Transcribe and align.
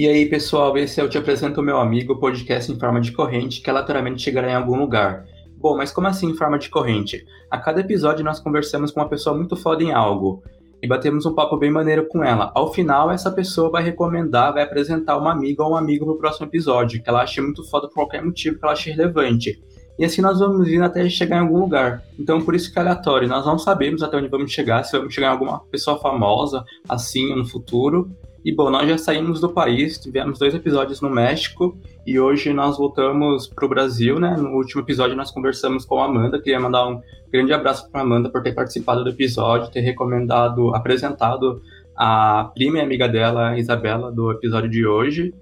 E 0.00 0.08
aí, 0.08 0.24
pessoal, 0.24 0.78
esse 0.78 0.98
é 0.98 1.04
o 1.04 1.10
Te 1.10 1.18
Apresento 1.18 1.60
Meu 1.60 1.78
Amigo, 1.78 2.18
podcast 2.18 2.72
em 2.72 2.78
forma 2.78 3.02
de 3.02 3.12
corrente, 3.12 3.60
que 3.60 3.68
aleatoriamente 3.68 4.22
chegará 4.22 4.50
em 4.50 4.54
algum 4.54 4.78
lugar. 4.78 5.26
Bom, 5.58 5.76
mas 5.76 5.92
como 5.92 6.06
assim 6.06 6.30
em 6.30 6.34
forma 6.34 6.58
de 6.58 6.70
corrente? 6.70 7.22
A 7.50 7.58
cada 7.58 7.82
episódio 7.82 8.24
nós 8.24 8.40
conversamos 8.40 8.90
com 8.90 9.00
uma 9.00 9.10
pessoa 9.10 9.36
muito 9.36 9.56
foda 9.56 9.82
em 9.82 9.92
algo 9.92 10.42
e 10.82 10.88
batemos 10.88 11.26
um 11.26 11.34
papo 11.34 11.58
bem 11.58 11.70
maneiro 11.70 12.06
com 12.06 12.24
ela. 12.24 12.50
Ao 12.54 12.72
final, 12.72 13.10
essa 13.10 13.30
pessoa 13.30 13.68
vai 13.68 13.82
recomendar, 13.82 14.54
vai 14.54 14.62
apresentar 14.62 15.18
uma 15.18 15.32
amiga 15.32 15.62
ou 15.62 15.72
um 15.72 15.76
amigo 15.76 16.06
pro 16.06 16.16
próximo 16.16 16.46
episódio, 16.46 17.02
que 17.02 17.06
ela 17.10 17.20
ache 17.20 17.42
muito 17.42 17.62
foda 17.68 17.86
por 17.86 17.96
qualquer 17.96 18.24
motivo 18.24 18.58
que 18.58 18.64
ela 18.64 18.72
ache 18.72 18.90
relevante. 18.90 19.62
E 19.98 20.04
assim 20.06 20.22
nós 20.22 20.38
vamos 20.38 20.66
indo 20.66 20.82
até 20.82 21.06
chegar 21.10 21.36
em 21.36 21.40
algum 21.40 21.58
lugar. 21.58 22.02
Então, 22.18 22.40
por 22.40 22.54
isso 22.54 22.72
que 22.72 22.78
é 22.78 22.80
aleatório. 22.80 23.28
Nós 23.28 23.44
não 23.44 23.58
sabemos 23.58 24.02
até 24.02 24.16
onde 24.16 24.28
vamos 24.28 24.50
chegar, 24.50 24.82
se 24.82 24.96
vamos 24.96 25.12
chegar 25.12 25.26
em 25.26 25.32
alguma 25.32 25.60
pessoa 25.70 25.98
famosa, 25.98 26.64
assim, 26.88 27.36
no 27.36 27.44
futuro. 27.44 28.10
E 28.42 28.54
bom, 28.54 28.70
nós 28.70 28.88
já 28.88 28.96
saímos 28.96 29.38
do 29.38 29.50
país, 29.50 29.98
tivemos 29.98 30.38
dois 30.38 30.54
episódios 30.54 31.02
no 31.02 31.10
México 31.10 31.76
e 32.06 32.18
hoje 32.18 32.54
nós 32.54 32.78
voltamos 32.78 33.46
para 33.46 33.66
o 33.66 33.68
Brasil, 33.68 34.18
né? 34.18 34.34
No 34.34 34.56
último 34.56 34.80
episódio 34.80 35.14
nós 35.14 35.30
conversamos 35.30 35.84
com 35.84 36.00
a 36.00 36.06
Amanda, 36.06 36.40
queria 36.40 36.58
mandar 36.58 36.88
um 36.88 37.02
grande 37.30 37.52
abraço 37.52 37.90
para 37.90 38.00
Amanda 38.00 38.30
por 38.30 38.42
ter 38.42 38.54
participado 38.54 39.04
do 39.04 39.10
episódio, 39.10 39.70
ter 39.70 39.80
recomendado, 39.80 40.74
apresentado 40.74 41.60
a 41.94 42.50
prima 42.54 42.78
e 42.78 42.80
amiga 42.80 43.06
dela, 43.06 43.58
Isabela, 43.58 44.10
do 44.10 44.30
episódio 44.32 44.70
de 44.70 44.86
hoje. 44.86 45.34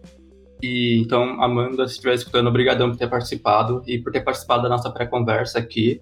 E 0.61 1.01
então, 1.01 1.41
Amanda, 1.41 1.87
se 1.87 1.95
estiver 1.95 2.15
escutando, 2.15 2.49
obrigadão 2.49 2.91
por 2.91 2.99
ter 2.99 3.09
participado 3.09 3.81
e 3.87 3.99
por 3.99 4.11
ter 4.11 4.23
participado 4.23 4.65
da 4.65 4.69
nossa 4.69 4.91
pré-conversa 4.91 5.61
aqui. 5.61 6.01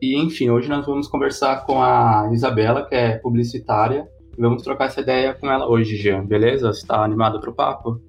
E 0.00 0.14
enfim, 0.14 0.50
hoje 0.50 0.68
nós 0.68 0.84
vamos 0.84 1.08
conversar 1.08 1.64
com 1.64 1.82
a 1.82 2.28
Isabela, 2.34 2.84
que 2.84 2.94
é 2.94 3.16
publicitária, 3.16 4.06
vamos 4.38 4.62
trocar 4.62 4.86
essa 4.86 5.00
ideia 5.00 5.34
com 5.34 5.50
ela 5.50 5.68
hoje, 5.68 5.96
Jean, 5.96 6.24
beleza? 6.24 6.72
Você 6.72 6.86
tá 6.86 7.02
animado 7.02 7.40
pro 7.40 7.54
papo? 7.54 8.00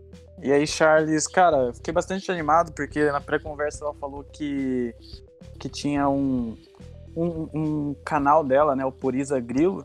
E 0.41 0.51
aí, 0.51 0.67
Charles, 0.67 1.27
cara, 1.27 1.73
fiquei 1.73 1.93
bastante 1.93 2.31
animado 2.31 2.71
porque 2.73 3.03
na 3.11 3.21
pré-conversa 3.21 3.85
ela 3.85 3.93
falou 3.95 4.23
que, 4.23 4.93
que 5.59 5.69
tinha 5.69 6.07
um, 6.09 6.55
um, 7.15 7.49
um, 7.53 7.95
canal 8.03 8.43
dela, 8.43 8.75
né, 8.75 8.85
o 8.85 8.91
Purisa 8.91 9.39
Grilo, 9.39 9.83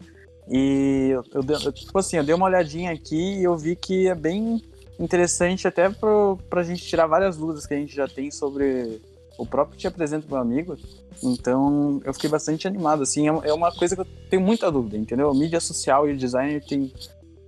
e 0.48 1.11
eu, 1.11 1.25
eu, 1.33 1.42
eu, 1.65 1.73
tipo 1.73 1.97
assim, 1.98 2.17
eu 2.17 2.25
dei 2.25 2.34
uma 2.34 2.47
olhadinha 2.47 2.93
aqui 2.93 3.39
e 3.39 3.45
eu 3.45 3.56
vi 3.56 3.77
que 3.77 4.09
é 4.09 4.15
bem 4.15 4.61
interessante 4.98 5.67
até 5.67 5.89
pro, 5.89 6.39
pra 6.50 6.62
gente 6.62 6.84
tirar 6.84 7.06
várias 7.06 7.37
dúvidas 7.37 7.67
que 7.67 7.72
a 7.72 7.77
gente 7.78 7.95
já 7.95 8.06
tem 8.06 8.31
sobre 8.31 9.00
o 9.41 9.47
próprio 9.47 9.79
Te 9.79 9.87
Apresento 9.87 10.27
Meu 10.29 10.39
Amigo. 10.39 10.77
Então, 11.23 12.01
eu 12.05 12.13
fiquei 12.13 12.29
bastante 12.29 12.69
animado, 12.69 13.03
assim, 13.03 13.29
é, 13.29 13.49
é 13.49 13.55
uma 13.55 13.73
coisa 13.73 13.97
que 13.97 14.03
eu 14.03 14.07
tenho 14.29 14.43
muita 14.43 14.71
dúvida, 14.71 14.99
entendeu? 14.99 15.33
Mídia 15.35 15.61
social 15.61 16.09
e 16.09 16.15
design 16.15 16.61
tem, 16.61 16.93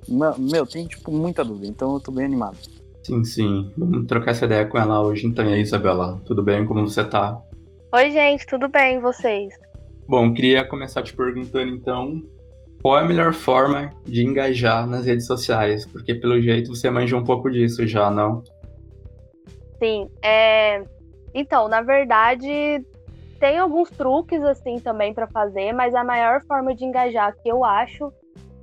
meu, 0.09 0.67
tem, 0.67 0.87
tipo, 0.87 1.13
muita 1.13 1.45
dúvida, 1.45 1.67
então 1.67 1.95
eu 1.95 2.01
tô 2.01 2.11
bem 2.11 2.25
animado. 2.25 2.57
Sim, 3.03 3.23
sim. 3.25 3.71
Vamos 3.77 4.07
trocar 4.07 4.31
essa 4.31 4.47
ideia 4.47 4.65
com 4.65 4.79
ela 4.79 5.03
hoje, 5.03 5.27
então. 5.27 5.45
E 5.45 5.53
aí, 5.53 5.61
Isabela, 5.61 6.21
tudo 6.25 6.43
bem? 6.43 6.65
Como 6.65 6.89
você 6.89 7.05
tá? 7.05 7.41
Oi, 7.93 8.11
gente, 8.11 8.47
tudo 8.47 8.69
bem, 8.69 8.97
e 8.97 9.01
vocês? 9.01 9.53
Bom, 10.09 10.33
queria 10.33 10.65
começar 10.65 11.03
te 11.03 11.15
perguntando, 11.15 11.75
então, 11.75 12.23
qual 12.81 12.99
é 12.99 13.03
a 13.03 13.05
melhor 13.05 13.35
forma 13.35 13.91
de 14.05 14.25
engajar 14.25 14.87
nas 14.87 15.05
redes 15.05 15.27
sociais? 15.27 15.85
Porque, 15.85 16.15
pelo 16.15 16.41
jeito, 16.41 16.75
você 16.75 16.89
manja 16.91 17.17
um 17.17 17.25
pouco 17.25 17.51
disso 17.51 17.87
já, 17.87 18.11
não? 18.11 18.43
Sim, 19.79 20.09
é... 20.25 20.85
Então, 21.35 21.69
na 21.69 21.81
verdade, 21.81 22.85
tem 23.39 23.59
alguns 23.59 23.91
truques 23.91 24.43
assim 24.43 24.79
também 24.79 25.13
para 25.13 25.27
fazer, 25.27 25.73
mas 25.73 25.95
a 25.95 26.05
maior 26.05 26.43
forma 26.43 26.75
de 26.75 26.85
engajar 26.85 27.35
que 27.43 27.49
eu 27.49 27.65
acho 27.65 28.13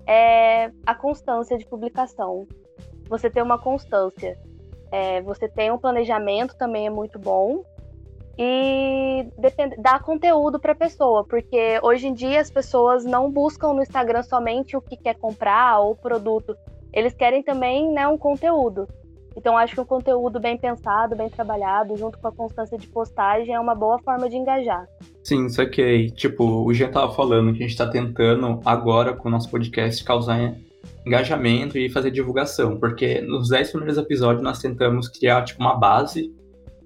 é 0.08 0.72
a 0.86 0.96
constância 0.96 1.58
de 1.58 1.66
publicação. 1.66 2.48
Você 3.10 3.30
ter 3.30 3.42
uma 3.42 3.60
constância. 3.60 4.38
É, 4.92 5.22
você 5.22 5.48
tem 5.48 5.72
um 5.72 5.78
planejamento 5.78 6.58
também 6.58 6.88
é 6.88 6.90
muito 6.90 7.20
bom 7.20 7.64
e 8.42 9.28
depend... 9.38 9.76
conteúdo 10.02 10.62
para 10.62 10.72
a 10.72 10.76
pessoa, 10.76 11.26
porque 11.28 11.78
hoje 11.84 12.08
em 12.08 12.14
dia 12.14 12.40
as 12.40 12.50
pessoas 12.50 13.04
não 13.04 13.30
buscam 13.30 13.74
no 13.74 13.82
Instagram 13.82 14.24
somente 14.24 14.78
o 14.78 14.82
que 14.82 14.96
quer 14.96 15.16
comprar 15.16 15.80
ou 15.80 15.94
produto, 15.94 16.56
eles 16.94 17.14
querem 17.14 17.44
também 17.44 17.92
né, 17.92 18.08
um 18.08 18.18
conteúdo. 18.18 18.88
Então 19.36 19.58
acho 19.58 19.76
que 19.76 19.82
um 19.82 19.86
conteúdo 19.86 20.40
bem 20.40 20.58
pensado, 20.58 21.16
bem 21.16 21.30
trabalhado, 21.30 21.96
junto 21.96 22.18
com 22.20 22.28
a 22.28 22.32
constância 22.32 22.78
de 22.78 22.88
postagem, 22.88 23.54
é 23.54 23.60
uma 23.60 23.76
boa 23.76 24.00
forma 24.00 24.30
de 24.30 24.36
engajar. 24.36 24.88
Sim, 25.24 25.46
isso 25.46 25.62
aqui. 25.62 26.12
Tipo, 26.12 26.44
o 26.66 26.74
Jean 26.74 26.92
tava 26.92 27.14
falando 27.14 27.52
que 27.52 27.60
a 27.60 27.62
gente 27.62 27.72
está 27.72 27.88
tentando 27.88 28.60
agora 28.66 29.14
com 29.14 29.30
o 29.30 29.32
nosso 29.32 29.50
podcast 29.50 30.04
causar 30.04 30.56
engajamento 31.06 31.78
e 31.78 31.90
fazer 31.90 32.12
divulgação, 32.12 32.78
porque 32.78 33.22
nos 33.22 33.50
10 33.50 33.72
primeiros 33.72 33.98
episódios 33.98 34.44
nós 34.44 34.60
tentamos 34.60 35.08
criar 35.08 35.44
tipo 35.44 35.62
uma 35.62 35.76
base 35.76 36.34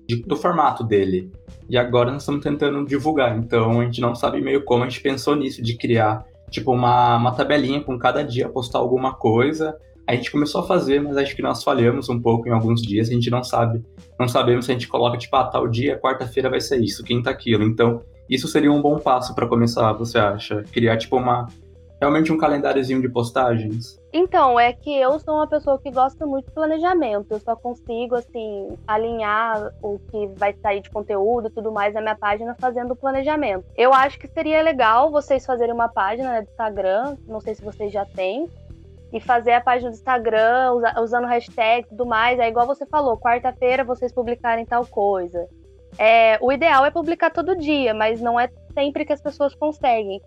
de, 0.08 0.22
do 0.24 0.36
formato 0.36 0.84
dele. 0.84 1.32
E 1.70 1.78
agora 1.78 2.12
nós 2.12 2.22
estamos 2.22 2.44
tentando 2.44 2.86
divulgar, 2.86 3.38
então 3.38 3.80
a 3.80 3.86
gente 3.86 4.02
não 4.02 4.14
sabe 4.14 4.42
meio 4.42 4.64
como 4.64 4.84
a 4.84 4.90
gente 4.90 5.02
pensou 5.02 5.36
nisso, 5.36 5.62
de 5.62 5.78
criar 5.78 6.26
tipo 6.50 6.72
uma, 6.72 7.18
uma 7.18 7.32
tabelinha 7.32 7.82
com 7.82 7.98
cada 7.98 8.24
dia 8.24 8.50
postar 8.50 8.80
alguma 8.80 9.14
coisa 9.14 9.76
a 10.08 10.16
gente 10.16 10.32
começou 10.32 10.62
a 10.62 10.68
fazer, 10.68 11.02
mas 11.02 11.18
acho 11.18 11.36
que 11.36 11.42
nós 11.42 11.64
falhamos 11.64 12.10
um 12.10 12.20
pouco 12.20 12.48
em 12.48 12.52
alguns 12.52 12.82
dias, 12.82 13.10
a 13.10 13.14
gente 13.14 13.30
não 13.30 13.44
sabe, 13.44 13.84
não 14.20 14.28
sabemos 14.28 14.66
se 14.66 14.72
a 14.72 14.74
gente 14.74 14.88
coloca, 14.88 15.18
tipo, 15.18 15.36
ah, 15.36 15.46
tal 15.46 15.68
dia, 15.68 16.00
quarta-feira 16.00 16.50
vai 16.50 16.60
ser 16.60 16.80
isso, 16.80 17.04
quinta 17.04 17.30
aquilo. 17.30 17.64
Então, 17.64 18.02
isso 18.30 18.48
seria 18.48 18.72
um 18.72 18.82
bom 18.82 19.00
passo 19.00 19.34
para 19.34 19.48
começar, 19.48 19.94
você 19.94 20.18
acha? 20.18 20.64
Criar, 20.72 20.98
tipo, 20.98 21.18
uma, 21.18 21.48
realmente 22.04 22.34
um 22.34 22.38
calendáriozinho 22.38 23.02
de 23.02 23.08
postagens? 23.10 23.98
Então, 24.12 24.60
é 24.60 24.74
que 24.74 24.96
eu 24.96 25.18
sou 25.20 25.36
uma 25.36 25.48
pessoa 25.48 25.80
que 25.80 25.90
gosta 25.90 26.26
muito 26.26 26.46
de 26.46 26.52
planejamento. 26.52 27.28
Eu 27.32 27.40
só 27.40 27.56
consigo, 27.56 28.16
assim, 28.16 28.78
alinhar 28.86 29.74
o 29.82 29.98
que 30.12 30.28
vai 30.36 30.54
sair 30.62 30.82
de 30.82 30.90
conteúdo 30.90 31.48
e 31.48 31.52
tudo 31.52 31.72
mais 31.72 31.94
na 31.94 32.02
minha 32.02 32.16
página 32.16 32.56
fazendo 32.60 32.92
o 32.92 32.96
planejamento. 32.96 33.66
Eu 33.76 33.94
acho 33.94 34.20
que 34.20 34.28
seria 34.28 34.62
legal 34.62 35.10
vocês 35.10 35.46
fazerem 35.46 35.74
uma 35.74 35.90
página 35.90 36.30
né, 36.30 36.42
do 36.42 36.50
Instagram, 36.50 37.18
não 37.28 37.40
sei 37.40 37.56
se 37.56 37.64
vocês 37.64 37.92
já 37.92 38.06
têm, 38.06 38.48
e 39.14 39.20
fazer 39.20 39.52
a 39.52 39.62
página 39.62 39.92
do 39.92 39.94
Instagram 39.94 40.74
usando 41.00 41.28
hashtag 41.28 41.86
e 41.86 41.90
tudo 41.90 42.06
mais. 42.06 42.40
É 42.40 42.48
igual 42.48 42.66
você 42.66 42.84
falou, 42.88 43.16
quarta-feira 43.16 43.84
vocês 43.84 44.12
publicarem 44.12 44.66
tal 44.66 44.86
coisa. 44.88 45.48
É, 46.00 46.40
o 46.42 46.52
ideal 46.52 46.84
é 46.84 46.90
publicar 46.90 47.30
todo 47.30 47.56
dia, 47.56 47.94
mas 47.94 48.20
não 48.20 48.40
é 48.40 48.50
sempre 48.74 49.06
que 49.06 49.14
as 49.14 49.22
pessoas 49.22 49.54
conseguem. 49.54 50.20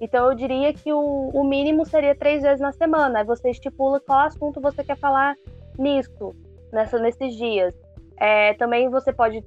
Então 0.00 0.26
eu 0.30 0.34
diria 0.34 0.72
que 0.72 0.90
o, 0.90 1.28
o 1.34 1.44
mínimo 1.44 1.84
seria 1.84 2.14
três 2.14 2.42
vezes 2.42 2.60
na 2.60 2.72
semana. 2.72 3.18
Aí 3.18 3.24
você 3.26 3.50
estipula 3.50 4.00
qual 4.00 4.20
assunto 4.20 4.58
você 4.58 4.82
quer 4.82 4.96
falar 4.96 5.34
nisso, 5.78 6.34
nessa, 6.72 6.98
nesses 6.98 7.36
dias. 7.36 7.74
É, 8.16 8.54
também 8.54 8.88
você 8.88 9.12
pode 9.12 9.44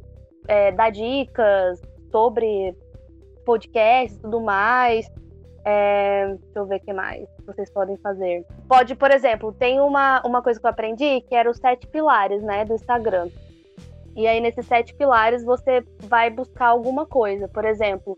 é, 0.47 0.71
dar 0.71 0.91
dicas 0.91 1.81
sobre 2.11 2.75
podcasts 3.43 4.19
e 4.19 4.21
tudo 4.21 4.39
mais. 4.39 5.11
É, 5.65 6.27
deixa 6.27 6.59
eu 6.59 6.67
ver 6.67 6.75
o 6.75 6.79
que 6.81 6.93
mais 6.93 7.32
vocês 7.45 7.69
podem 7.69 7.97
fazer. 7.97 8.45
Pode, 8.67 8.95
por 8.95 9.11
exemplo, 9.11 9.51
tem 9.51 9.79
uma, 9.79 10.21
uma 10.25 10.41
coisa 10.41 10.59
que 10.59 10.65
eu 10.65 10.69
aprendi 10.69 11.21
que 11.21 11.35
era 11.35 11.49
os 11.49 11.57
sete 11.57 11.87
pilares, 11.87 12.41
né, 12.41 12.65
do 12.65 12.73
Instagram. 12.73 13.29
E 14.15 14.27
aí, 14.27 14.39
nesses 14.39 14.65
sete 14.65 14.93
pilares, 14.93 15.43
você 15.43 15.83
vai 16.01 16.29
buscar 16.29 16.67
alguma 16.67 17.05
coisa. 17.05 17.47
Por 17.47 17.65
exemplo, 17.65 18.17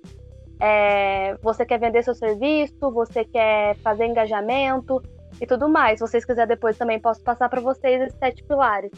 é, 0.60 1.36
você 1.42 1.66
quer 1.66 1.80
vender 1.80 2.04
seu 2.04 2.14
serviço, 2.14 2.92
você 2.92 3.24
quer 3.24 3.76
fazer 3.78 4.06
engajamento 4.06 5.02
e 5.40 5.46
tudo 5.46 5.70
mais. 5.70 6.00
Se 6.00 6.08
vocês 6.08 6.26
quiserem 6.26 6.50
depois 6.50 6.78
também 6.78 7.00
posso 7.00 7.22
passar 7.22 7.50
para 7.50 7.62
vocês 7.62 8.02
esses 8.02 8.18
sete 8.18 8.44
pilares. 8.44 8.92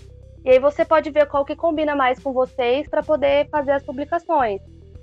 E 0.43 0.51
aí 0.51 0.59
você 0.59 0.85
pode 0.85 1.09
ver 1.11 1.27
qual 1.27 1.43
que 1.43 1.55
combina 1.55 1.95
mais 1.95 2.19
com 2.19 2.31
vocês 2.31 2.87
para 2.87 3.03
poder 3.03 3.49
fazer 3.49 3.71
as 3.71 3.83
publicações. 3.83 4.61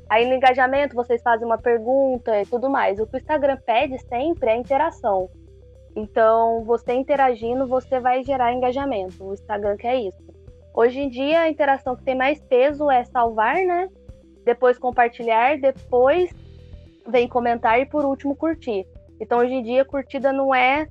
Aí 0.08 0.26
no 0.26 0.34
engajamento 0.34 0.94
vocês 0.94 1.22
fazem 1.22 1.46
uma 1.46 1.58
pergunta 1.58 2.40
e 2.40 2.46
tudo 2.46 2.68
mais. 2.68 2.98
O 2.98 3.06
que 3.06 3.16
o 3.16 3.18
Instagram 3.18 3.56
pede 3.64 3.98
sempre 4.00 4.50
é 4.50 4.56
interação. 4.56 5.28
Então, 5.96 6.64
você 6.64 6.92
interagindo, 6.92 7.66
você 7.66 8.00
vai 8.00 8.22
gerar 8.24 8.52
engajamento. 8.52 9.24
O 9.24 9.32
Instagram 9.32 9.76
quer 9.76 9.96
isso. 9.96 10.22
Hoje 10.74 11.00
em 11.00 11.08
dia, 11.08 11.42
a 11.42 11.48
interação 11.48 11.94
que 11.94 12.02
tem 12.02 12.16
mais 12.16 12.40
peso 12.40 12.90
é 12.90 13.04
salvar, 13.04 13.56
né? 13.56 13.88
Depois 14.44 14.76
compartilhar, 14.76 15.56
depois 15.58 16.34
vem 17.06 17.28
comentar 17.28 17.80
e 17.80 17.86
por 17.86 18.04
último 18.04 18.34
curtir. 18.34 18.84
Então, 19.20 19.38
hoje 19.38 19.54
em 19.54 19.62
dia, 19.62 19.84
curtida 19.84 20.32
não 20.32 20.52
é, 20.52 20.88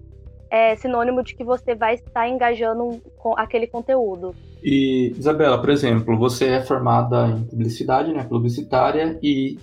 é 0.54 0.76
sinônimo 0.76 1.24
de 1.24 1.34
que 1.34 1.44
você 1.44 1.74
vai 1.74 1.96
estar 1.96 2.30
engajando 2.30 3.02
com 3.18 3.34
aquele 3.36 3.66
conteúdo. 3.66 4.36
E, 4.64 5.12
Isabela, 5.18 5.60
por 5.60 5.72
exemplo, 5.72 6.16
você 6.16 6.46
é 6.46 6.62
formada 6.62 7.28
em 7.28 7.44
publicidade, 7.44 8.14
né, 8.14 8.24
publicitária, 8.24 9.18
e, 9.24 9.58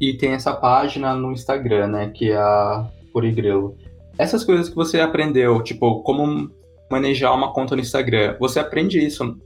e 0.00 0.16
tem 0.16 0.34
essa 0.34 0.54
página 0.54 1.16
no 1.16 1.32
Instagram, 1.32 1.88
né, 1.88 2.12
que 2.14 2.30
é 2.30 2.36
a 2.36 2.88
Purigrelo. 3.12 3.76
Essas 4.16 4.44
coisas 4.44 4.68
que 4.68 4.76
você 4.76 5.00
aprendeu, 5.00 5.60
tipo, 5.64 6.00
como 6.04 6.48
manejar 6.88 7.34
uma 7.34 7.52
conta 7.52 7.74
no 7.74 7.82
Instagram, 7.82 8.36
você 8.38 8.60
aprende 8.60 9.04
isso, 9.04 9.36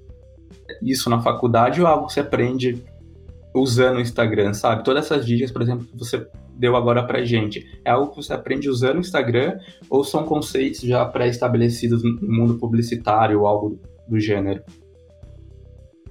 isso 0.82 1.08
na 1.08 1.22
faculdade 1.22 1.80
ou 1.80 2.06
que 2.06 2.12
você 2.12 2.20
aprende 2.20 2.84
usando 3.60 3.96
o 3.96 4.00
Instagram, 4.00 4.52
sabe? 4.54 4.84
Todas 4.84 5.06
essas 5.06 5.26
dicas, 5.26 5.50
por 5.50 5.62
exemplo, 5.62 5.86
que 5.86 5.98
você 5.98 6.26
deu 6.50 6.76
agora 6.76 7.06
pra 7.06 7.24
gente, 7.24 7.80
é 7.84 7.90
algo 7.90 8.10
que 8.10 8.16
você 8.16 8.32
aprende 8.32 8.68
usando 8.68 8.96
o 8.96 9.00
Instagram 9.00 9.58
ou 9.90 10.04
são 10.04 10.24
conceitos 10.24 10.80
já 10.80 11.04
pré-estabelecidos 11.04 12.02
no 12.02 12.20
mundo 12.20 12.58
publicitário 12.58 13.40
ou 13.40 13.46
algo 13.46 13.80
do 14.08 14.18
gênero? 14.18 14.62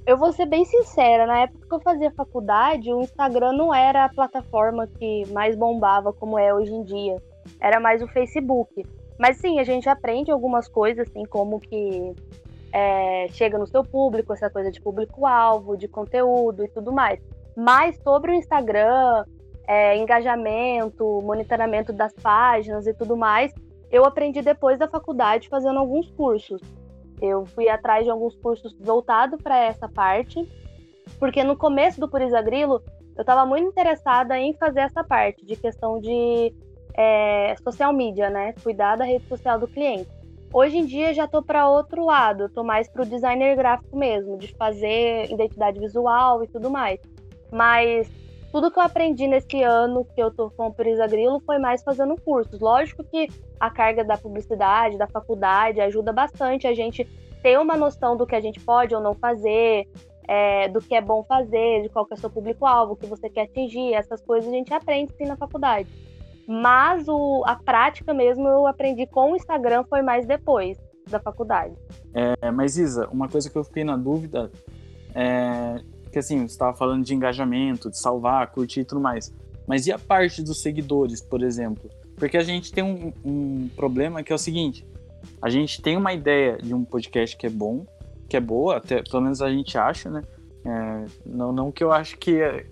Eu 0.05 0.17
vou 0.17 0.31
ser 0.31 0.45
bem 0.45 0.63
sincera, 0.65 1.25
na 1.25 1.41
época 1.41 1.67
que 1.67 1.73
eu 1.73 1.79
fazia 1.79 2.11
faculdade, 2.11 2.93
o 2.93 3.01
Instagram 3.01 3.53
não 3.53 3.73
era 3.73 4.05
a 4.05 4.09
plataforma 4.09 4.87
que 4.87 5.23
mais 5.31 5.55
bombava 5.55 6.13
como 6.13 6.37
é 6.37 6.53
hoje 6.53 6.71
em 6.71 6.83
dia. 6.83 7.17
Era 7.59 7.79
mais 7.79 8.03
o 8.03 8.07
Facebook. 8.07 8.85
Mas 9.17 9.37
sim, 9.37 9.59
a 9.59 9.63
gente 9.63 9.89
aprende 9.89 10.29
algumas 10.29 10.67
coisas, 10.67 11.07
assim, 11.09 11.23
como 11.25 11.59
que 11.59 12.13
é, 12.71 13.27
chega 13.29 13.57
no 13.57 13.65
seu 13.65 13.83
público, 13.83 14.33
essa 14.33 14.49
coisa 14.49 14.69
de 14.69 14.81
público-alvo, 14.81 15.77
de 15.77 15.87
conteúdo 15.87 16.63
e 16.63 16.67
tudo 16.67 16.91
mais. 16.91 17.19
Mas 17.55 17.95
sobre 18.03 18.31
o 18.31 18.35
Instagram, 18.35 19.23
é, 19.67 19.97
engajamento, 19.97 21.21
monitoramento 21.21 21.93
das 21.93 22.13
páginas 22.13 22.85
e 22.85 22.93
tudo 22.93 23.15
mais, 23.15 23.53
eu 23.91 24.05
aprendi 24.05 24.41
depois 24.41 24.77
da 24.77 24.87
faculdade 24.87 25.49
fazendo 25.49 25.79
alguns 25.79 26.09
cursos. 26.11 26.61
Eu 27.21 27.45
fui 27.45 27.69
atrás 27.69 28.03
de 28.03 28.09
alguns 28.09 28.35
cursos 28.35 28.75
voltados 28.79 29.41
para 29.41 29.57
essa 29.57 29.87
parte, 29.87 30.47
porque 31.17 31.43
no 31.43 31.55
começo 31.55 31.99
do 31.99 32.09
Purisa 32.09 32.41
Grilo, 32.41 32.83
eu 33.15 33.21
estava 33.21 33.45
muito 33.45 33.67
interessada 33.67 34.37
em 34.37 34.53
fazer 34.53 34.81
essa 34.81 35.03
parte 35.03 35.45
de 35.45 35.55
questão 35.55 35.99
de 35.99 36.53
é, 36.93 37.55
social 37.63 37.93
media, 37.93 38.29
né? 38.29 38.53
Cuidar 38.61 38.97
da 38.97 39.05
rede 39.05 39.25
social 39.27 39.57
do 39.57 39.67
cliente. 39.67 40.09
Hoje 40.53 40.77
em 40.77 40.85
dia 40.85 41.13
já 41.13 41.25
estou 41.25 41.43
para 41.43 41.69
outro 41.69 42.05
lado, 42.05 42.45
estou 42.45 42.63
mais 42.63 42.87
para 42.89 43.03
o 43.03 43.05
designer 43.05 43.55
gráfico 43.55 43.97
mesmo, 43.97 44.37
de 44.37 44.53
fazer 44.55 45.31
identidade 45.31 45.79
visual 45.79 46.43
e 46.43 46.47
tudo 46.47 46.69
mais. 46.69 46.99
Mas 47.51 48.09
tudo 48.51 48.71
que 48.71 48.79
eu 48.79 48.83
aprendi 48.83 49.27
nesse 49.27 49.61
ano 49.61 50.05
que 50.05 50.21
eu 50.21 50.29
estou 50.29 50.49
com 50.49 50.67
o 50.67 50.73
Purisa 50.73 51.05
Grilo 51.07 51.41
foi 51.45 51.59
mais 51.59 51.83
fazendo 51.83 52.15
cursos. 52.21 52.59
Lógico 52.59 53.03
que 53.03 53.27
a 53.59 53.69
carga 53.69 54.03
da 54.03 54.17
publicidade, 54.17 54.97
da 54.97 55.07
faculdade, 55.07 55.81
ajuda 55.81 56.13
bastante 56.13 56.65
a 56.65 56.73
gente 56.73 57.03
ter 57.43 57.59
uma 57.59 57.75
noção 57.75 58.15
do 58.15 58.25
que 58.25 58.33
a 58.33 58.39
gente 58.39 58.59
pode 58.59 58.95
ou 58.95 59.01
não 59.01 59.13
fazer, 59.13 59.87
é, 60.27 60.67
do 60.69 60.79
que 60.79 60.95
é 60.95 61.01
bom 61.01 61.23
fazer, 61.23 61.81
de 61.83 61.89
qual 61.89 62.07
é 62.09 62.13
o 62.13 62.17
seu 62.17 62.29
público-alvo, 62.29 62.93
o 62.93 62.95
que 62.95 63.05
você 63.05 63.29
quer 63.29 63.41
atingir, 63.41 63.93
essas 63.93 64.21
coisas 64.21 64.49
a 64.49 64.55
gente 64.55 64.73
aprende 64.73 65.13
sim 65.17 65.25
na 65.25 65.35
faculdade. 65.35 65.89
Mas 66.47 67.07
o, 67.07 67.43
a 67.45 67.55
prática 67.55 68.13
mesmo 68.13 68.47
eu 68.47 68.67
aprendi 68.67 69.05
com 69.05 69.33
o 69.33 69.35
Instagram 69.35 69.83
foi 69.89 70.01
mais 70.01 70.25
depois 70.25 70.77
da 71.09 71.19
faculdade. 71.19 71.75
É, 72.13 72.51
mas 72.51 72.77
Isa, 72.77 73.07
uma 73.09 73.27
coisa 73.27 73.49
que 73.49 73.57
eu 73.57 73.63
fiquei 73.63 73.83
na 73.83 73.97
dúvida 73.97 74.51
é 75.13 75.83
que 76.15 76.19
assim, 76.19 76.39
você 76.39 76.53
estava 76.53 76.73
falando 76.77 77.03
de 77.03 77.13
engajamento, 77.13 77.89
de 77.89 77.99
salvar, 77.99 78.49
curtir 78.49 78.79
e 78.79 78.85
tudo 78.85 79.01
mais. 79.01 79.33
Mas 79.67 79.85
e 79.85 79.91
a 79.91 79.99
parte 79.99 80.41
dos 80.41 80.61
seguidores, 80.61 81.19
por 81.19 81.43
exemplo? 81.43 81.89
Porque 82.15 82.37
a 82.37 82.43
gente 82.43 82.71
tem 82.71 82.81
um, 82.81 83.11
um 83.25 83.69
problema 83.75 84.23
que 84.23 84.31
é 84.31 84.35
o 84.35 84.39
seguinte: 84.39 84.87
a 85.41 85.49
gente 85.49 85.81
tem 85.81 85.97
uma 85.97 86.13
ideia 86.13 86.57
de 86.57 86.73
um 86.73 86.85
podcast 86.85 87.35
que 87.35 87.45
é 87.45 87.49
bom, 87.49 87.85
que 88.29 88.37
é 88.37 88.39
boa, 88.39 88.77
até 88.77 89.03
pelo 89.03 89.23
menos 89.23 89.41
a 89.41 89.49
gente 89.49 89.77
acha, 89.77 90.09
né? 90.09 90.21
É, 90.65 91.05
não, 91.25 91.51
não 91.51 91.69
que 91.69 91.83
eu 91.83 91.91
acho 91.91 92.17
que 92.17 92.41
é, 92.41 92.65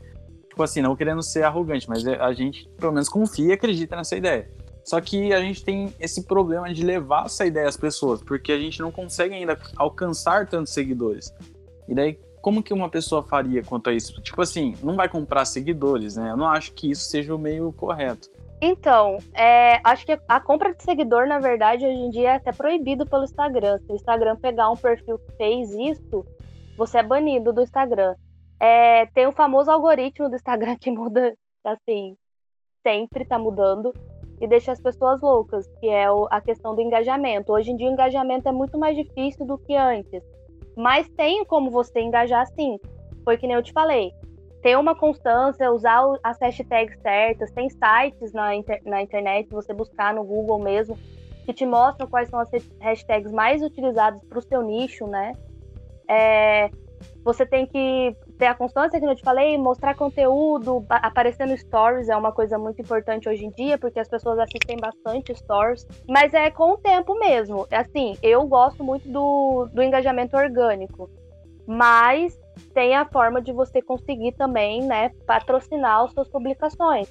tipo 0.48 0.64
assim, 0.64 0.82
não 0.82 0.96
querendo 0.96 1.22
ser 1.22 1.44
arrogante, 1.44 1.90
mas 1.90 2.08
é, 2.08 2.16
a 2.16 2.32
gente 2.32 2.70
pelo 2.78 2.94
menos 2.94 3.10
confia 3.10 3.48
e 3.48 3.52
acredita 3.52 3.98
nessa 3.98 4.16
ideia. 4.16 4.50
Só 4.86 5.02
que 5.02 5.34
a 5.34 5.42
gente 5.42 5.66
tem 5.66 5.94
esse 6.00 6.24
problema 6.24 6.74
de 6.74 6.82
levar 6.82 7.26
essa 7.26 7.46
ideia 7.46 7.68
às 7.68 7.76
pessoas, 7.76 8.24
porque 8.24 8.54
a 8.54 8.58
gente 8.58 8.80
não 8.80 8.90
consegue 8.90 9.36
ainda 9.36 9.60
alcançar 9.76 10.48
tantos 10.48 10.72
seguidores. 10.72 11.30
E 11.90 11.94
daí, 11.94 12.18
como 12.44 12.62
que 12.62 12.74
uma 12.74 12.90
pessoa 12.90 13.24
faria 13.24 13.64
quanto 13.64 13.90
a 13.90 13.94
isso? 13.94 14.22
Tipo 14.22 14.42
assim, 14.42 14.76
não 14.84 14.98
vai 14.98 15.08
comprar 15.08 15.46
seguidores, 15.46 16.18
né? 16.18 16.30
Eu 16.30 16.36
não 16.36 16.46
acho 16.46 16.74
que 16.74 16.92
isso 16.92 17.06
seja 17.06 17.34
o 17.34 17.40
meio 17.40 17.72
correto. 17.72 18.30
Então, 18.62 19.18
é, 19.34 19.80
acho 19.82 20.06
que 20.06 20.20
a 20.28 20.42
compra 20.42 20.76
de 20.76 20.84
seguidor, 20.84 21.26
na 21.26 21.40
verdade, 21.40 21.86
hoje 21.86 21.96
em 21.96 22.10
dia 22.10 22.32
é 22.32 22.36
até 22.36 22.52
proibido 22.52 23.06
pelo 23.06 23.24
Instagram. 23.24 23.80
Se 23.80 23.94
o 23.94 23.96
Instagram 23.96 24.36
pegar 24.36 24.70
um 24.70 24.76
perfil 24.76 25.18
que 25.20 25.32
fez 25.38 25.72
isso, 25.72 26.26
você 26.78 26.98
é 26.98 27.04
banido 27.04 27.54
do 27.54 27.62
Instagram. 27.62 28.14
É, 28.60 29.06
tem 29.08 29.26
o 29.26 29.32
famoso 29.32 29.72
algoritmo 29.72 30.28
do 30.28 30.36
Instagram 30.36 30.76
que 30.82 30.92
muda, 30.92 31.34
assim, 31.64 32.18
sempre 32.86 33.24
tá 33.24 33.40
mudando 33.40 33.94
e 34.42 34.48
deixa 34.48 34.74
as 34.74 34.82
pessoas 34.82 35.22
loucas, 35.22 35.66
que 35.80 35.88
é 35.88 36.08
a 36.30 36.42
questão 36.42 36.76
do 36.76 36.82
engajamento. 36.82 37.54
Hoje 37.54 37.72
em 37.72 37.78
dia 37.78 37.88
o 37.88 37.94
engajamento 37.94 38.50
é 38.50 38.52
muito 38.52 38.78
mais 38.78 38.98
difícil 38.98 39.46
do 39.46 39.58
que 39.58 39.78
antes. 39.78 40.22
Mas 40.76 41.08
tem 41.10 41.46
como 41.46 41.70
você 41.70 42.00
engajar 42.02 42.46
sim. 42.48 42.80
Foi 43.24 43.38
que 43.38 43.48
nem 43.48 43.56
eu 43.56 43.64
te 43.64 43.72
falei 43.72 44.12
ter 44.64 44.78
uma 44.78 44.96
constância, 44.96 45.70
usar 45.72 46.02
as 46.24 46.40
hashtags 46.40 46.98
certas. 47.02 47.52
Tem 47.52 47.70
sites 47.70 48.32
na, 48.32 48.56
inter 48.56 48.82
na 48.86 49.02
internet, 49.02 49.50
você 49.52 49.74
buscar 49.74 50.14
no 50.14 50.24
Google 50.24 50.58
mesmo, 50.58 50.98
que 51.46 51.54
te 51.54 51.66
mostram 51.66 52.08
quais 52.08 52.30
são 52.30 52.40
as 52.40 52.50
hashtags 52.80 53.32
mais 53.32 53.62
utilizadas 53.62 54.24
para 54.24 54.40
o 54.40 54.42
seu 54.42 54.62
nicho, 54.62 55.06
né? 55.06 55.34
É, 56.08 56.70
você 57.26 57.46
tem 57.46 57.66
que 57.66 58.16
ter 58.44 58.48
a 58.48 58.54
constância, 58.54 59.00
que 59.00 59.06
eu 59.06 59.16
te 59.16 59.24
falei, 59.24 59.58
mostrar 59.58 59.96
conteúdo, 59.96 60.86
aparecer 60.90 61.48
no 61.48 61.58
stories 61.58 62.10
é 62.10 62.18
uma 62.18 62.34
coisa 62.34 62.58
muito 62.58 62.82
importante 62.82 63.30
hoje 63.30 63.46
em 63.46 63.52
dia, 63.52 63.78
porque 63.78 64.02
as 64.02 64.10
pessoas 64.10 64.38
assistem 64.38 64.76
bastante 64.76 65.34
stories, 65.34 65.88
mas 66.10 66.34
é 66.34 66.52
com 66.52 66.72
o 66.74 66.78
tempo 66.78 67.18
mesmo. 67.18 67.66
Assim, 67.72 68.18
eu 68.22 68.46
gosto 68.46 68.84
muito 68.84 69.10
do, 69.10 69.70
do 69.72 69.82
engajamento 69.82 70.36
orgânico, 70.36 71.10
mas 71.66 72.38
tem 72.74 72.94
a 72.96 73.06
forma 73.06 73.42
de 73.42 73.54
você 73.54 73.82
conseguir 73.82 74.34
também, 74.34 74.84
né, 74.84 75.12
patrocinar 75.26 76.04
as 76.04 76.12
suas 76.12 76.28
publicações. 76.28 77.08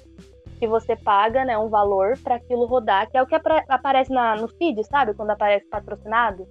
Que 0.59 0.67
você 0.67 0.95
paga, 0.95 1.43
né, 1.43 1.57
um 1.57 1.67
valor 1.67 2.15
para 2.23 2.35
aquilo 2.35 2.67
rodar, 2.67 3.09
que 3.09 3.17
é 3.17 3.23
o 3.23 3.25
que 3.25 3.35
aparece 3.67 4.11
na, 4.11 4.35
no 4.35 4.47
feed, 4.49 4.83
sabe? 4.83 5.15
Quando 5.15 5.31
aparece 5.31 5.65
patrocinado. 5.65 6.47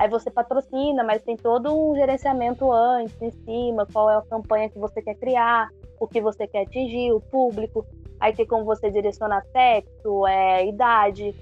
Aí 0.00 0.08
você 0.08 0.30
patrocina, 0.30 1.04
mas 1.04 1.22
tem 1.22 1.36
todo 1.36 1.76
um 1.76 1.94
gerenciamento 1.94 2.72
antes, 2.72 3.20
em 3.20 3.30
cima, 3.30 3.86
qual 3.92 4.08
é 4.08 4.16
a 4.16 4.22
campanha 4.22 4.70
que 4.70 4.78
você 4.78 5.02
quer 5.02 5.14
criar, 5.16 5.68
o 6.00 6.06
que 6.06 6.22
você 6.22 6.46
quer 6.46 6.62
atingir, 6.62 7.12
o 7.12 7.20
público. 7.20 7.84
Aí 8.18 8.32
tem 8.32 8.46
como 8.46 8.64
você 8.64 8.90
direcionar 8.90 9.44
sexo, 9.52 10.26
é, 10.26 10.66
idade, 10.66 11.34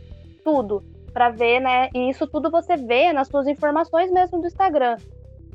tudo 0.42 0.82
para 1.12 1.30
ver, 1.30 1.60
né? 1.60 1.88
E 1.94 2.10
isso 2.10 2.26
tudo 2.26 2.50
você 2.50 2.76
vê 2.76 3.12
nas 3.12 3.28
suas 3.28 3.46
informações 3.46 4.10
mesmo 4.10 4.40
do 4.40 4.48
Instagram 4.48 4.96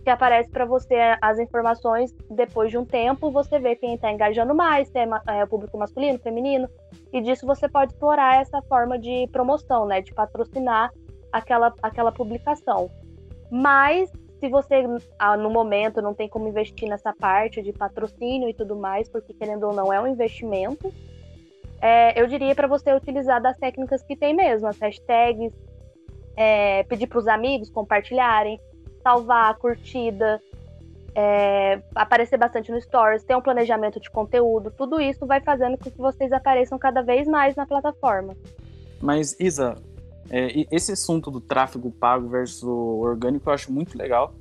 que 0.01 0.09
aparece 0.09 0.49
para 0.49 0.65
você 0.65 0.95
as 1.21 1.39
informações 1.39 2.13
depois 2.29 2.69
de 2.69 2.77
um 2.77 2.85
tempo, 2.85 3.31
você 3.31 3.57
vê 3.57 3.73
quem 3.75 3.95
está 3.95 4.11
engajando 4.11 4.53
mais, 4.53 4.89
se 4.89 4.97
é, 4.97 5.07
é, 5.27 5.45
público 5.45 5.77
masculino, 5.77 6.19
feminino, 6.19 6.69
e 7.11 7.21
disso 7.21 7.45
você 7.45 7.69
pode 7.69 7.93
explorar 7.93 8.41
essa 8.41 8.61
forma 8.63 8.99
de 8.99 9.27
promoção, 9.31 9.85
né, 9.85 10.01
de 10.01 10.13
patrocinar 10.13 10.91
aquela, 11.33 11.73
aquela 11.81 12.11
publicação. 12.11 12.91
Mas 13.51 14.11
se 14.39 14.47
você 14.47 14.83
ah, 15.17 15.35
no 15.35 15.49
momento 15.49 16.01
não 16.01 16.13
tem 16.13 16.29
como 16.29 16.47
investir 16.47 16.87
nessa 16.87 17.13
parte 17.13 17.61
de 17.61 17.73
patrocínio 17.73 18.47
e 18.47 18.53
tudo 18.53 18.75
mais, 18.75 19.09
porque 19.09 19.33
querendo 19.33 19.63
ou 19.63 19.73
não 19.73 19.91
é 19.91 19.99
um 19.99 20.07
investimento, 20.07 20.93
é, 21.81 22.19
eu 22.21 22.27
diria 22.27 22.53
para 22.53 22.67
você 22.67 22.93
utilizar 22.93 23.41
das 23.41 23.57
técnicas 23.57 24.03
que 24.03 24.15
tem 24.15 24.33
mesmo, 24.33 24.67
as 24.67 24.77
hashtags, 24.77 25.53
é, 26.35 26.83
pedir 26.83 27.07
para 27.07 27.19
os 27.19 27.27
amigos 27.27 27.69
compartilharem, 27.69 28.59
salvar 29.01 29.51
a 29.51 29.53
curtida, 29.53 30.41
é, 31.15 31.81
aparecer 31.95 32.37
bastante 32.37 32.71
no 32.71 32.81
Stories, 32.81 33.23
ter 33.23 33.35
um 33.35 33.41
planejamento 33.41 33.99
de 33.99 34.09
conteúdo, 34.09 34.71
tudo 34.71 34.99
isso 34.99 35.25
vai 35.25 35.41
fazendo 35.41 35.77
com 35.77 35.89
que 35.89 35.97
vocês 35.97 36.31
apareçam 36.31 36.77
cada 36.77 37.01
vez 37.01 37.27
mais 37.27 37.55
na 37.55 37.65
plataforma. 37.65 38.35
Mas, 39.01 39.37
Isa, 39.39 39.75
é, 40.29 40.65
esse 40.71 40.91
assunto 40.91 41.29
do 41.29 41.41
tráfego 41.41 41.91
pago 41.91 42.27
versus 42.29 42.63
orgânico 42.63 43.49
eu 43.49 43.53
acho 43.53 43.71
muito 43.71 43.97
legal 43.97 44.33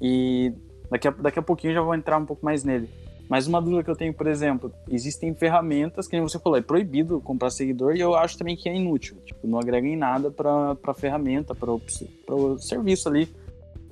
e 0.00 0.52
daqui 0.90 1.08
a, 1.08 1.10
daqui 1.10 1.38
a 1.38 1.42
pouquinho 1.42 1.74
já 1.74 1.80
vou 1.80 1.94
entrar 1.94 2.18
um 2.18 2.26
pouco 2.26 2.44
mais 2.44 2.64
nele. 2.64 2.88
Mas 3.30 3.46
uma 3.46 3.62
dúvida 3.62 3.84
que 3.84 3.90
eu 3.90 3.94
tenho, 3.94 4.12
por 4.12 4.26
exemplo, 4.26 4.72
existem 4.88 5.32
ferramentas 5.32 6.08
que, 6.08 6.20
você 6.20 6.36
falou, 6.36 6.58
é 6.58 6.62
proibido 6.62 7.20
comprar 7.20 7.50
seguidor 7.50 7.94
e 7.94 8.00
eu 8.00 8.16
acho 8.16 8.36
também 8.36 8.56
que 8.56 8.68
é 8.68 8.74
inútil. 8.74 9.18
Tipo, 9.24 9.46
não 9.46 9.60
agrega 9.60 9.86
em 9.86 9.96
nada 9.96 10.32
para 10.32 10.76
a 10.84 10.94
ferramenta, 10.94 11.54
para 11.54 11.70
o 11.70 12.58
serviço 12.58 13.08
ali 13.08 13.32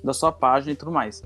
da 0.03 0.11
sua 0.11 0.33
página 0.33 0.73
e 0.73 0.75
tudo 0.75 0.91
mais. 0.91 1.23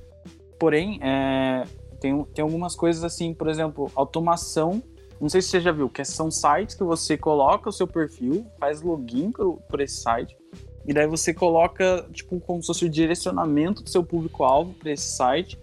Porém, 0.59 0.99
é, 1.01 1.63
tem, 1.99 2.23
tem 2.25 2.43
algumas 2.43 2.75
coisas 2.75 3.03
assim, 3.03 3.33
por 3.33 3.49
exemplo, 3.49 3.91
automação. 3.95 4.83
Não 5.23 5.29
sei 5.29 5.41
se 5.41 5.47
você 5.47 5.61
já 5.61 5.71
viu, 5.71 5.87
que 5.87 6.03
são 6.03 6.29
sites 6.29 6.75
que 6.75 6.83
você 6.83 7.17
coloca 7.17 7.69
o 7.69 7.71
seu 7.71 7.87
perfil, 7.87 8.45
faz 8.59 8.81
login 8.81 9.31
por, 9.31 9.61
por 9.69 9.79
esse 9.79 10.01
site, 10.01 10.37
e 10.85 10.93
daí 10.93 11.07
você 11.07 11.33
coloca, 11.33 12.05
tipo, 12.11 12.41
como 12.41 12.61
se 12.61 12.67
fosse 12.67 12.83
o 12.83 12.89
direcionamento 12.89 13.81
do 13.81 13.89
seu 13.89 14.03
público-alvo 14.03 14.73
para 14.73 14.91
esse 14.91 15.15
site, 15.15 15.57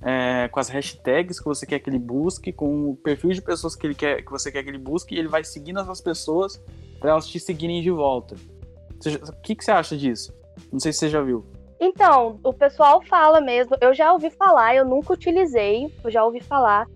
é, 0.00 0.48
com 0.48 0.58
as 0.58 0.70
hashtags 0.70 1.38
que 1.38 1.44
você 1.44 1.66
quer 1.66 1.80
que 1.80 1.90
ele 1.90 1.98
busque, 1.98 2.50
com 2.50 2.88
o 2.88 2.96
perfil 2.96 3.28
de 3.32 3.42
pessoas 3.42 3.76
que, 3.76 3.86
ele 3.86 3.94
quer, 3.94 4.24
que 4.24 4.30
você 4.30 4.50
quer 4.50 4.62
que 4.62 4.70
ele 4.70 4.78
busque, 4.78 5.14
e 5.14 5.18
ele 5.18 5.28
vai 5.28 5.44
seguindo 5.44 5.80
essas 5.80 6.00
pessoas 6.00 6.58
para 6.98 7.10
elas 7.10 7.28
te 7.28 7.38
seguirem 7.38 7.82
de 7.82 7.90
volta. 7.90 8.36
o 8.36 9.42
que, 9.42 9.54
que 9.54 9.62
você 9.62 9.70
acha 9.70 9.98
disso? 9.98 10.32
Não 10.72 10.80
sei 10.80 10.94
se 10.94 11.00
você 11.00 11.10
já 11.10 11.20
viu. 11.20 11.44
Então, 11.78 12.40
o 12.42 12.54
pessoal 12.54 13.02
fala 13.02 13.38
mesmo, 13.38 13.76
eu 13.82 13.92
já 13.92 14.14
ouvi 14.14 14.30
falar, 14.30 14.74
eu 14.74 14.86
nunca 14.86 15.12
utilizei, 15.12 15.94
eu 16.02 16.10
já 16.10 16.24
ouvi 16.24 16.40
falar 16.40 16.86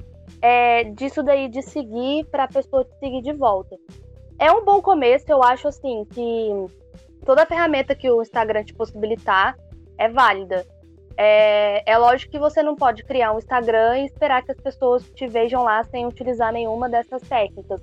é, 0.43 0.85
disso 0.85 1.23
daí 1.23 1.49
de 1.49 1.63
seguir 1.63 2.27
para 2.27 2.45
a 2.45 2.49
pessoa 2.49 2.85
te 2.85 2.99
seguir 2.99 3.23
de 3.23 3.33
volta. 3.33 3.77
É 4.39 4.51
um 4.51 4.65
bom 4.65 4.83
começo, 4.83 5.27
eu 5.29 5.43
acho 5.43 5.69
assim 5.69 6.05
que 6.13 6.51
toda 7.25 7.47
ferramenta 7.47 7.95
que 7.95 8.11
o 8.11 8.21
Instagram 8.21 8.65
te 8.65 8.75
possibilitar 8.75 9.57
é 9.97 10.09
válida. 10.09 10.67
É, 11.17 11.89
é 11.89 11.97
lógico 11.97 12.33
que 12.33 12.39
você 12.39 12.63
não 12.63 12.75
pode 12.75 13.05
criar 13.05 13.33
um 13.33 13.39
Instagram 13.39 13.99
e 13.99 14.07
esperar 14.07 14.43
que 14.43 14.51
as 14.51 14.59
pessoas 14.59 15.09
te 15.11 15.29
vejam 15.29 15.63
lá 15.63 15.85
sem 15.85 16.07
utilizar 16.07 16.53
nenhuma 16.53 16.89
dessas 16.89 17.23
técnicas. 17.23 17.81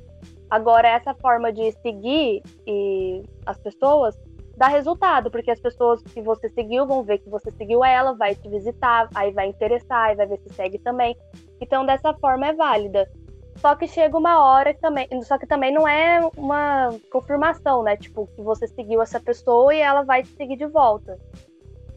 Agora, 0.49 0.89
essa 0.89 1.13
forma 1.13 1.53
de 1.53 1.71
seguir 1.73 2.41
e 2.67 3.23
as 3.45 3.57
pessoas 3.59 4.19
dá 4.57 4.67
resultado, 4.67 5.31
porque 5.31 5.51
as 5.51 5.59
pessoas 5.59 6.01
que 6.01 6.21
você 6.21 6.49
seguiu 6.49 6.85
vão 6.85 7.03
ver 7.03 7.19
que 7.19 7.29
você 7.29 7.49
seguiu 7.51 7.85
ela, 7.85 8.13
vai 8.13 8.35
te 8.35 8.49
visitar, 8.49 9.07
aí 9.15 9.31
vai 9.31 9.47
interessar, 9.47 10.09
aí 10.09 10.15
vai 10.15 10.27
ver 10.27 10.39
se 10.39 10.53
segue 10.53 10.79
também. 10.79 11.15
Então, 11.61 11.85
dessa 11.85 12.13
forma 12.13 12.47
é 12.47 12.53
válida. 12.53 13.09
Só 13.57 13.75
que 13.75 13.87
chega 13.87 14.17
uma 14.17 14.43
hora 14.43 14.73
que 14.73 14.79
também. 14.79 15.07
Só 15.23 15.37
que 15.37 15.45
também 15.45 15.73
não 15.73 15.87
é 15.87 16.21
uma 16.37 16.89
confirmação, 17.11 17.83
né? 17.83 17.97
Tipo, 17.97 18.27
que 18.35 18.41
você 18.41 18.67
seguiu 18.67 19.01
essa 19.01 19.19
pessoa 19.19 19.73
e 19.73 19.79
ela 19.79 20.03
vai 20.03 20.23
te 20.23 20.29
seguir 20.29 20.55
de 20.55 20.65
volta. 20.65 21.17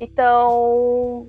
Então. 0.00 1.28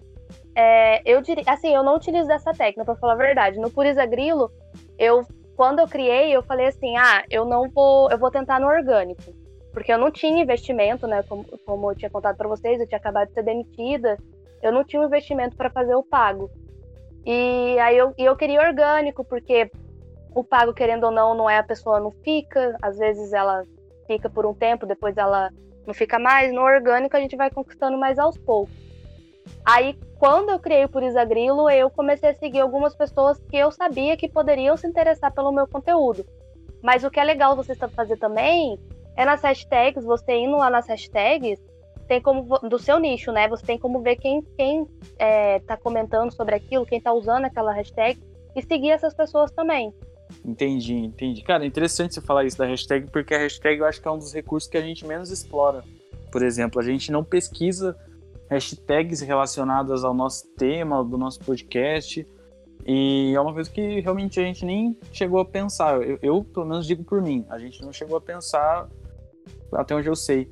É, 0.55 1.01
eu 1.05 1.21
diria. 1.21 1.43
Assim, 1.47 1.73
eu 1.73 1.83
não 1.83 1.95
utilizo 1.95 2.31
essa 2.31 2.51
técnica, 2.51 2.85
para 2.85 2.95
falar 2.95 3.13
a 3.13 3.17
verdade. 3.17 3.59
No 3.59 3.69
Purisa 3.69 4.05
Grilo, 4.05 4.51
eu. 4.97 5.25
Quando 5.55 5.79
eu 5.79 5.87
criei, 5.87 6.35
eu 6.35 6.41
falei 6.41 6.67
assim: 6.67 6.97
ah, 6.97 7.23
eu 7.29 7.45
não 7.45 7.69
vou. 7.69 8.09
Eu 8.09 8.17
vou 8.17 8.31
tentar 8.31 8.59
no 8.59 8.67
orgânico 8.67 9.43
porque 9.73 9.91
eu 9.91 9.97
não 9.97 10.11
tinha 10.11 10.41
investimento, 10.41 11.07
né? 11.07 11.23
Como, 11.23 11.43
como 11.65 11.91
eu 11.91 11.95
tinha 11.95 12.09
contado 12.09 12.37
para 12.37 12.47
vocês, 12.47 12.79
eu 12.79 12.87
tinha 12.87 12.99
acabado 12.99 13.29
de 13.29 13.33
ser 13.33 13.43
demitida, 13.43 14.17
eu 14.61 14.71
não 14.71 14.83
tinha 14.83 15.01
um 15.01 15.05
investimento 15.05 15.57
para 15.57 15.69
fazer 15.71 15.95
o 15.95 16.03
pago. 16.03 16.49
E 17.25 17.79
aí 17.79 17.97
eu, 17.97 18.13
eu 18.17 18.35
queria 18.35 18.61
orgânico, 18.61 19.23
porque 19.23 19.71
o 20.35 20.43
pago, 20.43 20.73
querendo 20.73 21.05
ou 21.05 21.11
não, 21.11 21.35
não 21.35 21.49
é 21.49 21.57
a 21.57 21.63
pessoa 21.63 21.99
não 21.99 22.11
fica, 22.11 22.75
às 22.81 22.97
vezes 22.97 23.33
ela 23.33 23.63
fica 24.07 24.29
por 24.29 24.45
um 24.45 24.53
tempo, 24.53 24.85
depois 24.85 25.17
ela 25.17 25.49
não 25.85 25.93
fica 25.93 26.19
mais. 26.19 26.53
No 26.53 26.61
orgânico 26.61 27.15
a 27.15 27.19
gente 27.19 27.35
vai 27.35 27.49
conquistando 27.49 27.97
mais 27.97 28.19
aos 28.19 28.37
poucos. 28.37 28.73
Aí, 29.65 29.97
quando 30.17 30.49
eu 30.49 30.59
criei 30.59 30.85
o 30.85 30.89
Purisa 30.89 31.23
Grilo, 31.23 31.69
eu 31.69 31.89
comecei 31.89 32.29
a 32.29 32.33
seguir 32.33 32.59
algumas 32.59 32.95
pessoas 32.95 33.39
que 33.49 33.57
eu 33.57 33.71
sabia 33.71 34.17
que 34.17 34.29
poderiam 34.29 34.75
se 34.75 34.87
interessar 34.87 35.33
pelo 35.33 35.51
meu 35.51 35.67
conteúdo. 35.67 36.25
Mas 36.81 37.03
o 37.03 37.09
que 37.09 37.19
é 37.19 37.23
legal 37.23 37.55
você 37.55 37.75
fazer 37.75 38.17
também 38.17 38.77
é 39.15 39.25
nas 39.25 39.41
hashtags, 39.41 40.03
você 40.03 40.33
indo 40.33 40.57
lá 40.57 40.69
nas 40.69 40.87
hashtags, 40.87 41.61
tem 42.13 42.21
como 42.21 42.59
do 42.59 42.77
seu 42.77 42.99
nicho, 42.99 43.31
né? 43.31 43.47
Você 43.47 43.65
tem 43.65 43.79
como 43.79 44.01
ver 44.01 44.17
quem 44.17 44.43
quem 44.55 44.87
é, 45.17 45.59
tá 45.59 45.75
comentando 45.75 46.31
sobre 46.31 46.53
aquilo, 46.53 46.85
quem 46.85 47.01
tá 47.01 47.11
usando 47.11 47.45
aquela 47.45 47.73
hashtag 47.73 48.21
e 48.55 48.61
seguir 48.61 48.91
essas 48.91 49.15
pessoas 49.15 49.51
também. 49.51 49.91
Entendi, 50.45 50.93
entendi. 50.93 51.41
Cara, 51.41 51.63
é 51.63 51.67
interessante 51.67 52.13
você 52.13 52.21
falar 52.21 52.43
isso 52.45 52.57
da 52.57 52.65
hashtag, 52.65 53.09
porque 53.09 53.33
a 53.33 53.39
hashtag 53.39 53.79
eu 53.79 53.85
acho 53.85 53.99
que 53.99 54.07
é 54.07 54.11
um 54.11 54.17
dos 54.17 54.31
recursos 54.31 54.69
que 54.69 54.77
a 54.77 54.81
gente 54.81 55.05
menos 55.07 55.31
explora. 55.31 55.83
Por 56.31 56.43
exemplo, 56.43 56.79
a 56.79 56.83
gente 56.83 57.11
não 57.11 57.23
pesquisa 57.23 57.97
hashtags 58.49 59.21
relacionadas 59.21 60.03
ao 60.03 60.13
nosso 60.13 60.47
tema, 60.55 61.03
do 61.03 61.17
nosso 61.17 61.39
podcast. 61.39 62.27
E 62.85 63.33
é 63.33 63.39
uma 63.39 63.53
coisa 63.53 63.71
que 63.71 64.01
realmente 64.01 64.39
a 64.39 64.43
gente 64.43 64.65
nem 64.65 64.95
chegou 65.11 65.39
a 65.39 65.45
pensar. 65.45 65.99
Eu, 66.01 66.19
eu, 66.21 66.43
pelo 66.43 66.65
menos, 66.65 66.85
digo 66.85 67.03
por 67.03 67.21
mim, 67.21 67.43
a 67.49 67.57
gente 67.57 67.81
não 67.81 67.91
chegou 67.91 68.17
a 68.17 68.21
pensar 68.21 68.87
até 69.71 69.95
onde 69.95 70.07
eu 70.07 70.15
sei. 70.15 70.47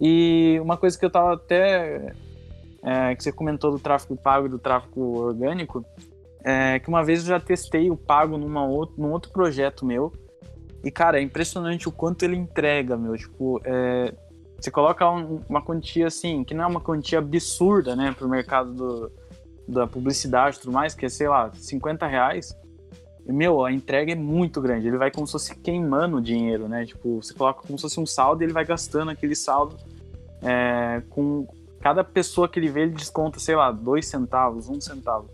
E 0.00 0.58
uma 0.60 0.76
coisa 0.76 0.98
que 0.98 1.04
eu 1.04 1.10
tava 1.10 1.34
até. 1.34 2.12
É, 2.82 3.14
que 3.14 3.22
você 3.22 3.32
comentou 3.32 3.70
do 3.70 3.78
tráfego 3.78 4.14
pago 4.14 4.46
e 4.46 4.50
do 4.50 4.58
tráfego 4.58 5.16
orgânico, 5.16 5.82
é 6.44 6.78
que 6.78 6.88
uma 6.88 7.02
vez 7.02 7.20
eu 7.20 7.26
já 7.28 7.40
testei 7.40 7.90
o 7.90 7.96
pago 7.96 8.36
numa 8.36 8.66
outro, 8.66 9.00
num 9.00 9.10
outro 9.10 9.32
projeto 9.32 9.86
meu. 9.86 10.12
E, 10.84 10.90
cara, 10.90 11.18
é 11.18 11.22
impressionante 11.22 11.88
o 11.88 11.92
quanto 11.92 12.24
ele 12.24 12.36
entrega, 12.36 12.94
meu. 12.94 13.16
Tipo, 13.16 13.58
é, 13.64 14.12
você 14.60 14.70
coloca 14.70 15.10
um, 15.10 15.40
uma 15.48 15.62
quantia 15.62 16.06
assim, 16.06 16.44
que 16.44 16.52
não 16.52 16.64
é 16.64 16.66
uma 16.66 16.80
quantia 16.80 17.18
absurda, 17.18 17.96
né, 17.96 18.14
pro 18.16 18.28
mercado 18.28 18.74
do, 18.74 19.12
da 19.66 19.86
publicidade 19.86 20.58
e 20.58 20.60
tudo 20.60 20.72
mais, 20.72 20.94
que 20.94 21.06
é, 21.06 21.08
sei 21.08 21.28
lá, 21.28 21.50
50 21.54 22.06
reais 22.06 22.54
meu, 23.32 23.64
a 23.64 23.72
entrega 23.72 24.12
é 24.12 24.14
muito 24.14 24.60
grande. 24.60 24.86
Ele 24.86 24.98
vai 24.98 25.10
como 25.10 25.26
se 25.26 25.32
fosse 25.32 25.54
queimando 25.56 26.18
o 26.18 26.22
dinheiro, 26.22 26.68
né? 26.68 26.84
Tipo, 26.84 27.22
você 27.22 27.32
coloca 27.32 27.66
como 27.66 27.78
se 27.78 27.82
fosse 27.82 27.98
um 27.98 28.06
saldo 28.06 28.42
e 28.42 28.46
ele 28.46 28.52
vai 28.52 28.64
gastando 28.64 29.10
aquele 29.10 29.34
saldo 29.34 29.76
é, 30.42 31.02
com 31.10 31.46
cada 31.80 32.04
pessoa 32.04 32.48
que 32.48 32.58
ele 32.58 32.68
vê, 32.68 32.82
ele 32.82 32.92
desconta, 32.92 33.38
sei 33.38 33.56
lá, 33.56 33.70
dois 33.70 34.06
centavos, 34.06 34.68
um 34.68 34.80
centavo. 34.80 35.28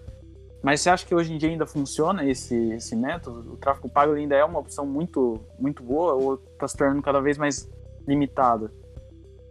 Mas 0.63 0.81
você 0.81 0.91
acha 0.91 1.07
que 1.07 1.15
hoje 1.15 1.33
em 1.33 1.39
dia 1.39 1.49
ainda 1.49 1.67
funciona 1.67 2.25
esse, 2.25 2.55
esse 2.73 2.95
método? 2.95 3.55
O 3.55 3.57
tráfego 3.57 3.89
pago 3.89 4.13
ainda 4.13 4.37
é 4.37 4.45
uma 4.45 4.59
opção 4.59 4.87
muito, 4.87 5.41
muito 5.59 5.83
boa 5.83 6.15
ou 6.15 6.35
está 6.35 6.69
se 6.69 6.77
tornando 6.77 7.03
cada 7.03 7.21
vez 7.21 7.39
mais 7.39 7.69
limitada? 8.07 8.71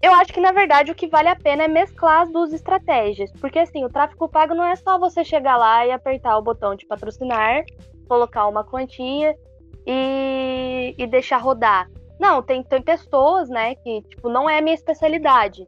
Eu 0.02 0.14
acho 0.14 0.32
que, 0.32 0.40
na 0.40 0.52
verdade, 0.52 0.92
o 0.92 0.96
que 0.96 1.08
vale 1.08 1.28
a 1.28 1.36
pena 1.36 1.64
é 1.64 1.68
mesclar 1.68 2.22
as 2.22 2.32
duas 2.32 2.54
estratégias. 2.54 3.32
Porque, 3.34 3.60
assim, 3.60 3.84
o 3.84 3.90
tráfego 3.90 4.30
pago 4.30 4.54
não 4.54 4.64
é 4.64 4.76
só 4.76 4.98
você 4.98 5.26
chegar 5.26 5.58
lá 5.58 5.86
e 5.86 5.92
apertar 5.92 6.38
o 6.38 6.42
botão 6.42 6.74
de 6.74 6.86
patrocinar 6.86 7.66
colocar 8.10 8.48
uma 8.48 8.64
quantia 8.64 9.36
e, 9.86 10.96
e 10.98 11.08
deixar 11.08 11.38
rodar. 11.38 11.90
Não, 12.20 12.42
tem, 12.42 12.62
tem 12.64 12.82
pessoas, 12.82 13.48
né, 13.48 13.76
que, 13.76 14.02
tipo, 14.02 14.28
não 14.28 14.50
é 14.50 14.58
a 14.58 14.62
minha 14.62 14.76
especialidade, 14.76 15.66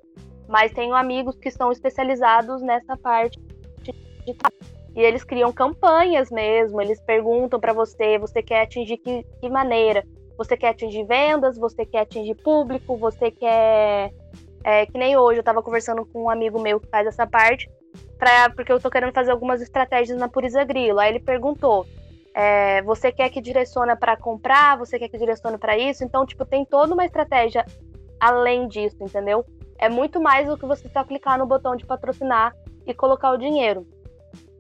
mas 0.50 0.74
tenho 0.74 0.94
amigos 0.94 1.38
que 1.38 1.50
são 1.50 1.72
especializados 1.72 2.62
nessa 2.62 2.98
parte 2.98 3.40
de, 3.82 3.94
e 4.94 5.02
eles 5.02 5.24
criam 5.24 5.54
campanhas 5.54 6.30
mesmo, 6.30 6.82
eles 6.82 7.00
perguntam 7.02 7.60
para 7.60 7.72
você, 7.72 8.18
você 8.18 8.44
quer 8.44 8.64
atingir 8.64 8.98
que, 8.98 9.26
que, 9.40 9.50
maneira? 9.50 10.04
Você 10.38 10.58
quer 10.58 10.70
atingir 10.70 11.06
vendas, 11.06 11.58
você 11.58 11.86
quer 11.86 12.02
atingir 12.02 12.36
público, 12.36 12.98
você 12.98 13.32
quer. 13.32 14.12
É, 14.64 14.86
que 14.86 14.98
nem 14.98 15.18
hoje, 15.18 15.38
eu 15.40 15.42
estava 15.42 15.64
conversando 15.64 16.06
com 16.06 16.24
um 16.24 16.30
amigo 16.30 16.62
meu 16.62 16.80
que 16.80 16.88
faz 16.88 17.08
essa 17.08 17.26
parte, 17.26 17.70
pra, 18.18 18.50
porque 18.50 18.72
eu 18.72 18.78
estou 18.78 18.92
querendo 18.92 19.14
fazer 19.14 19.32
algumas 19.32 19.62
estratégias 19.62 20.18
na 20.18 20.28
Purisa 20.28 20.64
Grilo. 20.64 21.00
Aí 21.00 21.10
ele 21.10 21.20
perguntou: 21.20 21.86
é, 22.34 22.82
você 22.84 23.12
quer 23.12 23.30
que 23.30 23.42
direciona 23.42 23.96
para 23.96 24.16
comprar, 24.16 24.78
você 24.78 24.98
quer 24.98 25.10
que 25.10 25.18
direcione 25.18 25.58
para 25.58 25.78
isso. 25.78 26.04
Então, 26.04 26.26
tipo, 26.26 26.46
tem 26.46 26.66
toda 26.66 26.94
uma 26.94 27.06
estratégia 27.06 27.66
além 28.20 28.68
disso, 28.68 28.98
entendeu? 29.02 29.46
É 29.78 29.90
muito 29.90 30.22
mais 30.22 30.48
do 30.48 30.58
que 30.58 30.66
você 30.66 30.88
só 30.90 31.04
clicar 31.04 31.38
no 31.38 31.46
botão 31.46 31.76
de 31.76 31.86
patrocinar 31.86 32.56
e 32.86 32.94
colocar 32.94 33.32
o 33.32 33.38
dinheiro. 33.38 33.86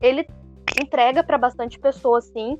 Ele 0.01 0.27
entrega 0.81 1.23
para 1.23 1.37
bastante 1.37 1.79
pessoas, 1.79 2.25
sim, 2.25 2.57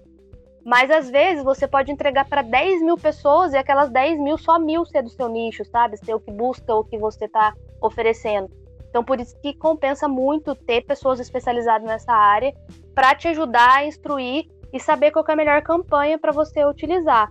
mas 0.64 0.92
às 0.92 1.10
vezes 1.10 1.44
você 1.44 1.68
pode 1.68 1.92
entregar 1.92 2.28
para 2.30 2.44
10 2.44 2.84
mil 2.84 2.96
pessoas 2.96 3.52
e 3.54 3.58
aquelas 3.58 3.90
10 3.90 4.20
mil, 4.20 4.38
só 4.38 4.60
mil 4.60 4.86
ser 4.86 5.02
do 5.02 5.10
seu 5.10 5.28
nicho, 5.28 5.66
sabe? 5.66 5.98
Ser 5.98 6.14
o 6.14 6.20
que 6.20 6.32
busca, 6.32 6.74
o 6.74 6.84
que 6.84 6.98
você 6.98 7.26
está 7.26 7.54
oferecendo. 7.82 8.50
Então, 8.88 9.04
por 9.04 9.20
isso 9.20 9.36
que 9.42 9.54
compensa 9.54 10.08
muito 10.08 10.54
ter 10.54 10.86
pessoas 10.86 11.20
especializadas 11.20 11.88
nessa 11.88 12.14
área 12.14 12.54
para 12.94 13.16
te 13.16 13.28
ajudar 13.30 13.78
a 13.78 13.86
instruir 13.86 14.46
e 14.74 14.80
saber 14.80 15.12
qual 15.12 15.26
é 15.28 15.34
a 15.34 15.36
melhor 15.36 15.62
campanha 15.62 16.18
para 16.18 16.32
você 16.32 16.66
utilizar. 16.66 17.30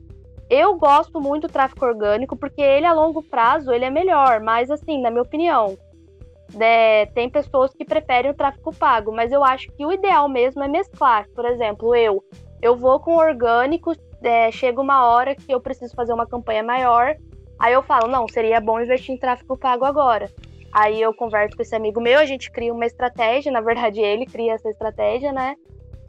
Eu 0.49 0.75
gosto 0.77 1.21
muito 1.21 1.47
do 1.47 1.53
tráfego 1.53 1.87
orgânico 1.87 2.37
porque 2.37 2.61
ele 2.61 2.85
a 2.85 2.93
longo 2.93 3.23
prazo 3.23 3.73
ele 3.73 3.85
é 3.85 3.91
melhor, 3.91 4.41
mas 4.41 4.71
assim, 4.71 5.01
na 5.01 5.11
minha 5.11 5.23
opinião, 5.23 5.79
é, 6.59 7.07
tem 7.07 7.31
pessoas 7.31 7.73
que 7.73 7.85
preferem 7.85 8.31
o 8.31 8.35
tráfego 8.35 8.75
pago, 8.75 9.13
mas 9.13 9.31
eu 9.31 9.45
acho 9.45 9.71
que 9.73 9.87
o 9.87 9.93
ideal 9.93 10.29
mesmo 10.29 10.63
é 10.63 10.69
mesclar. 10.69 11.29
Por 11.35 11.45
exemplo, 11.45 11.95
eu 11.95 12.23
eu 12.63 12.77
vou 12.77 13.01
com 13.01 13.17
orgânico, 13.17 13.93
é, 14.23 14.51
chega 14.51 14.81
uma 14.81 15.07
hora 15.07 15.35
que 15.35 15.53
eu 15.53 15.61
preciso 15.61 15.95
fazer 15.95 16.13
uma 16.13 16.27
campanha 16.27 16.63
maior, 16.63 17.17
aí 17.59 17.73
eu 17.73 17.83
falo, 17.83 18.07
não, 18.07 18.29
seria 18.29 18.61
bom 18.61 18.81
investir 18.81 19.15
em 19.15 19.19
tráfego 19.19 19.57
pago 19.57 19.85
agora. 19.85 20.31
Aí 20.73 21.01
eu 21.01 21.13
converso 21.15 21.57
com 21.57 21.63
esse 21.63 21.75
amigo 21.75 22.01
meu, 22.01 22.19
a 22.19 22.27
gente 22.27 22.51
cria 22.51 22.73
uma 22.73 22.87
estratégia, 22.87 23.51
na 23.51 23.61
verdade 23.61 24.01
ele 24.01 24.27
cria 24.27 24.53
essa 24.53 24.69
estratégia, 24.69 25.33
né? 25.33 25.57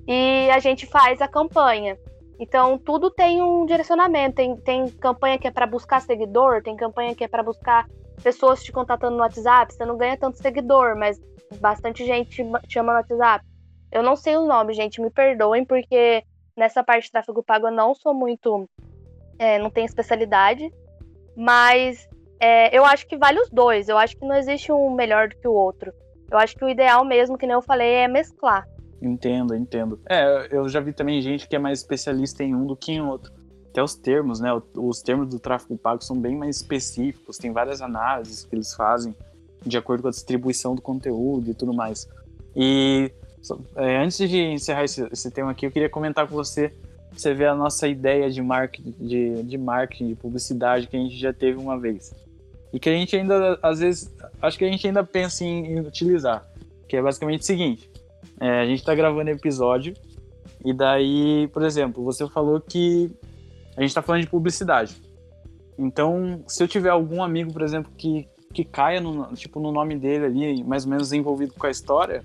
E 0.08 0.50
a 0.50 0.60
gente 0.60 0.86
faz 0.86 1.22
a 1.22 1.28
campanha. 1.28 1.98
Então, 2.40 2.78
tudo 2.78 3.12
tem 3.12 3.42
um 3.42 3.66
direcionamento. 3.66 4.36
Tem, 4.36 4.56
tem 4.58 4.88
campanha 4.90 5.38
que 5.38 5.48
é 5.48 5.52
para 5.52 5.68
buscar 5.68 6.02
seguidor, 6.02 6.64
tem 6.64 6.76
campanha 6.76 7.14
que 7.14 7.24
é 7.24 7.28
para 7.28 7.44
buscar 7.44 7.88
pessoas 8.24 8.64
te 8.64 8.72
contatando 8.72 9.16
no 9.16 9.22
WhatsApp. 9.22 9.74
Você 9.74 9.86
não 9.86 9.96
ganha 9.96 10.18
tanto 10.18 10.38
seguidor, 10.38 10.96
mas 10.98 11.22
bastante 11.60 12.04
gente 12.06 12.30
te 12.30 12.74
chama 12.74 12.94
no 12.94 12.98
WhatsApp. 12.98 13.46
Eu 13.92 14.02
não 14.02 14.16
sei 14.16 14.38
o 14.38 14.48
nome, 14.48 14.74
gente, 14.74 15.02
me 15.02 15.12
perdoem, 15.12 15.66
porque 15.66 16.24
nessa 16.58 16.84
parte 16.84 17.06
de 17.06 17.12
tráfego 17.12 17.44
pago 17.44 17.68
eu 17.68 17.72
não 17.72 17.94
sou 17.94 18.14
muito. 18.14 18.68
É, 19.38 19.60
não 19.60 19.70
tenho 19.70 19.86
especialidade. 19.86 20.72
Mas 21.36 22.08
é, 22.40 22.76
eu 22.76 22.84
acho 22.84 23.06
que 23.06 23.18
vale 23.18 23.40
os 23.40 23.50
dois. 23.52 23.88
Eu 23.88 24.00
acho 24.00 24.18
que 24.18 24.26
não 24.26 24.36
existe 24.36 24.72
um 24.72 24.90
melhor 24.90 25.30
do 25.30 25.38
que 25.38 25.48
o 25.48 25.54
outro. 25.54 25.94
Eu 26.32 26.40
acho 26.40 26.56
que 26.56 26.66
o 26.66 26.70
ideal 26.70 27.06
mesmo, 27.06 27.38
que 27.38 27.46
nem 27.46 27.54
eu 27.54 27.62
falei, 27.62 27.88
é 27.88 28.08
mesclar. 28.08 28.66
Entendo, 29.02 29.56
entendo. 29.56 30.00
É, 30.08 30.48
eu 30.52 30.70
já 30.70 30.80
vi 30.80 30.94
também 30.94 31.22
gente 31.22 31.48
que 31.48 31.56
é 31.56 31.60
mais 31.60 31.80
especialista 31.80 32.44
em 32.44 32.54
um 32.54 32.68
do 32.68 32.76
que 32.76 32.92
em 32.92 33.02
outro. 33.02 33.32
Até 33.70 33.82
os 33.82 33.96
termos, 33.96 34.40
né? 34.40 34.50
Os 34.76 35.02
termos 35.02 35.30
do 35.30 35.40
tráfego 35.40 35.78
pago 35.78 36.04
são 36.04 36.20
bem 36.20 36.36
mais 36.36 36.58
específicos, 36.58 37.38
tem 37.38 37.52
várias 37.52 37.82
análises 37.82 38.44
que 38.44 38.56
eles 38.56 38.74
fazem 38.74 39.16
de 39.66 39.78
acordo 39.78 40.02
com 40.02 40.08
a 40.08 40.12
distribuição 40.12 40.76
do 40.76 40.82
conteúdo 40.82 41.50
e 41.50 41.54
tudo 41.54 41.74
mais. 41.74 42.08
E 42.56 43.12
é, 43.76 43.98
antes 43.98 44.18
de 44.30 44.38
encerrar 44.38 44.84
esse, 44.84 45.08
esse 45.12 45.32
tema 45.32 45.52
aqui, 45.52 45.66
eu 45.66 45.72
queria 45.72 45.90
comentar 45.90 46.28
com 46.28 46.36
você 46.36 46.74
você 47.12 47.34
ver 47.34 47.48
a 47.48 47.56
nossa 47.56 47.88
ideia 47.88 48.30
de 48.30 48.42
marketing, 48.42 48.96
de, 49.00 49.44
de 49.44 49.58
marketing, 49.58 50.08
de 50.08 50.16
publicidade 50.16 50.88
que 50.88 50.96
a 50.96 51.00
gente 51.00 51.18
já 51.18 51.34
teve 51.34 51.60
uma 51.60 51.78
vez. 51.78 52.14
E 52.72 52.80
que 52.80 52.90
a 52.90 52.94
gente 52.94 53.16
ainda, 53.16 53.60
às 53.62 53.80
vezes, 53.80 54.14
acho 54.42 54.58
que 54.58 54.64
a 54.64 54.70
gente 54.70 54.88
ainda 54.88 55.04
pensa 55.04 55.44
em, 55.44 55.74
em 55.74 55.80
utilizar. 55.82 56.48
Que 56.88 56.96
é 56.96 57.02
basicamente 57.02 57.42
o 57.42 57.46
seguinte: 57.46 57.91
é, 58.40 58.62
a 58.62 58.66
gente 58.66 58.80
está 58.80 58.94
gravando 58.96 59.30
episódio, 59.30 59.94
e 60.64 60.74
daí, 60.74 61.48
por 61.54 61.64
exemplo, 61.64 62.04
você 62.04 62.28
falou 62.28 62.60
que 62.60 63.12
a 63.76 63.82
gente 63.82 63.90
está 63.90 64.02
falando 64.02 64.22
de 64.22 64.30
publicidade. 64.30 64.96
Então, 65.78 66.44
se 66.48 66.62
eu 66.64 66.68
tiver 66.68 66.90
algum 66.90 67.24
amigo, 67.24 67.52
por 67.52 67.62
exemplo, 67.62 67.92
que, 67.98 68.28
que 68.54 68.64
caia 68.64 69.02
no, 69.02 69.34
tipo, 69.34 69.60
no 69.60 69.72
nome 69.72 69.98
dele 69.98 70.26
ali, 70.26 70.64
mais 70.64 70.86
ou 70.86 70.92
menos 70.92 71.12
envolvido 71.12 71.54
com 71.54 71.66
a 71.66 71.72
história, 71.72 72.24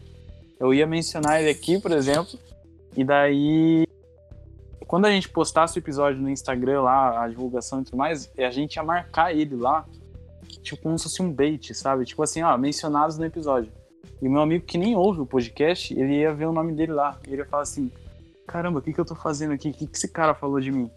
eu 0.60 0.74
ia 0.74 0.86
mencionar 0.86 1.40
ele 1.40 1.50
aqui, 1.50 1.80
por 1.80 1.92
exemplo, 1.92 2.38
e 2.96 3.04
daí 3.04 3.86
quando 4.86 5.06
a 5.06 5.10
gente 5.10 5.28
postasse 5.28 5.78
o 5.78 5.80
episódio 5.80 6.20
no 6.20 6.30
Instagram 6.30 6.82
lá, 6.82 7.24
a 7.24 7.28
divulgação 7.28 7.80
e 7.80 7.84
tudo 7.84 7.96
mais, 7.96 8.30
a 8.38 8.50
gente 8.50 8.76
ia 8.76 8.82
marcar 8.82 9.34
ele 9.34 9.56
lá, 9.56 9.84
tipo 10.62 10.82
como 10.82 10.96
se 10.96 11.04
fosse 11.04 11.22
um 11.22 11.32
bait, 11.32 11.74
sabe? 11.74 12.04
Tipo 12.04 12.22
assim, 12.22 12.42
ó, 12.42 12.56
mencionados 12.56 13.18
no 13.18 13.24
episódio. 13.24 13.72
E 14.20 14.28
o 14.28 14.30
meu 14.30 14.40
amigo 14.40 14.64
que 14.64 14.78
nem 14.78 14.96
ouve 14.96 15.20
o 15.20 15.26
podcast, 15.26 15.92
ele 15.92 16.20
ia 16.20 16.32
ver 16.32 16.46
o 16.46 16.52
nome 16.52 16.72
dele 16.72 16.92
lá. 16.92 17.18
E 17.26 17.32
ele 17.32 17.42
ia 17.42 17.46
falar 17.46 17.62
assim: 17.62 17.90
caramba, 18.46 18.78
o 18.78 18.82
que, 18.82 18.92
que 18.92 19.00
eu 19.00 19.04
tô 19.04 19.14
fazendo 19.14 19.52
aqui? 19.52 19.70
O 19.70 19.72
que, 19.72 19.86
que 19.86 19.96
esse 19.96 20.08
cara 20.08 20.34
falou 20.34 20.60
de 20.60 20.72
mim? 20.72 20.90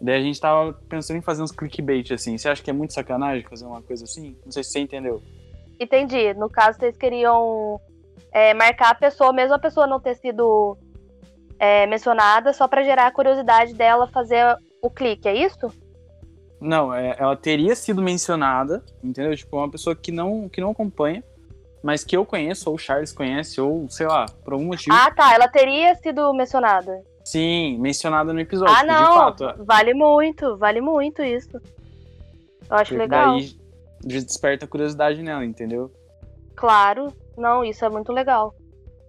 Daí 0.00 0.18
a 0.18 0.22
gente 0.22 0.40
tava 0.40 0.72
pensando 0.88 1.16
em 1.16 1.22
fazer 1.22 1.42
uns 1.42 1.52
clickbait 1.52 2.12
assim. 2.12 2.36
Você 2.36 2.48
acha 2.48 2.62
que 2.62 2.70
é 2.70 2.72
muito 2.72 2.92
sacanagem 2.92 3.46
fazer 3.48 3.64
uma 3.64 3.80
coisa 3.80 4.04
assim? 4.04 4.36
Não 4.44 4.52
sei 4.52 4.62
se 4.64 4.70
você 4.70 4.80
entendeu. 4.80 5.22
Entendi. 5.78 6.34
No 6.34 6.48
caso, 6.50 6.78
vocês 6.78 6.96
queriam 6.96 7.80
é, 8.32 8.52
marcar 8.52 8.90
a 8.90 8.94
pessoa, 8.94 9.32
mesmo 9.32 9.54
a 9.54 9.58
pessoa 9.58 9.86
não 9.86 10.00
ter 10.00 10.16
sido 10.16 10.76
é, 11.58 11.86
mencionada 11.86 12.52
só 12.52 12.66
para 12.66 12.82
gerar 12.82 13.06
a 13.06 13.12
curiosidade 13.12 13.74
dela 13.74 14.08
fazer 14.08 14.56
o 14.82 14.90
clique, 14.90 15.28
é 15.28 15.34
isso? 15.34 15.68
Não, 16.60 16.92
é, 16.94 17.14
ela 17.18 17.36
teria 17.36 17.74
sido 17.74 18.02
mencionada, 18.02 18.82
entendeu? 19.02 19.36
Tipo, 19.36 19.58
uma 19.58 19.70
pessoa 19.70 19.94
que 19.94 20.10
não, 20.10 20.48
que 20.48 20.60
não 20.60 20.70
acompanha, 20.70 21.22
mas 21.84 22.02
que 22.02 22.16
eu 22.16 22.24
conheço, 22.24 22.70
ou 22.70 22.76
o 22.76 22.78
Charles 22.78 23.12
conhece, 23.12 23.60
ou 23.60 23.86
sei 23.90 24.06
lá, 24.06 24.24
por 24.42 24.54
algum 24.54 24.64
motivo. 24.64 24.96
Ah, 24.96 25.10
tá, 25.10 25.34
ela 25.34 25.46
teria 25.46 25.94
sido 25.96 26.32
mencionada. 26.32 27.02
Sim, 27.22 27.76
mencionada 27.78 28.32
no 28.32 28.40
episódio. 28.40 28.74
Ah, 28.74 28.82
não, 28.82 29.12
fato, 29.12 29.64
vale 29.66 29.92
muito, 29.92 30.56
vale 30.56 30.80
muito 30.80 31.22
isso. 31.22 31.60
Eu 32.70 32.76
acho 32.78 32.96
legal. 32.96 33.32
Daí 33.32 33.54
desperta 34.02 34.66
curiosidade 34.66 35.22
nela, 35.22 35.44
entendeu? 35.44 35.92
Claro, 36.56 37.12
não, 37.36 37.62
isso 37.62 37.84
é 37.84 37.90
muito 37.90 38.12
legal. 38.12 38.54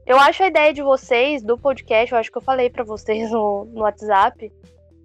Eu 0.06 0.20
acho 0.20 0.44
a 0.44 0.48
ideia 0.48 0.74
de 0.74 0.82
vocês, 0.82 1.42
do 1.42 1.58
podcast, 1.58 2.12
eu 2.12 2.20
acho 2.20 2.30
que 2.30 2.38
eu 2.38 2.42
falei 2.42 2.70
para 2.70 2.84
vocês 2.84 3.32
no, 3.32 3.64
no 3.74 3.84
WhatsApp, 3.84 4.52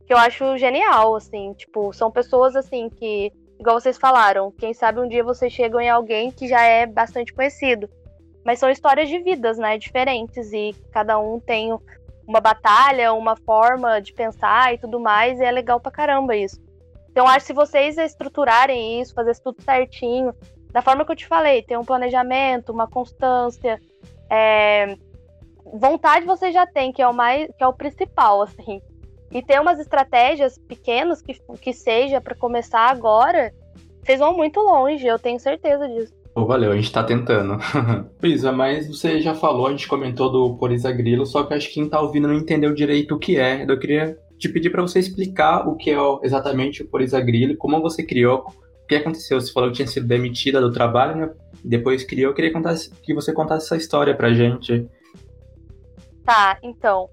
que 0.07 0.13
eu 0.13 0.19
acho 0.19 0.59
genial, 0.59 1.15
assim, 1.15 1.53
tipo, 1.53 1.93
são 1.93 2.11
pessoas, 2.11 2.57
assim, 2.57 2.89
que, 2.89 3.33
igual 3.61 3.79
vocês 3.79 3.99
falaram, 3.99 4.51
quem 4.51 4.73
sabe 4.73 5.01
um 5.01 5.09
dia 5.09 5.23
vocês 5.23 5.53
chegam 5.53 5.81
em 5.81 5.91
alguém 5.91 6.33
que 6.33 6.49
já 6.49 6.63
é 6.63 6.87
bastante 6.87 7.33
conhecido. 7.33 7.89
Mas 8.43 8.59
são 8.59 8.71
histórias 8.71 9.07
de 9.09 9.19
vidas, 9.19 9.59
né, 9.59 9.77
diferentes, 9.77 10.51
e 10.53 10.75
cada 10.91 11.19
um 11.19 11.39
tem 11.39 11.77
uma 12.27 12.41
batalha, 12.41 13.13
uma 13.13 13.37
forma 13.37 14.01
de 14.01 14.15
pensar 14.15 14.73
e 14.73 14.79
tudo 14.79 14.99
mais, 14.99 15.39
e 15.39 15.45
é 15.45 15.51
legal 15.51 15.79
pra 15.79 15.93
caramba 15.93 16.35
isso. 16.35 16.59
Então, 17.11 17.27
acho 17.27 17.41
que 17.41 17.47
se 17.49 17.53
vocês 17.53 17.99
estruturarem 17.99 19.01
isso, 19.01 19.13
fazer 19.13 19.33
isso 19.33 19.43
tudo 19.43 19.61
certinho, 19.63 20.35
da 20.73 20.81
forma 20.81 21.05
que 21.05 21.13
eu 21.13 21.17
te 21.17 21.27
falei, 21.27 21.63
ter 21.63 21.77
um 21.77 21.85
planejamento, 21.85 22.73
uma 22.73 22.89
constância, 22.89 23.79
é, 24.31 24.97
vontade 25.75 26.25
você 26.25 26.51
já 26.51 26.67
tem, 26.67 26.93
que 26.93 27.03
é 27.03 27.09
o 27.09 27.13
mais, 27.13 27.47
que 27.59 27.63
é 27.63 27.67
o 27.67 27.75
principal, 27.75 28.41
assim. 28.41 28.81
E 29.31 29.43
ter 29.43 29.61
umas 29.61 29.79
estratégias 29.79 30.59
pequenas 30.59 31.23
que, 31.23 31.35
que 31.61 31.73
seja 31.73 32.21
para 32.21 32.35
começar 32.35 32.91
agora, 32.91 33.53
vocês 34.03 34.19
vão 34.19 34.37
muito 34.37 34.61
longe, 34.61 35.07
eu 35.07 35.19
tenho 35.19 35.39
certeza 35.39 35.87
disso. 35.89 36.13
Oh, 36.35 36.47
valeu, 36.47 36.73
a 36.73 36.77
gente 36.77 36.93
tá 36.93 37.03
tentando. 37.03 37.59
Isa, 38.23 38.53
mas 38.53 38.89
você 38.89 39.21
já 39.21 39.35
falou, 39.35 39.67
a 39.67 39.71
gente 39.71 39.89
comentou 39.89 40.31
do 40.31 40.57
Poriza 40.57 40.91
Grilo, 40.93 41.27
só 41.27 41.43
que 41.45 41.55
acho 41.55 41.69
que 41.69 41.75
quem 41.75 41.89
tá 41.89 42.01
ouvindo 42.01 42.29
não 42.29 42.35
entendeu 42.35 42.73
direito 42.73 43.15
o 43.15 43.19
que 43.19 43.37
é. 43.37 43.65
Eu 43.69 43.79
queria 43.79 44.17
te 44.39 44.49
pedir 44.49 44.71
para 44.71 44.83
você 44.83 44.99
explicar 44.99 45.69
o 45.69 45.77
que 45.77 45.91
é 45.91 45.99
exatamente 46.23 46.83
o 46.83 46.89
Poriza 46.89 47.21
Grilo, 47.21 47.57
como 47.57 47.81
você 47.81 48.03
criou, 48.03 48.45
o 48.85 48.87
que 48.87 48.95
aconteceu. 48.95 49.41
Você 49.41 49.53
falou 49.53 49.71
que 49.71 49.77
tinha 49.77 49.89
sido 49.89 50.07
demitida 50.07 50.61
do 50.61 50.73
trabalho, 50.73 51.17
né? 51.17 51.31
depois 51.65 52.05
criou. 52.05 52.31
Eu 52.31 52.35
queria 52.35 52.53
contar, 52.53 52.75
que 53.03 53.15
você 53.15 53.33
contasse 53.33 53.67
essa 53.67 53.77
história 53.77 54.15
pra 54.15 54.33
gente. 54.33 54.89
Tá, 56.25 56.59
então. 56.63 57.09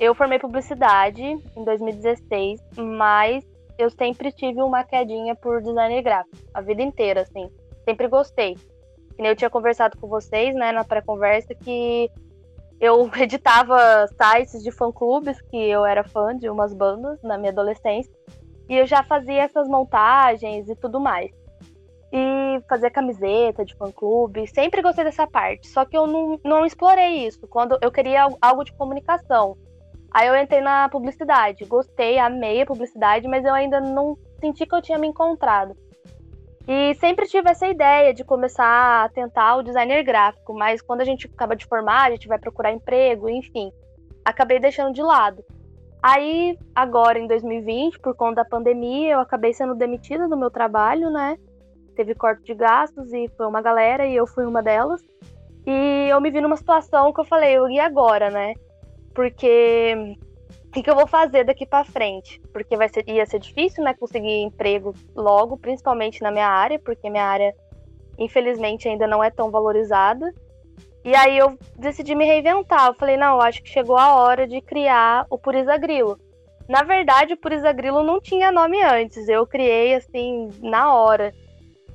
Eu 0.00 0.14
formei 0.14 0.38
publicidade 0.38 1.22
em 1.22 1.62
2016, 1.62 2.58
mas 2.78 3.44
eu 3.78 3.90
sempre 3.90 4.32
tive 4.32 4.62
uma 4.62 4.82
quedinha 4.82 5.36
por 5.36 5.60
design 5.60 6.00
gráfico, 6.00 6.38
a 6.54 6.62
vida 6.62 6.80
inteira, 6.80 7.20
assim. 7.20 7.50
Sempre 7.84 8.08
gostei. 8.08 8.56
Eu 9.18 9.36
tinha 9.36 9.50
conversado 9.50 9.98
com 9.98 10.08
vocês, 10.08 10.54
né, 10.54 10.72
na 10.72 10.84
pré-conversa, 10.84 11.54
que 11.54 12.10
eu 12.80 13.10
editava 13.20 14.06
sites 14.06 14.62
de 14.62 14.70
fã-clubes, 14.70 15.38
que 15.42 15.68
eu 15.68 15.84
era 15.84 16.02
fã 16.02 16.34
de 16.34 16.48
umas 16.48 16.72
bandas 16.72 17.22
na 17.22 17.36
minha 17.36 17.52
adolescência, 17.52 18.10
e 18.70 18.76
eu 18.78 18.86
já 18.86 19.02
fazia 19.02 19.42
essas 19.42 19.68
montagens 19.68 20.66
e 20.66 20.74
tudo 20.76 20.98
mais 20.98 21.30
e 22.12 22.60
fazer 22.68 22.90
camiseta 22.90 23.64
de 23.64 23.76
fã-clube. 23.76 24.46
Sempre 24.48 24.82
gostei 24.82 25.04
dessa 25.04 25.26
parte. 25.26 25.68
Só 25.68 25.84
que 25.84 25.96
eu 25.96 26.06
não, 26.06 26.40
não 26.44 26.66
explorei 26.66 27.26
isso. 27.26 27.46
Quando 27.46 27.78
eu 27.80 27.92
queria 27.92 28.26
algo 28.40 28.64
de 28.64 28.72
comunicação. 28.72 29.56
Aí 30.12 30.28
eu 30.28 30.36
entrei 30.36 30.60
na 30.60 30.88
publicidade. 30.88 31.64
Gostei, 31.64 32.18
amei 32.18 32.62
a 32.62 32.66
publicidade, 32.66 33.28
mas 33.28 33.44
eu 33.44 33.54
ainda 33.54 33.80
não 33.80 34.16
senti 34.40 34.66
que 34.66 34.74
eu 34.74 34.82
tinha 34.82 34.98
me 34.98 35.06
encontrado. 35.06 35.76
E 36.66 36.94
sempre 36.96 37.26
tive 37.26 37.50
essa 37.50 37.66
ideia 37.66 38.12
de 38.12 38.24
começar 38.24 39.04
a 39.04 39.08
tentar 39.08 39.56
o 39.56 39.62
designer 39.62 40.02
gráfico, 40.02 40.52
mas 40.54 40.80
quando 40.82 41.00
a 41.00 41.04
gente 41.04 41.26
acaba 41.26 41.56
de 41.56 41.66
formar, 41.66 42.08
a 42.08 42.10
gente 42.10 42.28
vai 42.28 42.38
procurar 42.38 42.72
emprego, 42.72 43.28
enfim, 43.28 43.72
acabei 44.24 44.60
deixando 44.60 44.92
de 44.92 45.02
lado. 45.02 45.44
Aí, 46.02 46.56
agora 46.74 47.18
em 47.18 47.26
2020, 47.26 47.98
por 47.98 48.14
conta 48.14 48.36
da 48.36 48.44
pandemia, 48.44 49.14
eu 49.14 49.20
acabei 49.20 49.52
sendo 49.52 49.74
demitida 49.74 50.28
do 50.28 50.36
meu 50.36 50.50
trabalho, 50.50 51.10
né? 51.10 51.36
teve 52.00 52.14
corte 52.14 52.42
de 52.44 52.54
gastos 52.54 53.12
e 53.12 53.28
foi 53.36 53.46
uma 53.46 53.60
galera 53.60 54.06
e 54.06 54.16
eu 54.16 54.26
fui 54.26 54.46
uma 54.46 54.62
delas. 54.62 55.02
E 55.66 56.08
eu 56.08 56.18
me 56.18 56.30
vi 56.30 56.40
numa 56.40 56.56
situação 56.56 57.12
que 57.12 57.20
eu 57.20 57.24
falei, 57.24 57.56
e 57.70 57.78
agora, 57.78 58.30
né? 58.30 58.54
Porque 59.20 60.16
o 60.64 60.70
que, 60.72 60.82
que, 60.82 60.88
eu 60.88 60.94
vou 60.94 61.06
fazer 61.06 61.44
daqui 61.44 61.66
para 61.66 61.84
frente? 61.84 62.40
Porque 62.54 62.74
vai 62.74 62.88
ser, 62.88 63.06
ia 63.06 63.26
ser 63.26 63.38
difícil, 63.38 63.84
né, 63.84 63.92
conseguir 63.92 64.40
emprego 64.40 64.94
logo, 65.14 65.58
principalmente 65.58 66.22
na 66.22 66.30
minha 66.30 66.48
área, 66.48 66.78
porque 66.78 67.10
minha 67.10 67.26
área, 67.26 67.54
infelizmente, 68.18 68.88
ainda 68.88 69.06
não 69.06 69.22
é 69.22 69.28
tão 69.28 69.50
valorizada. 69.50 70.32
E 71.04 71.14
aí 71.14 71.36
eu 71.36 71.58
decidi 71.76 72.14
me 72.14 72.24
reinventar. 72.24 72.86
Eu 72.86 72.94
falei, 72.94 73.18
não, 73.18 73.42
acho 73.42 73.62
que 73.62 73.68
chegou 73.68 73.98
a 73.98 74.16
hora 74.16 74.48
de 74.48 74.62
criar 74.62 75.26
o 75.28 75.36
Purisa 75.36 75.76
Grilo. 75.76 76.18
Na 76.66 76.82
verdade, 76.82 77.34
o 77.34 77.36
Purisa 77.36 77.74
Grilo 77.74 78.02
não 78.02 78.22
tinha 78.22 78.50
nome 78.50 78.82
antes. 78.82 79.28
Eu 79.28 79.46
criei, 79.46 79.96
assim, 79.96 80.48
na 80.62 80.94
hora. 80.94 81.34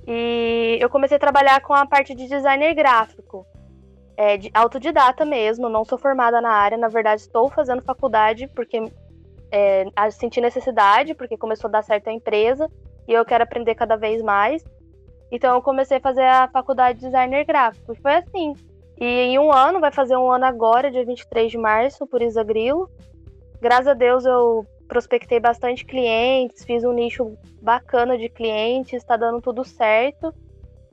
E 0.08 0.78
eu 0.80 0.92
comecei 0.92 1.18
a 1.18 1.20
trabalhar 1.20 1.60
com 1.62 1.74
a 1.74 1.88
parte 1.88 2.14
de 2.14 2.28
designer 2.28 2.76
gráfico. 2.76 3.48
É, 4.18 4.38
de 4.38 4.50
autodidata 4.54 5.26
mesmo, 5.26 5.68
não 5.68 5.84
sou 5.84 5.98
formada 5.98 6.40
na 6.40 6.50
área, 6.50 6.78
na 6.78 6.88
verdade 6.88 7.22
estou 7.22 7.50
fazendo 7.50 7.82
faculdade 7.82 8.48
porque 8.48 8.82
é, 9.52 9.86
senti 10.12 10.40
necessidade, 10.40 11.14
porque 11.14 11.38
começou 11.38 11.68
a 11.68 11.72
dar 11.72 11.84
certo 11.84 12.08
a 12.08 12.14
empresa 12.14 12.70
e 13.08 13.14
eu 13.14 13.26
quero 13.26 13.44
aprender 13.44 13.76
cada 13.76 13.96
vez 13.96 14.22
mais. 14.22 14.64
Então 15.32 15.56
eu 15.56 15.62
comecei 15.62 15.98
a 15.98 16.02
fazer 16.02 16.24
a 16.24 16.48
faculdade 16.48 17.00
de 17.00 17.06
designer 17.06 17.46
gráfico 17.46 17.94
e 17.94 18.02
foi 18.02 18.16
assim. 18.16 18.54
E 19.00 19.06
em 19.06 19.40
um 19.40 19.52
ano, 19.52 19.80
vai 19.80 19.92
fazer 19.92 20.16
um 20.16 20.32
ano 20.32 20.46
agora, 20.46 20.92
dia 20.92 21.06
23 21.06 21.52
de 21.52 21.58
março, 21.58 22.08
por 22.08 22.22
Isa 22.22 22.44
Grilo. 22.44 22.90
Graças 23.62 23.88
a 23.88 23.94
Deus 23.94 24.26
eu 24.26 24.66
prospectei 24.88 25.40
bastante 25.40 25.84
clientes, 25.86 26.64
fiz 26.64 26.84
um 26.84 26.94
nicho 26.94 27.38
bacana 27.62 28.18
de 28.18 28.30
clientes, 28.30 28.94
está 28.94 29.18
dando 29.18 29.42
tudo 29.42 29.64
certo. 29.64 30.34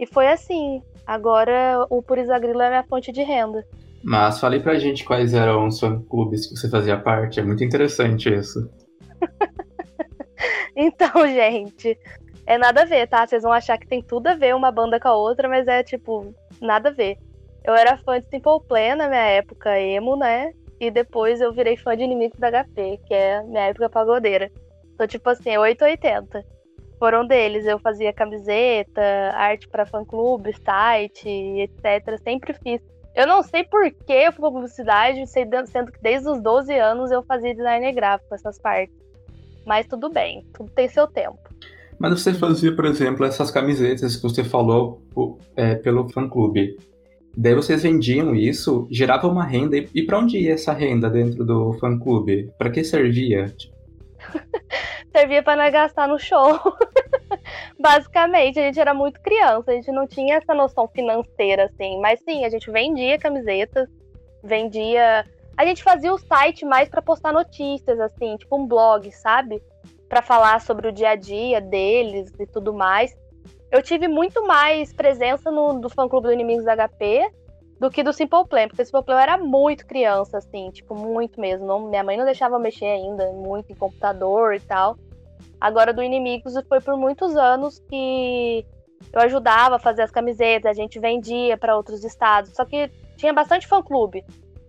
E 0.03 0.07
foi 0.07 0.27
assim. 0.27 0.83
Agora 1.07 1.87
o 1.89 2.03
Purizagrilo 2.03 2.61
é 2.61 2.69
minha 2.69 2.83
fonte 2.83 3.13
de 3.13 3.23
renda. 3.23 3.65
Mas 4.03 4.41
fale 4.41 4.59
pra 4.59 4.77
gente 4.77 5.05
quais 5.05 5.33
eram 5.33 5.69
os 5.69 5.79
fã-clubes 5.79 6.49
que 6.49 6.57
você 6.57 6.69
fazia 6.69 6.99
parte. 6.99 7.39
É 7.39 7.43
muito 7.45 7.63
interessante 7.63 8.29
isso. 8.29 8.69
então, 10.75 11.25
gente, 11.29 11.97
é 12.45 12.59
nada 12.59 12.83
a 12.83 12.85
ver, 12.85 13.07
tá? 13.07 13.25
Vocês 13.25 13.45
vão 13.45 13.53
achar 13.53 13.79
que 13.79 13.87
tem 13.87 14.03
tudo 14.03 14.27
a 14.27 14.35
ver 14.35 14.57
uma 14.57 14.73
banda 14.73 14.99
com 14.99 15.07
a 15.07 15.15
outra, 15.15 15.49
mas 15.49 15.69
é 15.69 15.85
tipo, 15.85 16.35
nada 16.61 16.89
a 16.89 16.93
ver. 16.93 17.17
Eu 17.63 17.73
era 17.75 17.97
fã 17.99 18.19
de 18.19 18.27
Simple 18.27 18.61
Plan 18.67 18.97
na 18.97 19.09
minha 19.09 19.23
época 19.23 19.79
emo, 19.79 20.17
né? 20.17 20.53
E 20.81 20.91
depois 20.91 21.41
eu 21.41 21.53
virei 21.53 21.77
fã 21.77 21.97
de 21.97 22.03
Inimigos 22.03 22.41
da 22.41 22.51
HP, 22.51 22.99
que 23.07 23.15
é 23.15 23.41
minha 23.45 23.67
época 23.67 23.89
pagodeira. 23.89 24.51
Então, 24.95 25.07
tipo 25.07 25.31
assim, 25.31 25.57
880. 25.57 26.45
Foram 27.03 27.27
deles. 27.27 27.67
Eu 27.67 27.81
fazia 27.81 28.13
camiseta, 28.13 29.03
arte 29.35 29.67
para 29.67 29.85
fã-clube, 29.85 30.55
site, 30.65 31.29
etc. 31.29 32.17
Sempre 32.23 32.55
fiz 32.55 32.81
Eu 33.13 33.27
não 33.27 33.43
sei 33.43 33.65
por 33.65 33.91
que 33.91 34.13
eu 34.13 34.33
fui 34.33 34.49
publicidade, 34.49 35.27
sendo 35.27 35.91
que 35.91 36.01
desde 36.01 36.29
os 36.29 36.41
12 36.41 36.73
anos 36.79 37.11
eu 37.11 37.21
fazia 37.25 37.57
design 37.57 37.91
gráfico, 37.91 38.33
essas 38.33 38.57
partes. 38.57 38.95
Mas 39.67 39.85
tudo 39.89 40.11
bem, 40.11 40.47
tudo 40.55 40.71
tem 40.71 40.89
seu 40.89 41.09
tempo. 41.09 41.41
Mas 41.99 42.23
você 42.23 42.33
fazia, 42.35 42.73
por 42.73 42.85
exemplo, 42.85 43.27
essas 43.27 43.51
camisetas 43.51 44.15
que 44.15 44.23
você 44.23 44.45
falou 44.45 45.03
é, 45.57 45.75
pelo 45.75 46.09
fã-clube. 46.09 46.79
Daí 47.37 47.57
vocês 47.57 47.83
vendiam 47.83 48.33
isso, 48.33 48.87
gerava 48.93 49.27
uma 49.27 49.45
renda. 49.45 49.77
E 49.77 50.07
para 50.07 50.21
onde 50.21 50.39
ia 50.39 50.53
essa 50.53 50.73
renda 50.73 51.11
dentro 51.11 51.45
do 51.45 51.73
fã-clube? 51.81 52.53
Para 52.57 52.71
que 52.71 52.85
servia? 52.85 53.53
servia 55.11 55.43
para 55.43 55.65
nós 55.65 55.73
gastar 55.73 56.07
no 56.07 56.17
show. 56.17 56.61
Basicamente, 57.79 58.59
a 58.59 58.63
gente 58.63 58.81
era 58.81 58.95
muito 58.95 59.21
criança, 59.21 59.71
a 59.71 59.75
gente 59.75 59.91
não 59.91 60.07
tinha 60.07 60.37
essa 60.37 60.55
noção 60.55 60.89
financeira, 60.89 61.65
assim. 61.65 62.01
Mas 62.01 62.21
sim, 62.21 62.45
a 62.45 62.49
gente 62.49 62.71
vendia 62.71 63.19
camisetas, 63.19 63.89
vendia. 64.43 65.25
A 65.57 65.67
gente 65.67 65.83
fazia 65.83 66.13
o 66.13 66.19
site 66.19 66.65
mais 66.65 66.89
para 66.89 67.03
postar 67.03 67.33
notícias, 67.33 67.99
assim, 68.01 68.37
tipo 68.37 68.57
um 68.57 68.67
blog, 68.67 69.11
sabe? 69.13 69.63
Para 70.09 70.23
falar 70.23 70.61
sobre 70.61 70.89
o 70.89 70.93
dia 70.93 71.11
a 71.11 71.17
dia 71.17 71.61
deles 71.61 72.31
e 72.39 72.47
tudo 72.47 72.73
mais. 72.73 73.15
Eu 73.71 73.83
tive 73.83 74.07
muito 74.07 74.47
mais 74.47 74.93
presença 74.93 75.51
no 75.51 75.81
do 75.81 75.89
fã 75.89 76.09
clube 76.09 76.27
do 76.27 76.33
Inimigos 76.33 76.65
da 76.65 76.77
HP 76.77 77.31
do 77.83 77.91
que 77.91 78.05
do 78.05 78.13
Simple 78.13 78.47
Plan, 78.47 78.69
porque 78.69 78.83
o 78.83 78.87
Simple 78.87 79.03
Plan 79.03 79.17
eu 79.17 79.19
era 79.19 79.37
muito 79.37 79.85
criança, 79.85 80.39
assim, 80.39 80.71
tipo, 80.71 80.95
muito 80.95 81.41
mesmo. 81.41 81.67
Não, 81.67 81.89
minha 81.89 82.05
mãe 82.05 82.17
não 82.17 82.25
deixava 82.25 82.57
mexer 82.57 82.87
ainda 82.87 83.33
muito 83.33 83.73
em 83.73 83.75
computador 83.75 84.55
e 84.55 84.61
tal. 84.61 84.97
Agora, 85.61 85.93
do 85.93 86.03
Inimigos, 86.03 86.55
foi 86.69 86.81
por 86.81 86.97
muitos 86.97 87.37
anos 87.37 87.79
que 87.89 88.67
eu 89.13 89.21
ajudava 89.21 89.77
a 89.77 89.79
fazer 89.79 90.03
as 90.03 90.11
camisetas, 90.11 90.71
a 90.71 90.75
gente 90.75 90.99
vendia 90.99 91.57
para 91.57 91.77
outros 91.77 92.05
estados. 92.05 92.53
Só 92.55 92.65
que 92.65 92.91
tinha 93.17 93.33
bastante 93.33 93.67
fã-clube. 93.67 94.25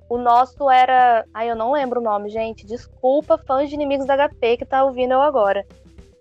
O 0.09 0.17
nosso 0.17 0.69
era. 0.69 1.25
Ai, 1.33 1.49
eu 1.49 1.55
não 1.55 1.71
lembro 1.71 1.99
o 1.99 2.03
nome, 2.03 2.29
gente. 2.29 2.65
Desculpa, 2.65 3.38
fãs 3.38 3.69
de 3.69 3.75
Inimigos 3.75 4.05
da 4.05 4.15
HP 4.15 4.57
que 4.57 4.65
tá 4.65 4.83
ouvindo 4.83 5.13
eu 5.13 5.21
agora. 5.21 5.65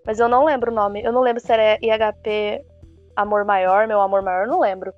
Mas 0.06 0.18
eu 0.18 0.28
não 0.28 0.44
lembro 0.44 0.70
o 0.70 0.74
nome. 0.74 1.02
Eu 1.02 1.12
não 1.12 1.20
lembro 1.20 1.40
se 1.40 1.52
era 1.52 1.78
IHP 1.82 2.64
Amor 3.14 3.44
Maior, 3.44 3.86
Meu 3.86 4.00
Amor 4.00 4.22
Maior, 4.22 4.46
não 4.46 4.60
lembro. 4.60 4.92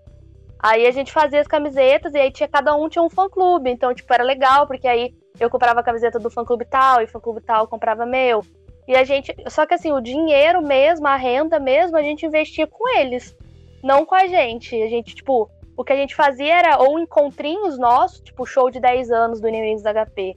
Aí 0.58 0.86
a 0.86 0.90
gente 0.90 1.12
fazia 1.12 1.40
as 1.40 1.46
camisetas 1.46 2.14
e 2.14 2.18
aí 2.18 2.30
tinha 2.30 2.48
cada 2.48 2.74
um 2.74 2.88
tinha 2.88 3.02
um 3.02 3.10
fã 3.10 3.28
clube, 3.28 3.68
então 3.68 3.92
tipo 3.92 4.10
era 4.14 4.24
legal 4.24 4.66
porque 4.66 4.88
aí 4.88 5.14
eu 5.38 5.50
comprava 5.50 5.80
a 5.80 5.82
camiseta 5.82 6.18
do 6.18 6.30
fã 6.30 6.42
clube 6.42 6.64
tal 6.64 7.02
e 7.02 7.04
o 7.04 7.08
fã 7.08 7.20
clube 7.20 7.42
tal 7.42 7.68
comprava 7.68 8.06
meu. 8.06 8.40
E 8.86 8.94
a 8.94 9.04
gente. 9.04 9.34
Só 9.48 9.66
que 9.66 9.74
assim, 9.74 9.92
o 9.92 10.00
dinheiro 10.00 10.62
mesmo, 10.62 11.06
a 11.06 11.16
renda 11.16 11.58
mesmo, 11.58 11.96
a 11.96 12.02
gente 12.02 12.26
investia 12.26 12.66
com 12.66 12.88
eles. 12.98 13.36
Não 13.82 14.04
com 14.04 14.14
a 14.14 14.26
gente. 14.26 14.80
A 14.82 14.88
gente, 14.88 15.14
tipo, 15.14 15.50
o 15.76 15.84
que 15.84 15.92
a 15.92 15.96
gente 15.96 16.14
fazia 16.14 16.54
era 16.54 16.78
ou 16.78 16.98
encontrinhos 16.98 17.78
nossos, 17.78 18.20
tipo, 18.20 18.46
show 18.46 18.70
de 18.70 18.80
10 18.80 19.10
anos 19.10 19.40
do 19.40 19.48
Inimigos 19.48 19.82
HP. 19.82 20.36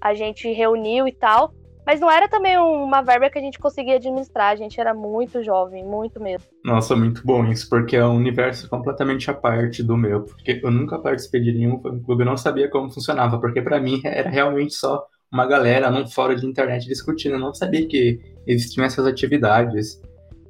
A 0.00 0.14
gente 0.14 0.50
reuniu 0.52 1.06
e 1.06 1.12
tal. 1.12 1.52
Mas 1.84 1.98
não 1.98 2.08
era 2.08 2.28
também 2.28 2.56
uma 2.58 3.02
verba 3.02 3.28
que 3.28 3.38
a 3.38 3.42
gente 3.42 3.58
conseguia 3.58 3.96
administrar. 3.96 4.52
A 4.52 4.56
gente 4.56 4.80
era 4.80 4.94
muito 4.94 5.42
jovem, 5.42 5.84
muito 5.84 6.20
mesmo. 6.20 6.46
Nossa, 6.64 6.94
muito 6.94 7.22
bom 7.24 7.44
isso, 7.46 7.68
porque 7.68 7.96
é 7.96 8.04
um 8.04 8.16
universo 8.16 8.68
completamente 8.68 9.28
à 9.30 9.34
parte 9.34 9.82
do 9.82 9.96
meu. 9.96 10.22
Porque 10.22 10.60
eu 10.62 10.70
nunca 10.70 10.98
participei 10.98 11.40
de 11.40 11.52
nenhum 11.52 11.80
fã-clube, 11.80 12.22
eu 12.22 12.26
não 12.26 12.36
sabia 12.36 12.70
como 12.70 12.92
funcionava. 12.92 13.40
Porque 13.40 13.60
para 13.60 13.80
mim 13.80 14.00
era 14.04 14.30
realmente 14.30 14.74
só 14.74 15.04
uma 15.32 15.46
galera 15.46 15.90
num 15.90 16.06
fórum 16.06 16.34
de 16.34 16.46
internet 16.46 16.86
discutindo. 16.86 17.36
Eu 17.36 17.40
não 17.40 17.54
sabia 17.54 17.86
que 17.88 18.20
existiam 18.46 18.84
essas 18.84 19.06
atividades. 19.06 20.00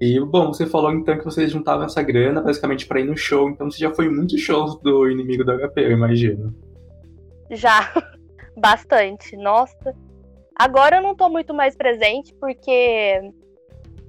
E, 0.01 0.19
bom, 0.19 0.53
você 0.53 0.67
falou 0.67 0.93
então 0.93 1.17
que 1.17 1.25
vocês 1.25 1.53
juntavam 1.53 1.87
essa 1.87 2.03
grana 2.03 2.41
basicamente 2.41 2.87
para 2.87 2.99
ir 2.99 3.05
no 3.05 3.17
show, 3.17 3.49
então 3.49 3.71
você 3.71 3.79
já 3.79 3.95
foi 3.95 4.07
em 4.07 4.13
muitos 4.13 4.41
shows 4.41 4.77
do 4.81 5.09
inimigo 5.09 5.45
do 5.45 5.57
HP, 5.57 5.81
eu 5.81 5.93
imagino. 5.93 6.53
Já, 7.53 7.93
bastante. 8.59 9.37
Nossa. 9.37 9.95
Agora 10.57 10.97
eu 10.97 11.03
não 11.03 11.15
tô 11.15 11.29
muito 11.29 11.55
mais 11.55 11.77
presente 11.77 12.35
porque 12.41 13.31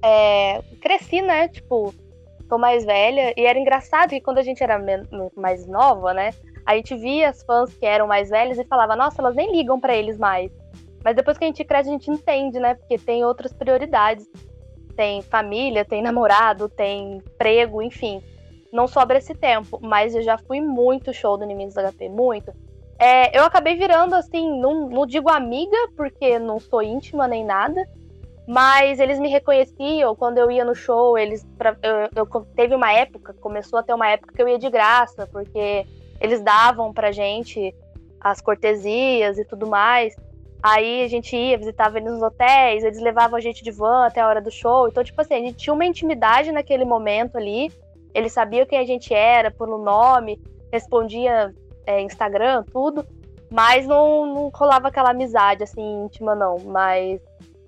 é, 0.02 0.60
cresci, 0.80 1.22
né? 1.22 1.46
Tipo, 1.46 1.94
tô 2.48 2.58
mais 2.58 2.84
velha. 2.84 3.32
E 3.36 3.46
era 3.46 3.58
engraçado 3.58 4.10
que 4.10 4.20
quando 4.20 4.38
a 4.38 4.42
gente 4.42 4.62
era 4.62 4.84
mais 5.36 5.66
nova, 5.68 6.12
né? 6.12 6.30
A 6.66 6.74
gente 6.74 6.96
via 6.96 7.28
as 7.28 7.44
fãs 7.44 7.72
que 7.72 7.86
eram 7.86 8.08
mais 8.08 8.30
velhas 8.30 8.58
e 8.58 8.64
falava, 8.64 8.96
nossa, 8.96 9.22
elas 9.22 9.36
nem 9.36 9.52
ligam 9.52 9.78
para 9.78 9.94
eles 9.94 10.18
mais. 10.18 10.50
Mas 11.04 11.14
depois 11.14 11.36
que 11.36 11.44
a 11.44 11.46
gente 11.46 11.62
cresce, 11.62 11.90
a 11.90 11.92
gente 11.92 12.10
entende, 12.10 12.58
né? 12.58 12.74
Porque 12.74 12.96
tem 12.96 13.24
outras 13.24 13.52
prioridades. 13.52 14.26
Tem 14.96 15.20
família, 15.20 15.84
tem 15.84 16.00
namorado, 16.00 16.68
tem 16.68 17.16
emprego, 17.16 17.82
enfim. 17.82 18.22
Não 18.72 18.88
sobra 18.88 19.18
esse 19.18 19.34
tempo. 19.34 19.78
Mas 19.82 20.14
eu 20.14 20.22
já 20.22 20.38
fui 20.38 20.62
muito 20.62 21.12
show 21.12 21.36
do 21.36 21.44
Inimigos 21.44 21.74
da 21.74 21.92
HP, 21.92 22.08
muito. 22.08 22.52
É, 22.98 23.36
eu 23.38 23.44
acabei 23.44 23.76
virando, 23.76 24.14
assim, 24.14 24.58
não, 24.58 24.88
não 24.88 25.04
digo 25.04 25.28
amiga, 25.28 25.76
porque 25.94 26.38
não 26.38 26.58
sou 26.58 26.82
íntima 26.82 27.28
nem 27.28 27.44
nada. 27.44 27.86
Mas 28.46 29.00
eles 29.00 29.18
me 29.18 29.28
reconheciam 29.28 30.14
quando 30.14 30.38
eu 30.38 30.50
ia 30.50 30.64
no 30.64 30.74
show. 30.74 31.18
Eles, 31.18 31.44
pra, 31.58 31.76
eu, 31.82 32.08
eu, 32.14 32.46
teve 32.56 32.74
uma 32.74 32.90
época, 32.92 33.34
começou 33.34 33.78
a 33.78 33.82
ter 33.82 33.92
uma 33.92 34.08
época 34.08 34.32
que 34.32 34.40
eu 34.40 34.48
ia 34.48 34.58
de 34.58 34.70
graça, 34.70 35.26
porque 35.26 35.86
eles 36.18 36.40
davam 36.40 36.94
pra 36.94 37.12
gente 37.12 37.74
as 38.20 38.40
cortesias 38.40 39.38
e 39.38 39.44
tudo 39.44 39.66
mais. 39.66 40.14
Aí 40.64 41.04
a 41.04 41.08
gente 41.08 41.36
ia, 41.36 41.58
visitava 41.58 41.98
eles 41.98 42.10
nos 42.10 42.22
hotéis, 42.22 42.82
eles 42.82 42.98
levavam 42.98 43.36
a 43.36 43.40
gente 43.40 43.62
de 43.62 43.70
van 43.70 44.06
até 44.06 44.22
a 44.22 44.26
hora 44.26 44.40
do 44.40 44.50
show. 44.50 44.88
Então, 44.88 45.04
tipo 45.04 45.20
assim, 45.20 45.34
a 45.34 45.38
gente 45.38 45.58
tinha 45.58 45.74
uma 45.74 45.84
intimidade 45.84 46.50
naquele 46.50 46.86
momento 46.86 47.36
ali. 47.36 47.70
Eles 48.14 48.32
sabiam 48.32 48.64
quem 48.64 48.78
a 48.78 48.86
gente 48.86 49.12
era, 49.12 49.50
pelo 49.50 49.76
nome, 49.76 50.40
respondia 50.72 51.52
é, 51.86 52.00
Instagram, 52.00 52.64
tudo. 52.72 53.04
Mas 53.52 53.86
não, 53.86 54.24
não 54.24 54.48
rolava 54.54 54.88
aquela 54.88 55.10
amizade, 55.10 55.62
assim, 55.62 56.06
íntima, 56.06 56.34
não. 56.34 56.56
Mas 56.60 57.20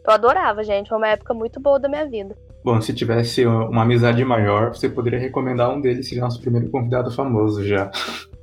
eu 0.02 0.14
adorava, 0.14 0.64
gente. 0.64 0.88
Foi 0.88 0.96
uma 0.96 1.08
época 1.08 1.34
muito 1.34 1.60
boa 1.60 1.78
da 1.78 1.90
minha 1.90 2.08
vida. 2.08 2.34
Bom, 2.64 2.80
se 2.80 2.94
tivesse 2.94 3.44
uma 3.44 3.82
amizade 3.82 4.24
maior, 4.24 4.74
você 4.74 4.88
poderia 4.88 5.18
recomendar 5.18 5.70
um 5.70 5.82
deles, 5.82 6.08
seria 6.08 6.24
nosso 6.24 6.40
primeiro 6.40 6.70
convidado 6.70 7.10
famoso 7.10 7.62
já. 7.62 7.90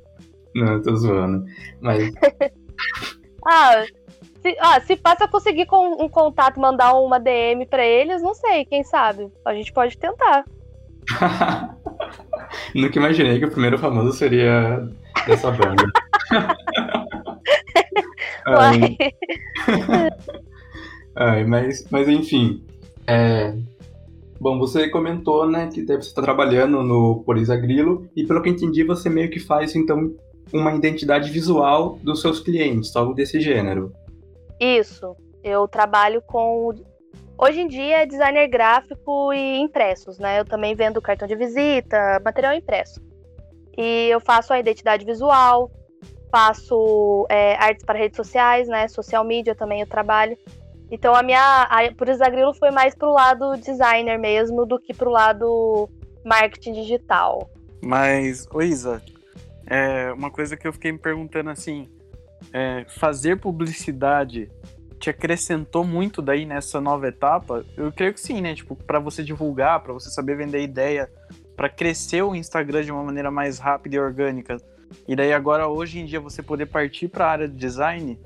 não, 0.54 0.80
tô 0.80 0.94
zoando. 0.94 1.44
Mas. 1.80 2.12
ah, 3.44 3.84
se, 4.44 4.56
ah, 4.60 4.78
se 4.80 4.94
passa 4.94 5.26
conseguir 5.26 5.64
com 5.64 6.04
um 6.04 6.08
contato, 6.08 6.60
mandar 6.60 6.92
uma 6.92 7.18
DM 7.18 7.64
para 7.64 7.84
eles, 7.84 8.20
não 8.20 8.34
sei, 8.34 8.66
quem 8.66 8.84
sabe? 8.84 9.32
A 9.42 9.54
gente 9.54 9.72
pode 9.72 9.96
tentar. 9.96 10.44
Nunca 12.74 12.98
imaginei 12.98 13.38
que 13.38 13.46
o 13.46 13.50
primeiro 13.50 13.78
famoso 13.78 14.12
seria 14.12 14.86
dessa 15.26 15.50
banda. 15.50 15.84
Ai. 18.46 18.98
Ai, 21.16 21.44
mas, 21.44 21.86
mas 21.90 22.06
enfim. 22.06 22.62
É... 23.06 23.56
Bom, 24.38 24.58
você 24.58 24.90
comentou, 24.90 25.48
né, 25.48 25.70
que 25.72 25.86
você 25.86 25.94
está 25.94 26.20
trabalhando 26.20 26.82
no 26.82 27.22
Polisa 27.24 27.56
Grilo, 27.56 28.06
e 28.14 28.24
pelo 28.24 28.42
que 28.42 28.50
entendi, 28.50 28.84
você 28.84 29.08
meio 29.08 29.30
que 29.30 29.40
faz, 29.40 29.74
então, 29.74 30.14
uma 30.52 30.74
identidade 30.74 31.30
visual 31.30 31.98
dos 32.02 32.20
seus 32.20 32.40
clientes, 32.40 32.94
algo 32.94 33.14
desse 33.14 33.40
gênero. 33.40 33.90
Isso. 34.60 35.16
Eu 35.42 35.68
trabalho 35.68 36.22
com. 36.22 36.72
Hoje 37.36 37.60
em 37.60 37.68
dia 37.68 38.02
é 38.02 38.06
designer 38.06 38.48
gráfico 38.48 39.32
e 39.32 39.58
impressos, 39.58 40.18
né? 40.18 40.40
Eu 40.40 40.44
também 40.44 40.74
vendo 40.74 41.02
cartão 41.02 41.26
de 41.26 41.34
visita, 41.34 42.20
material 42.24 42.54
impresso. 42.54 43.00
E 43.76 44.08
eu 44.08 44.20
faço 44.20 44.52
a 44.52 44.58
identidade 44.60 45.04
visual, 45.04 45.70
faço 46.30 47.26
é, 47.28 47.56
artes 47.56 47.84
para 47.84 47.98
redes 47.98 48.16
sociais, 48.16 48.68
né? 48.68 48.86
Social 48.88 49.24
media 49.24 49.54
também 49.54 49.80
eu 49.80 49.86
trabalho. 49.86 50.38
Então 50.90 51.14
a 51.14 51.22
minha. 51.22 51.62
A, 51.64 51.92
por 51.96 52.08
Isagrilo 52.08 52.54
foi 52.54 52.70
mais 52.70 52.94
pro 52.94 53.12
lado 53.12 53.56
designer 53.56 54.18
mesmo 54.18 54.64
do 54.64 54.78
que 54.78 54.94
pro 54.94 55.10
lado 55.10 55.88
marketing 56.24 56.72
digital. 56.72 57.50
Mas, 57.82 58.46
ô 58.52 58.62
Isa, 58.62 59.02
é, 59.66 60.12
uma 60.12 60.30
coisa 60.30 60.56
que 60.56 60.66
eu 60.66 60.72
fiquei 60.72 60.92
me 60.92 60.98
perguntando 60.98 61.50
assim, 61.50 61.88
é, 62.52 62.84
fazer 62.88 63.38
publicidade 63.38 64.50
te 64.98 65.10
acrescentou 65.10 65.84
muito 65.84 66.22
daí 66.22 66.46
nessa 66.46 66.80
nova 66.80 67.08
etapa? 67.08 67.64
Eu 67.76 67.92
creio 67.92 68.14
que 68.14 68.20
sim, 68.20 68.40
né? 68.40 68.54
Tipo, 68.54 68.74
para 68.74 68.98
você 68.98 69.22
divulgar, 69.22 69.80
para 69.80 69.92
você 69.92 70.08
saber 70.08 70.36
vender 70.36 70.62
ideia, 70.62 71.10
para 71.56 71.68
crescer 71.68 72.22
o 72.22 72.34
Instagram 72.34 72.82
de 72.82 72.92
uma 72.92 73.02
maneira 73.02 73.30
mais 73.30 73.58
rápida 73.58 73.96
e 73.96 73.98
orgânica. 73.98 74.56
E 75.06 75.14
daí 75.14 75.32
agora 75.32 75.68
hoje 75.68 75.98
em 75.98 76.06
dia 76.06 76.20
você 76.20 76.42
poder 76.42 76.66
partir 76.66 77.08
para 77.08 77.26
a 77.26 77.30
área 77.30 77.48
de 77.48 77.54
design, 77.54 78.18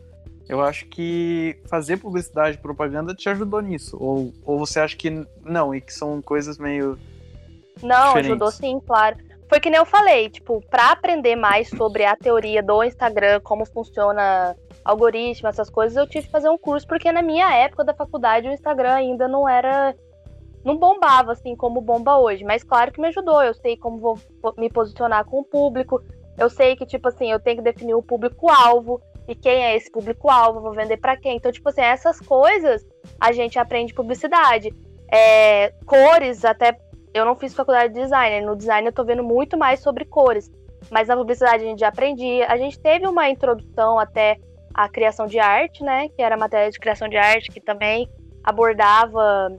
eu 0.49 0.63
acho 0.63 0.87
que 0.87 1.61
fazer 1.67 1.99
publicidade 1.99 2.57
e 2.57 2.61
propaganda 2.61 3.15
te 3.15 3.29
ajudou 3.29 3.61
nisso. 3.61 3.97
Ou, 4.01 4.33
ou 4.45 4.59
você 4.59 4.81
acha 4.81 4.97
que 4.97 5.27
não, 5.45 5.75
e 5.75 5.81
que 5.81 5.93
são 5.93 6.23
coisas 6.23 6.59
meio. 6.59 6.99
Não, 7.83 8.09
diferentes? 8.09 8.31
ajudou 8.31 8.51
sim, 8.51 8.81
claro. 8.87 9.17
Foi 9.49 9.61
que 9.61 9.71
nem 9.71 9.79
eu 9.79 9.87
falei, 9.87 10.29
tipo, 10.29 10.61
para 10.69 10.91
aprender 10.91 11.35
mais 11.35 11.69
sobre 11.71 12.05
a 12.05 12.15
teoria 12.15 12.63
do 12.63 12.85
Instagram, 12.85 13.41
como 13.41 13.65
funciona 13.65 14.55
algoritmo, 14.85 15.49
essas 15.49 15.71
coisas, 15.71 15.97
eu 15.97 16.07
tive 16.07 16.27
que 16.27 16.33
fazer 16.33 16.49
um 16.49 16.59
curso, 16.59 16.87
porque 16.87 17.11
na 17.11 17.23
minha 17.23 17.53
época 17.55 17.85
da 17.85 17.95
faculdade 17.95 18.49
o 18.49 18.53
Instagram 18.53 18.93
ainda 18.93 19.27
não 19.27 19.49
era. 19.49 19.95
não 20.65 20.77
bombava 20.77 21.33
assim 21.33 21.57
como 21.57 21.81
bomba 21.81 22.19
hoje. 22.19 22.45
Mas 22.45 22.63
claro 22.63 22.93
que 22.93 23.01
me 23.01 23.09
ajudou. 23.09 23.43
Eu 23.43 23.55
sei 23.55 23.77
como 23.77 23.99
vou 23.99 24.19
me 24.59 24.71
posicionar 24.71 25.25
com 25.25 25.41
o 25.41 25.45
público. 25.45 26.03
Eu 26.37 26.51
sei 26.51 26.77
que, 26.77 26.87
tipo 26.87 27.09
assim, 27.09 27.31
eu 27.31 27.41
tenho 27.41 27.57
que 27.57 27.63
definir 27.63 27.95
o 27.95 28.03
público-alvo 28.03 29.01
e 29.27 29.35
quem 29.35 29.65
é 29.65 29.77
esse 29.77 29.91
público-alvo, 29.91 30.61
vou 30.61 30.73
vender 30.73 30.97
para 30.99 31.17
quem. 31.17 31.37
Então, 31.37 31.53
tipo 31.53 31.69
assim, 31.69 31.83
essas 31.83 32.21
coisas 32.21 32.87
a 33.21 33.33
gente 33.33 33.59
aprende 33.59 33.93
publicidade. 33.95 34.75
É, 35.13 35.73
cores, 35.87 36.45
até 36.45 36.79
eu 37.15 37.25
não 37.25 37.35
fiz 37.35 37.55
faculdade 37.55 37.95
de 37.95 38.01
design, 38.01 38.47
no 38.47 38.57
design 38.57 38.87
eu 38.87 38.93
tô 38.93 39.05
vendo 39.05 39.23
muito 39.23 39.57
mais 39.57 39.81
sobre 39.81 40.05
cores, 40.05 40.51
mas 40.91 41.09
na 41.09 41.17
publicidade 41.17 41.65
a 41.65 41.67
gente 41.67 41.81
já 41.81 41.89
aprendia. 41.89 42.47
A 42.49 42.57
gente 42.57 42.79
teve 42.79 43.07
uma 43.07 43.29
introdução 43.29 43.99
até 43.99 44.39
à 44.75 44.89
criação 44.89 45.27
de 45.27 45.39
arte, 45.39 45.83
né, 45.83 46.09
que 46.09 46.23
era 46.23 46.35
a 46.35 46.39
matéria 46.39 46.71
de 46.71 46.79
criação 46.79 47.09
de 47.09 47.17
arte, 47.17 47.51
que 47.51 47.61
também 47.61 48.09
abordava 48.45 49.51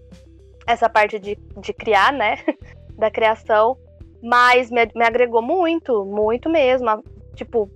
essa 0.66 0.90
parte 0.90 1.20
de, 1.20 1.38
de 1.58 1.74
criar, 1.74 2.14
né, 2.14 2.38
da 2.98 3.10
criação, 3.10 3.78
mas 4.22 4.70
me, 4.70 4.86
me 4.96 5.06
agregou 5.06 5.42
muito, 5.42 6.06
muito 6.06 6.50
mesmo. 6.50 7.04
Tipo, 7.36 7.70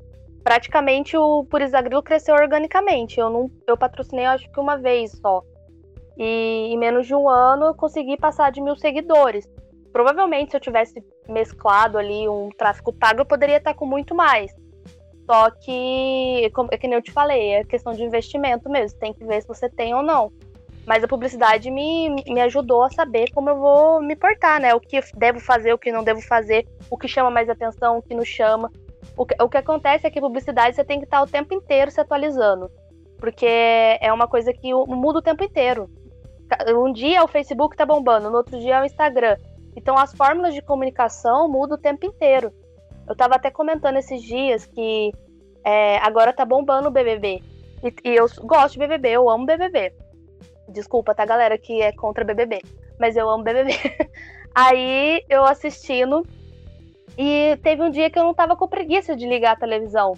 praticamente 0.44 1.18
o 1.18 1.46
Purizagrilo 1.46 2.04
cresceu 2.04 2.36
organicamente. 2.36 3.20
Eu 3.20 3.30
não, 3.30 3.50
eu 3.66 3.78
patrocinei 3.78 4.26
acho 4.26 4.52
que 4.52 4.60
uma 4.60 4.78
vez 4.78 5.12
só. 5.12 5.42
E 6.18 6.74
em 6.74 6.78
menos 6.78 7.08
de 7.08 7.16
um 7.16 7.28
ano 7.28 7.68
eu 7.68 7.74
consegui 7.74 8.18
passar 8.18 8.52
de 8.52 8.62
mil 8.62 8.76
seguidores. 8.76 9.50
Provavelmente, 9.94 10.50
se 10.50 10.58
eu 10.58 10.62
tivesse 10.62 11.06
mesclado 11.30 12.00
ali 12.00 12.28
um 12.28 12.50
tráfego 12.58 12.92
pago, 12.92 13.22
eu 13.22 13.26
poderia 13.26 13.58
estar 13.58 13.76
com 13.76 13.86
muito 13.86 14.16
mais. 14.16 14.52
Só 15.30 15.52
que, 15.52 16.50
como, 16.54 16.68
é 16.72 16.78
que 16.78 16.88
nem 16.88 16.98
eu 16.98 17.02
te 17.02 17.12
falei, 17.12 17.54
é 17.54 17.64
questão 17.64 17.94
de 17.94 18.04
investimento 18.04 18.68
mesmo. 18.70 19.00
Tem 19.00 19.14
que 19.14 19.24
ver 19.24 19.42
se 19.44 19.48
você 19.48 19.70
tem 19.70 19.94
ou 19.94 20.02
não. 20.02 20.34
Mas 20.86 21.04
a 21.04 21.08
publicidade 21.08 21.70
me, 21.70 22.10
me 22.10 22.42
ajudou 22.42 22.84
a 22.84 22.90
saber 22.90 23.32
como 23.32 23.52
eu 23.52 23.58
vou 23.58 24.02
me 24.02 24.16
portar, 24.16 24.60
né? 24.60 24.74
O 24.74 24.82
que 24.82 25.00
devo 25.16 25.40
fazer, 25.40 25.72
o 25.74 25.78
que 25.78 25.92
não 25.92 26.04
devo 26.04 26.22
fazer, 26.22 26.68
o 26.90 26.98
que 26.98 27.08
chama 27.08 27.30
mais 27.30 27.48
atenção, 27.48 28.00
o 28.00 28.02
que 28.02 28.16
não 28.16 28.26
chama. 28.26 28.72
O 29.16 29.26
que, 29.28 29.36
o 29.42 29.48
que 29.48 29.58
acontece 29.58 30.08
é 30.08 30.10
que 30.10 30.20
publicidade 30.20 30.76
você 30.76 30.84
tem 30.84 30.98
que 30.98 31.06
estar 31.06 31.22
o 31.22 31.28
tempo 31.28 31.54
inteiro 31.54 31.92
se 31.92 32.02
atualizando. 32.02 32.70
Porque 33.18 33.46
é 33.46 34.12
uma 34.12 34.28
coisa 34.28 34.52
que 34.52 34.74
muda 34.74 35.20
o 35.20 35.22
tempo 35.22 35.44
inteiro. 35.44 35.88
Um 36.76 36.92
dia 36.92 37.24
o 37.24 37.28
Facebook 37.28 37.78
tá 37.78 37.86
bombando, 37.86 38.30
no 38.30 38.38
outro 38.38 38.60
dia 38.60 38.78
é 38.78 38.82
o 38.82 38.86
Instagram. 38.86 39.38
Então 39.76 39.98
as 39.98 40.14
fórmulas 40.14 40.54
de 40.54 40.62
comunicação 40.62 41.50
mudam 41.50 41.78
o 41.78 41.82
tempo 41.82 42.06
inteiro. 42.06 42.54
Eu 43.08 43.16
tava 43.16 43.36
até 43.36 43.52
comentando 43.52 43.98
esses 43.98 44.22
dias 44.22 44.66
que 44.66 45.12
é, 45.64 45.98
agora 45.98 46.34
tá 46.34 46.46
bombando 46.46 46.88
o 46.88 46.92
BBB. 46.92 47.42
E, 47.84 48.10
e, 48.10 48.16
eu 48.16 48.28
gosto 48.44 48.74
de 48.74 48.80
BBB, 48.80 49.10
eu 49.10 49.30
amo 49.30 49.46
BBB. 49.46 49.94
Desculpa, 50.70 51.14
tá, 51.14 51.26
galera, 51.26 51.58
que 51.58 51.82
é 51.82 51.92
contra 51.92 52.24
BBB. 52.24 52.62
Mas 53.00 53.16
eu 53.18 53.30
amo 53.30 53.44
BBB. 53.44 53.74
Aí 54.56 55.24
eu 55.30 55.44
assistindo. 55.44 56.26
E 57.18 57.58
teve 57.62 57.82
um 57.82 57.92
dia 57.92 58.10
que 58.10 58.18
eu 58.18 58.24
não 58.24 58.34
tava 58.34 58.56
com 58.56 58.68
preguiça 58.68 59.16
de 59.16 59.28
ligar 59.28 59.54
a 59.54 59.60
televisão. 59.60 60.14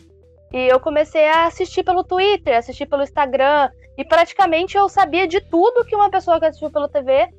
E 0.53 0.67
eu 0.67 0.79
comecei 0.79 1.27
a 1.27 1.47
assistir 1.47 1.83
pelo 1.83 2.03
Twitter, 2.03 2.57
assistir 2.57 2.85
pelo 2.85 3.03
Instagram. 3.03 3.69
E 3.97 4.05
praticamente 4.05 4.77
eu 4.77 4.87
sabia 4.87 5.27
de 5.27 5.41
tudo 5.41 5.85
que 5.85 5.95
uma 5.95 6.09
pessoa 6.09 6.39
que 6.39 6.45
assistiu 6.45 6.69
pelo 6.69 6.87
TV 6.87 7.29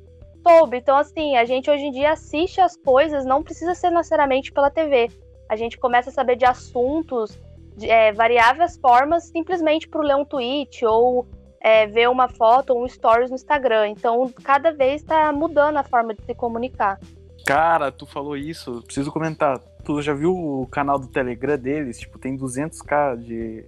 Então, 0.73 0.97
assim, 0.97 1.35
a 1.35 1.45
gente 1.45 1.69
hoje 1.69 1.85
em 1.85 1.91
dia 1.91 2.11
assiste 2.11 2.61
as 2.61 2.75
coisas, 2.77 3.25
não 3.25 3.43
precisa 3.43 3.75
ser 3.75 3.89
necessariamente 3.89 4.51
pela 4.51 4.69
TV. 4.69 5.09
A 5.49 5.55
gente 5.55 5.77
começa 5.77 6.09
a 6.09 6.13
saber 6.13 6.35
de 6.35 6.45
assuntos, 6.45 7.37
de 7.75 7.89
é, 7.89 8.11
variáveis 8.11 8.77
formas, 8.77 9.25
simplesmente 9.25 9.87
por 9.87 10.03
ler 10.03 10.15
um 10.15 10.25
tweet 10.25 10.85
ou 10.85 11.27
é, 11.59 11.85
ver 11.87 12.09
uma 12.09 12.27
foto 12.27 12.71
ou 12.71 12.83
um 12.83 12.87
stories 12.87 13.29
no 13.29 13.35
Instagram. 13.35 13.89
Então, 13.89 14.31
cada 14.43 14.71
vez 14.71 15.01
está 15.01 15.31
mudando 15.31 15.77
a 15.77 15.83
forma 15.83 16.13
de 16.13 16.23
se 16.23 16.33
comunicar. 16.33 16.99
Cara, 17.45 17.91
tu 17.91 18.05
falou 18.05 18.35
isso, 18.35 18.81
preciso 18.83 19.11
comentar. 19.11 19.59
Tu 19.83 20.01
já 20.01 20.13
viu 20.13 20.35
o 20.35 20.67
canal 20.67 20.99
do 20.99 21.07
Telegram 21.07 21.57
deles? 21.57 21.99
Tipo, 21.99 22.19
tem 22.19 22.37
200k 22.37 23.17
de. 23.17 23.65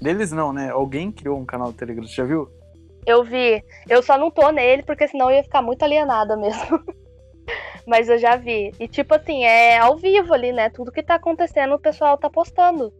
Deles 0.00 0.32
não, 0.32 0.52
né? 0.52 0.70
Alguém 0.70 1.12
criou 1.12 1.38
um 1.38 1.44
canal 1.44 1.70
do 1.70 1.76
Telegram, 1.76 2.04
tu 2.04 2.10
já 2.10 2.24
viu? 2.24 2.48
Eu 3.06 3.24
vi. 3.24 3.62
Eu 3.88 4.02
só 4.02 4.18
não 4.18 4.30
tô 4.30 4.50
nele, 4.50 4.82
porque 4.82 5.08
senão 5.08 5.30
eu 5.30 5.36
ia 5.36 5.42
ficar 5.42 5.62
muito 5.62 5.82
alienada 5.82 6.36
mesmo. 6.36 6.82
Mas 7.86 8.08
eu 8.08 8.18
já 8.18 8.36
vi. 8.36 8.72
E 8.78 8.86
tipo 8.86 9.14
assim, 9.14 9.44
é 9.44 9.78
ao 9.78 9.96
vivo 9.96 10.32
ali, 10.32 10.52
né? 10.52 10.68
Tudo 10.70 10.92
que 10.92 11.02
tá 11.02 11.14
acontecendo, 11.14 11.74
o 11.74 11.78
pessoal 11.78 12.16
tá 12.18 12.28
postando. 12.28 12.92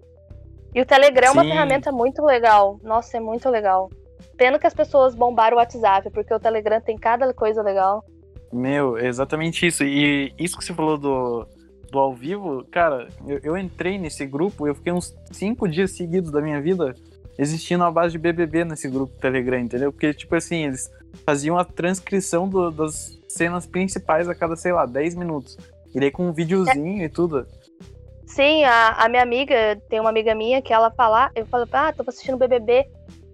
E 0.74 0.80
o 0.80 0.86
Telegram 0.86 1.28
é 1.28 1.30
uma 1.30 1.44
ferramenta 1.44 1.92
muito 1.92 2.24
legal. 2.24 2.78
Nossa, 2.82 3.16
é 3.16 3.20
muito 3.20 3.48
legal. 3.48 3.90
Pena 4.36 4.58
que 4.58 4.66
as 4.66 4.74
pessoas 4.74 5.14
bombaram 5.14 5.56
o 5.56 5.60
WhatsApp, 5.60 6.10
porque 6.10 6.32
o 6.32 6.40
Telegram 6.40 6.80
tem 6.80 6.96
cada 6.96 7.32
coisa 7.34 7.62
legal. 7.62 8.04
Meu, 8.52 8.98
exatamente 8.98 9.66
isso. 9.66 9.84
E 9.84 10.32
isso 10.38 10.56
que 10.56 10.64
você 10.64 10.72
falou 10.72 10.96
do, 10.96 11.46
do 11.90 11.98
ao 11.98 12.14
vivo, 12.14 12.64
cara, 12.70 13.08
eu, 13.26 13.40
eu 13.42 13.56
entrei 13.56 13.98
nesse 13.98 14.24
grupo, 14.26 14.66
eu 14.66 14.74
fiquei 14.74 14.92
uns 14.92 15.14
cinco 15.30 15.68
dias 15.68 15.92
seguidos 15.92 16.30
da 16.30 16.40
minha 16.40 16.60
vida 16.60 16.94
existindo 17.40 17.82
a 17.84 17.90
base 17.90 18.12
de 18.12 18.18
BBB 18.18 18.66
nesse 18.66 18.86
grupo 18.86 19.18
Telegram, 19.18 19.58
entendeu? 19.58 19.90
Porque, 19.90 20.12
tipo 20.12 20.36
assim, 20.36 20.66
eles 20.66 20.90
faziam 21.24 21.58
a 21.58 21.64
transcrição 21.64 22.46
do, 22.46 22.70
das 22.70 23.18
cenas 23.26 23.66
principais 23.66 24.28
a 24.28 24.34
cada, 24.34 24.54
sei 24.56 24.72
lá, 24.72 24.84
10 24.84 25.14
minutos. 25.14 25.56
E 25.94 25.98
daí 25.98 26.10
com 26.10 26.28
um 26.28 26.32
videozinho 26.32 27.00
é. 27.00 27.06
e 27.06 27.08
tudo. 27.08 27.46
Sim, 28.26 28.62
a, 28.64 28.90
a, 28.90 29.08
minha 29.08 29.22
amiga, 29.22 29.80
tem 29.88 29.98
uma 29.98 30.10
amiga 30.10 30.34
minha 30.34 30.60
que 30.60 30.72
ela 30.72 30.90
fala, 30.90 31.30
eu 31.34 31.46
falo, 31.46 31.66
ah, 31.72 31.92
tô 31.92 32.04
assistindo 32.06 32.36
BBB. 32.36 32.86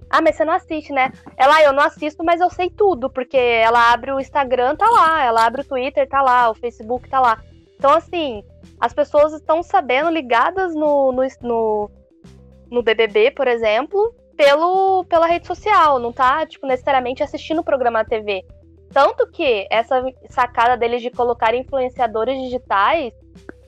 Ah, 0.08 0.22
mas 0.22 0.36
você 0.36 0.44
não 0.44 0.52
assiste, 0.54 0.92
né? 0.92 1.12
Ela, 1.36 1.56
ah, 1.56 1.62
eu 1.64 1.72
não 1.72 1.82
assisto, 1.82 2.22
mas 2.22 2.40
eu 2.40 2.48
sei 2.48 2.70
tudo, 2.70 3.10
porque 3.10 3.36
ela 3.36 3.92
abre 3.92 4.12
o 4.12 4.20
Instagram, 4.20 4.76
tá 4.76 4.88
lá, 4.88 5.24
ela 5.24 5.44
abre 5.44 5.62
o 5.62 5.64
Twitter, 5.64 6.08
tá 6.08 6.22
lá, 6.22 6.48
o 6.48 6.54
Facebook 6.54 7.10
tá 7.10 7.18
lá. 7.18 7.42
Então, 7.76 7.90
assim, 7.90 8.44
as 8.80 8.94
pessoas 8.94 9.32
estão 9.32 9.64
sabendo, 9.64 10.10
ligadas 10.10 10.74
no, 10.76 11.10
no, 11.10 11.26
no 11.42 11.90
no 12.70 12.82
BBB, 12.82 13.30
por 13.30 13.46
exemplo, 13.46 14.14
pelo, 14.36 15.04
pela 15.04 15.26
rede 15.26 15.46
social, 15.46 15.98
não 15.98 16.12
tá, 16.12 16.46
tipo, 16.46 16.66
necessariamente 16.66 17.22
assistindo 17.22 17.60
o 17.60 17.64
programa 17.64 18.00
na 18.00 18.04
TV. 18.04 18.44
Tanto 18.92 19.26
que 19.28 19.66
essa 19.70 20.02
sacada 20.30 20.76
deles 20.76 21.02
de 21.02 21.10
colocar 21.10 21.54
influenciadores 21.54 22.40
digitais 22.42 23.12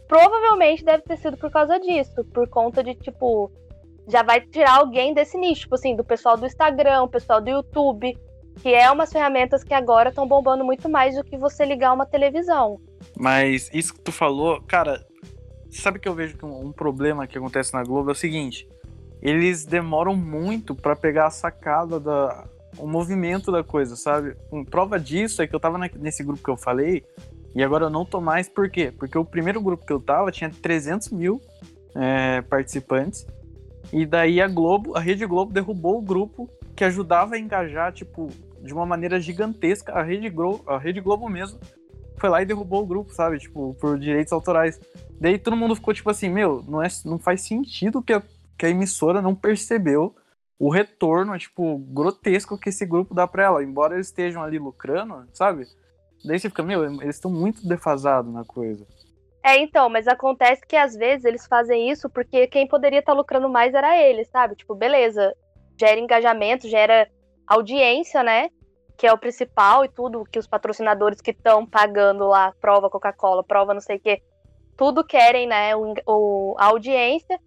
provavelmente 0.07 0.85
deve 0.85 1.03
ter 1.03 1.19
sido 1.19 1.37
por 1.37 1.51
causa 1.51 1.79
disso, 1.79 2.25
por 2.33 2.49
conta 2.49 2.83
de, 2.83 2.95
tipo, 2.95 3.51
já 4.09 4.23
vai 4.23 4.41
tirar 4.41 4.79
alguém 4.79 5.13
desse 5.13 5.37
nicho, 5.37 5.63
tipo 5.63 5.75
assim, 5.75 5.95
do 5.95 6.05
pessoal 6.05 6.37
do 6.37 6.47
Instagram, 6.47 7.09
pessoal 7.09 7.41
do 7.41 7.51
YouTube, 7.51 8.17
que 8.63 8.75
é 8.75 8.91
umas 8.91 9.13
ferramentas 9.13 9.63
que 9.63 9.75
agora 9.75 10.09
estão 10.09 10.27
bombando 10.27 10.65
muito 10.65 10.89
mais 10.89 11.15
do 11.15 11.23
que 11.23 11.37
você 11.37 11.65
ligar 11.65 11.93
uma 11.93 12.07
televisão. 12.07 12.81
Mas 13.17 13.71
isso 13.73 13.95
que 13.95 14.01
tu 14.01 14.11
falou, 14.11 14.63
cara, 14.63 15.05
sabe 15.71 15.99
que 15.99 16.09
eu 16.09 16.15
vejo 16.15 16.37
que 16.37 16.45
um 16.45 16.73
problema 16.73 17.27
que 17.27 17.37
acontece 17.37 17.75
na 17.75 17.83
Globo 17.83 18.09
é 18.11 18.13
o 18.13 18.17
seguinte: 18.17 18.67
eles 19.23 19.65
demoram 19.65 20.17
muito 20.17 20.75
para 20.75 20.95
pegar 20.95 21.27
a 21.27 21.31
sacada 21.31 21.99
da 21.99 22.45
o 22.77 22.87
movimento 22.87 23.51
da 23.51 23.65
coisa, 23.65 23.97
sabe? 23.97 24.37
Um, 24.53 24.65
prova 24.65 25.01
disso 25.01 25.43
é 25.43 25.47
que 25.47 25.55
eu 25.55 25.59
tava 25.59 25.79
na, 25.79 25.89
nesse 25.97 26.23
grupo 26.23 26.43
que 26.43 26.51
eu 26.51 26.57
falei 26.57 27.05
e 27.55 27.63
agora 27.63 27.87
eu 27.87 27.91
não 27.91 28.05
tô 28.05 28.21
mais, 28.21 28.49
por 28.49 28.71
quê? 28.71 28.93
Porque 28.97 29.19
o 29.19 29.25
primeiro 29.25 29.61
grupo 29.61 29.85
que 29.85 29.93
eu 29.93 30.01
tava 30.01 30.31
tinha 30.31 30.51
300 30.51 31.11
mil 31.11 31.41
é, 31.95 32.43
participantes 32.43 33.27
e 33.93 34.05
daí 34.07 34.41
a 34.41 34.47
Globo, 34.47 34.97
a 34.97 35.01
Rede 35.01 35.27
Globo 35.27 35.53
derrubou 35.53 35.99
o 35.99 36.03
grupo 36.03 36.49
que 36.77 36.85
ajudava 36.85 37.35
a 37.35 37.39
engajar, 37.39 37.93
tipo, 37.93 38.29
de 38.63 38.73
uma 38.73 38.87
maneira 38.87 39.19
gigantesca 39.19 39.93
a 39.93 40.03
Rede 40.03 40.29
Globo, 40.29 40.63
a 40.67 40.79
Rede 40.79 41.01
Globo 41.01 41.29
mesmo 41.29 41.59
foi 42.19 42.29
lá 42.29 42.43
e 42.43 42.47
derrubou 42.47 42.83
o 42.83 42.87
grupo, 42.87 43.13
sabe? 43.13 43.39
Tipo, 43.39 43.75
por 43.75 43.99
direitos 43.99 44.33
autorais. 44.33 44.81
Daí 45.21 45.39
todo 45.39 45.57
mundo 45.57 45.75
ficou 45.75 45.95
tipo 45.95 46.11
assim, 46.11 46.29
meu, 46.29 46.65
não, 46.67 46.83
é, 46.83 46.89
não 47.05 47.19
faz 47.19 47.43
sentido 47.43 48.03
que 48.03 48.13
a 48.13 48.23
que 48.59 48.67
a 48.67 48.71
emissora 48.71 49.23
não 49.23 49.35
percebeu 49.35 50.15
o 50.59 50.69
retorno, 50.69 51.39
tipo, 51.39 51.79
grotesco 51.79 52.59
que 52.59 52.71
esse 52.71 52.85
grupo 52.85 53.15
dá 53.15 53.27
pra 53.27 53.45
ela. 53.45 53.63
Embora 53.63 53.95
eles 53.95 54.09
estejam 54.09 54.43
ali 54.43 54.59
lucrando, 54.59 55.25
sabe? 55.33 55.65
Daí 56.25 56.39
você 56.39 56.49
fica, 56.49 56.65
meu, 56.65 56.85
eles 56.85 57.15
estão 57.15 57.31
muito 57.31 57.67
defasados 57.67 58.33
na 58.33 58.45
coisa. 58.45 58.85
É, 59.43 59.57
então, 59.59 59.89
mas 59.89 60.09
acontece 60.09 60.67
que 60.67 60.77
às 60.77 60.97
vezes 60.97 61.25
eles 61.25 61.47
fazem 61.47 61.89
isso 61.89 62.11
porque 62.11 62.49
quem 62.49 62.67
poderia 62.67 62.99
estar 62.99 63.13
tá 63.13 63.19
lucrando 63.19 63.49
mais 63.49 63.73
era 63.73 63.97
eles, 63.97 64.29
sabe? 64.29 64.57
Tipo, 64.57 64.75
beleza, 64.75 65.33
gera 65.79 66.01
engajamento, 66.01 66.69
gera 66.69 67.09
audiência, 67.47 68.23
né? 68.25 68.51
Que 68.97 69.07
é 69.07 69.13
o 69.13 69.19
principal 69.19 69.85
e 69.85 69.89
tudo, 69.89 70.25
que 70.25 70.41
os 70.41 70.47
patrocinadores 70.49 71.21
que 71.21 71.31
estão 71.31 71.65
pagando 71.65 72.27
lá, 72.27 72.53
prova 72.61 72.91
Coca-Cola, 72.91 73.45
prova 73.45 73.73
não 73.73 73.81
sei 73.81 73.97
o 73.97 74.01
quê, 74.01 74.21
tudo 74.77 75.05
querem, 75.05 75.47
né? 75.47 75.75
O, 75.77 75.95
o, 76.05 76.57
a 76.59 76.67
audiência. 76.67 77.39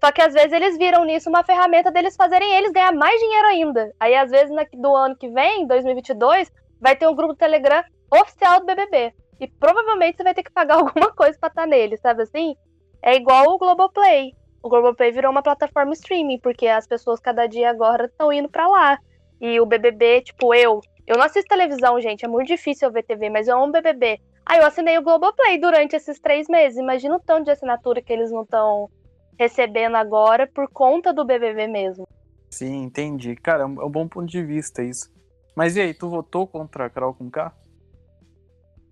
Só 0.00 0.12
que 0.12 0.22
às 0.22 0.32
vezes 0.32 0.52
eles 0.52 0.78
viram 0.78 1.04
nisso 1.04 1.28
uma 1.28 1.42
ferramenta 1.42 1.90
deles 1.90 2.14
fazerem 2.14 2.54
eles 2.54 2.70
ganhar 2.70 2.92
mais 2.92 3.20
dinheiro 3.20 3.48
ainda. 3.48 3.92
Aí 3.98 4.14
às 4.14 4.30
vezes 4.30 4.54
do 4.74 4.94
ano 4.94 5.16
que 5.16 5.28
vem, 5.28 5.66
2022, 5.66 6.50
vai 6.80 6.94
ter 6.94 7.08
um 7.08 7.14
grupo 7.14 7.34
do 7.34 7.38
Telegram 7.38 7.82
oficial 8.10 8.60
do 8.60 8.66
BBB. 8.66 9.12
E 9.40 9.46
provavelmente 9.46 10.16
você 10.16 10.22
vai 10.22 10.34
ter 10.34 10.42
que 10.42 10.52
pagar 10.52 10.76
alguma 10.78 11.12
coisa 11.12 11.36
pra 11.38 11.48
estar 11.48 11.66
nele, 11.66 11.96
sabe 11.96 12.22
assim? 12.22 12.56
É 13.02 13.16
igual 13.16 13.46
o 13.48 13.58
Globoplay. 13.58 14.32
O 14.62 14.68
Globoplay 14.68 15.12
virou 15.12 15.30
uma 15.30 15.42
plataforma 15.42 15.92
streaming, 15.92 16.38
porque 16.40 16.66
as 16.66 16.86
pessoas 16.86 17.20
cada 17.20 17.46
dia 17.46 17.70
agora 17.70 18.06
estão 18.06 18.32
indo 18.32 18.48
para 18.48 18.66
lá. 18.66 18.98
E 19.40 19.60
o 19.60 19.66
BBB, 19.66 20.22
tipo, 20.22 20.52
eu. 20.54 20.80
Eu 21.06 21.16
não 21.16 21.24
assisto 21.24 21.48
televisão, 21.48 22.00
gente, 22.00 22.24
é 22.24 22.28
muito 22.28 22.48
difícil 22.48 22.88
eu 22.88 22.92
ver 22.92 23.04
TV, 23.04 23.30
mas 23.30 23.48
eu 23.48 23.56
amo 23.56 23.72
BBB. 23.72 24.20
Aí 24.44 24.58
eu 24.58 24.66
assinei 24.66 24.98
o 24.98 25.02
Globoplay 25.02 25.58
durante 25.58 25.96
esses 25.96 26.20
três 26.20 26.48
meses. 26.48 26.78
Imagina 26.78 27.16
o 27.16 27.20
tanto 27.20 27.44
de 27.44 27.50
assinatura 27.50 28.02
que 28.02 28.12
eles 28.12 28.30
não 28.30 28.42
estão 28.42 28.90
recebendo 29.38 29.96
agora 29.96 30.46
por 30.46 30.68
conta 30.68 31.12
do 31.12 31.24
BBB 31.24 31.66
mesmo. 31.68 32.06
Sim, 32.50 32.82
entendi. 32.82 33.36
Cara, 33.36 33.62
é 33.62 33.66
um, 33.66 33.80
é 33.82 33.84
um 33.84 33.90
bom 33.90 34.08
ponto 34.08 34.26
de 34.26 34.42
vista 34.42 34.82
isso. 34.82 35.10
Mas 35.54 35.76
e 35.76 35.80
aí, 35.80 35.94
tu 35.94 36.08
votou 36.08 36.46
contra 36.46 36.86
a 36.86 36.90
Carol 36.90 37.14
com 37.14 37.30
K? 37.30 37.52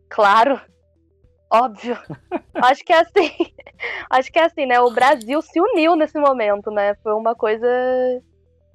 Claro. 0.08 0.60
Óbvio. 1.50 1.96
acho 2.54 2.84
que 2.84 2.92
é 2.92 3.00
assim. 3.00 3.30
acho 4.10 4.32
que 4.32 4.38
é 4.38 4.44
assim, 4.44 4.66
né? 4.66 4.80
O 4.80 4.90
Brasil 4.90 5.40
se 5.42 5.60
uniu 5.60 5.96
nesse 5.96 6.18
momento, 6.18 6.70
né? 6.70 6.94
Foi 7.02 7.14
uma 7.14 7.34
coisa 7.34 7.68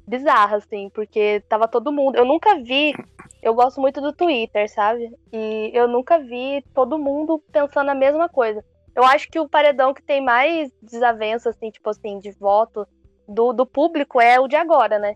bizarra, 0.08 0.58
assim, 0.58 0.90
porque 0.90 1.44
tava 1.48 1.68
todo 1.68 1.92
mundo. 1.92 2.16
Eu 2.16 2.26
nunca 2.26 2.56
vi. 2.62 2.94
Eu 3.42 3.54
gosto 3.54 3.82
muito 3.82 4.00
do 4.00 4.14
Twitter, 4.14 4.72
sabe? 4.72 5.12
E 5.34 5.72
eu 5.74 5.88
nunca 5.88 6.20
vi 6.20 6.64
todo 6.74 7.00
mundo 7.00 7.44
pensando 7.52 7.90
a 7.90 7.96
mesma 7.96 8.30
coisa. 8.30 8.64
Eu 8.96 9.04
acho 9.04 9.30
que 9.30 9.40
o 9.40 9.48
paredão 9.48 9.94
que 9.94 10.04
tem 10.04 10.22
mais 10.22 10.70
desavença, 10.82 11.50
assim, 11.50 11.72
tipo 11.72 11.90
assim, 11.90 12.20
de 12.20 12.32
voto 12.32 12.88
do, 13.28 13.54
do 13.54 13.66
público 13.66 14.20
é 14.20 14.40
o 14.40 14.48
de 14.48 14.56
agora, 14.56 15.00
né? 15.00 15.16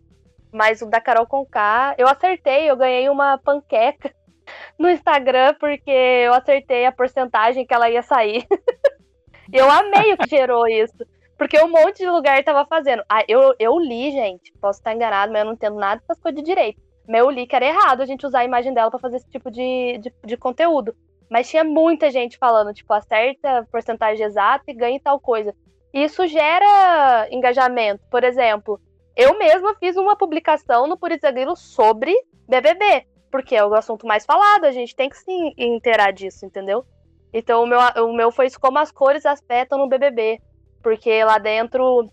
Mas 0.52 0.82
o 0.82 0.86
da 0.86 1.02
Carol 1.02 1.28
Conká, 1.28 1.96
eu 1.98 2.08
acertei, 2.08 2.70
eu 2.70 2.78
ganhei 2.78 3.10
uma 3.10 3.38
panqueca 3.38 4.14
no 4.80 4.90
Instagram 4.90 5.54
porque 5.60 5.92
eu 5.92 6.34
acertei 6.34 6.86
a 6.86 6.92
porcentagem 6.92 7.66
que 7.66 7.74
ela 7.74 7.90
ia 7.90 8.02
sair. 8.02 8.46
eu 9.52 9.70
amei 9.70 10.14
o 10.14 10.18
que 10.18 10.30
gerou 10.30 10.68
isso. 10.68 11.06
Porque 11.38 11.60
um 11.62 11.68
monte 11.68 11.98
de 11.98 12.10
lugar 12.10 12.42
tava 12.44 12.66
fazendo. 12.66 13.04
Ah, 13.10 13.24
eu, 13.28 13.54
eu 13.60 13.78
li, 13.78 14.12
gente. 14.12 14.54
Posso 14.62 14.80
estar 14.80 14.94
enganado, 14.94 15.32
mas 15.32 15.42
eu 15.42 15.46
não 15.46 15.54
entendo 15.54 15.76
nada 15.76 16.00
dessas 16.02 16.22
coisas 16.22 16.42
de 16.42 16.46
direito. 16.46 16.80
Mas 17.08 17.20
eu 17.20 17.30
li 17.30 17.46
que 17.46 17.56
era 17.56 17.66
errado 17.66 18.02
a 18.02 18.06
gente 18.06 18.26
usar 18.26 18.40
a 18.40 18.46
imagem 18.46 18.74
dela 18.74 18.90
para 18.90 19.00
fazer 19.00 19.18
esse 19.18 19.30
tipo 19.30 19.52
de, 19.52 20.00
de, 20.00 20.14
de, 20.24 20.38
conteúdo. 20.38 20.96
Mas 21.30 21.50
tinha 21.50 21.64
muita 21.64 22.12
gente 22.12 22.38
falando, 22.38 22.74
tipo, 22.74 22.94
acerta 22.94 23.68
porcentagem 23.72 24.26
exata 24.26 24.64
e 24.68 24.74
ganha 24.74 25.00
tal 25.04 25.20
coisa. 25.20 25.54
Isso 25.94 26.28
gera 26.28 27.28
engajamento. 27.32 28.04
Por 28.10 28.24
exemplo, 28.24 28.80
eu 29.16 29.38
mesma 29.38 29.76
fiz 29.76 29.96
uma 29.96 30.16
publicação 30.16 30.88
no 30.88 30.98
Puriza 30.98 31.32
Grilo 31.32 31.56
sobre 31.56 32.14
BBB. 32.48 33.08
Porque 33.32 33.56
é 33.56 33.66
o 33.66 33.74
assunto 33.74 34.06
mais 34.06 34.26
falado, 34.26 34.66
a 34.66 34.72
gente 34.72 34.96
tem 34.96 35.10
que 35.10 35.18
se 35.18 35.32
inteirar 35.58 36.12
disso, 36.12 36.46
entendeu? 36.46 36.86
Então 37.34 37.64
o 37.64 37.68
meu, 37.68 37.80
o 37.80 38.14
meu 38.14 38.32
foi 38.32 38.50
como 38.52 38.78
as 38.80 38.92
cores 38.92 39.26
afetam 39.26 39.78
no 39.78 39.90
BBB 39.90 40.40
porque 40.86 41.24
lá 41.24 41.40
dentro 41.40 42.08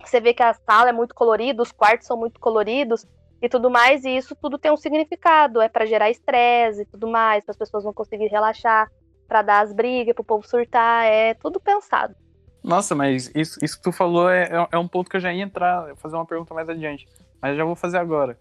você 0.00 0.20
vê 0.20 0.32
que 0.32 0.44
a 0.44 0.54
sala 0.54 0.90
é 0.90 0.92
muito 0.92 1.12
colorida, 1.12 1.60
os 1.60 1.72
quartos 1.72 2.06
são 2.06 2.16
muito 2.16 2.38
coloridos 2.38 3.04
e 3.42 3.48
tudo 3.48 3.68
mais, 3.68 4.04
e 4.04 4.16
isso 4.16 4.36
tudo 4.36 4.56
tem 4.56 4.70
um 4.70 4.76
significado, 4.76 5.60
é 5.60 5.68
para 5.68 5.84
gerar 5.84 6.08
estresse 6.08 6.82
e 6.82 6.86
tudo 6.86 7.08
mais, 7.08 7.44
para 7.44 7.50
as 7.50 7.58
pessoas 7.58 7.84
não 7.84 7.92
conseguirem 7.92 8.30
relaxar, 8.30 8.88
para 9.26 9.42
dar 9.42 9.60
as 9.62 9.72
brigas, 9.72 10.14
para 10.14 10.22
o 10.22 10.24
povo 10.24 10.46
surtar, 10.46 11.04
é 11.06 11.34
tudo 11.34 11.58
pensado. 11.58 12.14
Nossa, 12.62 12.94
mas 12.94 13.32
isso, 13.34 13.58
isso 13.60 13.76
que 13.76 13.82
tu 13.82 13.90
falou 13.90 14.30
é, 14.30 14.44
é, 14.44 14.68
é 14.70 14.78
um 14.78 14.86
ponto 14.86 15.10
que 15.10 15.16
eu 15.16 15.20
já 15.20 15.32
ia 15.32 15.42
entrar, 15.42 15.96
fazer 15.96 16.14
uma 16.14 16.24
pergunta 16.24 16.54
mais 16.54 16.68
adiante, 16.68 17.08
mas 17.40 17.56
já 17.56 17.64
vou 17.64 17.74
fazer 17.74 17.98
agora. 17.98 18.38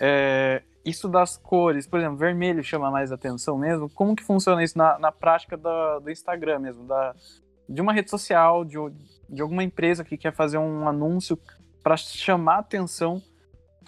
É, 0.00 0.62
isso 0.82 1.08
das 1.08 1.36
cores, 1.36 1.86
por 1.86 1.98
exemplo, 1.98 2.16
vermelho 2.16 2.64
chama 2.64 2.90
mais 2.90 3.12
atenção 3.12 3.58
mesmo. 3.58 3.90
Como 3.90 4.16
que 4.16 4.24
funciona 4.24 4.64
isso 4.64 4.78
na, 4.78 4.98
na 4.98 5.12
prática 5.12 5.56
do, 5.56 6.00
do 6.00 6.10
Instagram 6.10 6.60
mesmo, 6.60 6.86
da, 6.86 7.14
de 7.68 7.82
uma 7.82 7.92
rede 7.92 8.08
social, 8.08 8.64
de, 8.64 8.76
de 9.28 9.42
alguma 9.42 9.62
empresa 9.62 10.02
que 10.02 10.16
quer 10.16 10.32
fazer 10.32 10.56
um 10.56 10.88
anúncio 10.88 11.38
para 11.82 11.96
chamar 11.98 12.58
atenção, 12.58 13.20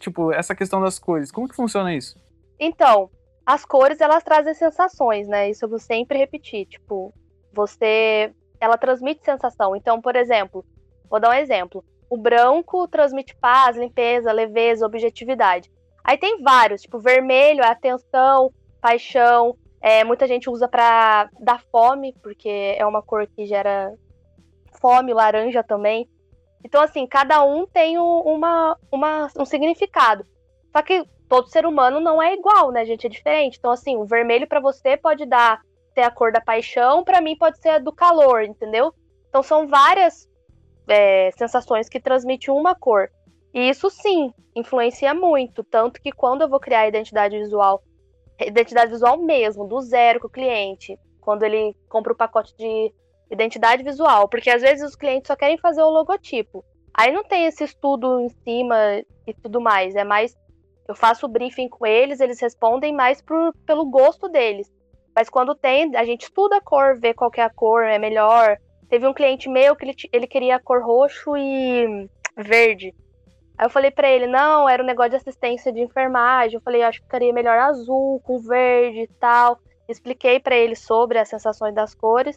tipo, 0.01 0.33
essa 0.33 0.55
questão 0.55 0.81
das 0.81 0.99
cores. 0.99 1.31
Como 1.31 1.49
que 1.49 1.55
funciona 1.55 1.95
isso? 1.95 2.19
Então, 2.59 3.11
as 3.45 3.65
cores 3.65 4.01
elas 4.01 4.23
trazem 4.23 4.55
sensações, 4.55 5.29
né? 5.29 5.51
Isso 5.51 5.65
eu 5.65 5.69
vou 5.69 5.79
sempre 5.79 6.19
repetir, 6.19 6.67
tipo, 6.67 7.15
você 7.53 8.33
ela 8.61 8.77
transmite 8.77 9.25
sensação. 9.25 9.75
Então, 9.75 10.01
por 10.01 10.17
exemplo, 10.17 10.65
vou 11.09 11.19
dar 11.19 11.31
um 11.31 11.35
exemplo. 11.35 11.85
O 12.11 12.17
branco 12.17 12.87
transmite 12.89 13.35
paz, 13.37 13.77
limpeza, 13.77 14.33
leveza, 14.33 14.85
objetividade. 14.85 15.71
Aí 16.05 16.19
tem 16.19 16.43
vários, 16.43 16.83
tipo, 16.83 16.99
vermelho 16.99 17.63
é 17.63 17.69
atenção, 17.69 18.53
paixão, 18.81 19.57
é, 19.81 20.05
muita 20.05 20.27
gente 20.27 20.51
usa 20.51 20.69
para 20.69 21.31
dar 21.41 21.63
fome, 21.73 22.15
porque 22.23 22.75
é 22.77 22.85
uma 22.85 23.03
cor 23.03 23.27
que 23.27 23.47
gera 23.47 23.93
fome, 24.81 25.15
laranja 25.15 25.63
também. 25.63 26.09
Então, 26.65 26.83
assim, 26.83 27.07
cada 27.07 27.43
um 27.43 27.67
tem 27.67 27.99
uma, 27.99 28.77
uma, 28.93 29.29
um 29.39 29.45
significado. 29.45 30.25
Só 30.73 30.83
que 30.83 31.05
todo 31.29 31.49
ser 31.49 31.65
humano 31.67 32.01
não 32.01 32.23
é 32.23 32.35
igual, 32.35 32.71
né, 32.71 32.85
gente? 32.85 33.07
É 33.07 33.11
diferente. 33.11 33.57
Então, 33.59 33.71
assim, 33.71 33.97
o 33.97 34.05
vermelho 34.05 34.47
para 34.47 34.61
você 34.61 34.97
pode 34.97 35.25
dar 35.27 35.61
ser 35.95 36.03
a 36.03 36.11
cor 36.11 36.33
da 36.33 36.41
paixão, 36.41 37.03
para 37.03 37.21
mim 37.21 37.37
pode 37.37 37.59
ser 37.61 37.71
a 37.71 37.79
do 37.79 37.93
calor, 37.93 38.43
entendeu? 38.45 38.95
Então, 39.29 39.43
são 39.43 39.67
várias 39.67 40.29
é, 40.89 41.31
sensações 41.33 41.89
que 41.89 42.01
transmitem 42.01 42.55
uma 42.55 42.75
cor. 42.75 43.11
E 43.53 43.69
isso 43.69 43.91
sim 43.91 44.33
influencia 44.55 45.15
muito. 45.15 45.65
Tanto 45.65 46.01
que 46.01 46.13
quando 46.13 46.43
eu 46.43 46.49
vou 46.49 46.61
criar 46.61 46.81
a 46.81 46.89
identidade 46.89 47.39
visual 47.39 47.83
identidade 48.47 48.91
visual 48.91 49.19
mesmo, 49.19 49.69
do 49.69 49.81
zero 49.83 50.21
com 50.21 50.27
o 50.27 50.31
cliente, 50.31 50.99
quando 51.21 51.43
ele 51.43 51.77
compra 51.89 52.13
o 52.13 52.17
pacote 52.17 52.57
de 52.57 52.93
identidade 53.31 53.83
visual, 53.83 54.29
porque 54.29 54.51
às 54.51 54.63
vezes 54.63 54.85
os 54.85 54.97
clientes 54.97 55.29
só 55.29 55.37
querem 55.37 55.59
fazer 55.59 55.83
o 55.83 55.91
logotipo. 55.91 56.65
Aí 56.93 57.13
não 57.13 57.25
tem 57.25 57.47
esse 57.47 57.65
estudo 57.65 58.21
em 58.21 58.29
cima 58.29 59.03
e 59.27 59.33
tudo 59.35 59.61
mais, 59.61 59.95
é 59.95 60.05
mais 60.05 60.37
eu 60.91 60.95
faço 60.97 61.25
o 61.25 61.29
briefing 61.29 61.69
com 61.69 61.87
eles, 61.87 62.19
eles 62.19 62.41
respondem 62.41 62.93
mais 62.93 63.23
por, 63.23 63.55
pelo 63.65 63.89
gosto 63.89 64.29
deles. 64.29 64.69
Mas 65.15 65.31
quando 65.31 65.55
tem, 65.55 65.95
a 65.97 66.05
gente 66.05 66.23
estuda 66.23 66.57
a 66.57 66.61
cor, 66.61 66.99
vê 66.99 67.15
qual 67.15 67.31
é 67.37 67.43
a 67.43 67.49
cor 67.49 67.85
é 67.85 67.97
melhor. 67.97 68.59
Teve 68.89 69.07
um 69.07 69.15
cliente 69.15 69.49
meu 69.49 69.77
que 69.77 69.85
ele, 69.85 69.95
ele 70.13 70.27
queria 70.27 70.57
a 70.57 70.61
cor 70.61 70.83
roxo 70.83 71.37
e 71.37 72.09
verde. 72.37 72.93
Aí 73.57 73.67
eu 73.67 73.71
falei 73.71 73.93
para 73.93 74.11
ele, 74.11 74.27
não, 74.27 74.69
era 74.69 74.83
um 74.83 74.87
negócio 74.87 75.11
de 75.11 75.17
assistência 75.17 75.73
de 75.73 75.81
enfermagem. 75.81 76.57
Eu 76.57 76.61
falei, 76.61 76.83
acho 76.83 76.99
que 76.99 77.05
ficaria 77.05 77.33
melhor 77.33 77.59
azul, 77.59 78.21
com 78.25 78.41
verde 78.41 79.03
e 79.03 79.09
tal. 79.21 79.61
Expliquei 79.89 80.41
para 80.41 80.57
ele 80.57 80.75
sobre 80.75 81.19
as 81.19 81.29
sensações 81.29 81.73
das 81.73 81.95
cores, 81.95 82.37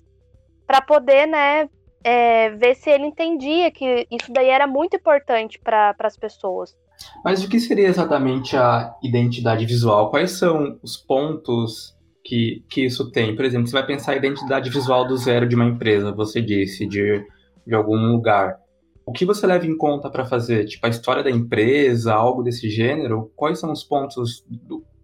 para 0.65 0.81
poder, 0.81 1.27
né, 1.27 1.69
é, 2.03 2.49
ver 2.51 2.75
se 2.75 2.89
ele 2.89 3.05
entendia 3.05 3.71
que 3.71 4.07
isso 4.11 4.31
daí 4.31 4.49
era 4.49 4.67
muito 4.67 4.95
importante 4.95 5.59
para 5.59 5.95
as 5.99 6.17
pessoas. 6.17 6.75
Mas 7.23 7.43
o 7.43 7.49
que 7.49 7.59
seria 7.59 7.87
exatamente 7.87 8.55
a 8.55 8.93
identidade 9.01 9.65
visual? 9.65 10.09
Quais 10.09 10.31
são 10.31 10.77
os 10.81 10.97
pontos 10.97 11.95
que, 12.23 12.63
que 12.69 12.85
isso 12.85 13.11
tem? 13.11 13.35
Por 13.35 13.45
exemplo, 13.45 13.67
você 13.67 13.73
vai 13.73 13.85
pensar 13.85 14.13
a 14.13 14.17
identidade 14.17 14.69
visual 14.69 15.07
do 15.07 15.17
zero 15.17 15.47
de 15.47 15.55
uma 15.55 15.65
empresa, 15.65 16.11
você 16.11 16.41
disse, 16.41 16.85
de, 16.85 17.25
de 17.65 17.73
algum 17.73 18.11
lugar. 18.11 18.57
O 19.05 19.11
que 19.11 19.25
você 19.25 19.45
leva 19.45 19.65
em 19.65 19.77
conta 19.77 20.09
para 20.09 20.25
fazer? 20.25 20.65
Tipo, 20.65 20.85
a 20.85 20.89
história 20.89 21.23
da 21.23 21.31
empresa, 21.31 22.13
algo 22.13 22.41
desse 22.43 22.69
gênero? 22.69 23.31
Quais 23.35 23.59
são 23.59 23.71
os 23.71 23.83
pontos 23.83 24.45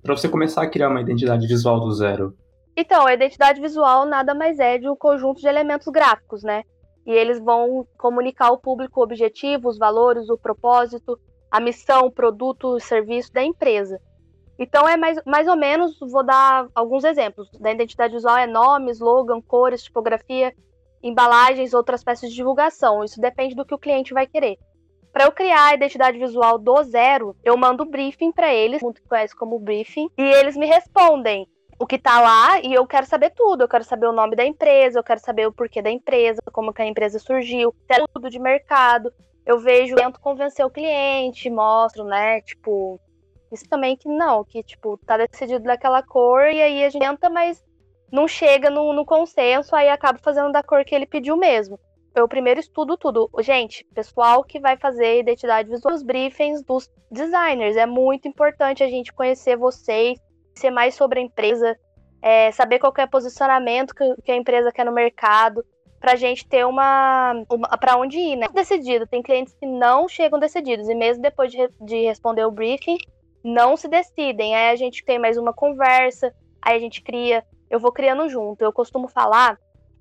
para 0.02 0.15
você 0.15 0.30
começar 0.30 0.62
a 0.62 0.69
criar 0.69 0.89
uma 0.89 1.02
identidade 1.02 1.45
visual 1.48 1.80
do 1.80 1.91
zero? 1.91 2.34
Então, 2.82 3.06
a 3.06 3.13
identidade 3.13 3.60
visual 3.60 4.06
nada 4.06 4.34
mais 4.34 4.58
é 4.58 4.78
de 4.78 4.88
um 4.88 4.96
conjunto 4.96 5.42
de 5.42 5.48
elementos 5.50 5.86
gráficos, 5.88 6.44
né? 6.44 6.63
E 7.06 7.12
eles 7.12 7.38
vão 7.38 7.86
comunicar 7.98 8.48
ao 8.48 8.58
público 8.58 9.02
o 9.02 9.04
objetivo, 9.04 9.68
os 9.68 9.78
valores, 9.78 10.30
o 10.30 10.38
propósito, 10.38 11.20
a 11.52 11.60
missão, 11.60 12.06
o 12.06 12.12
produto, 12.12 12.70
o 12.70 12.80
serviço 12.80 13.34
da 13.34 13.44
empresa. 13.44 14.00
Então 14.58 14.88
é 14.88 14.96
mais, 14.96 15.20
mais 15.26 15.46
ou 15.50 15.58
menos, 15.58 16.00
vou 16.00 16.24
dar 16.24 16.70
alguns 16.74 17.04
exemplos. 17.04 17.50
Da 17.60 17.70
identidade 17.70 18.13
visual 18.13 18.38
é 18.38 18.48
nome, 18.48 18.92
slogan, 18.92 19.42
cores, 19.42 19.84
tipografia, 19.84 20.56
embalagens, 21.04 21.74
outras 21.74 22.02
peças 22.02 22.30
de 22.30 22.36
divulgação. 22.38 23.04
Isso 23.04 23.20
depende 23.20 23.56
do 23.56 23.65
que 23.65 23.76
o 23.76 23.80
cliente 23.80 24.13
vai 24.13 24.26
querer. 24.26 24.58
Para 25.12 25.26
eu 25.26 25.34
criar 25.34 25.65
a 25.65 25.74
identidade 25.74 26.18
visual 26.18 26.58
do 26.58 26.82
zero, 26.84 27.36
eu 27.44 27.58
mando 27.58 27.84
briefing 27.84 28.32
para 28.32 28.54
eles, 28.54 28.82
muito 28.82 29.02
conhece 29.04 29.36
como 29.36 29.60
briefing, 29.60 30.10
e 30.18 30.24
eles 30.24 30.56
me 30.56 30.65
respondem 30.65 31.46
o 31.80 31.88
que 31.88 31.98
tá 31.98 32.20
lá 32.20 32.60
e 32.60 32.74
eu 32.74 32.86
quero 32.86 33.06
saber 33.06 33.32
tudo. 33.32 33.63
Eu 33.63 33.68
quero 33.68 33.86
saber 33.86 34.08
o 34.08 34.12
nome 34.12 34.36
da 34.36 34.46
empresa, 34.46 35.00
eu 35.00 35.04
quero 35.04 35.22
saber 35.22 35.48
o 35.48 35.54
porquê 35.54 35.82
da 35.82 35.89
empresa, 35.89 36.42
como 36.52 36.74
que 36.74 36.82
a 36.82 36.86
empresa 36.86 37.18
surgiu, 37.18 37.74
tudo 38.13 38.30
de 38.30 38.38
mercado. 38.38 39.12
Eu 39.46 39.58
vejo, 39.58 39.96
tento 39.96 40.20
convencer 40.20 40.65
o 40.65 40.70
cliente, 40.70 41.50
mostro, 41.50 42.04
né, 42.04 42.42
tipo, 42.42 43.00
isso 43.51 43.68
também 43.68 43.95
que 43.95 44.08
não, 44.08 44.43
que 44.43 44.62
tipo, 44.62 44.97
tá 45.06 45.18
decidido 45.18 45.64
daquela 45.64 46.03
cor 46.03 46.43
e 46.51 46.62
aí 46.62 46.84
a 46.84 46.89
gente 46.89 47.01
tenta, 47.01 47.30
mas 47.30 47.64
não 48.12 48.28
chega 48.28 48.70
no, 48.70 48.93
no 48.93 49.06
consenso, 49.06 49.76
aí 49.76 49.89
acaba 49.89 50.20
fazendo 50.20 50.51
da 50.51 50.62
cor 50.62 50.84
que 50.84 50.93
ele 50.93 51.06
pediu 51.06 51.38
mesmo. 51.38 51.80
Eu 52.14 52.28
primeiro 52.28 52.60
estudo 52.60 52.97
tudo. 52.97 53.30
Gente, 53.39 53.86
pessoal 53.93 54.43
que 54.43 54.60
vai 54.60 54.76
fazer 54.76 55.20
identidade 55.20 55.70
visual, 55.70 55.93
os 55.93 56.03
briefings 56.03 56.62
dos 56.64 56.89
designers. 57.10 57.78
É 57.78 57.86
muito 57.86 58.28
importante 58.28 58.84
a 58.84 58.89
gente 58.89 59.14
conhecer 59.14 59.56
vocês, 59.56 60.20
ser 60.60 60.70
mais 60.70 60.95
sobre 60.95 61.20
a 61.20 61.24
empresa, 61.24 61.78
é, 62.22 62.51
saber 62.51 62.80
qual 62.80 62.93
é 62.97 63.03
o 63.03 63.10
posicionamento 63.10 63.93
que, 63.95 64.16
que, 64.24 64.32
a 64.32 64.36
empresa 64.36 64.72
quer 64.72 64.86
no 64.86 64.91
mercado, 64.91 65.64
pra 65.99 66.16
gente 66.16 66.47
ter 66.47 66.66
uma. 66.66 67.34
uma 67.49 67.78
para 67.78 67.97
onde 67.97 68.18
ir, 68.18 68.36
né? 68.36 68.47
Decidido. 68.53 69.07
Tem 69.07 69.22
clientes 69.22 69.53
que 69.53 69.66
não 69.66 70.07
chegam 70.07 70.39
decididos, 70.39 70.88
e 70.89 70.95
mesmo 70.95 71.22
depois 71.22 71.51
de, 71.51 71.70
de 71.82 72.05
responder 72.05 72.45
o 72.45 72.51
briefing, 72.51 72.97
não 73.43 73.76
se 73.76 73.88
decidem. 73.88 74.55
Aí 74.55 74.72
a 74.72 74.76
gente 74.76 75.03
tem 75.03 75.18
mais 75.18 75.38
uma 75.38 75.53
conversa, 75.53 76.34
aí 76.62 76.76
a 76.76 76.80
gente 76.80 77.01
cria 77.01 77.43
eu 77.70 77.80
vou 77.80 77.91
criando 77.91 78.28
junto. 78.28 78.64
Eu 78.64 78.74
costumo 78.74 79.07
falar 79.07 79.57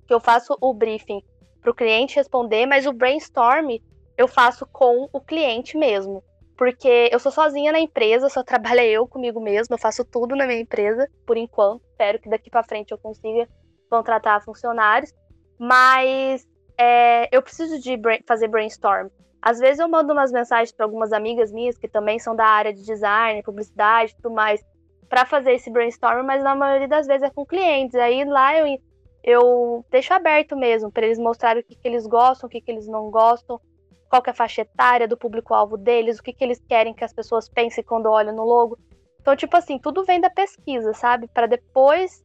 que 0.07 0.13
eu 0.13 0.19
faço 0.19 0.57
o 0.59 0.73
briefing 0.73 1.21
para 1.61 1.71
o 1.71 1.75
cliente 1.75 2.15
responder, 2.15 2.65
mas 2.65 2.87
o 2.87 2.93
brainstorm 2.93 3.77
eu 4.17 4.27
faço 4.27 4.65
com 4.65 5.07
o 5.13 5.21
cliente 5.21 5.77
mesmo. 5.77 6.23
Porque 6.59 7.07
eu 7.09 7.19
sou 7.19 7.31
sozinha 7.31 7.71
na 7.71 7.79
empresa, 7.79 8.27
só 8.27 8.43
trabalho 8.43 8.81
eu 8.81 9.07
comigo 9.07 9.39
mesma, 9.39 9.75
eu 9.75 9.79
faço 9.79 10.03
tudo 10.03 10.35
na 10.35 10.45
minha 10.45 10.59
empresa, 10.59 11.09
por 11.25 11.37
enquanto. 11.37 11.81
Espero 11.91 12.19
que 12.19 12.27
daqui 12.27 12.49
para 12.49 12.65
frente 12.65 12.91
eu 12.91 12.97
consiga 12.97 13.47
contratar 13.89 14.43
funcionários. 14.43 15.13
Mas 15.57 16.45
é, 16.77 17.33
eu 17.33 17.41
preciso 17.41 17.79
de 17.79 17.97
fazer 18.27 18.49
brainstorm. 18.49 19.07
Às 19.41 19.57
vezes 19.57 19.79
eu 19.79 19.87
mando 19.87 20.11
umas 20.11 20.33
mensagens 20.33 20.73
para 20.73 20.85
algumas 20.85 21.13
amigas 21.13 21.49
minhas 21.49 21.77
que 21.77 21.87
também 21.87 22.19
são 22.19 22.35
da 22.35 22.45
área 22.45 22.73
de 22.73 22.83
design, 22.83 23.41
publicidade 23.41 24.13
tudo 24.17 24.35
mais, 24.35 24.61
para 25.07 25.25
fazer 25.25 25.53
esse 25.53 25.71
brainstorm, 25.71 26.25
mas 26.25 26.43
na 26.43 26.55
maioria 26.55 26.89
das 26.89 27.07
vezes 27.07 27.23
é 27.23 27.29
com 27.29 27.45
clientes. 27.45 27.95
Aí 27.95 28.25
lá 28.25 28.57
eu, 28.57 28.77
eu 29.23 29.85
deixo 29.89 30.13
aberto 30.13 30.57
mesmo, 30.57 30.91
para 30.91 31.05
eles 31.05 31.19
mostrarem 31.19 31.61
o 31.61 31.65
que, 31.65 31.75
que 31.75 31.87
eles 31.87 32.05
gostam, 32.05 32.47
o 32.47 32.49
que, 32.51 32.59
que 32.59 32.69
eles 32.69 32.85
não 32.85 33.09
gostam, 33.09 33.61
qual 34.09 34.23
é 34.25 34.31
a 34.31 34.33
faixa 34.33 34.61
etária 34.61 35.07
do 35.07 35.17
público-alvo 35.17 35.77
deles, 35.77 36.17
o 36.17 36.23
que, 36.23 36.33
que 36.33 36.43
eles 36.43 36.59
querem 36.67 36.93
que 36.93 37.03
as 37.03 37.13
pessoas 37.13 37.47
pensem 37.47 37.83
quando 37.83 38.09
olham 38.09 38.35
no 38.35 38.43
logo. 38.43 38.77
Então, 39.21 39.35
tipo 39.35 39.55
assim, 39.55 39.77
tudo 39.77 40.03
vem 40.03 40.19
da 40.19 40.29
pesquisa, 40.29 40.93
sabe? 40.93 41.27
Para 41.27 41.45
depois 41.45 42.23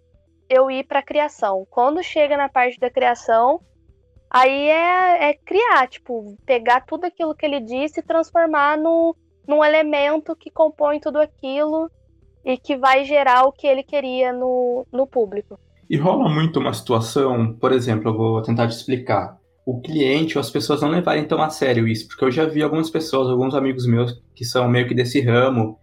eu 0.48 0.70
ir 0.70 0.84
para 0.84 1.00
a 1.00 1.04
criação. 1.04 1.66
Quando 1.70 2.02
chega 2.02 2.36
na 2.36 2.48
parte 2.48 2.78
da 2.78 2.88
criação, 2.88 3.60
aí 4.30 4.68
é, 4.68 5.30
é, 5.30 5.34
criar, 5.34 5.86
tipo, 5.88 6.36
pegar 6.46 6.80
tudo 6.86 7.04
aquilo 7.04 7.34
que 7.34 7.44
ele 7.44 7.60
disse 7.60 8.00
e 8.00 8.02
transformar 8.02 8.78
no, 8.78 9.14
num 9.46 9.62
elemento 9.62 10.34
que 10.34 10.50
compõe 10.50 10.98
tudo 11.00 11.20
aquilo 11.20 11.90
e 12.44 12.56
que 12.56 12.76
vai 12.76 13.04
gerar 13.04 13.44
o 13.44 13.52
que 13.52 13.66
ele 13.66 13.82
queria 13.82 14.32
no, 14.32 14.86
no 14.90 15.06
público. 15.06 15.58
E 15.88 15.98
rola 15.98 16.30
muito 16.30 16.58
uma 16.60 16.72
situação, 16.72 17.54
por 17.54 17.72
exemplo, 17.72 18.10
eu 18.10 18.16
vou 18.16 18.42
tentar 18.42 18.68
te 18.68 18.76
explicar 18.76 19.38
o 19.66 19.80
cliente 19.80 20.36
ou 20.36 20.40
as 20.40 20.50
pessoas 20.50 20.82
não 20.82 20.90
levarem 20.90 21.24
tão 21.24 21.40
a 21.40 21.48
sério 21.48 21.88
isso, 21.88 22.06
porque 22.08 22.24
eu 22.24 22.30
já 22.30 22.44
vi 22.44 22.62
algumas 22.62 22.90
pessoas, 22.90 23.28
alguns 23.28 23.54
amigos 23.54 23.86
meus 23.86 24.20
que 24.34 24.44
são 24.44 24.68
meio 24.68 24.86
que 24.86 24.94
desse 24.94 25.20
ramo, 25.20 25.78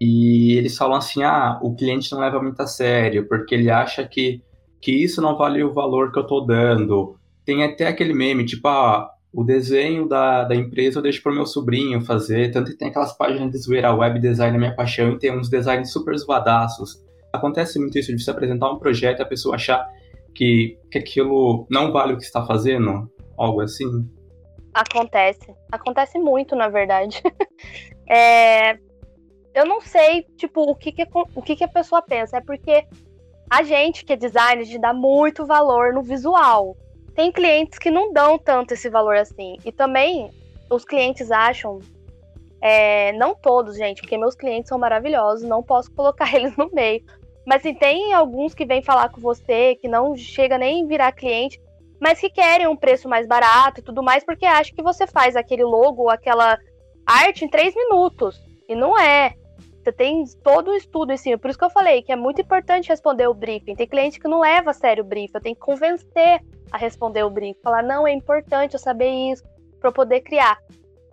e 0.00 0.52
eles 0.56 0.76
falam 0.76 0.96
assim: 0.96 1.22
ah, 1.22 1.58
o 1.62 1.74
cliente 1.74 2.12
não 2.12 2.20
leva 2.20 2.40
muito 2.40 2.60
a 2.60 2.66
sério, 2.66 3.26
porque 3.28 3.54
ele 3.54 3.70
acha 3.70 4.06
que, 4.06 4.42
que 4.80 4.92
isso 4.92 5.20
não 5.20 5.36
vale 5.36 5.62
o 5.64 5.72
valor 5.72 6.12
que 6.12 6.18
eu 6.18 6.26
tô 6.26 6.40
dando. 6.40 7.16
Tem 7.44 7.64
até 7.64 7.86
aquele 7.88 8.14
meme, 8.14 8.44
tipo, 8.44 8.68
ah, 8.68 9.10
o 9.32 9.42
desenho 9.42 10.08
da, 10.08 10.44
da 10.44 10.54
empresa 10.54 10.98
eu 10.98 11.02
deixo 11.02 11.22
pro 11.22 11.34
meu 11.34 11.46
sobrinho 11.46 12.00
fazer, 12.00 12.52
tanto 12.52 12.70
que 12.70 12.78
tem 12.78 12.88
aquelas 12.88 13.16
páginas 13.16 13.50
de 13.50 13.58
zoeira, 13.58 13.94
web 13.94 14.20
design 14.20 14.56
é 14.56 14.58
minha 14.58 14.76
paixão, 14.76 15.12
e 15.12 15.18
tem 15.18 15.36
uns 15.36 15.48
designs 15.48 15.92
super 15.92 16.16
zoadaços. 16.16 17.02
Acontece 17.32 17.80
muito 17.80 17.98
isso 17.98 18.14
de 18.14 18.22
você 18.22 18.30
apresentar 18.30 18.70
um 18.70 18.78
projeto 18.78 19.18
e 19.18 19.22
a 19.22 19.26
pessoa 19.26 19.56
achar 19.56 19.84
que, 20.32 20.78
que 20.90 20.98
aquilo 20.98 21.66
não 21.68 21.90
vale 21.90 22.12
o 22.12 22.16
que 22.16 22.22
está 22.22 22.46
fazendo 22.46 23.10
algo 23.36 23.60
assim? 23.60 23.86
Acontece. 24.72 25.54
Acontece 25.70 26.18
muito, 26.18 26.56
na 26.56 26.68
verdade. 26.68 27.22
é, 28.08 28.78
eu 29.54 29.64
não 29.64 29.80
sei, 29.80 30.22
tipo, 30.36 30.62
o 30.62 30.74
que, 30.74 30.90
que, 30.90 31.06
o 31.34 31.42
que, 31.42 31.56
que 31.56 31.64
a 31.64 31.68
pessoa 31.68 32.02
pensa. 32.02 32.38
É 32.38 32.40
porque 32.40 32.84
a 33.48 33.62
gente 33.62 34.04
que 34.04 34.12
é 34.12 34.16
designer, 34.16 34.62
a 34.62 34.64
gente 34.64 34.80
dá 34.80 34.92
muito 34.92 35.46
valor 35.46 35.92
no 35.92 36.02
visual. 36.02 36.76
Tem 37.14 37.30
clientes 37.30 37.78
que 37.78 37.90
não 37.90 38.12
dão 38.12 38.36
tanto 38.36 38.74
esse 38.74 38.90
valor 38.90 39.16
assim. 39.16 39.56
E 39.64 39.70
também 39.70 40.30
os 40.68 40.84
clientes 40.84 41.30
acham. 41.30 41.78
É, 42.60 43.12
não 43.12 43.34
todos, 43.34 43.76
gente, 43.76 44.00
porque 44.00 44.16
meus 44.16 44.34
clientes 44.34 44.70
são 44.70 44.78
maravilhosos, 44.78 45.46
não 45.46 45.62
posso 45.62 45.92
colocar 45.92 46.32
eles 46.34 46.56
no 46.56 46.70
meio. 46.72 47.04
Mas 47.46 47.58
assim, 47.58 47.74
tem 47.74 48.14
alguns 48.14 48.54
que 48.54 48.64
vêm 48.64 48.82
falar 48.82 49.10
com 49.10 49.20
você, 49.20 49.76
que 49.76 49.86
não 49.86 50.16
chega 50.16 50.56
nem 50.56 50.86
virar 50.86 51.12
cliente, 51.12 51.60
mas 52.00 52.20
que 52.20 52.30
querem 52.30 52.66
um 52.66 52.76
preço 52.76 53.08
mais 53.08 53.26
barato 53.26 53.80
e 53.80 53.82
tudo 53.82 54.02
mais, 54.02 54.24
porque 54.24 54.44
acham 54.44 54.74
que 54.74 54.82
você 54.82 55.06
faz 55.06 55.36
aquele 55.36 55.64
logo, 55.64 56.08
aquela 56.08 56.58
arte 57.06 57.44
em 57.44 57.48
três 57.48 57.74
minutos. 57.74 58.40
E 58.68 58.74
não 58.74 58.98
é. 58.98 59.34
Você 59.82 59.92
tem 59.92 60.24
todo 60.42 60.70
o 60.70 60.74
estudo 60.74 61.12
em 61.12 61.16
cima. 61.16 61.38
Por 61.38 61.50
isso 61.50 61.58
que 61.58 61.64
eu 61.64 61.70
falei 61.70 62.02
que 62.02 62.10
é 62.10 62.16
muito 62.16 62.40
importante 62.40 62.88
responder 62.88 63.28
o 63.28 63.34
briefing. 63.34 63.74
Tem 63.74 63.86
cliente 63.86 64.18
que 64.18 64.28
não 64.28 64.40
leva 64.40 64.70
a 64.70 64.74
sério 64.74 65.04
o 65.04 65.06
briefing. 65.06 65.34
Eu 65.34 65.42
tenho 65.42 65.54
que 65.54 65.60
convencer 65.60 66.40
a 66.72 66.78
responder 66.78 67.22
o 67.22 67.30
briefing. 67.30 67.60
Falar, 67.62 67.82
não, 67.82 68.08
é 68.08 68.12
importante 68.12 68.74
eu 68.74 68.80
saber 68.80 69.10
isso 69.10 69.44
para 69.78 69.92
poder 69.92 70.22
criar. 70.22 70.58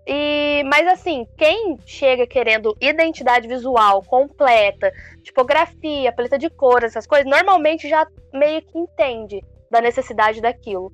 E, 0.08 0.64
mas 0.66 0.88
assim, 0.88 1.28
quem 1.38 1.78
chega 1.86 2.26
querendo 2.26 2.76
identidade 2.82 3.48
visual 3.48 4.02
completa, 4.04 4.92
tipografia, 5.22 6.12
paleta 6.12 6.40
de 6.40 6.50
cores, 6.50 6.92
essas 6.92 7.06
coisas, 7.06 7.30
normalmente 7.30 7.88
já 7.88 8.08
meio 8.34 8.62
que 8.62 8.80
entende 8.80 9.44
da 9.72 9.82
necessidade 9.82 10.42
daquilo. 10.42 10.92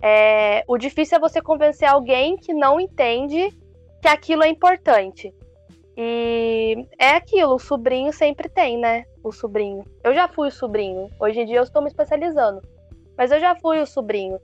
É, 0.00 0.64
o 0.68 0.78
difícil 0.78 1.16
é 1.16 1.20
você 1.20 1.42
convencer 1.42 1.88
alguém 1.88 2.36
que 2.36 2.54
não 2.54 2.80
entende 2.80 3.50
que 4.00 4.08
aquilo 4.08 4.44
é 4.44 4.48
importante. 4.48 5.34
E 5.96 6.86
é 6.98 7.10
aquilo, 7.10 7.54
o 7.54 7.58
sobrinho 7.58 8.12
sempre 8.12 8.48
tem, 8.48 8.78
né? 8.78 9.04
O 9.24 9.32
sobrinho. 9.32 9.82
Eu 10.04 10.14
já 10.14 10.28
fui 10.28 10.48
o 10.48 10.52
sobrinho. 10.52 11.10
Hoje 11.18 11.40
em 11.40 11.46
dia 11.46 11.56
eu 11.56 11.62
estou 11.62 11.82
me 11.82 11.88
especializando. 11.88 12.60
Mas 13.16 13.32
eu 13.32 13.40
já 13.40 13.56
fui 13.56 13.80
o 13.80 13.86
sobrinho. 13.86 14.38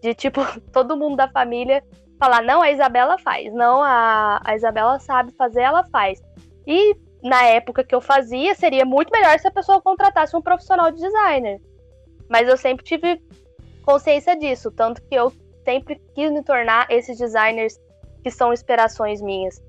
De 0.00 0.14
tipo, 0.14 0.40
todo 0.72 0.96
mundo 0.96 1.16
da 1.16 1.28
família 1.28 1.82
falar: 2.20 2.42
não, 2.42 2.60
a 2.60 2.70
Isabela 2.70 3.18
faz. 3.18 3.52
Não, 3.52 3.82
a, 3.82 4.40
a 4.44 4.54
Isabela 4.54 4.98
sabe 5.00 5.32
fazer, 5.32 5.62
ela 5.62 5.82
faz. 5.84 6.22
E 6.66 6.94
na 7.22 7.42
época 7.44 7.82
que 7.82 7.94
eu 7.94 8.00
fazia, 8.00 8.54
seria 8.54 8.84
muito 8.84 9.10
melhor 9.10 9.38
se 9.38 9.48
a 9.48 9.50
pessoa 9.50 9.80
contratasse 9.80 10.36
um 10.36 10.42
profissional 10.42 10.92
de 10.92 11.00
designer. 11.00 11.58
Mas 12.28 12.48
eu 12.48 12.56
sempre 12.56 12.84
tive 12.84 13.20
consciência 13.82 14.36
disso, 14.36 14.70
tanto 14.70 15.02
que 15.02 15.14
eu 15.14 15.32
sempre 15.64 16.00
quis 16.14 16.30
me 16.30 16.42
tornar 16.42 16.86
esses 16.90 17.18
designers 17.18 17.78
que 18.22 18.30
são 18.30 18.52
inspirações 18.52 19.20
minhas. 19.20 19.62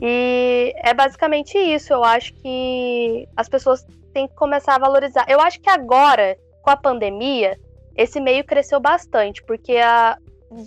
E 0.00 0.74
é 0.82 0.92
basicamente 0.92 1.56
isso. 1.56 1.92
Eu 1.92 2.02
acho 2.02 2.34
que 2.34 3.28
as 3.36 3.48
pessoas 3.48 3.86
têm 4.12 4.26
que 4.26 4.34
começar 4.34 4.74
a 4.74 4.78
valorizar. 4.78 5.24
Eu 5.28 5.40
acho 5.40 5.60
que 5.60 5.70
agora, 5.70 6.36
com 6.62 6.70
a 6.70 6.76
pandemia, 6.76 7.58
esse 7.96 8.20
meio 8.20 8.44
cresceu 8.44 8.80
bastante, 8.80 9.42
porque 9.44 9.76
a... 9.76 10.18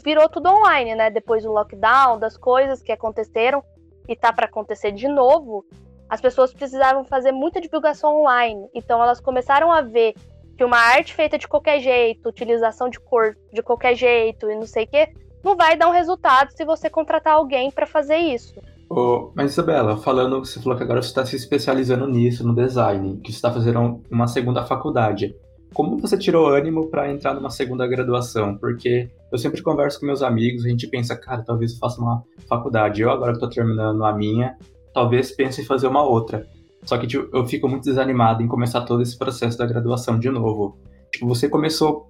virou 0.04 0.30
tudo 0.30 0.50
online, 0.50 0.96
né? 0.96 1.10
Depois 1.10 1.44
do 1.44 1.52
lockdown, 1.52 2.18
das 2.18 2.38
coisas 2.38 2.82
que 2.82 2.92
aconteceram 2.92 3.64
e 4.08 4.16
tá 4.16 4.32
para 4.32 4.46
acontecer 4.46 4.92
de 4.92 5.08
novo, 5.08 5.66
as 6.10 6.22
pessoas 6.22 6.54
precisavam 6.54 7.04
fazer 7.04 7.32
muita 7.32 7.60
divulgação 7.60 8.22
online. 8.22 8.70
Então 8.74 9.02
elas 9.02 9.20
começaram 9.20 9.72
a 9.72 9.82
ver 9.82 10.14
que 10.58 10.64
uma 10.64 10.78
arte 10.78 11.14
feita 11.14 11.38
de 11.38 11.48
qualquer 11.48 11.80
jeito, 11.80 12.30
utilização 12.30 12.90
de 12.90 13.00
cor 13.00 13.36
de 13.52 13.62
qualquer 13.62 13.96
jeito 13.96 14.50
e 14.50 14.56
não 14.56 14.66
sei 14.66 14.86
o 14.86 14.88
quê, 14.88 15.10
não 15.44 15.56
vai 15.56 15.78
dar 15.78 15.88
um 15.88 15.92
resultado 15.92 16.52
se 16.52 16.66
você 16.66 16.90
contratar 16.90 17.34
alguém 17.34 17.70
para 17.70 17.86
fazer 17.86 18.18
isso. 18.18 18.56
Oh, 18.90 19.32
mas 19.36 19.52
Isabela, 19.52 19.98
falando, 19.98 20.40
você 20.40 20.60
falou 20.62 20.78
que 20.78 20.84
agora 20.84 21.02
você 21.02 21.10
está 21.10 21.26
se 21.26 21.36
especializando 21.36 22.08
nisso, 22.08 22.48
no 22.48 22.54
design, 22.54 23.18
que 23.18 23.32
você 23.32 23.38
está 23.38 23.52
fazendo 23.52 24.02
uma 24.10 24.28
segunda 24.28 24.64
faculdade. 24.66 25.36
Como 25.74 25.98
você 25.98 26.18
tirou 26.18 26.48
ânimo 26.48 26.90
para 26.90 27.12
entrar 27.12 27.34
numa 27.34 27.50
segunda 27.50 27.86
graduação? 27.86 28.58
Porque 28.58 29.10
eu 29.32 29.38
sempre 29.38 29.62
converso 29.62 30.00
com 30.00 30.06
meus 30.06 30.22
amigos, 30.22 30.66
a 30.66 30.70
gente 30.70 30.88
pensa, 30.88 31.18
cara, 31.18 31.44
talvez 31.44 31.74
eu 31.74 31.80
faça 31.80 32.00
uma 32.00 32.24
faculdade. 32.48 33.02
Eu 33.02 33.12
agora 33.12 33.34
estou 33.34 33.50
terminando 33.50 34.06
a 34.06 34.14
minha, 34.14 34.56
talvez 34.94 35.32
pense 35.32 35.62
em 35.62 35.66
fazer 35.66 35.88
uma 35.88 36.04
outra. 36.04 36.48
Só 36.86 36.98
que 36.98 37.08
tipo, 37.08 37.36
eu 37.36 37.46
fico 37.46 37.68
muito 37.68 37.84
desanimado 37.84 38.44
em 38.44 38.48
começar 38.48 38.82
todo 38.82 39.02
esse 39.02 39.18
processo 39.18 39.58
da 39.58 39.66
graduação 39.66 40.20
de 40.20 40.30
novo. 40.30 40.78
Tipo, 41.12 41.28
você 41.28 41.50
começou 41.50 42.08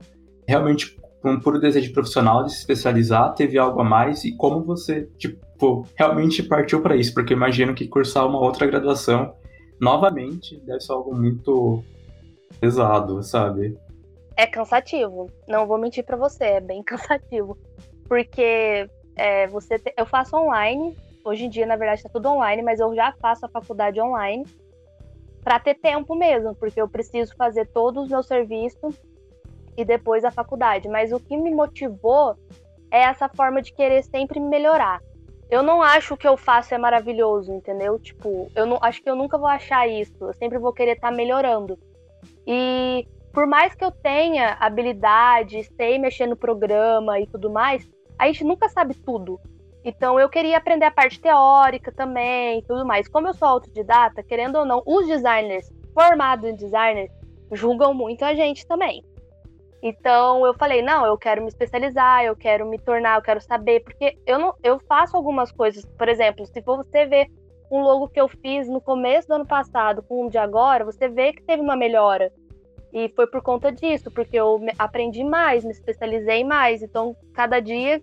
realmente 0.48 0.98
com 1.22 1.40
puro 1.40 1.60
desejo 1.60 1.92
profissional 1.92 2.44
de 2.44 2.52
se 2.52 2.60
especializar, 2.60 3.34
teve 3.34 3.58
algo 3.58 3.82
a 3.82 3.84
mais 3.84 4.24
e 4.24 4.36
como 4.36 4.64
você, 4.64 5.10
tipo, 5.18 5.88
realmente 5.96 6.44
partiu 6.44 6.82
para 6.82 6.96
isso? 6.96 7.14
Porque 7.14 7.34
imagino 7.34 7.74
que 7.74 7.88
cursar 7.88 8.28
uma 8.28 8.40
outra 8.40 8.68
graduação 8.68 9.34
novamente 9.80 10.60
deve 10.66 10.82
ser 10.82 10.92
algo 10.92 11.16
muito 11.16 11.84
pesado, 12.60 13.24
sabe? 13.24 13.78
É 14.38 14.46
cansativo. 14.46 15.32
Não 15.48 15.66
vou 15.66 15.78
mentir 15.78 16.04
para 16.04 16.18
você, 16.18 16.44
é 16.44 16.62
bem 16.62 16.84
cansativo. 16.86 17.58
Porque 18.08 18.88
é, 19.16 19.48
você 19.48 19.80
te... 19.80 19.94
eu 19.98 20.06
faço 20.06 20.36
online. 20.36 20.96
Hoje 21.24 21.46
em 21.46 21.50
dia, 21.50 21.66
na 21.66 21.76
verdade, 21.76 22.02
está 22.02 22.10
tudo 22.10 22.30
online, 22.30 22.62
mas 22.62 22.80
eu 22.80 22.94
já 22.94 23.12
faço 23.14 23.46
a 23.48 23.50
faculdade 23.50 24.00
online 24.00 24.46
para 25.46 25.60
ter 25.60 25.76
tempo 25.76 26.16
mesmo, 26.16 26.56
porque 26.56 26.82
eu 26.82 26.90
preciso 26.90 27.36
fazer 27.36 27.68
todos 27.68 28.06
os 28.06 28.10
meus 28.10 28.26
serviços 28.26 29.00
e 29.78 29.86
depois 29.86 30.26
a 30.26 30.32
faculdade. 30.32 30.90
Mas 30.90 31.12
o 31.12 31.20
que 31.20 31.38
me 31.38 31.54
motivou 31.54 32.36
é 32.90 33.04
essa 33.04 33.30
forma 33.30 33.62
de 33.62 33.72
querer 33.72 34.04
sempre 34.04 34.40
melhorar. 34.40 35.00
Eu 35.48 35.62
não 35.62 35.84
acho 35.84 36.18
que 36.18 36.28
eu 36.28 36.36
faço 36.36 36.74
é 36.74 36.80
maravilhoso, 36.80 37.54
entendeu? 37.54 38.00
Tipo, 38.00 38.50
eu 38.56 38.66
não 38.66 38.80
acho 38.82 39.04
que 39.04 39.10
eu 39.10 39.16
nunca 39.16 39.38
vou 39.38 39.48
achar 39.48 39.88
isso. 39.88 40.16
Eu 40.20 40.34
sempre 40.34 40.58
vou 40.58 40.74
querer 40.74 40.94
estar 40.94 41.12
tá 41.12 41.16
melhorando. 41.16 41.78
E 42.48 43.08
por 43.32 43.46
mais 43.46 43.76
que 43.76 43.86
eu 43.86 43.92
tenha 43.92 44.58
habilidade, 44.60 45.64
sei 45.78 46.00
mexer 46.00 46.26
no 46.26 46.36
programa 46.36 47.20
e 47.20 47.28
tudo 47.28 47.52
mais, 47.52 47.88
a 48.18 48.26
gente 48.26 48.44
nunca 48.44 48.68
sabe 48.68 48.96
tudo. 48.96 49.40
Então 49.86 50.20
eu 50.20 50.28
queria 50.28 50.58
aprender 50.58 50.86
a 50.86 50.92
parte 50.92 51.22
teórica 51.22 51.92
também 51.92 52.64
tudo 52.64 52.84
mais. 52.84 53.08
Como 53.08 53.28
eu 53.28 53.34
sou 53.36 53.48
autodidata, 53.48 54.24
querendo 54.24 54.58
ou 54.58 54.66
não, 54.66 54.82
os 54.84 55.06
designers 55.06 55.72
formados 55.94 56.50
em 56.50 56.56
designer 56.56 57.12
julgam 57.52 57.94
muito 57.94 58.26
a 58.26 58.34
gente 58.34 58.66
também. 58.66 59.06
Então 59.84 60.44
eu 60.44 60.56
falei, 60.56 60.82
não, 60.82 61.06
eu 61.06 61.16
quero 61.16 61.44
me 61.44 61.48
especializar, 61.48 62.24
eu 62.24 62.36
quero 62.36 62.66
me 62.66 62.80
tornar, 62.80 63.20
eu 63.20 63.22
quero 63.22 63.40
saber, 63.40 63.82
porque 63.82 64.18
eu 64.26 64.40
não, 64.40 64.56
eu 64.64 64.80
faço 64.80 65.16
algumas 65.16 65.52
coisas, 65.52 65.86
por 65.86 66.10
exemplo, 66.10 66.44
se 66.48 66.60
você 66.62 67.06
ver 67.06 67.28
um 67.72 67.82
logo 67.82 68.08
que 68.08 68.20
eu 68.20 68.28
fiz 68.28 68.68
no 68.68 68.82
começo 68.82 69.28
do 69.28 69.36
ano 69.36 69.46
passado 69.46 70.02
com 70.02 70.26
o 70.26 70.30
de 70.30 70.40
agora, 70.40 70.84
você 70.84 71.08
vê 71.08 71.32
que 71.32 71.44
teve 71.44 71.62
uma 71.62 71.76
melhora. 71.76 72.32
E 72.92 73.10
foi 73.10 73.28
por 73.28 73.44
conta 73.44 73.72
disso, 73.72 74.10
porque 74.10 74.38
eu 74.38 74.60
aprendi 74.80 75.24
mais, 75.24 75.64
me 75.64 75.72
especializei 75.72 76.44
mais. 76.44 76.82
Então, 76.82 77.16
cada 77.34 77.60
dia, 77.60 78.02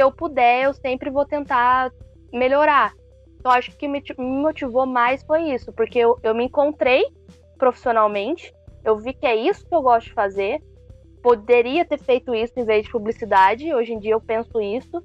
se 0.00 0.02
eu 0.02 0.10
puder, 0.10 0.64
eu 0.64 0.72
sempre 0.72 1.10
vou 1.10 1.26
tentar 1.26 1.92
melhorar. 2.32 2.94
Então, 3.38 3.52
acho 3.52 3.76
que 3.76 3.86
me 3.86 4.02
motivou 4.16 4.86
mais 4.86 5.22
foi 5.22 5.52
isso, 5.52 5.70
porque 5.74 5.98
eu, 5.98 6.18
eu 6.22 6.34
me 6.34 6.44
encontrei 6.44 7.04
profissionalmente, 7.58 8.50
eu 8.82 8.96
vi 8.96 9.12
que 9.12 9.26
é 9.26 9.36
isso 9.36 9.66
que 9.66 9.74
eu 9.74 9.82
gosto 9.82 10.06
de 10.06 10.14
fazer. 10.14 10.62
Poderia 11.22 11.84
ter 11.84 11.98
feito 11.98 12.34
isso 12.34 12.54
em 12.56 12.64
vez 12.64 12.86
de 12.86 12.90
publicidade, 12.90 13.74
hoje 13.74 13.92
em 13.92 13.98
dia 13.98 14.12
eu 14.12 14.20
penso 14.22 14.58
isso, 14.58 15.02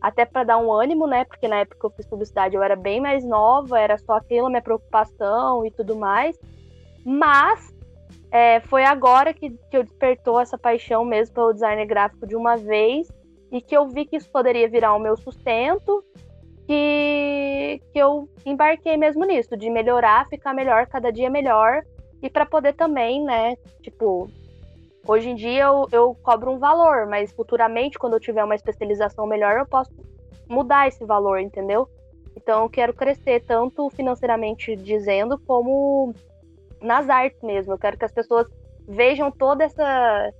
até 0.00 0.24
para 0.24 0.42
dar 0.42 0.58
um 0.58 0.72
ânimo, 0.72 1.06
né? 1.06 1.24
Porque 1.24 1.46
na 1.46 1.58
época 1.58 1.78
que 1.78 1.86
eu 1.86 1.90
fiz 1.90 2.06
publicidade 2.06 2.56
eu 2.56 2.62
era 2.64 2.74
bem 2.74 3.00
mais 3.00 3.24
nova, 3.24 3.78
era 3.78 3.96
só 3.96 4.14
aquilo, 4.14 4.48
minha 4.48 4.60
preocupação 4.60 5.64
e 5.64 5.70
tudo 5.70 5.94
mais. 5.94 6.36
Mas 7.04 7.72
é, 8.32 8.58
foi 8.62 8.84
agora 8.84 9.32
que, 9.32 9.50
que 9.50 9.76
eu 9.76 9.84
despertou 9.84 10.40
essa 10.40 10.58
paixão 10.58 11.04
mesmo 11.04 11.32
pelo 11.32 11.52
design 11.52 11.86
gráfico 11.86 12.26
de 12.26 12.34
uma 12.34 12.56
vez 12.56 13.06
e 13.52 13.60
que 13.60 13.76
eu 13.76 13.86
vi 13.88 14.06
que 14.06 14.16
isso 14.16 14.30
poderia 14.30 14.68
virar 14.68 14.94
o 14.94 14.98
meu 14.98 15.16
sustento, 15.16 16.02
que, 16.66 17.80
que 17.92 17.98
eu 17.98 18.28
embarquei 18.46 18.96
mesmo 18.96 19.24
nisso, 19.24 19.56
de 19.56 19.68
melhorar, 19.68 20.26
ficar 20.28 20.54
melhor, 20.54 20.86
cada 20.86 21.12
dia 21.12 21.28
melhor, 21.28 21.82
e 22.22 22.30
para 22.30 22.46
poder 22.46 22.72
também, 22.72 23.22
né, 23.22 23.54
tipo, 23.82 24.28
hoje 25.06 25.28
em 25.28 25.34
dia 25.34 25.64
eu, 25.64 25.86
eu 25.92 26.16
cobro 26.22 26.50
um 26.50 26.58
valor, 26.58 27.06
mas 27.06 27.30
futuramente, 27.30 27.98
quando 27.98 28.14
eu 28.14 28.20
tiver 28.20 28.42
uma 28.42 28.54
especialização 28.54 29.26
melhor, 29.26 29.58
eu 29.58 29.66
posso 29.66 29.92
mudar 30.48 30.88
esse 30.88 31.04
valor, 31.04 31.38
entendeu? 31.38 31.86
Então 32.34 32.62
eu 32.62 32.70
quero 32.70 32.94
crescer 32.94 33.44
tanto 33.44 33.90
financeiramente 33.90 34.74
dizendo, 34.74 35.38
como 35.46 36.14
nas 36.80 37.08
artes 37.08 37.40
mesmo. 37.42 37.74
Eu 37.74 37.78
quero 37.78 37.98
que 37.98 38.04
as 38.04 38.12
pessoas 38.12 38.46
vejam 38.88 39.30
toda 39.30 39.64
essa 39.64 40.32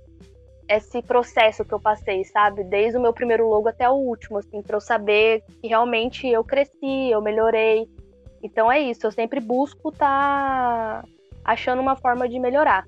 esse 0.67 1.01
processo 1.01 1.65
que 1.65 1.73
eu 1.73 1.79
passei, 1.79 2.23
sabe? 2.23 2.63
Desde 2.63 2.97
o 2.97 3.01
meu 3.01 3.13
primeiro 3.13 3.47
logo 3.49 3.67
até 3.67 3.89
o 3.89 3.93
último, 3.93 4.37
assim, 4.37 4.61
para 4.61 4.77
eu 4.77 4.81
saber 4.81 5.43
que 5.61 5.67
realmente 5.67 6.27
eu 6.27 6.43
cresci, 6.43 7.09
eu 7.11 7.21
melhorei. 7.21 7.87
Então 8.41 8.71
é 8.71 8.79
isso, 8.79 9.05
eu 9.05 9.11
sempre 9.11 9.39
busco 9.39 9.89
estar 9.89 11.01
tá 11.01 11.07
achando 11.43 11.81
uma 11.81 11.95
forma 11.95 12.27
de 12.27 12.39
melhorar. 12.39 12.85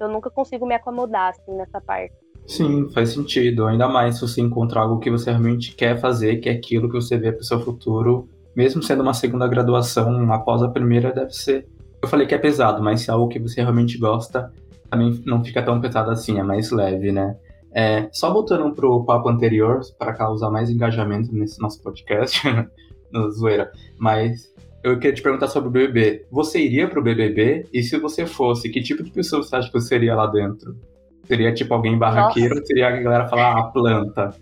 Eu 0.00 0.08
nunca 0.08 0.30
consigo 0.30 0.66
me 0.66 0.74
acomodar 0.74 1.30
assim 1.30 1.52
nessa 1.56 1.80
parte. 1.80 2.14
Sim, 2.46 2.88
faz 2.90 3.10
sentido. 3.10 3.66
Ainda 3.66 3.86
mais 3.86 4.16
se 4.16 4.22
você 4.22 4.40
encontrar 4.40 4.82
algo 4.82 4.98
que 4.98 5.10
você 5.10 5.30
realmente 5.30 5.74
quer 5.74 6.00
fazer, 6.00 6.38
que 6.38 6.48
é 6.48 6.52
aquilo 6.52 6.88
que 6.88 6.94
você 6.96 7.16
vê 7.16 7.30
para 7.30 7.40
o 7.40 7.44
seu 7.44 7.60
futuro, 7.60 8.28
mesmo 8.54 8.82
sendo 8.82 9.02
uma 9.02 9.14
segunda 9.14 9.46
graduação 9.46 10.32
após 10.32 10.60
a 10.62 10.68
primeira, 10.68 11.12
deve 11.12 11.32
ser 11.32 11.66
eu 12.02 12.08
falei 12.08 12.26
que 12.26 12.34
é 12.34 12.38
pesado, 12.38 12.82
mas 12.82 13.02
se 13.02 13.10
é 13.10 13.12
algo 13.12 13.28
que 13.28 13.38
você 13.38 13.60
realmente 13.62 13.96
gosta, 13.96 14.52
também 14.92 15.22
não 15.24 15.42
fica 15.42 15.62
tão 15.62 15.80
pesado 15.80 16.10
assim, 16.10 16.38
é 16.38 16.42
mais 16.42 16.70
leve, 16.70 17.10
né? 17.10 17.34
É, 17.74 18.10
só 18.12 18.30
voltando 18.30 18.74
pro 18.74 19.02
papo 19.06 19.30
anterior, 19.30 19.80
para 19.98 20.12
causar 20.12 20.50
mais 20.50 20.68
engajamento 20.68 21.34
nesse 21.34 21.58
nosso 21.62 21.82
podcast, 21.82 22.42
no 23.10 23.30
zoeira, 23.30 23.72
mas 23.98 24.52
eu 24.84 24.98
queria 24.98 25.14
te 25.14 25.22
perguntar 25.22 25.48
sobre 25.48 25.70
o 25.70 25.72
BBB. 25.72 26.26
Você 26.30 26.60
iria 26.60 26.86
pro 26.86 27.02
BBB? 27.02 27.66
E 27.72 27.82
se 27.82 27.98
você 27.98 28.26
fosse, 28.26 28.68
que 28.68 28.82
tipo 28.82 29.02
de 29.02 29.10
pessoa 29.10 29.42
você 29.42 29.56
acha 29.56 29.68
que 29.68 29.72
você 29.72 29.88
seria 29.88 30.14
lá 30.14 30.26
dentro? 30.26 30.76
Seria 31.24 31.54
tipo 31.54 31.72
alguém 31.72 31.96
barraqueiro 31.96 32.58
ou 32.58 32.66
seria 32.66 32.88
a 32.88 33.00
galera 33.00 33.28
falar, 33.28 33.58
ah, 33.58 33.62
planta? 33.68 34.34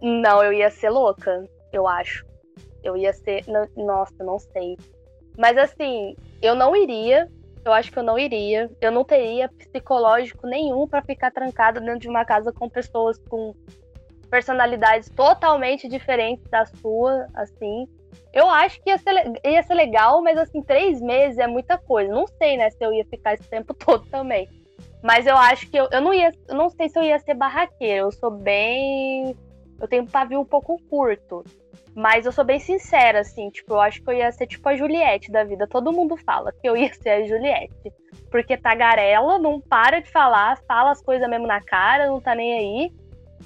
Não, 0.00 0.44
eu 0.44 0.52
ia 0.52 0.70
ser 0.70 0.90
louca, 0.90 1.44
eu 1.72 1.88
acho. 1.88 2.24
Eu 2.84 2.96
ia 2.96 3.12
ser. 3.12 3.42
Nossa, 3.76 4.22
não 4.22 4.38
sei. 4.38 4.76
Mas 5.36 5.58
assim, 5.58 6.14
eu 6.40 6.54
não 6.54 6.76
iria. 6.76 7.26
Eu 7.64 7.72
acho 7.72 7.92
que 7.92 7.98
eu 7.98 8.02
não 8.02 8.18
iria. 8.18 8.70
Eu 8.80 8.90
não 8.90 9.04
teria 9.04 9.48
psicológico 9.48 10.46
nenhum 10.46 10.86
para 10.86 11.02
ficar 11.02 11.30
trancado 11.30 11.80
dentro 11.80 12.00
de 12.00 12.08
uma 12.08 12.24
casa 12.24 12.52
com 12.52 12.68
pessoas 12.68 13.18
com 13.28 13.54
personalidades 14.30 15.08
totalmente 15.10 15.88
diferentes 15.88 16.44
da 16.50 16.64
sua, 16.66 17.26
assim. 17.34 17.86
Eu 18.32 18.48
acho 18.48 18.80
que 18.82 18.90
ia 18.90 18.98
ser, 18.98 19.14
ia 19.44 19.62
ser 19.62 19.74
legal, 19.74 20.22
mas 20.22 20.38
assim, 20.38 20.62
três 20.62 21.00
meses 21.00 21.38
é 21.38 21.46
muita 21.46 21.78
coisa. 21.78 22.12
Não 22.12 22.26
sei, 22.26 22.56
né, 22.56 22.70
se 22.70 22.84
eu 22.84 22.92
ia 22.92 23.04
ficar 23.04 23.34
esse 23.34 23.48
tempo 23.48 23.72
todo 23.74 24.06
também. 24.06 24.48
Mas 25.02 25.26
eu 25.26 25.36
acho 25.36 25.68
que 25.70 25.76
eu, 25.76 25.88
eu 25.92 26.00
não 26.00 26.12
ia. 26.12 26.32
Eu 26.48 26.56
não 26.56 26.68
sei 26.68 26.88
se 26.88 26.98
eu 26.98 27.02
ia 27.02 27.18
ser 27.18 27.34
barraqueira. 27.34 28.00
Eu 28.00 28.12
sou 28.12 28.30
bem. 28.30 29.36
Eu 29.80 29.88
tenho 29.88 30.02
um 30.02 30.06
pavio 30.06 30.40
um 30.40 30.44
pouco 30.44 30.80
curto. 30.88 31.44
Mas 31.94 32.26
eu 32.26 32.32
sou 32.32 32.44
bem 32.44 32.60
sincera, 32.60 33.20
assim, 33.20 33.50
tipo, 33.50 33.74
eu 33.74 33.80
acho 33.80 34.02
que 34.02 34.08
eu 34.08 34.14
ia 34.14 34.30
ser 34.30 34.46
tipo 34.46 34.68
a 34.68 34.76
Juliette 34.76 35.32
da 35.32 35.42
vida. 35.42 35.66
Todo 35.66 35.92
mundo 35.92 36.16
fala 36.16 36.52
que 36.52 36.68
eu 36.68 36.76
ia 36.76 36.92
ser 36.94 37.10
a 37.10 37.26
Juliette. 37.26 37.92
Porque 38.30 38.56
tagarela, 38.56 39.38
não 39.38 39.60
para 39.60 40.00
de 40.00 40.10
falar, 40.10 40.58
fala 40.68 40.92
as 40.92 41.02
coisas 41.02 41.28
mesmo 41.28 41.46
na 41.46 41.60
cara, 41.60 42.06
não 42.06 42.20
tá 42.20 42.34
nem 42.34 42.52
aí. 42.52 42.92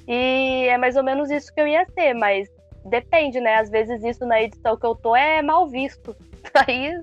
E 0.06 0.68
é 0.68 0.76
mais 0.76 0.96
ou 0.96 1.02
menos 1.02 1.30
isso 1.30 1.52
que 1.54 1.60
eu 1.60 1.66
ia 1.66 1.86
ser, 1.94 2.14
mas 2.14 2.48
depende, 2.84 3.40
né? 3.40 3.56
Às 3.56 3.70
vezes 3.70 4.02
isso 4.02 4.26
na 4.26 4.42
edição 4.42 4.76
que 4.76 4.86
eu 4.86 4.94
tô 4.94 5.14
é 5.14 5.40
mal 5.42 5.68
visto. 5.68 6.14
Aí 6.66 7.00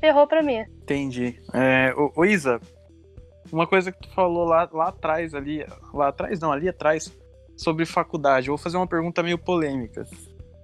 ferrou 0.00 0.26
pra 0.26 0.42
mim. 0.42 0.64
Entendi. 0.82 1.40
É, 1.54 1.94
ô, 1.96 2.12
ô 2.16 2.24
Isa, 2.24 2.60
uma 3.52 3.66
coisa 3.66 3.92
que 3.92 4.00
tu 4.00 4.10
falou 4.14 4.44
lá, 4.44 4.68
lá 4.72 4.88
atrás, 4.88 5.34
ali. 5.34 5.64
Lá 5.94 6.08
atrás, 6.08 6.40
não, 6.40 6.50
ali 6.50 6.68
atrás, 6.68 7.16
sobre 7.62 7.86
faculdade. 7.86 8.48
Eu 8.48 8.56
vou 8.56 8.62
fazer 8.62 8.76
uma 8.76 8.86
pergunta 8.86 9.22
meio 9.22 9.38
polêmica. 9.38 10.06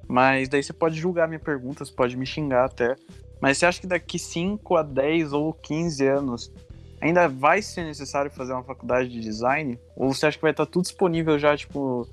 Mas 0.07 0.49
daí 0.49 0.63
você 0.63 0.73
pode 0.73 0.99
julgar 0.99 1.29
minha 1.29 1.39
pergunta, 1.39 1.85
você 1.85 1.93
pode 1.93 2.17
me 2.17 2.27
xingar 2.27 2.65
até. 2.65 2.97
Mas 3.41 3.59
você 3.59 3.67
acha 3.67 3.81
que 3.81 3.87
daqui 3.87 4.19
5 4.19 4.77
a 4.77 4.83
10 4.83 5.33
ou 5.33 5.53
15 5.53 6.07
anos 6.07 6.53
ainda 7.01 7.29
vai 7.29 7.63
ser 7.63 7.85
necessário 7.85 8.31
fazer 8.31 8.53
uma 8.53 8.65
faculdade 8.65 9.09
de 9.09 9.21
design? 9.21 9.79
Ou 9.95 10.13
você 10.13 10.27
acha 10.27 10.37
que 10.37 10.43
vai 10.43 10.51
estar 10.51 10.67
tudo 10.67 10.83
disponível 10.83 11.39
já, 11.39 11.57
tipo, 11.57 12.09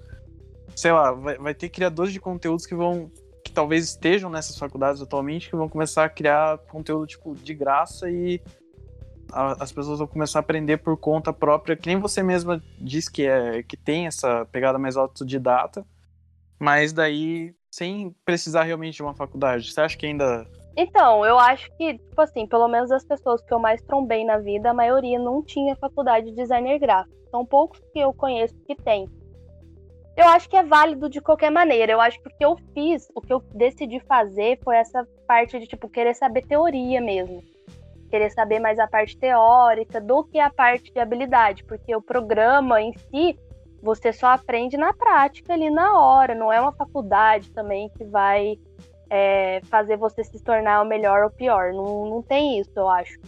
sei 0.75 0.91
lá, 0.91 1.11
vai, 1.11 1.37
vai 1.37 1.53
ter 1.53 1.69
criadores 1.69 2.13
de 2.13 2.19
conteúdos 2.19 2.65
que 2.65 2.75
vão 2.75 3.09
que 3.43 3.51
talvez 3.51 3.85
estejam 3.85 4.29
nessas 4.29 4.57
faculdades 4.57 5.01
atualmente 5.01 5.49
que 5.49 5.55
vão 5.55 5.69
começar 5.69 6.03
a 6.03 6.09
criar 6.09 6.57
conteúdo 6.67 7.05
tipo 7.05 7.35
de 7.35 7.53
graça 7.53 8.09
e 8.09 8.41
a, 9.31 9.63
as 9.63 9.71
pessoas 9.71 9.99
vão 9.99 10.07
começar 10.07 10.39
a 10.39 10.41
aprender 10.41 10.77
por 10.77 10.97
conta 10.97 11.33
própria, 11.33 11.75
que 11.75 11.87
nem 11.87 11.99
você 11.99 12.21
mesma 12.23 12.61
diz 12.79 13.09
que 13.09 13.25
é 13.25 13.63
que 13.63 13.77
tem 13.77 14.07
essa 14.07 14.45
pegada 14.51 14.77
mais 14.77 14.97
autodidata, 14.97 15.85
mas 16.59 16.93
daí 16.93 17.53
sem 17.75 18.15
precisar 18.23 18.63
realmente 18.63 18.95
de 18.95 19.03
uma 19.03 19.13
faculdade? 19.13 19.69
Você 19.69 19.81
acha 19.81 19.97
que 19.97 20.05
ainda. 20.05 20.47
Então, 20.77 21.25
eu 21.25 21.37
acho 21.37 21.69
que, 21.75 21.97
tipo 21.97 22.21
assim, 22.21 22.47
pelo 22.47 22.69
menos 22.69 22.89
as 22.89 23.03
pessoas 23.03 23.41
que 23.41 23.53
eu 23.53 23.59
mais 23.59 23.81
trombei 23.81 24.23
na 24.23 24.37
vida, 24.37 24.69
a 24.69 24.73
maioria 24.73 25.19
não 25.19 25.43
tinha 25.43 25.75
faculdade 25.75 26.27
de 26.27 26.35
designer 26.35 26.79
gráfico. 26.79 27.15
São 27.29 27.45
poucos 27.45 27.81
que 27.91 27.99
eu 27.99 28.13
conheço 28.13 28.55
que 28.65 28.75
tem. 28.75 29.09
Eu 30.15 30.25
acho 30.29 30.49
que 30.49 30.55
é 30.55 30.63
válido 30.63 31.09
de 31.09 31.19
qualquer 31.19 31.51
maneira. 31.51 31.91
Eu 31.91 31.99
acho 31.99 32.17
que 32.21 32.29
o 32.29 32.37
que 32.37 32.45
eu 32.45 32.57
fiz, 32.73 33.09
o 33.13 33.19
que 33.19 33.33
eu 33.33 33.41
decidi 33.53 33.99
fazer 34.01 34.57
foi 34.63 34.77
essa 34.77 35.05
parte 35.27 35.59
de, 35.59 35.67
tipo, 35.67 35.89
querer 35.89 36.13
saber 36.13 36.45
teoria 36.45 37.01
mesmo. 37.01 37.43
Querer 38.15 38.29
saber 38.29 38.61
mais 38.61 38.79
a 38.79 38.87
parte 38.87 39.17
teórica 39.17 39.99
do 39.99 40.23
que 40.23 40.39
a 40.39 40.49
parte 40.49 40.89
de 40.89 40.97
habilidade. 41.01 41.65
Porque 41.65 41.93
o 41.93 42.01
programa 42.01 42.81
em 42.81 42.93
si, 42.93 43.37
você 43.83 44.13
só 44.13 44.27
aprende 44.27 44.77
na 44.77 44.93
prática 44.93 45.51
ali 45.51 45.69
na 45.69 45.99
hora, 45.99 46.33
não 46.33 46.49
é 46.49 46.61
uma 46.61 46.71
faculdade 46.71 47.51
também 47.51 47.89
que 47.89 48.05
vai 48.05 48.57
é, 49.09 49.59
fazer 49.65 49.97
você 49.97 50.23
se 50.23 50.41
tornar 50.41 50.81
o 50.81 50.85
melhor 50.85 51.25
ou 51.25 51.29
pior. 51.29 51.73
Não, 51.73 52.05
não 52.05 52.21
tem 52.21 52.57
isso, 52.57 52.71
eu 52.73 52.87
acho. 52.87 53.19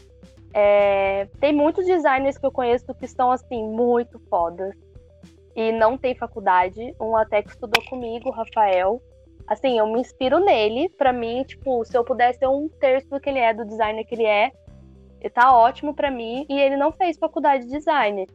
É, 0.54 1.28
tem 1.42 1.52
muitos 1.52 1.86
designers 1.86 2.38
que 2.38 2.46
eu 2.46 2.52
conheço 2.54 2.86
que 2.94 3.04
estão 3.04 3.30
assim, 3.30 3.68
muito 3.68 4.18
fodas. 4.30 4.74
E 5.54 5.70
não 5.74 5.98
tem 5.98 6.16
faculdade. 6.16 6.96
Um 6.98 7.18
até 7.18 7.44
que 7.44 7.50
estudou 7.50 7.84
comigo, 7.90 8.30
Rafael. 8.30 9.02
Assim, 9.46 9.80
eu 9.80 9.88
me 9.88 10.00
inspiro 10.00 10.40
nele. 10.40 10.88
Para 10.98 11.12
mim, 11.12 11.44
tipo, 11.44 11.84
se 11.84 11.98
eu 11.98 12.06
pudesse 12.06 12.40
ser 12.40 12.48
um 12.48 12.70
terço 12.80 13.10
do 13.10 13.20
que 13.20 13.30
ele 13.30 13.40
é, 13.40 13.54
do 13.54 13.66
designer 13.66 14.06
que 14.06 14.16
ele 14.16 14.26
é, 14.26 14.54
tá 15.34 15.56
ótimo 15.56 15.94
para 15.94 16.12
mim. 16.12 16.46
E 16.50 16.60
ele 16.60 16.78
não 16.78 16.92
fez 16.92 17.18
faculdade 17.18 17.66
de 17.66 17.72
design. 17.72 18.28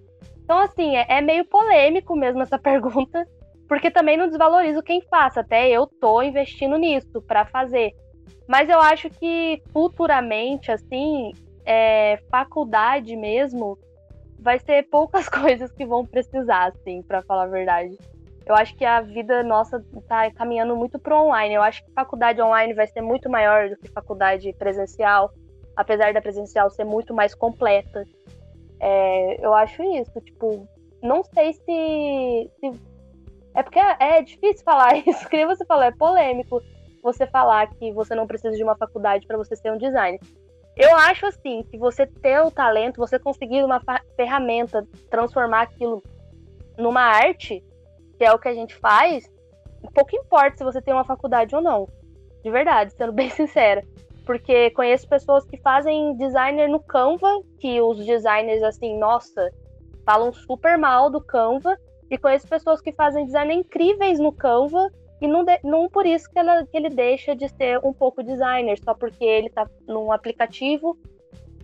Então, 0.44 0.58
assim, 0.58 0.96
é, 0.96 1.06
é 1.08 1.20
meio 1.20 1.44
polêmico 1.44 2.16
mesmo 2.16 2.42
essa 2.42 2.58
pergunta, 2.60 3.26
porque 3.68 3.90
também 3.90 4.16
não 4.16 4.28
desvalorizo 4.28 4.82
quem 4.82 5.00
faça. 5.02 5.40
Até 5.40 5.68
eu 5.68 5.86
tô 5.86 6.22
investindo 6.22 6.76
nisso 6.76 7.22
para 7.22 7.46
fazer. 7.46 7.92
Mas 8.46 8.68
eu 8.68 8.80
acho 8.80 9.08
que 9.08 9.62
futuramente, 9.72 10.70
assim, 10.70 11.32
é, 11.64 12.18
faculdade 12.30 13.16
mesmo, 13.16 13.78
vai 14.38 14.58
ser 14.58 14.88
poucas 14.90 15.28
coisas 15.30 15.70
que 15.72 15.86
vão 15.86 16.04
precisar, 16.04 16.68
assim, 16.68 17.02
para 17.02 17.22
falar 17.22 17.44
a 17.44 17.48
verdade. 17.48 17.96
Eu 18.44 18.56
acho 18.56 18.74
que 18.76 18.84
a 18.84 19.00
vida 19.00 19.42
nossa 19.44 19.82
tá 20.08 20.30
caminhando 20.32 20.76
muito 20.76 20.98
pro 20.98 21.16
online. 21.16 21.54
Eu 21.54 21.62
acho 21.62 21.84
que 21.84 21.92
faculdade 21.92 22.42
online 22.42 22.74
vai 22.74 22.86
ser 22.88 23.00
muito 23.00 23.30
maior 23.30 23.70
do 23.70 23.76
que 23.76 23.88
faculdade 23.88 24.52
presencial, 24.54 25.32
apesar 25.76 26.12
da 26.12 26.20
presencial 26.20 26.70
ser 26.70 26.84
muito 26.84 27.14
mais 27.14 27.34
completa. 27.34 28.06
É, 28.80 29.44
eu 29.44 29.54
acho 29.54 29.82
isso, 29.82 30.20
tipo, 30.20 30.68
não 31.02 31.22
sei 31.22 31.52
se, 31.52 32.50
se... 32.60 32.80
É 33.54 33.62
porque 33.62 33.78
é, 33.78 33.96
é 34.00 34.22
difícil 34.22 34.64
falar 34.64 34.96
isso, 35.06 35.28
que 35.28 35.46
você 35.46 35.64
falou, 35.64 35.84
é 35.84 35.92
polêmico 35.92 36.62
você 37.02 37.26
falar 37.26 37.68
que 37.74 37.92
você 37.92 38.14
não 38.14 38.26
precisa 38.26 38.56
de 38.56 38.62
uma 38.62 38.76
faculdade 38.76 39.26
para 39.26 39.36
você 39.36 39.56
ser 39.56 39.72
um 39.72 39.78
designer. 39.78 40.20
Eu 40.76 40.94
acho 40.96 41.26
assim 41.26 41.64
que 41.64 41.76
você 41.76 42.06
ter 42.06 42.40
o 42.40 42.50
talento, 42.50 42.96
você 42.96 43.18
conseguir 43.18 43.62
uma 43.64 43.82
ferramenta, 44.16 44.86
transformar 45.10 45.62
aquilo 45.62 46.02
numa 46.78 47.02
arte, 47.02 47.62
que 48.16 48.24
é 48.24 48.32
o 48.32 48.38
que 48.38 48.48
a 48.48 48.54
gente 48.54 48.74
faz, 48.76 49.28
pouco 49.94 50.16
importa 50.16 50.56
se 50.56 50.64
você 50.64 50.80
tem 50.80 50.94
uma 50.94 51.04
faculdade 51.04 51.54
ou 51.54 51.60
não. 51.60 51.88
De 52.42 52.50
verdade, 52.50 52.92
sendo 52.92 53.12
bem 53.12 53.28
sincera. 53.30 53.82
Porque 54.24 54.70
conheço 54.70 55.08
pessoas 55.08 55.44
que 55.44 55.56
fazem 55.56 56.16
designer 56.16 56.68
no 56.68 56.80
Canva, 56.80 57.42
que 57.58 57.80
os 57.80 58.04
designers, 58.04 58.62
assim, 58.62 58.98
nossa, 58.98 59.50
falam 60.04 60.32
super 60.32 60.78
mal 60.78 61.10
do 61.10 61.20
Canva. 61.20 61.76
E 62.10 62.18
conheço 62.18 62.46
pessoas 62.46 62.80
que 62.80 62.92
fazem 62.92 63.24
design 63.24 63.54
incríveis 63.54 64.18
no 64.18 64.32
Canva 64.32 64.90
e 65.22 65.28
não, 65.28 65.44
de, 65.44 65.58
não 65.62 65.88
por 65.88 66.04
isso 66.04 66.28
que, 66.28 66.38
ela, 66.38 66.66
que 66.66 66.76
ele 66.76 66.90
deixa 66.90 67.34
de 67.34 67.48
ser 67.48 67.78
um 67.84 67.92
pouco 67.92 68.24
designer, 68.24 68.76
só 68.84 68.92
porque 68.92 69.24
ele 69.24 69.48
tá 69.48 69.70
num 69.86 70.10
aplicativo 70.10 70.98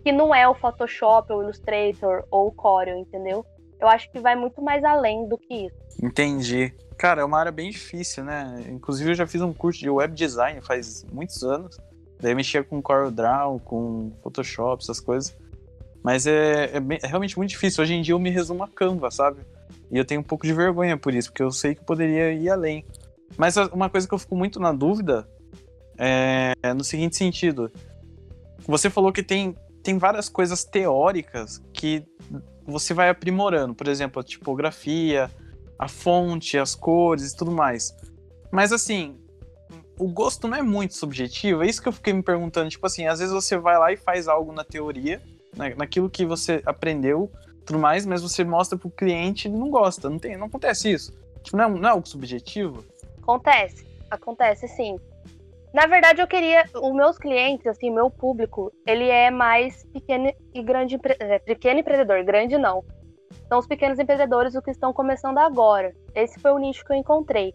que 0.01 0.13
não 0.13 0.33
é 0.33 0.47
o 0.47 0.55
Photoshop, 0.55 1.33
o 1.33 1.43
Illustrator 1.43 2.23
ou 2.31 2.47
o 2.47 2.51
Corel, 2.53 2.97
entendeu? 2.97 3.45
Eu 3.77 3.89
acho 3.89 4.09
que 4.11 4.19
vai 4.19 4.33
muito 4.33 4.61
mais 4.61 4.81
além 4.85 5.27
do 5.27 5.37
que 5.37 5.65
isso. 5.65 5.75
Entendi. 6.01 6.73
Cara, 6.97 7.21
é 7.21 7.25
uma 7.25 7.37
área 7.37 7.51
bem 7.51 7.69
difícil, 7.69 8.23
né? 8.23 8.63
Inclusive 8.69 9.11
eu 9.11 9.15
já 9.15 9.27
fiz 9.27 9.41
um 9.41 9.53
curso 9.53 9.79
de 9.81 9.89
web 9.89 10.13
design 10.13 10.61
faz 10.61 11.05
muitos 11.11 11.43
anos. 11.43 11.77
Daí 12.19 12.33
eu 12.33 12.35
mexia 12.35 12.63
com 12.63 12.81
CorelDRAW, 12.81 13.59
com 13.59 14.11
Photoshop, 14.21 14.83
essas 14.83 14.99
coisas. 14.99 15.35
Mas 16.03 16.27
é, 16.27 16.75
é, 16.75 16.79
bem, 16.79 16.99
é, 17.01 17.07
realmente 17.07 17.37
muito 17.37 17.49
difícil. 17.49 17.81
Hoje 17.81 17.93
em 17.93 18.01
dia 18.01 18.13
eu 18.13 18.19
me 18.19 18.29
resumo 18.29 18.63
a 18.63 18.67
Canva, 18.67 19.09
sabe? 19.09 19.41
E 19.91 19.97
eu 19.97 20.05
tenho 20.05 20.21
um 20.21 20.23
pouco 20.23 20.45
de 20.45 20.53
vergonha 20.53 20.97
por 20.97 21.13
isso, 21.13 21.29
porque 21.29 21.43
eu 21.43 21.51
sei 21.51 21.75
que 21.75 21.83
poderia 21.83 22.31
ir 22.33 22.49
além. 22.49 22.85
Mas 23.37 23.55
uma 23.71 23.89
coisa 23.89 24.07
que 24.07 24.13
eu 24.13 24.19
fico 24.19 24.35
muito 24.35 24.59
na 24.59 24.71
dúvida 24.71 25.27
é 25.97 26.73
no 26.73 26.83
seguinte 26.83 27.15
sentido. 27.15 27.71
Você 28.65 28.89
falou 28.89 29.11
que 29.11 29.23
tem, 29.23 29.55
tem 29.83 29.97
várias 29.97 30.29
coisas 30.29 30.63
teóricas 30.63 31.61
que 31.73 32.03
você 32.65 32.93
vai 32.93 33.09
aprimorando. 33.09 33.73
Por 33.73 33.87
exemplo, 33.87 34.19
a 34.19 34.23
tipografia, 34.23 35.29
a 35.77 35.87
fonte, 35.87 36.57
as 36.57 36.75
cores 36.75 37.31
e 37.31 37.35
tudo 37.35 37.51
mais. 37.51 37.95
Mas 38.51 38.71
assim, 38.71 39.18
o 39.99 40.07
gosto 40.07 40.47
não 40.47 40.57
é 40.57 40.61
muito 40.61 40.95
subjetivo. 40.95 41.61
É 41.61 41.67
isso 41.67 41.81
que 41.81 41.89
eu 41.89 41.93
fiquei 41.93 42.13
me 42.13 42.23
perguntando. 42.23 42.69
Tipo 42.69 42.87
assim, 42.87 43.05
às 43.05 43.19
vezes 43.19 43.33
você 43.33 43.57
vai 43.57 43.77
lá 43.77 43.91
e 43.91 43.97
faz 43.97 44.27
algo 44.27 44.53
na 44.53 44.63
teoria, 44.63 45.21
naquilo 45.77 46.09
que 46.09 46.25
você 46.25 46.61
aprendeu, 46.65 47.29
tudo 47.65 47.77
mais, 47.77 48.05
mas 48.05 48.21
você 48.21 48.43
mostra 48.43 48.77
pro 48.77 48.89
cliente 48.89 49.49
e 49.49 49.51
não 49.51 49.69
gosta. 49.69 50.09
Não, 50.09 50.17
tem, 50.17 50.37
não 50.37 50.47
acontece 50.47 50.89
isso. 50.89 51.13
Tipo, 51.43 51.57
não 51.57 51.65
é, 51.65 51.69
não 51.69 51.89
é 51.89 51.91
algo 51.91 52.07
subjetivo? 52.07 52.83
Acontece, 53.21 53.85
acontece 54.09 54.67
sim. 54.69 54.97
Na 55.73 55.85
verdade, 55.85 56.21
eu 56.21 56.27
queria. 56.27 56.63
Os 56.73 56.93
meus 56.93 57.17
clientes, 57.17 57.67
assim, 57.67 57.91
meu 57.91 58.09
público, 58.09 58.71
ele 58.87 59.07
é 59.07 59.29
mais 59.29 59.83
pequeno 59.93 60.33
e 60.53 60.63
grande. 60.63 60.97
É, 61.19 61.39
pequeno 61.39 61.81
empreendedor, 61.81 62.23
grande 62.23 62.57
não. 62.57 62.83
São 63.47 63.59
os 63.59 63.67
pequenos 63.67 63.99
empreendedores 63.99 64.55
os 64.55 64.63
que 64.63 64.71
estão 64.71 64.93
começando 64.93 65.37
agora. 65.37 65.93
Esse 66.15 66.39
foi 66.39 66.51
o 66.51 66.57
nicho 66.57 66.83
que 66.85 66.93
eu 66.93 66.97
encontrei. 66.97 67.53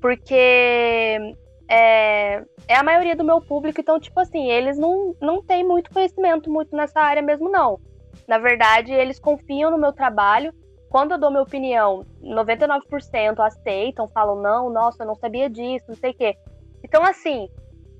Porque 0.00 1.36
é, 1.68 2.44
é 2.68 2.76
a 2.76 2.82
maioria 2.82 3.16
do 3.16 3.24
meu 3.24 3.40
público, 3.40 3.80
então, 3.80 3.98
tipo 3.98 4.18
assim, 4.20 4.50
eles 4.50 4.78
não, 4.78 5.14
não 5.20 5.42
têm 5.42 5.64
muito 5.64 5.90
conhecimento 5.90 6.50
muito 6.50 6.74
nessa 6.76 7.00
área 7.00 7.22
mesmo, 7.22 7.48
não. 7.48 7.80
Na 8.26 8.38
verdade, 8.38 8.92
eles 8.92 9.18
confiam 9.18 9.70
no 9.70 9.78
meu 9.78 9.92
trabalho 9.92 10.52
quando 10.88 11.12
eu 11.12 11.18
dou 11.18 11.30
minha 11.30 11.42
opinião, 11.42 12.06
99% 12.22 13.38
aceitam, 13.40 14.08
falam, 14.08 14.40
não, 14.40 14.70
nossa, 14.70 15.02
eu 15.02 15.06
não 15.06 15.14
sabia 15.14 15.50
disso, 15.50 15.84
não 15.88 15.96
sei 15.96 16.12
o 16.12 16.14
quê. 16.14 16.36
Então, 16.82 17.02
assim, 17.02 17.48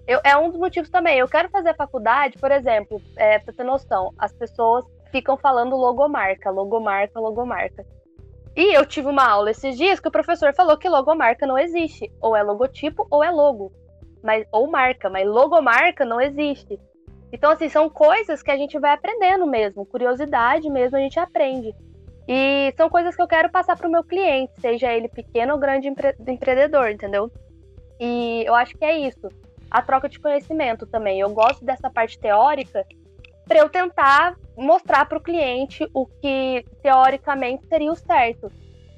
eu, 0.07 0.21
é 0.25 0.37
um 0.37 0.49
dos 0.49 0.59
motivos 0.59 0.89
também. 0.89 1.19
Eu 1.19 1.29
quero 1.29 1.51
fazer 1.51 1.71
a 1.71 1.75
faculdade, 1.75 2.39
por 2.39 2.51
exemplo, 2.51 3.01
é, 3.17 3.39
pra 3.39 3.53
ter 3.53 3.65
noção, 3.65 4.15
as 4.17 4.33
pessoas 4.33 4.85
ficam 5.11 5.37
falando 5.37 5.77
logomarca, 5.77 6.51
logomarca, 6.51 7.19
logomarca. 7.19 7.85
E 8.57 8.75
eu 8.75 8.87
tive 8.87 9.09
uma 9.09 9.29
aula 9.29 9.51
esses 9.51 9.77
dias 9.77 10.01
que 10.01 10.09
o 10.09 10.11
professor 10.11 10.55
falou 10.55 10.79
que 10.79 10.89
logomarca 10.89 11.47
não 11.47 11.59
existe. 11.59 12.11
Ou 12.23 12.35
é 12.35 12.43
logotipo 12.43 13.07
ou 13.11 13.23
é 13.23 13.31
logo. 13.31 13.71
Mas, 14.23 14.47
ou 14.51 14.67
marca, 14.71 15.11
mas 15.11 15.29
logomarca 15.29 16.07
não 16.07 16.19
existe. 16.19 16.81
Então, 17.31 17.51
assim, 17.51 17.69
são 17.69 17.91
coisas 17.91 18.43
que 18.43 18.51
a 18.51 18.57
gente 18.57 18.79
vai 18.79 18.93
aprendendo 18.93 19.47
mesmo. 19.47 19.85
Curiosidade 19.85 20.71
mesmo 20.71 20.97
a 20.97 21.01
gente 21.01 21.21
aprende. 21.21 21.75
E 22.27 22.73
são 22.77 22.89
coisas 22.89 23.15
que 23.15 23.21
eu 23.21 23.29
quero 23.29 23.51
passar 23.51 23.77
para 23.77 23.87
o 23.87 23.91
meu 23.91 24.03
cliente, 24.03 24.59
seja 24.59 24.93
ele 24.93 25.09
pequeno 25.09 25.53
ou 25.53 25.61
grande 25.61 25.89
empre 25.89 26.17
empreendedor, 26.27 26.91
entendeu? 26.91 27.31
E 28.01 28.43
eu 28.45 28.55
acho 28.55 28.77
que 28.77 28.85
é 28.85 28.99
isso. 28.99 29.29
A 29.71 29.83
troca 29.83 30.09
de 30.09 30.19
conhecimento 30.19 30.87
também. 30.87 31.21
Eu 31.21 31.31
gosto 31.31 31.65
dessa 31.65 31.91
parte 31.91 32.19
teórica 32.19 32.85
para 33.47 33.59
eu 33.59 33.69
tentar 33.69 34.37
mostrar 34.57 35.07
para 35.07 35.19
o 35.19 35.23
cliente 35.23 35.89
o 35.95 36.07
que 36.07 36.65
teoricamente 36.83 37.67
seria 37.67 37.93
o 37.93 37.97
certo. 37.97 38.51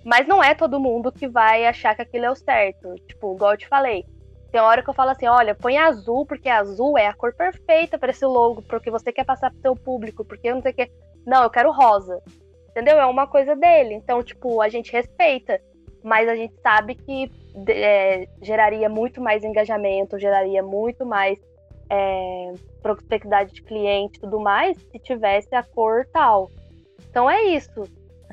Mas 0.04 0.26
não 0.26 0.42
é 0.42 0.54
todo 0.54 0.80
mundo 0.80 1.12
que 1.12 1.28
vai 1.28 1.66
achar 1.66 1.94
que 1.94 2.02
aquilo 2.02 2.24
é 2.24 2.30
o 2.30 2.36
certo. 2.36 2.94
Tipo, 3.06 3.34
igual 3.34 3.52
eu 3.52 3.58
te 3.58 3.68
falei. 3.68 4.04
Tem 4.50 4.60
hora 4.60 4.82
que 4.82 4.88
eu 4.88 4.94
falo 4.94 5.10
assim, 5.10 5.26
olha, 5.26 5.54
põe 5.54 5.76
azul, 5.76 6.24
porque 6.24 6.48
azul 6.48 6.96
é 6.96 7.06
a 7.06 7.12
cor 7.12 7.34
perfeita 7.34 7.98
para 7.98 8.10
esse 8.10 8.24
logo, 8.24 8.62
porque 8.62 8.90
você 8.90 9.12
quer 9.12 9.24
passar 9.24 9.50
pro 9.50 9.60
seu 9.60 9.76
público, 9.76 10.24
porque 10.24 10.48
eu 10.48 10.54
não 10.54 10.62
sei 10.62 10.72
o 10.72 10.74
que. 10.74 10.90
Não, 11.26 11.42
eu 11.42 11.50
quero 11.50 11.70
rosa 11.70 12.22
entendeu? 12.78 12.98
É 12.98 13.06
uma 13.06 13.26
coisa 13.26 13.56
dele. 13.56 13.94
Então, 13.94 14.22
tipo, 14.22 14.60
a 14.60 14.68
gente 14.68 14.92
respeita, 14.92 15.60
mas 16.02 16.28
a 16.28 16.36
gente 16.36 16.54
sabe 16.62 16.94
que 16.94 17.30
é, 17.68 18.28
geraria 18.40 18.88
muito 18.88 19.20
mais 19.20 19.42
engajamento, 19.42 20.18
geraria 20.18 20.62
muito 20.62 21.04
mais 21.04 21.38
é, 21.90 22.52
prospectividade 22.82 23.52
de 23.52 23.62
cliente 23.62 24.18
e 24.18 24.20
tudo 24.20 24.40
mais 24.40 24.76
se 24.90 24.98
tivesse 24.98 25.54
a 25.54 25.62
cor 25.62 26.06
tal. 26.12 26.50
Então 27.10 27.28
é 27.28 27.42
isso. 27.44 27.84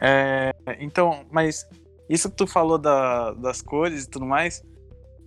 É, 0.01 0.53
então, 0.79 1.25
mas 1.31 1.67
isso 2.09 2.29
que 2.29 2.35
tu 2.35 2.47
falou 2.47 2.77
da, 2.77 3.31
das 3.33 3.61
cores 3.61 4.03
e 4.03 4.09
tudo 4.09 4.25
mais, 4.25 4.63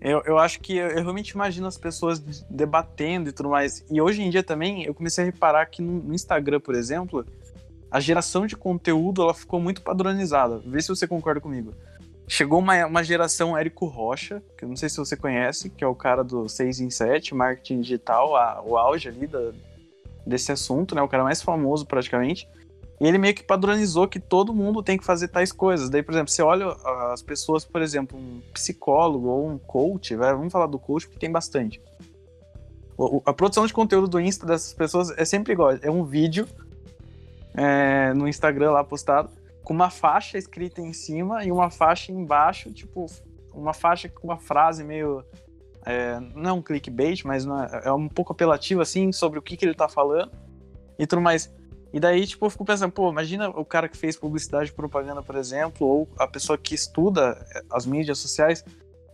eu, 0.00 0.22
eu 0.24 0.38
acho 0.38 0.60
que 0.60 0.76
eu, 0.76 0.88
eu, 0.88 1.02
realmente 1.02 1.30
imagino 1.30 1.66
as 1.66 1.76
pessoas 1.76 2.20
debatendo 2.48 3.28
e 3.28 3.32
tudo 3.32 3.48
mais. 3.48 3.84
E 3.90 4.00
hoje 4.00 4.22
em 4.22 4.30
dia 4.30 4.42
também, 4.42 4.84
eu 4.84 4.94
comecei 4.94 5.24
a 5.24 5.26
reparar 5.26 5.66
que 5.66 5.82
no, 5.82 6.02
no 6.02 6.14
Instagram, 6.14 6.60
por 6.60 6.74
exemplo, 6.74 7.26
a 7.90 7.98
geração 7.98 8.46
de 8.46 8.56
conteúdo 8.56 9.22
ela 9.22 9.34
ficou 9.34 9.60
muito 9.60 9.82
padronizada. 9.82 10.58
Vê 10.58 10.80
se 10.80 10.88
você 10.88 11.06
concorda 11.06 11.40
comigo. 11.40 11.74
Chegou 12.28 12.58
uma, 12.58 12.84
uma 12.86 13.02
geração 13.02 13.56
Érico 13.56 13.86
Rocha, 13.86 14.42
que 14.56 14.64
eu 14.64 14.68
não 14.68 14.76
sei 14.76 14.90
se 14.90 14.98
você 14.98 15.16
conhece, 15.16 15.70
que 15.70 15.82
é 15.82 15.86
o 15.86 15.94
cara 15.94 16.22
do 16.22 16.46
6 16.46 16.80
em 16.80 16.90
7, 16.90 17.34
marketing 17.34 17.80
digital, 17.80 18.36
a, 18.36 18.62
o 18.62 18.76
auge 18.76 19.08
ali 19.08 19.26
da, 19.26 19.52
desse 20.26 20.52
assunto, 20.52 20.94
né? 20.94 21.00
O 21.00 21.08
cara 21.08 21.24
mais 21.24 21.40
famoso 21.40 21.86
praticamente. 21.86 22.46
E 23.00 23.06
ele 23.06 23.16
meio 23.16 23.34
que 23.34 23.42
padronizou 23.42 24.06
que 24.06 24.20
todo 24.20 24.52
mundo 24.52 24.82
tem 24.82 24.98
que 24.98 25.04
fazer 25.04 25.28
tais 25.28 25.52
coisas. 25.52 25.88
Daí, 25.88 26.02
por 26.02 26.12
exemplo, 26.12 26.30
você 26.30 26.42
olha 26.42 26.66
as 27.12 27.22
pessoas, 27.22 27.64
por 27.64 27.80
exemplo, 27.80 28.18
um 28.18 28.42
psicólogo 28.52 29.28
ou 29.28 29.48
um 29.48 29.56
coach, 29.56 30.14
vai, 30.14 30.32
vamos 30.34 30.52
falar 30.52 30.66
do 30.66 30.78
coach 30.78 31.06
porque 31.06 31.20
tem 31.20 31.30
bastante. 31.30 31.80
O, 32.98 33.22
a 33.24 33.32
produção 33.32 33.66
de 33.66 33.72
conteúdo 33.72 34.08
do 34.08 34.20
Insta 34.20 34.44
dessas 34.44 34.74
pessoas 34.74 35.10
é 35.16 35.24
sempre 35.24 35.54
igual. 35.54 35.70
É 35.80 35.90
um 35.90 36.04
vídeo 36.04 36.46
é, 37.54 38.12
no 38.12 38.28
Instagram 38.28 38.72
lá 38.72 38.84
postado, 38.84 39.30
com 39.68 39.74
uma 39.74 39.90
faixa 39.90 40.38
escrita 40.38 40.80
em 40.80 40.94
cima 40.94 41.44
e 41.44 41.52
uma 41.52 41.68
faixa 41.68 42.10
embaixo, 42.10 42.72
tipo, 42.72 43.04
uma 43.52 43.74
faixa 43.74 44.08
com 44.08 44.26
uma 44.26 44.38
frase 44.38 44.82
meio. 44.82 45.22
É, 45.84 46.18
não 46.34 46.50
é 46.50 46.52
um 46.54 46.62
clickbait, 46.62 47.22
mas 47.26 47.44
é, 47.44 47.88
é, 47.88 47.92
um 47.92 48.08
pouco 48.08 48.32
apelativo, 48.32 48.80
assim, 48.80 49.12
sobre 49.12 49.38
o 49.38 49.42
que, 49.42 49.58
que 49.58 49.66
ele 49.66 49.74
tá 49.74 49.86
falando 49.86 50.32
e 50.98 51.06
tudo 51.06 51.20
mais. 51.20 51.54
E 51.92 52.00
daí, 52.00 52.26
tipo, 52.26 52.46
eu 52.46 52.50
fico 52.50 52.64
pensando, 52.64 52.90
pô, 52.90 53.10
imagina 53.10 53.50
o 53.50 53.64
cara 53.64 53.90
que 53.90 53.96
fez 53.96 54.16
publicidade 54.16 54.70
e 54.70 54.72
propaganda, 54.72 55.22
por 55.22 55.36
exemplo, 55.36 55.86
ou 55.86 56.08
a 56.18 56.26
pessoa 56.26 56.56
que 56.56 56.74
estuda 56.74 57.38
as 57.70 57.84
mídias 57.84 58.18
sociais, 58.18 58.64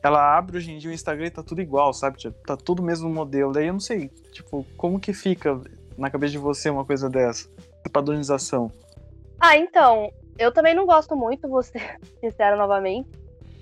ela 0.05 0.37
abre 0.37 0.57
hoje 0.57 0.71
em 0.71 0.79
dia 0.79 0.91
o 0.91 0.95
Instagram 0.95 1.27
e 1.27 1.31
tá 1.31 1.43
tudo 1.43 1.63
igual, 1.63 1.93
sabe? 1.93 2.17
Tipo, 2.17 2.37
tá 2.47 2.57
tudo 2.57 2.81
mesmo 2.81 3.11
modelo. 3.11 3.53
Daí 3.53 3.67
eu 3.67 3.73
não 3.73 3.81
sei, 3.81 4.09
tipo, 4.31 4.65
como 4.77 5.01
que 5.01 5.13
fica 5.13 5.61
na 5.99 6.11
cabeça 6.11 6.31
de 6.31 6.39
você 6.39 6.71
uma 6.71 6.85
coisa 6.85 7.11
dessa? 7.11 7.49
padronização? 7.93 8.73
Ah, 9.41 9.57
então, 9.57 10.11
eu 10.39 10.53
também 10.53 10.75
não 10.75 10.87
gosto 10.87 11.17
muito, 11.17 11.49
vou 11.49 11.63
ser 11.63 11.99
sincera 12.21 12.57
novamente. 12.57 13.09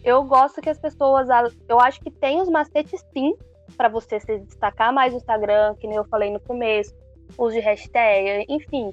Eu 0.05 0.25
gosto 0.25 0.61
que 0.61 0.71
as 0.71 0.79
pessoas. 0.79 1.29
Eu 1.69 1.81
acho 1.81 2.01
que 2.01 2.11
tem 2.11 2.41
os 2.41 2.49
macetes 2.49 3.05
sim, 3.13 3.35
para 3.77 3.89
você 3.89 4.19
se 4.21 4.39
destacar 4.39 4.93
mais 4.93 5.13
no 5.13 5.19
Instagram, 5.19 5.75
que 5.77 5.87
nem 5.87 5.97
eu 5.97 6.05
falei 6.05 6.31
no 6.31 6.41
começo, 6.41 6.95
uso 7.39 7.55
de 7.55 7.61
hashtag, 7.61 8.45
enfim. 8.49 8.93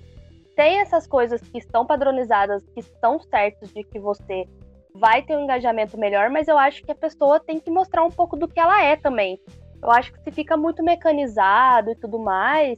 Tem 0.56 0.80
essas 0.80 1.08
coisas 1.08 1.42
que 1.42 1.58
estão 1.58 1.86
padronizadas, 1.86 2.64
que 2.74 2.82
estão 2.82 3.20
certos 3.20 3.74
de 3.74 3.84
que 3.84 3.98
você 4.00 4.46
vai 4.94 5.22
ter 5.22 5.36
um 5.38 5.44
engajamento 5.44 5.98
melhor, 5.98 6.30
mas 6.30 6.48
eu 6.48 6.58
acho 6.58 6.84
que 6.84 6.92
a 6.92 6.96
pessoa 6.96 7.40
tem 7.40 7.60
que 7.60 7.72
mostrar 7.72 8.04
um 8.04 8.10
pouco 8.12 8.36
do 8.36 8.48
que 8.48 8.60
ela 8.60 8.84
é 8.84 8.96
também. 8.96 9.40
Eu 9.82 9.90
acho 9.90 10.12
que 10.12 10.22
se 10.22 10.32
fica 10.32 10.58
muito 10.58 10.84
mecanizado 10.84 11.92
e 11.92 11.96
tudo 11.96 12.20
mais, 12.20 12.78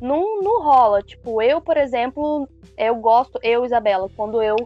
não, 0.00 0.62
rola. 0.62 1.02
Tipo, 1.02 1.42
eu, 1.42 1.60
por 1.60 1.76
exemplo, 1.76 2.48
eu 2.76 2.94
gosto, 2.96 3.38
eu, 3.42 3.64
Isabela, 3.64 4.08
quando 4.16 4.42
eu 4.42 4.56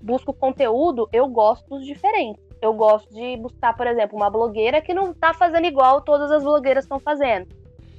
busco 0.00 0.32
conteúdo, 0.32 1.08
eu 1.12 1.28
gosto 1.28 1.68
dos 1.68 1.84
diferentes. 1.84 2.44
Eu 2.60 2.72
gosto 2.72 3.12
de 3.12 3.36
buscar, 3.36 3.76
por 3.76 3.86
exemplo, 3.86 4.16
uma 4.16 4.30
blogueira 4.30 4.80
que 4.80 4.94
não 4.94 5.12
tá 5.12 5.34
fazendo 5.34 5.66
igual 5.66 6.00
todas 6.00 6.30
as 6.30 6.42
blogueiras 6.42 6.84
estão 6.84 6.98
fazendo. 6.98 7.48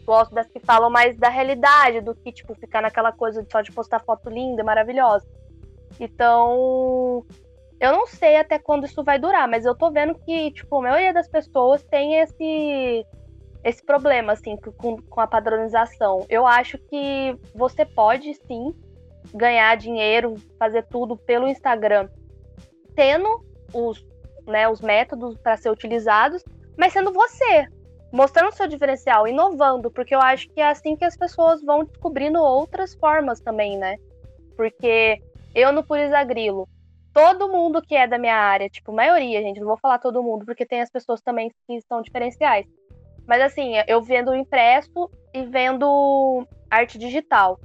Gosto 0.06 0.34
das 0.34 0.48
que 0.48 0.60
falam 0.60 0.90
mais 0.90 1.18
da 1.18 1.30
realidade, 1.30 2.02
do 2.02 2.16
que, 2.16 2.32
tipo, 2.32 2.56
ficar 2.56 2.82
naquela 2.82 3.12
coisa 3.12 3.46
só 3.52 3.62
de 3.62 3.72
postar 3.72 4.00
foto 4.00 4.30
linda, 4.30 4.64
maravilhosa. 4.64 5.28
Então, 6.00 7.24
eu 7.80 7.92
não 7.92 8.08
sei 8.08 8.38
até 8.38 8.58
quando 8.58 8.86
isso 8.86 9.04
vai 9.04 9.20
durar, 9.20 9.48
mas 9.48 9.66
eu 9.66 9.76
tô 9.76 9.92
vendo 9.92 10.16
que, 10.16 10.52
tipo, 10.52 10.78
a 10.78 10.82
maioria 10.82 11.14
das 11.14 11.28
pessoas 11.28 11.84
tem 11.84 12.20
esse 12.20 13.06
esse 13.64 13.84
problema, 13.86 14.34
assim, 14.34 14.56
com, 14.78 14.98
com 14.98 15.22
a 15.22 15.28
padronização. 15.28 16.26
Eu 16.30 16.46
acho 16.46 16.78
que 16.78 17.38
você 17.54 17.86
pode, 17.86 18.34
sim, 18.34 18.74
ganhar 19.34 19.76
dinheiro, 19.76 20.36
fazer 20.58 20.84
tudo 20.88 21.18
pelo 21.18 21.48
Instagram, 21.48 22.08
tendo 22.96 23.28
os, 23.74 24.06
né, 24.46 24.68
os 24.68 24.82
métodos 24.82 25.38
para 25.38 25.58
ser 25.58 25.70
utilizados, 25.70 26.44
mas 26.78 26.94
sendo 26.94 27.12
você, 27.12 27.68
mostrando 28.12 28.54
seu 28.54 28.68
diferencial, 28.68 29.28
inovando, 29.28 29.92
porque 29.92 30.16
eu 30.16 30.22
acho 30.22 30.48
que 30.50 30.62
é 30.62 30.70
assim 30.70 30.96
que 30.96 31.06
as 31.06 31.18
pessoas 31.18 31.62
vão 31.64 31.84
descobrindo 31.84 32.40
outras 32.42 32.96
formas 32.96 33.40
também, 33.40 33.78
né? 33.78 33.98
Porque 34.56 35.22
eu 35.54 35.72
no 35.72 35.84
Purisa 35.84 36.24
Grilo, 36.24 36.68
todo 37.14 37.50
mundo 37.50 37.82
que 37.82 37.96
é 37.96 38.08
da 38.08 38.18
minha 38.18 38.36
área, 38.36 38.70
tipo, 38.70 38.94
maioria, 38.94 39.42
gente, 39.42 39.60
não 39.60 39.68
vou 39.68 39.78
falar 39.78 40.00
todo 40.00 40.24
mundo, 40.24 40.46
porque 40.46 40.66
tem 40.66 40.82
as 40.82 40.90
pessoas 40.90 41.20
também 41.22 41.52
que 41.68 41.82
são 41.82 42.02
diferenciais. 42.02 42.66
Mas 43.28 43.42
assim, 43.42 43.74
eu 43.88 44.02
vendo 44.02 44.34
impresso 44.34 45.10
e 45.34 45.44
vendo 45.44 46.48
arte 46.70 46.98
digital. 46.98 47.60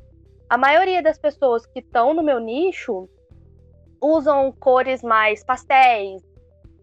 A 0.51 0.59
maioria 0.59 1.01
das 1.01 1.19
pessoas 1.19 1.65
que 1.65 1.79
estão 1.79 2.13
no 2.13 2.23
meu 2.23 2.39
nicho 2.41 3.09
usam 4.01 4.53
cores 4.53 5.03
mais 5.03 5.45
pastéis, 5.45 6.21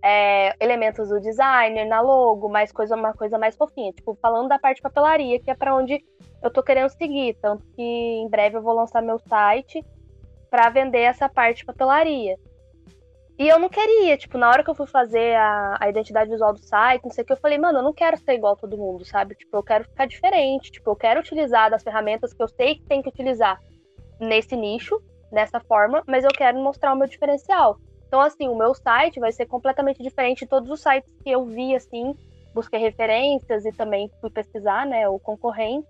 é, 0.01 0.55
elementos 0.63 1.09
do 1.09 1.19
designer 1.19 1.85
na 1.85 1.99
logo, 1.99 2.47
mais 2.47 2.71
coisa, 2.71 2.95
uma 2.95 3.13
coisa 3.13 3.37
mais 3.37 3.55
fofinha. 3.55 3.91
Tipo, 3.91 4.17
falando 4.21 4.47
da 4.47 4.57
parte 4.57 4.77
de 4.77 4.83
papelaria, 4.83 5.39
que 5.39 5.51
é 5.51 5.55
para 5.55 5.75
onde 5.75 6.03
eu 6.41 6.49
tô 6.49 6.63
querendo 6.63 6.89
seguir. 6.89 7.35
Tanto 7.41 7.65
que 7.75 7.81
em 7.81 8.29
breve 8.29 8.57
eu 8.57 8.61
vou 8.61 8.73
lançar 8.73 9.01
meu 9.01 9.19
site 9.19 9.83
para 10.49 10.69
vender 10.69 11.01
essa 11.01 11.27
parte 11.27 11.57
de 11.57 11.65
papelaria. 11.65 12.37
E 13.39 13.47
eu 13.47 13.57
não 13.57 13.69
queria, 13.69 14.17
tipo, 14.17 14.37
na 14.37 14.49
hora 14.49 14.65
que 14.65 14.69
eu 14.69 14.75
fui 14.75 14.85
fazer 14.85 15.33
a, 15.37 15.77
a 15.79 15.89
identidade 15.89 16.29
visual 16.29 16.51
do 16.51 16.59
site, 16.59 17.05
não 17.05 17.11
sei 17.11 17.23
o 17.23 17.25
que, 17.25 17.31
eu 17.31 17.37
falei, 17.37 17.57
mano, 17.57 17.79
eu 17.79 17.83
não 17.83 17.93
quero 17.93 18.17
ser 18.17 18.33
igual 18.33 18.51
a 18.51 18.57
todo 18.57 18.77
mundo, 18.77 19.05
sabe? 19.05 19.33
Tipo, 19.33 19.55
eu 19.55 19.63
quero 19.63 19.85
ficar 19.85 20.07
diferente, 20.07 20.69
tipo, 20.69 20.89
eu 20.89 20.95
quero 20.97 21.21
utilizar 21.21 21.71
das 21.71 21.81
ferramentas 21.81 22.33
que 22.33 22.43
eu 22.43 22.49
sei 22.49 22.75
que 22.75 22.83
tem 22.83 23.01
que 23.01 23.07
utilizar 23.07 23.57
nesse 24.19 24.57
nicho, 24.57 25.01
dessa 25.31 25.57
forma, 25.61 26.03
mas 26.05 26.25
eu 26.25 26.31
quero 26.31 26.59
mostrar 26.59 26.91
o 26.91 26.97
meu 26.97 27.07
diferencial. 27.07 27.79
Então, 28.05 28.19
assim, 28.19 28.49
o 28.49 28.57
meu 28.57 28.75
site 28.75 29.21
vai 29.21 29.31
ser 29.31 29.45
completamente 29.45 30.03
diferente 30.03 30.39
de 30.39 30.47
todos 30.47 30.69
os 30.69 30.81
sites 30.81 31.09
que 31.23 31.31
eu 31.31 31.45
vi, 31.45 31.73
assim, 31.73 32.13
busquei 32.53 32.79
referências 32.81 33.63
e 33.63 33.71
também 33.71 34.11
fui 34.19 34.29
pesquisar, 34.29 34.85
né, 34.85 35.07
o 35.07 35.17
concorrente 35.17 35.87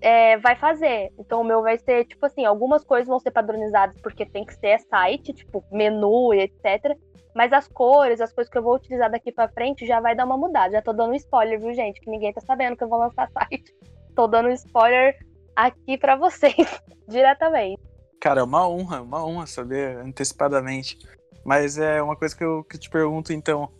é, 0.00 0.36
vai 0.38 0.56
fazer. 0.56 1.12
Então 1.18 1.40
o 1.40 1.44
meu 1.44 1.62
vai 1.62 1.78
ser, 1.78 2.04
tipo 2.04 2.24
assim, 2.26 2.44
algumas 2.44 2.84
coisas 2.84 3.08
vão 3.08 3.18
ser 3.18 3.30
padronizadas 3.30 3.98
porque 4.00 4.26
tem 4.26 4.44
que 4.44 4.54
ser 4.54 4.78
site, 4.80 5.32
tipo, 5.32 5.64
menu 5.70 6.34
e 6.34 6.40
etc. 6.40 6.96
Mas 7.34 7.52
as 7.52 7.68
cores, 7.68 8.20
as 8.20 8.32
coisas 8.32 8.50
que 8.50 8.56
eu 8.56 8.62
vou 8.62 8.76
utilizar 8.76 9.10
daqui 9.10 9.30
para 9.30 9.48
frente 9.48 9.86
já 9.86 10.00
vai 10.00 10.14
dar 10.14 10.24
uma 10.24 10.38
mudada. 10.38 10.72
Já 10.72 10.82
tô 10.82 10.92
dando 10.92 11.12
um 11.12 11.16
spoiler, 11.16 11.60
viu, 11.60 11.74
gente? 11.74 12.00
Que 12.00 12.10
ninguém 12.10 12.32
tá 12.32 12.40
sabendo 12.40 12.76
que 12.76 12.84
eu 12.84 12.88
vou 12.88 12.98
lançar 12.98 13.28
site. 13.32 13.74
Tô 14.14 14.26
dando 14.26 14.48
um 14.48 14.52
spoiler 14.52 15.16
aqui 15.54 15.98
para 15.98 16.16
vocês, 16.16 16.54
diretamente. 17.06 17.80
Cara, 18.20 18.40
é 18.40 18.44
uma 18.44 18.66
honra, 18.66 19.02
uma 19.02 19.24
honra 19.24 19.46
saber 19.46 19.98
antecipadamente. 19.98 20.98
Mas 21.44 21.78
é 21.78 22.02
uma 22.02 22.16
coisa 22.16 22.34
que 22.34 22.42
eu, 22.42 22.64
que 22.64 22.78
te 22.78 22.90
pergunto, 22.90 23.32
então. 23.32 23.70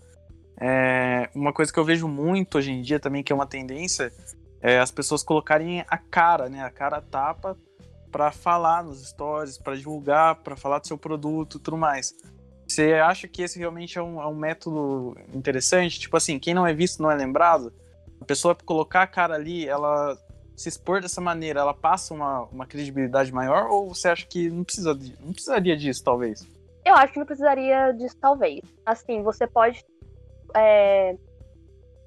É 0.58 1.28
uma 1.34 1.52
coisa 1.52 1.70
que 1.70 1.78
eu 1.78 1.84
vejo 1.84 2.08
muito 2.08 2.56
hoje 2.56 2.72
em 2.72 2.80
dia 2.80 2.98
também, 2.98 3.22
que 3.22 3.30
é 3.30 3.36
uma 3.36 3.46
tendência, 3.46 4.10
é, 4.66 4.80
as 4.80 4.90
pessoas 4.90 5.22
colocarem 5.22 5.84
a 5.86 5.96
cara, 5.96 6.48
né? 6.48 6.60
A 6.64 6.70
cara 6.70 7.00
tapa 7.00 7.56
para 8.10 8.32
falar 8.32 8.82
nos 8.82 9.00
stories, 9.06 9.56
para 9.56 9.76
divulgar, 9.76 10.42
para 10.42 10.56
falar 10.56 10.80
do 10.80 10.88
seu 10.88 10.98
produto, 10.98 11.60
tudo 11.60 11.76
mais. 11.76 12.12
Você 12.66 12.94
acha 12.94 13.28
que 13.28 13.42
esse 13.42 13.60
realmente 13.60 13.96
é 13.96 14.02
um, 14.02 14.20
é 14.20 14.26
um, 14.26 14.34
método 14.34 15.16
interessante? 15.32 16.00
Tipo 16.00 16.16
assim, 16.16 16.40
quem 16.40 16.52
não 16.52 16.66
é 16.66 16.74
visto 16.74 17.00
não 17.00 17.08
é 17.08 17.14
lembrado. 17.14 17.72
A 18.20 18.24
pessoa 18.24 18.56
colocar 18.56 19.02
a 19.02 19.06
cara 19.06 19.36
ali, 19.36 19.68
ela 19.68 20.18
se 20.56 20.68
expor 20.68 21.00
dessa 21.00 21.20
maneira, 21.20 21.60
ela 21.60 21.74
passa 21.74 22.12
uma, 22.12 22.42
uma 22.46 22.66
credibilidade 22.66 23.32
maior? 23.32 23.68
Ou 23.68 23.94
você 23.94 24.08
acha 24.08 24.26
que 24.26 24.50
não, 24.50 24.64
precisa 24.64 24.98
não 25.20 25.32
precisaria 25.32 25.76
disso, 25.76 26.02
talvez? 26.02 26.44
Eu 26.84 26.96
acho 26.96 27.12
que 27.12 27.20
não 27.20 27.26
precisaria 27.26 27.92
disso, 27.92 28.16
talvez. 28.20 28.62
Assim, 28.84 29.22
você 29.22 29.46
pode 29.46 29.84
é, 30.56 31.16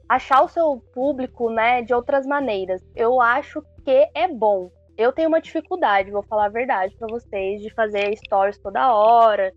achar 0.10 0.44
o 0.44 0.50
seu 0.50 0.84
público, 0.94 1.52
né, 1.52 1.84
de 1.84 1.94
outras 1.94 2.26
maneiras. 2.26 2.82
Eu 2.96 3.22
acho 3.22 3.62
que 3.86 4.10
é 4.16 4.28
bom. 4.28 4.72
Eu 4.98 5.14
tenho 5.14 5.30
uma 5.30 5.40
dificuldade, 5.40 6.12
vou 6.12 6.24
falar 6.24 6.46
a 6.46 6.50
verdade 6.50 6.96
para 6.98 7.08
vocês, 7.08 7.62
de 7.62 7.74
fazer 7.74 8.14
stories 8.18 8.58
toda 8.58 8.94
hora, 8.94 9.54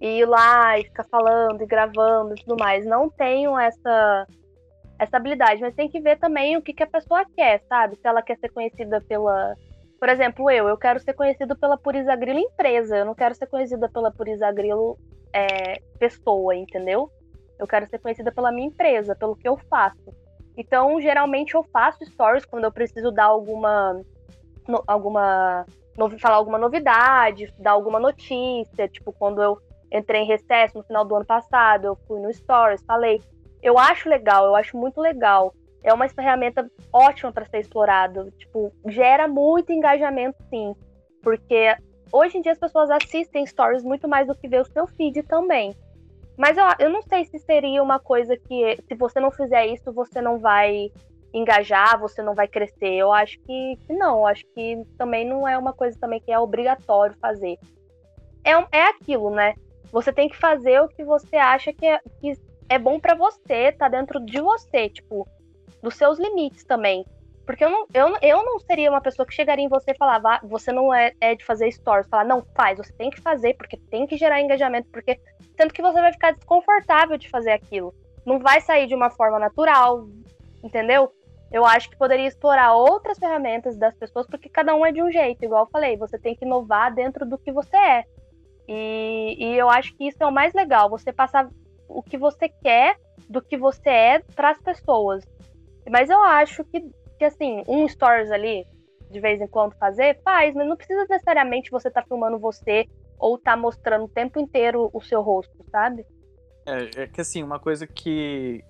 e 0.00 0.20
ir 0.20 0.26
lá 0.26 0.78
e 0.78 0.84
ficar 0.84 1.04
falando 1.04 1.62
e 1.62 1.66
gravando 1.66 2.34
e 2.34 2.44
tudo 2.44 2.56
mais. 2.60 2.84
Não 2.84 3.08
tenho 3.08 3.58
essa 3.58 4.26
essa 4.96 5.16
habilidade, 5.16 5.60
mas 5.60 5.74
tem 5.74 5.88
que 5.88 6.00
ver 6.00 6.18
também 6.18 6.56
o 6.56 6.62
que, 6.62 6.72
que 6.72 6.82
a 6.82 6.86
pessoa 6.86 7.24
quer, 7.34 7.60
sabe? 7.68 7.96
Se 7.96 8.06
ela 8.06 8.22
quer 8.22 8.38
ser 8.38 8.50
conhecida 8.50 9.00
pela. 9.00 9.54
Por 9.98 10.08
exemplo, 10.08 10.50
eu, 10.50 10.68
eu 10.68 10.76
quero 10.76 11.00
ser 11.00 11.14
conhecido 11.14 11.56
pela 11.56 11.78
Purisa 11.78 12.14
Grilo 12.14 12.38
empresa, 12.38 12.98
eu 12.98 13.04
não 13.04 13.14
quero 13.14 13.34
ser 13.34 13.46
conhecida 13.46 13.88
pela 13.88 14.12
Purisa 14.12 14.52
Grilo 14.52 14.98
é, 15.32 15.80
pessoa, 15.98 16.54
entendeu? 16.54 17.10
Eu 17.58 17.66
quero 17.66 17.86
ser 17.86 17.98
conhecida 17.98 18.32
pela 18.32 18.52
minha 18.52 18.68
empresa, 18.68 19.14
pelo 19.14 19.36
que 19.36 19.48
eu 19.48 19.56
faço. 19.56 20.12
Então, 20.56 21.00
geralmente 21.00 21.54
eu 21.54 21.62
faço 21.64 22.04
stories 22.04 22.44
quando 22.44 22.64
eu 22.64 22.72
preciso 22.72 23.10
dar 23.10 23.24
alguma 23.24 24.00
no, 24.68 24.82
alguma 24.86 25.66
no, 25.96 26.18
falar 26.18 26.36
alguma 26.36 26.58
novidade, 26.58 27.52
dar 27.58 27.72
alguma 27.72 28.00
notícia, 28.00 28.88
tipo 28.88 29.12
quando 29.12 29.42
eu 29.42 29.58
entrei 29.92 30.22
em 30.22 30.26
recesso 30.26 30.78
no 30.78 30.84
final 30.84 31.04
do 31.04 31.14
ano 31.14 31.24
passado, 31.24 31.86
eu 31.86 31.96
fui 32.06 32.20
no 32.20 32.32
stories, 32.32 32.82
falei. 32.84 33.20
Eu 33.62 33.78
acho 33.78 34.08
legal, 34.08 34.44
eu 34.44 34.56
acho 34.56 34.76
muito 34.76 35.00
legal. 35.00 35.54
É 35.82 35.92
uma 35.92 36.08
ferramenta 36.08 36.68
ótima 36.92 37.32
para 37.32 37.44
ser 37.44 37.58
explorado, 37.58 38.30
tipo, 38.32 38.72
gera 38.86 39.28
muito 39.28 39.72
engajamento 39.72 40.36
sim, 40.48 40.74
porque 41.22 41.76
hoje 42.10 42.38
em 42.38 42.42
dia 42.42 42.52
as 42.52 42.58
pessoas 42.58 42.90
assistem 42.90 43.46
stories 43.46 43.84
muito 43.84 44.08
mais 44.08 44.26
do 44.26 44.34
que 44.34 44.48
ver 44.48 44.62
o 44.62 44.64
seu 44.64 44.86
feed 44.86 45.22
também. 45.24 45.74
Mas 46.36 46.56
eu, 46.56 46.64
eu 46.78 46.90
não 46.90 47.02
sei 47.02 47.24
se 47.24 47.38
seria 47.38 47.82
uma 47.82 47.98
coisa 47.98 48.36
que, 48.36 48.76
se 48.88 48.94
você 48.94 49.20
não 49.20 49.30
fizer 49.30 49.66
isso, 49.66 49.92
você 49.92 50.20
não 50.20 50.38
vai 50.38 50.90
engajar, 51.32 51.98
você 51.98 52.22
não 52.22 52.34
vai 52.34 52.48
crescer. 52.48 52.94
Eu 52.94 53.12
acho 53.12 53.38
que, 53.40 53.76
que 53.86 53.92
não, 53.92 54.18
eu 54.18 54.26
acho 54.26 54.44
que 54.54 54.82
também 54.96 55.26
não 55.26 55.46
é 55.46 55.56
uma 55.58 55.72
coisa 55.72 55.98
também 55.98 56.20
que 56.20 56.32
é 56.32 56.38
obrigatório 56.38 57.16
fazer. 57.20 57.58
É, 58.44 58.52
é 58.76 58.88
aquilo, 58.88 59.30
né? 59.30 59.54
Você 59.90 60.12
tem 60.12 60.28
que 60.28 60.36
fazer 60.36 60.80
o 60.80 60.88
que 60.88 61.04
você 61.04 61.36
acha 61.36 61.72
que 61.72 61.86
é, 61.86 62.00
que 62.20 62.32
é 62.68 62.78
bom 62.78 62.98
para 62.98 63.14
você, 63.14 63.72
tá 63.72 63.88
dentro 63.88 64.20
de 64.20 64.40
você, 64.40 64.88
tipo, 64.88 65.26
dos 65.82 65.94
seus 65.96 66.18
limites 66.18 66.64
também. 66.64 67.04
Porque 67.46 67.64
eu 67.64 67.70
não, 67.70 67.86
eu, 67.92 68.16
eu 68.22 68.44
não 68.44 68.58
seria 68.58 68.90
uma 68.90 69.00
pessoa 69.00 69.26
que 69.26 69.34
chegaria 69.34 69.64
em 69.64 69.68
você 69.68 69.90
e 69.90 69.96
falava, 69.96 70.40
você 70.42 70.72
não 70.72 70.92
é, 70.94 71.12
é 71.20 71.34
de 71.34 71.44
fazer 71.44 71.70
stories. 71.70 72.08
Falar, 72.08 72.24
não, 72.24 72.42
faz, 72.56 72.78
você 72.78 72.92
tem 72.94 73.10
que 73.10 73.20
fazer, 73.20 73.54
porque 73.54 73.76
tem 73.76 74.06
que 74.06 74.16
gerar 74.16 74.40
engajamento, 74.40 74.88
porque 74.90 75.20
sendo 75.56 75.72
que 75.72 75.82
você 75.82 76.00
vai 76.00 76.12
ficar 76.12 76.32
desconfortável 76.32 77.16
de 77.16 77.28
fazer 77.28 77.52
aquilo. 77.52 77.94
Não 78.24 78.38
vai 78.38 78.60
sair 78.60 78.86
de 78.86 78.94
uma 78.94 79.10
forma 79.10 79.38
natural, 79.38 80.06
entendeu? 80.62 81.12
Eu 81.52 81.64
acho 81.64 81.88
que 81.90 81.96
poderia 81.96 82.26
explorar 82.26 82.74
outras 82.74 83.18
ferramentas 83.18 83.76
das 83.76 83.94
pessoas, 83.94 84.26
porque 84.26 84.48
cada 84.48 84.74
um 84.74 84.84
é 84.84 84.90
de 84.90 85.02
um 85.02 85.10
jeito, 85.10 85.44
igual 85.44 85.64
eu 85.64 85.70
falei, 85.70 85.96
você 85.96 86.18
tem 86.18 86.34
que 86.34 86.44
inovar 86.44 86.92
dentro 86.92 87.24
do 87.24 87.38
que 87.38 87.52
você 87.52 87.76
é. 87.76 88.04
E, 88.66 89.36
e 89.38 89.58
eu 89.58 89.68
acho 89.68 89.94
que 89.94 90.08
isso 90.08 90.22
é 90.22 90.26
o 90.26 90.32
mais 90.32 90.52
legal, 90.54 90.88
você 90.88 91.12
passar 91.12 91.48
o 91.88 92.02
que 92.02 92.16
você 92.16 92.48
quer 92.48 92.96
do 93.28 93.42
que 93.42 93.56
você 93.56 93.90
é 93.90 94.18
para 94.34 94.50
as 94.50 94.58
pessoas. 94.58 95.24
Mas 95.88 96.08
eu 96.08 96.20
acho 96.22 96.64
que 96.64 96.82
que 97.18 97.24
assim, 97.24 97.62
um 97.66 97.86
stories 97.88 98.30
ali, 98.30 98.66
de 99.10 99.20
vez 99.20 99.40
em 99.40 99.46
quando 99.46 99.74
fazer, 99.76 100.20
faz, 100.22 100.54
mas 100.54 100.66
não 100.66 100.76
precisa 100.76 101.00
necessariamente 101.02 101.70
você 101.70 101.88
estar 101.88 102.02
tá 102.02 102.06
filmando 102.06 102.38
você 102.38 102.86
ou 103.24 103.38
tá 103.38 103.56
mostrando 103.56 104.04
o 104.04 104.08
tempo 104.08 104.38
inteiro 104.38 104.90
o 104.92 105.00
seu 105.00 105.22
rosto, 105.22 105.64
sabe? 105.70 106.04
É, 106.66 107.04
é 107.04 107.06
que 107.06 107.22
assim, 107.22 107.42
uma 107.42 107.58
coisa 107.58 107.86
que, 107.86 108.62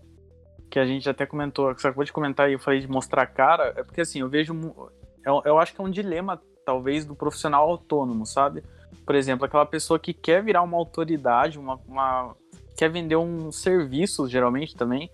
que 0.71 0.79
a 0.79 0.87
gente 0.87 1.11
até 1.11 1.27
comentou, 1.27 1.75
que 1.75 1.81
você 1.81 1.89
acabou 1.89 2.05
de 2.05 2.13
comentar 2.13 2.49
e 2.49 2.53
eu 2.53 2.61
falei 2.61 2.79
de 2.79 2.87
mostrar 2.87 3.23
a 3.23 3.27
cara, 3.27 3.75
é 3.77 3.83
porque 3.83 4.01
assim, 4.01 4.21
eu 4.21 4.29
vejo. 4.29 4.55
Eu, 5.25 5.43
eu 5.45 5.59
acho 5.59 5.75
que 5.75 5.81
é 5.81 5.85
um 5.85 5.91
dilema, 5.91 6.41
talvez, 6.65 7.05
do 7.05 7.17
profissional 7.17 7.69
autônomo, 7.69 8.25
sabe? 8.25 8.63
Por 9.05 9.17
exemplo, 9.17 9.45
aquela 9.45 9.67
pessoa 9.67 9.99
que 9.99 10.15
quer 10.15 10.41
virar 10.41 10.63
uma 10.63 10.77
autoridade, 10.77 11.59
uma, 11.59 11.75
uma 11.89 12.37
quer 12.77 12.89
vender 12.89 13.17
um 13.17 13.51
serviço, 13.51 14.29
geralmente 14.29 14.77
também, 14.77 15.11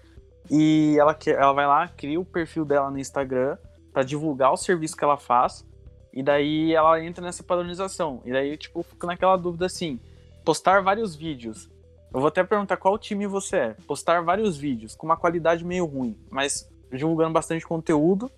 e 0.50 0.96
ela, 0.98 1.16
ela 1.26 1.52
vai 1.54 1.66
lá, 1.66 1.88
cria 1.88 2.20
o 2.20 2.26
perfil 2.26 2.66
dela 2.66 2.90
no 2.90 2.98
Instagram 2.98 3.56
para 3.90 4.02
divulgar 4.02 4.52
o 4.52 4.56
serviço 4.58 4.94
que 4.94 5.04
ela 5.04 5.16
faz. 5.16 5.64
E 6.12 6.22
daí 6.22 6.74
ela 6.74 7.02
entra 7.02 7.24
nessa 7.24 7.42
padronização. 7.42 8.20
E 8.24 8.32
daí, 8.32 8.56
tipo, 8.56 8.82
fica 8.82 9.06
naquela 9.06 9.36
dúvida 9.36 9.66
assim: 9.66 9.98
postar 10.44 10.82
vários 10.82 11.14
vídeos. 11.14 11.68
Eu 12.12 12.18
vou 12.20 12.28
até 12.28 12.42
perguntar 12.42 12.76
qual 12.76 12.98
time 12.98 13.26
você 13.26 13.56
é. 13.56 13.76
Postar 13.86 14.22
vários 14.22 14.56
vídeos 14.56 14.96
com 14.96 15.06
uma 15.06 15.16
qualidade 15.16 15.64
meio 15.64 15.84
ruim, 15.84 16.16
mas 16.28 16.68
divulgando 16.92 17.32
bastante 17.32 17.64
conteúdo, 17.64 18.30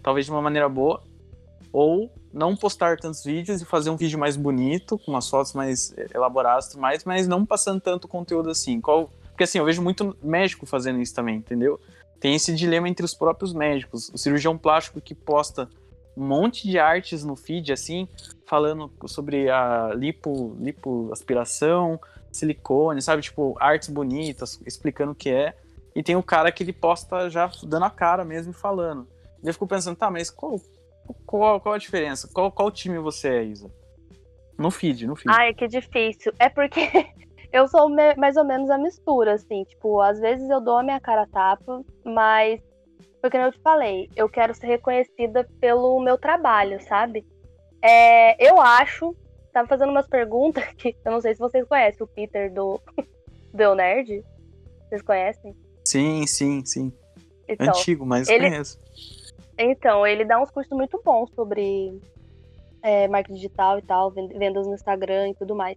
talvez 0.00 0.26
de 0.26 0.32
uma 0.32 0.40
maneira 0.40 0.68
boa, 0.68 1.02
ou 1.72 2.12
não 2.32 2.54
postar 2.54 2.96
tantos 2.98 3.24
vídeos 3.24 3.60
e 3.60 3.64
fazer 3.64 3.90
um 3.90 3.96
vídeo 3.96 4.18
mais 4.18 4.36
bonito, 4.36 4.96
com 4.98 5.10
umas 5.10 5.28
fotos 5.28 5.52
mais 5.54 5.92
elaboradas 6.14 6.72
e 6.74 6.78
mais, 6.78 7.04
mas 7.04 7.26
não 7.26 7.44
passando 7.44 7.80
tanto 7.80 8.06
conteúdo 8.06 8.50
assim. 8.50 8.80
Qual... 8.80 9.10
Porque 9.30 9.44
assim, 9.44 9.58
eu 9.58 9.64
vejo 9.64 9.82
muito 9.82 10.16
médico 10.22 10.64
fazendo 10.64 11.00
isso 11.00 11.14
também, 11.14 11.36
entendeu? 11.36 11.80
Tem 12.20 12.34
esse 12.34 12.54
dilema 12.54 12.88
entre 12.88 13.04
os 13.04 13.12
próprios 13.12 13.52
médicos. 13.52 14.08
O 14.10 14.16
cirurgião 14.16 14.56
plástico 14.56 15.00
que 15.00 15.14
posta 15.14 15.68
um 16.16 16.24
monte 16.24 16.68
de 16.68 16.78
artes 16.78 17.24
no 17.24 17.36
feed, 17.36 17.72
assim, 17.72 18.08
falando 18.46 18.90
sobre 19.06 19.50
a 19.50 19.92
lipo, 19.94 20.56
lipoaspiração, 20.58 22.00
silicone, 22.32 23.02
sabe? 23.02 23.22
Tipo, 23.22 23.54
artes 23.60 23.88
bonitas, 23.88 24.60
explicando 24.66 25.12
o 25.12 25.14
que 25.14 25.30
é. 25.30 25.54
E 25.94 26.02
tem 26.02 26.16
o 26.16 26.22
cara 26.22 26.50
que 26.52 26.62
ele 26.62 26.72
posta 26.72 27.28
já 27.28 27.50
dando 27.64 27.84
a 27.84 27.90
cara 27.90 28.24
mesmo 28.24 28.52
e 28.52 28.54
falando. 28.54 29.06
Eu 29.42 29.52
fico 29.52 29.66
pensando, 29.66 29.96
tá, 29.96 30.10
mas 30.10 30.30
qual, 30.30 30.60
qual, 31.24 31.60
qual 31.60 31.74
a 31.74 31.78
diferença? 31.78 32.28
Qual, 32.32 32.50
qual 32.50 32.70
time 32.70 32.98
você 32.98 33.28
é, 33.28 33.44
Isa? 33.44 33.70
No 34.58 34.70
feed, 34.70 35.06
no 35.06 35.16
feed. 35.16 35.34
Ai, 35.34 35.54
que 35.54 35.68
difícil. 35.68 36.32
É 36.38 36.48
porque 36.48 37.10
eu 37.52 37.68
sou 37.68 37.88
mais 38.16 38.36
ou 38.36 38.44
menos 38.44 38.70
a 38.70 38.78
mistura, 38.78 39.34
assim. 39.34 39.64
Tipo, 39.64 40.00
às 40.00 40.18
vezes 40.18 40.48
eu 40.48 40.60
dou 40.60 40.78
a 40.78 40.82
minha 40.82 41.00
cara 41.00 41.26
tapa, 41.26 41.82
mas 42.04 42.60
porque 43.26 43.36
eu 43.36 43.50
te 43.50 43.58
falei, 43.58 44.08
eu 44.14 44.28
quero 44.28 44.54
ser 44.54 44.68
reconhecida 44.68 45.48
pelo 45.60 46.00
meu 46.00 46.16
trabalho, 46.16 46.80
sabe? 46.82 47.26
É, 47.82 48.48
eu 48.48 48.60
acho, 48.60 49.16
tava 49.52 49.66
fazendo 49.66 49.90
umas 49.90 50.06
perguntas 50.06 50.64
que 50.78 50.96
eu 51.04 51.10
não 51.10 51.20
sei 51.20 51.34
se 51.34 51.40
vocês 51.40 51.66
conhecem 51.66 52.04
o 52.04 52.06
Peter 52.06 52.52
do 52.52 52.80
do 53.52 53.74
Nerd. 53.74 54.24
Vocês 54.88 55.02
conhecem? 55.02 55.56
Sim, 55.84 56.24
sim, 56.26 56.64
sim. 56.64 56.92
Então, 57.48 57.68
Antigo, 57.68 58.06
mas 58.06 58.28
ele, 58.28 58.48
conheço. 58.48 58.78
Então, 59.58 60.06
ele 60.06 60.24
dá 60.24 60.40
uns 60.40 60.50
cursos 60.50 60.72
muito 60.76 61.00
bons 61.04 61.28
sobre 61.34 62.00
é, 62.82 63.08
marketing 63.08 63.34
digital 63.34 63.78
e 63.78 63.82
tal, 63.82 64.12
vendas 64.12 64.68
no 64.68 64.74
Instagram 64.74 65.30
e 65.30 65.34
tudo 65.34 65.56
mais. 65.56 65.76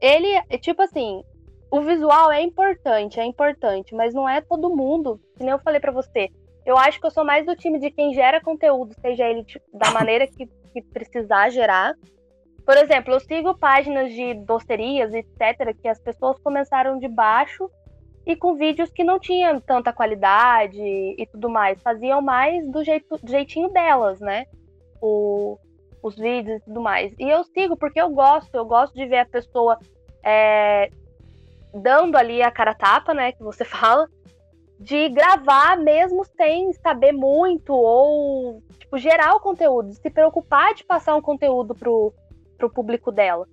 Ele, 0.00 0.42
tipo 0.58 0.82
assim, 0.82 1.22
o 1.70 1.80
visual 1.82 2.32
é 2.32 2.42
importante, 2.42 3.20
é 3.20 3.24
importante, 3.24 3.94
mas 3.94 4.12
não 4.12 4.28
é 4.28 4.40
todo 4.40 4.74
mundo, 4.74 5.20
que 5.36 5.44
nem 5.44 5.52
eu 5.52 5.58
falei 5.60 5.78
para 5.78 5.92
você. 5.92 6.30
Eu 6.64 6.78
acho 6.78 7.00
que 7.00 7.06
eu 7.06 7.10
sou 7.10 7.24
mais 7.24 7.44
do 7.44 7.54
time 7.54 7.78
de 7.78 7.90
quem 7.90 8.14
gera 8.14 8.40
conteúdo, 8.40 8.94
seja 9.00 9.28
ele 9.28 9.44
tipo, 9.44 9.64
da 9.72 9.90
maneira 9.90 10.26
que, 10.26 10.46
que 10.72 10.82
precisar 10.82 11.50
gerar. 11.50 11.94
Por 12.64 12.76
exemplo, 12.78 13.12
eu 13.12 13.20
sigo 13.20 13.58
páginas 13.58 14.10
de 14.12 14.34
docerias, 14.34 15.12
etc., 15.12 15.76
que 15.80 15.86
as 15.86 16.00
pessoas 16.00 16.38
começaram 16.38 16.98
de 16.98 17.08
baixo 17.08 17.70
e 18.26 18.34
com 18.34 18.54
vídeos 18.54 18.90
que 18.90 19.04
não 19.04 19.18
tinham 19.18 19.60
tanta 19.60 19.92
qualidade 19.92 20.80
e 20.80 21.26
tudo 21.30 21.50
mais. 21.50 21.82
Faziam 21.82 22.22
mais 22.22 22.66
do, 22.70 22.82
jeito, 22.82 23.18
do 23.22 23.30
jeitinho 23.30 23.68
delas, 23.68 24.18
né? 24.20 24.46
O, 25.00 25.58
os 26.02 26.16
vídeos 26.16 26.56
e 26.62 26.64
tudo 26.64 26.80
mais. 26.80 27.14
E 27.18 27.28
eu 27.28 27.44
sigo 27.44 27.76
porque 27.76 28.00
eu 28.00 28.08
gosto, 28.08 28.54
eu 28.54 28.64
gosto 28.64 28.94
de 28.94 29.04
ver 29.06 29.18
a 29.18 29.26
pessoa 29.26 29.78
é, 30.22 30.88
dando 31.74 32.16
ali 32.16 32.42
a 32.42 32.50
cara 32.50 32.74
tapa, 32.74 33.12
né? 33.12 33.32
Que 33.32 33.42
você 33.42 33.64
fala, 33.66 34.08
de 34.78 35.08
gravar 35.08 35.78
mesmo 35.78 36.24
sem 36.36 36.72
saber 36.74 37.12
muito 37.12 37.72
ou 37.72 38.62
tipo, 38.78 38.98
gerar 38.98 39.34
o 39.34 39.40
conteúdo, 39.40 39.92
se 39.92 40.10
preocupar 40.10 40.74
de 40.74 40.84
passar 40.84 41.14
um 41.14 41.22
conteúdo 41.22 41.74
pro, 41.74 42.12
pro 42.58 42.70
público 42.70 43.12
dela. 43.12 43.46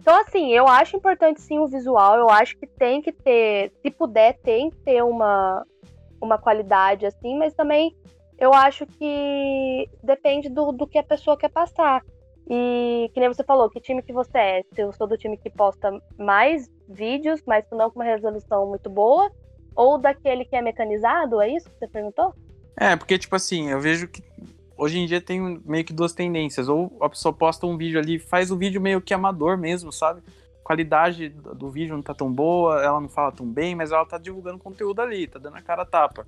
Então, 0.00 0.20
assim, 0.20 0.52
eu 0.52 0.68
acho 0.68 0.96
importante 0.96 1.40
sim 1.40 1.58
o 1.58 1.66
visual, 1.66 2.16
eu 2.16 2.30
acho 2.30 2.56
que 2.58 2.66
tem 2.66 3.02
que 3.02 3.10
ter, 3.10 3.72
se 3.82 3.90
puder, 3.90 4.38
tem 4.38 4.70
que 4.70 4.76
ter 4.78 5.02
uma, 5.02 5.66
uma 6.20 6.38
qualidade 6.38 7.06
assim, 7.06 7.36
mas 7.36 7.54
também 7.54 7.92
eu 8.38 8.52
acho 8.52 8.86
que 8.86 9.90
depende 10.02 10.48
do, 10.48 10.70
do 10.70 10.86
que 10.86 10.98
a 10.98 11.02
pessoa 11.02 11.36
quer 11.36 11.48
passar. 11.48 12.02
E 12.48 13.10
que 13.12 13.18
nem 13.18 13.28
você 13.28 13.42
falou, 13.42 13.68
que 13.68 13.80
time 13.80 14.02
que 14.02 14.12
você 14.12 14.38
é? 14.38 14.62
Se 14.72 14.80
eu 14.80 14.92
sou 14.92 15.08
do 15.08 15.16
time 15.16 15.36
que 15.36 15.50
posta 15.50 15.90
mais 16.16 16.70
vídeos, 16.88 17.42
mas 17.44 17.64
não 17.72 17.90
com 17.90 17.98
uma 17.98 18.04
resolução 18.04 18.68
muito 18.68 18.88
boa, 18.88 19.28
ou 19.76 19.98
daquele 19.98 20.44
que 20.44 20.56
é 20.56 20.62
mecanizado? 20.62 21.40
É 21.40 21.48
isso 21.48 21.68
que 21.68 21.78
você 21.78 21.86
perguntou? 21.86 22.34
É, 22.76 22.96
porque, 22.96 23.18
tipo 23.18 23.36
assim, 23.36 23.68
eu 23.68 23.80
vejo 23.80 24.08
que 24.08 24.22
hoje 24.76 24.98
em 24.98 25.06
dia 25.06 25.20
tem 25.20 25.60
meio 25.64 25.84
que 25.84 25.92
duas 25.92 26.12
tendências. 26.12 26.68
Ou 26.68 26.96
a 27.00 27.08
pessoa 27.08 27.32
posta 27.32 27.66
um 27.66 27.76
vídeo 27.76 28.00
ali, 28.00 28.18
faz 28.18 28.50
o 28.50 28.56
vídeo 28.56 28.80
meio 28.80 29.00
que 29.00 29.14
amador 29.14 29.56
mesmo, 29.56 29.92
sabe? 29.92 30.22
qualidade 30.66 31.28
do 31.28 31.70
vídeo 31.70 31.94
não 31.94 32.02
tá 32.02 32.12
tão 32.12 32.32
boa, 32.32 32.82
ela 32.82 33.00
não 33.00 33.08
fala 33.08 33.30
tão 33.30 33.46
bem, 33.46 33.76
mas 33.76 33.92
ela 33.92 34.04
tá 34.04 34.18
divulgando 34.18 34.58
conteúdo 34.58 35.00
ali, 35.00 35.28
tá 35.28 35.38
dando 35.38 35.56
a 35.56 35.62
cara 35.62 35.82
a 35.82 35.86
tapa. 35.86 36.26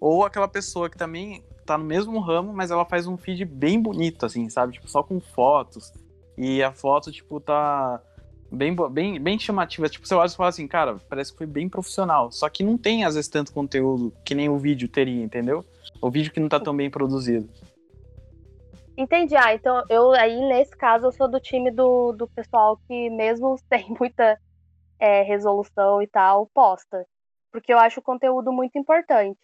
Ou 0.00 0.24
aquela 0.24 0.48
pessoa 0.48 0.88
que 0.88 0.96
também 0.96 1.44
tá 1.66 1.76
no 1.76 1.84
mesmo 1.84 2.18
ramo, 2.18 2.50
mas 2.50 2.70
ela 2.70 2.86
faz 2.86 3.06
um 3.06 3.18
feed 3.18 3.44
bem 3.44 3.78
bonito, 3.78 4.24
assim, 4.24 4.48
sabe? 4.48 4.72
Tipo, 4.72 4.88
só 4.88 5.02
com 5.02 5.20
fotos. 5.20 5.92
E 6.36 6.62
a 6.62 6.72
foto, 6.72 7.12
tipo, 7.12 7.38
tá 7.40 8.00
bem, 8.54 8.74
bem, 8.90 9.20
bem 9.20 9.38
chamativa. 9.38 9.88
Tipo, 9.88 10.06
você 10.06 10.14
olha 10.14 10.26
e 10.26 10.36
fala 10.36 10.48
assim, 10.48 10.66
cara, 10.66 10.96
parece 11.08 11.32
que 11.32 11.38
foi 11.38 11.46
bem 11.46 11.68
profissional. 11.68 12.30
Só 12.30 12.48
que 12.48 12.62
não 12.62 12.78
tem, 12.78 13.04
às 13.04 13.14
vezes, 13.14 13.28
tanto 13.28 13.52
conteúdo 13.52 14.12
que 14.24 14.34
nem 14.34 14.48
o 14.48 14.58
vídeo 14.58 14.88
teria, 14.88 15.22
entendeu? 15.22 15.64
O 16.00 16.10
vídeo 16.10 16.32
que 16.32 16.40
não 16.40 16.48
tá 16.48 16.60
tão 16.60 16.76
bem 16.76 16.90
produzido. 16.90 17.48
Entendi. 18.96 19.36
Ah, 19.36 19.54
então 19.54 19.82
eu 19.88 20.12
aí, 20.12 20.40
nesse 20.48 20.76
caso, 20.76 21.06
eu 21.06 21.12
sou 21.12 21.28
do 21.28 21.40
time 21.40 21.70
do, 21.70 22.12
do 22.12 22.28
pessoal 22.28 22.78
que, 22.86 23.10
mesmo 23.10 23.56
sem 23.68 23.94
muita 23.98 24.38
é, 24.98 25.22
resolução 25.22 26.00
e 26.00 26.06
tal, 26.06 26.46
posta. 26.54 27.06
Porque 27.50 27.72
eu 27.72 27.78
acho 27.78 28.00
o 28.00 28.02
conteúdo 28.02 28.52
muito 28.52 28.78
importante. 28.78 29.40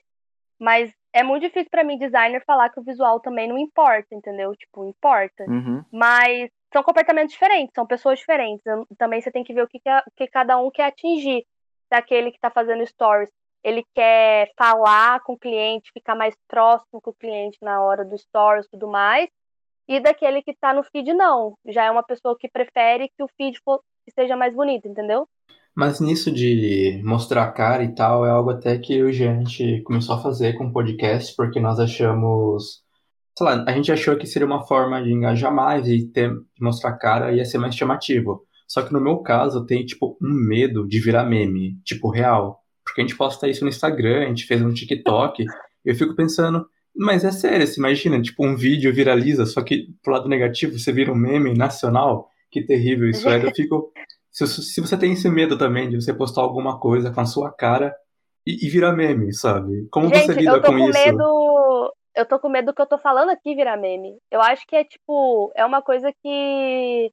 Mas 0.58 0.92
é 1.12 1.22
muito 1.22 1.42
difícil 1.42 1.70
para 1.70 1.84
mim, 1.84 1.98
designer, 1.98 2.44
falar 2.44 2.68
que 2.68 2.78
o 2.78 2.84
visual 2.84 3.18
também 3.20 3.48
não 3.48 3.58
importa, 3.58 4.14
entendeu? 4.14 4.54
Tipo, 4.54 4.84
importa. 4.84 5.44
Uhum. 5.48 5.82
Mas 5.90 6.50
são 6.72 6.82
comportamentos 6.82 7.32
diferentes, 7.32 7.74
são 7.74 7.86
pessoas 7.86 8.18
diferentes. 8.18 8.62
Também 8.96 9.20
você 9.20 9.30
tem 9.30 9.44
que 9.44 9.52
ver 9.52 9.62
o 9.62 9.68
que, 9.68 9.80
que, 9.80 9.90
que 10.16 10.26
cada 10.28 10.58
um 10.58 10.70
quer 10.70 10.84
atingir. 10.84 11.44
Daquele 11.90 12.30
que 12.30 12.36
está 12.36 12.50
fazendo 12.50 12.86
stories, 12.86 13.28
ele 13.64 13.84
quer 13.94 14.52
falar 14.56 15.20
com 15.24 15.32
o 15.32 15.38
cliente, 15.38 15.90
ficar 15.92 16.14
mais 16.14 16.36
próximo 16.46 17.00
com 17.00 17.10
o 17.10 17.14
cliente 17.14 17.58
na 17.60 17.82
hora 17.82 18.04
do 18.04 18.16
stories 18.16 18.66
e 18.66 18.70
tudo 18.70 18.86
mais. 18.86 19.28
E 19.88 19.98
daquele 19.98 20.40
que 20.40 20.52
está 20.52 20.72
no 20.72 20.84
feed, 20.84 21.12
não. 21.12 21.58
Já 21.66 21.84
é 21.84 21.90
uma 21.90 22.04
pessoa 22.04 22.36
que 22.38 22.48
prefere 22.48 23.08
que 23.08 23.22
o 23.24 23.28
feed 23.36 23.58
for, 23.64 23.80
que 24.06 24.12
seja 24.12 24.36
mais 24.36 24.54
bonito, 24.54 24.86
entendeu? 24.86 25.28
Mas 25.74 26.00
nisso 26.00 26.30
de 26.30 27.00
mostrar 27.04 27.44
a 27.44 27.52
cara 27.52 27.82
e 27.82 27.92
tal, 27.92 28.24
é 28.24 28.30
algo 28.30 28.50
até 28.50 28.78
que 28.78 29.02
o 29.02 29.12
gente 29.12 29.82
começou 29.82 30.14
a 30.14 30.22
fazer 30.22 30.52
com 30.54 30.66
o 30.66 30.72
podcast, 30.72 31.34
porque 31.34 31.58
nós 31.58 31.80
achamos 31.80 32.84
sei 33.40 33.46
lá, 33.46 33.64
a 33.66 33.72
gente 33.72 33.90
achou 33.90 34.16
que 34.16 34.26
seria 34.26 34.46
uma 34.46 34.66
forma 34.66 35.02
de 35.02 35.10
engajar 35.10 35.52
mais 35.52 35.88
e 35.88 36.06
ter, 36.06 36.30
mostrar 36.60 36.92
cara 36.98 37.32
ia 37.32 37.44
ser 37.44 37.56
mais 37.56 37.74
chamativo. 37.74 38.44
Só 38.68 38.82
que 38.82 38.92
no 38.92 39.00
meu 39.00 39.18
caso, 39.18 39.58
eu 39.58 39.66
tenho, 39.66 39.84
tipo, 39.86 40.18
um 40.20 40.28
medo 40.28 40.86
de 40.86 41.00
virar 41.00 41.24
meme, 41.24 41.78
tipo, 41.82 42.10
real. 42.10 42.60
Porque 42.84 43.00
a 43.00 43.04
gente 43.04 43.16
posta 43.16 43.48
isso 43.48 43.64
no 43.64 43.70
Instagram, 43.70 44.24
a 44.24 44.28
gente 44.28 44.44
fez 44.44 44.60
um 44.60 44.72
TikTok, 44.72 45.42
e 45.42 45.46
eu 45.86 45.94
fico 45.94 46.14
pensando, 46.14 46.66
mas 46.94 47.24
é 47.24 47.32
sério, 47.32 47.66
você 47.66 47.80
imagina, 47.80 48.20
tipo, 48.20 48.46
um 48.46 48.54
vídeo 48.54 48.92
viraliza, 48.92 49.46
só 49.46 49.62
que 49.62 49.86
pro 50.02 50.12
lado 50.12 50.28
negativo 50.28 50.78
você 50.78 50.92
vira 50.92 51.10
um 51.10 51.16
meme 51.16 51.54
nacional? 51.54 52.28
Que 52.50 52.62
terrível 52.62 53.08
isso 53.08 53.26
é. 53.26 53.42
Eu 53.42 53.54
fico. 53.54 53.90
Se, 54.30 54.46
se 54.46 54.80
você 54.82 54.98
tem 54.98 55.12
esse 55.12 55.30
medo 55.30 55.56
também 55.56 55.88
de 55.88 55.96
você 55.96 56.12
postar 56.12 56.42
alguma 56.42 56.78
coisa 56.78 57.10
com 57.10 57.20
a 57.20 57.26
sua 57.26 57.50
cara 57.50 57.94
e, 58.46 58.66
e 58.66 58.68
virar 58.68 58.92
meme, 58.92 59.32
sabe? 59.32 59.88
Como 59.90 60.08
gente, 60.08 60.26
você 60.26 60.32
lida 60.34 60.52
eu 60.52 60.60
tô 60.60 60.72
com, 60.72 60.78
com 60.78 60.90
isso? 60.90 60.98
Medo 60.98 61.49
eu 62.20 62.26
tô 62.26 62.38
com 62.38 62.48
medo 62.48 62.66
do 62.66 62.74
que 62.74 62.82
eu 62.82 62.86
tô 62.86 62.98
falando 62.98 63.30
aqui 63.30 63.54
virar 63.54 63.76
meme. 63.76 64.18
Eu 64.30 64.40
acho 64.40 64.66
que 64.66 64.76
é 64.76 64.84
tipo, 64.84 65.52
é 65.54 65.64
uma 65.64 65.82
coisa 65.82 66.12
que. 66.22 67.12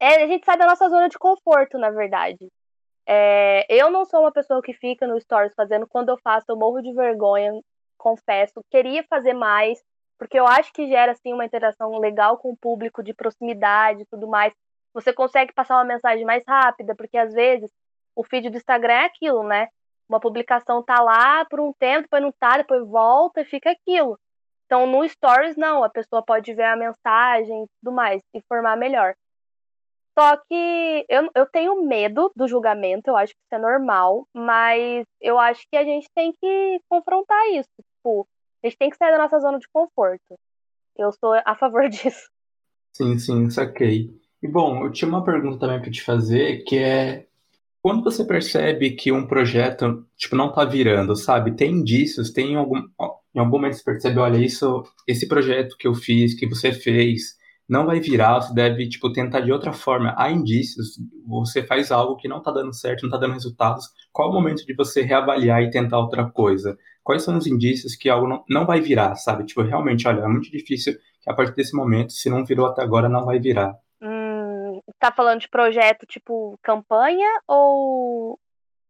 É, 0.00 0.24
a 0.24 0.26
gente 0.26 0.44
sai 0.44 0.56
da 0.58 0.66
nossa 0.66 0.88
zona 0.88 1.08
de 1.08 1.18
conforto, 1.18 1.78
na 1.78 1.90
verdade. 1.90 2.50
É, 3.06 3.66
eu 3.68 3.90
não 3.90 4.04
sou 4.04 4.20
uma 4.20 4.32
pessoa 4.32 4.62
que 4.62 4.72
fica 4.72 5.06
no 5.06 5.20
Stories 5.20 5.54
fazendo. 5.54 5.86
Quando 5.86 6.08
eu 6.08 6.18
faço, 6.18 6.46
eu 6.48 6.56
morro 6.56 6.82
de 6.82 6.92
vergonha, 6.92 7.52
confesso. 7.98 8.64
Queria 8.70 9.04
fazer 9.04 9.34
mais, 9.34 9.80
porque 10.18 10.38
eu 10.38 10.46
acho 10.46 10.72
que 10.72 10.88
gera 10.88 11.12
assim, 11.12 11.32
uma 11.32 11.44
interação 11.44 11.98
legal 11.98 12.38
com 12.38 12.50
o 12.52 12.56
público, 12.56 13.02
de 13.02 13.14
proximidade 13.14 14.02
e 14.02 14.06
tudo 14.06 14.28
mais. 14.28 14.52
Você 14.94 15.12
consegue 15.12 15.52
passar 15.52 15.76
uma 15.76 15.84
mensagem 15.84 16.24
mais 16.24 16.44
rápida, 16.46 16.94
porque 16.94 17.16
às 17.16 17.32
vezes 17.32 17.70
o 18.14 18.24
feed 18.24 18.50
do 18.50 18.56
Instagram 18.56 18.94
é 18.94 19.04
aquilo, 19.06 19.42
né? 19.42 19.68
Uma 20.08 20.20
publicação 20.20 20.82
tá 20.82 21.00
lá 21.00 21.44
por 21.46 21.60
um 21.60 21.72
tempo, 21.72 22.02
depois 22.02 22.22
não 22.22 22.32
tá, 22.32 22.58
depois 22.58 22.86
volta 22.86 23.40
e 23.40 23.44
fica 23.44 23.70
aquilo. 23.70 24.18
Então, 24.66 24.86
no 24.86 25.06
Stories, 25.08 25.56
não, 25.56 25.84
a 25.84 25.90
pessoa 25.90 26.22
pode 26.22 26.52
ver 26.54 26.64
a 26.64 26.76
mensagem 26.76 27.64
e 27.64 27.66
tudo 27.80 27.94
mais, 27.94 28.22
informar 28.34 28.76
melhor. 28.76 29.14
Só 30.18 30.36
que 30.36 31.06
eu, 31.08 31.30
eu 31.34 31.46
tenho 31.46 31.82
medo 31.86 32.30
do 32.36 32.46
julgamento, 32.46 33.08
eu 33.08 33.16
acho 33.16 33.32
que 33.32 33.40
isso 33.40 33.54
é 33.54 33.58
normal, 33.58 34.26
mas 34.34 35.06
eu 35.20 35.38
acho 35.38 35.62
que 35.70 35.76
a 35.76 35.84
gente 35.84 36.06
tem 36.14 36.32
que 36.32 36.80
confrontar 36.88 37.48
isso. 37.52 37.70
Tipo, 37.96 38.28
a 38.62 38.66
gente 38.66 38.78
tem 38.78 38.90
que 38.90 38.96
sair 38.96 39.10
da 39.10 39.18
nossa 39.18 39.38
zona 39.40 39.58
de 39.58 39.66
conforto. 39.72 40.38
Eu 40.96 41.12
sou 41.12 41.32
a 41.44 41.54
favor 41.54 41.88
disso. 41.90 42.30
Sim, 42.92 43.18
sim, 43.18 43.50
saquei. 43.50 44.10
E 44.42 44.48
bom, 44.48 44.84
eu 44.84 44.92
tinha 44.92 45.08
uma 45.08 45.24
pergunta 45.24 45.58
também 45.58 45.80
para 45.80 45.90
te 45.90 46.02
fazer, 46.02 46.64
que 46.64 46.76
é 46.76 47.26
quando 47.82 48.04
você 48.04 48.24
percebe 48.24 48.92
que 48.92 49.10
um 49.10 49.26
projeto, 49.26 50.06
tipo, 50.16 50.36
não 50.36 50.52
tá 50.52 50.64
virando, 50.64 51.16
sabe? 51.16 51.56
Tem 51.56 51.72
indícios, 51.72 52.30
tem 52.30 52.54
algum, 52.54 52.78
em 53.34 53.40
algum 53.40 53.50
momento 53.50 53.74
você 53.74 53.82
percebe, 53.84 54.20
olha, 54.20 54.38
isso, 54.38 54.84
esse 55.06 55.26
projeto 55.26 55.76
que 55.76 55.88
eu 55.88 55.94
fiz, 55.94 56.32
que 56.34 56.46
você 56.46 56.72
fez, 56.72 57.36
não 57.68 57.84
vai 57.84 57.98
virar, 57.98 58.40
você 58.40 58.54
deve, 58.54 58.88
tipo, 58.88 59.12
tentar 59.12 59.40
de 59.40 59.50
outra 59.50 59.72
forma. 59.72 60.14
Há 60.16 60.30
indícios, 60.30 60.96
você 61.26 61.64
faz 61.64 61.90
algo 61.90 62.16
que 62.16 62.28
não 62.28 62.40
tá 62.40 62.52
dando 62.52 62.72
certo, 62.72 63.02
não 63.02 63.10
tá 63.10 63.18
dando 63.18 63.34
resultados. 63.34 63.88
Qual 64.12 64.30
o 64.30 64.32
momento 64.32 64.64
de 64.64 64.74
você 64.74 65.02
reavaliar 65.02 65.62
e 65.62 65.70
tentar 65.70 65.98
outra 65.98 66.30
coisa? 66.30 66.78
Quais 67.02 67.22
são 67.24 67.36
os 67.36 67.48
indícios 67.48 67.96
que 67.96 68.08
algo 68.08 68.28
não, 68.28 68.44
não 68.48 68.64
vai 68.64 68.80
virar, 68.80 69.16
sabe? 69.16 69.44
Tipo, 69.44 69.62
realmente, 69.62 70.06
olha, 70.06 70.20
é 70.20 70.28
muito 70.28 70.50
difícil 70.52 70.94
que 71.20 71.30
a 71.30 71.34
partir 71.34 71.56
desse 71.56 71.74
momento, 71.74 72.12
se 72.12 72.30
não 72.30 72.44
virou 72.44 72.66
até 72.66 72.82
agora, 72.82 73.08
não 73.08 73.24
vai 73.24 73.40
virar. 73.40 73.74
Tá 75.02 75.10
falando 75.10 75.40
de 75.40 75.48
projeto 75.48 76.06
tipo 76.06 76.56
campanha 76.62 77.28
ou 77.48 78.38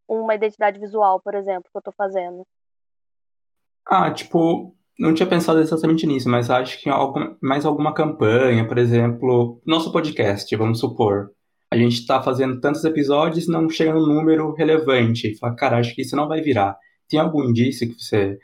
uma 0.07 0.35
identidade 0.35 0.79
visual, 0.79 1.19
por 1.19 1.35
exemplo, 1.35 1.71
que 1.73 1.79
eu 1.79 1.81
tô 1.81 1.91
fazendo? 1.91 2.47
Ah, 3.87 4.11
tipo, 4.11 4.77
não 4.99 5.15
tinha 5.15 5.27
pensado 5.27 5.59
exatamente 5.59 6.07
nisso, 6.07 6.29
mas 6.29 6.51
acho 6.51 6.79
que 6.79 6.91
mais 7.41 7.65
alguma 7.65 7.95
campanha, 7.95 8.69
por 8.69 8.77
exemplo, 8.77 9.59
nosso 9.67 9.91
podcast, 9.91 10.55
vamos 10.55 10.81
supor. 10.81 11.31
A 11.73 11.79
gente 11.79 11.95
está 11.95 12.23
fazendo 12.23 12.61
tantos 12.61 12.85
episódios 12.85 13.49
não 13.49 13.67
chega 13.71 13.95
num 13.95 14.05
número 14.05 14.53
relevante. 14.53 15.39
Fala, 15.39 15.57
cara, 15.57 15.79
acho 15.79 15.95
que 15.95 16.03
isso 16.03 16.15
não 16.15 16.29
vai 16.29 16.43
virar. 16.43 16.77
Tem 17.09 17.19
algum 17.19 17.43
indício 17.43 17.89
que 17.89 17.99
você 17.99 18.39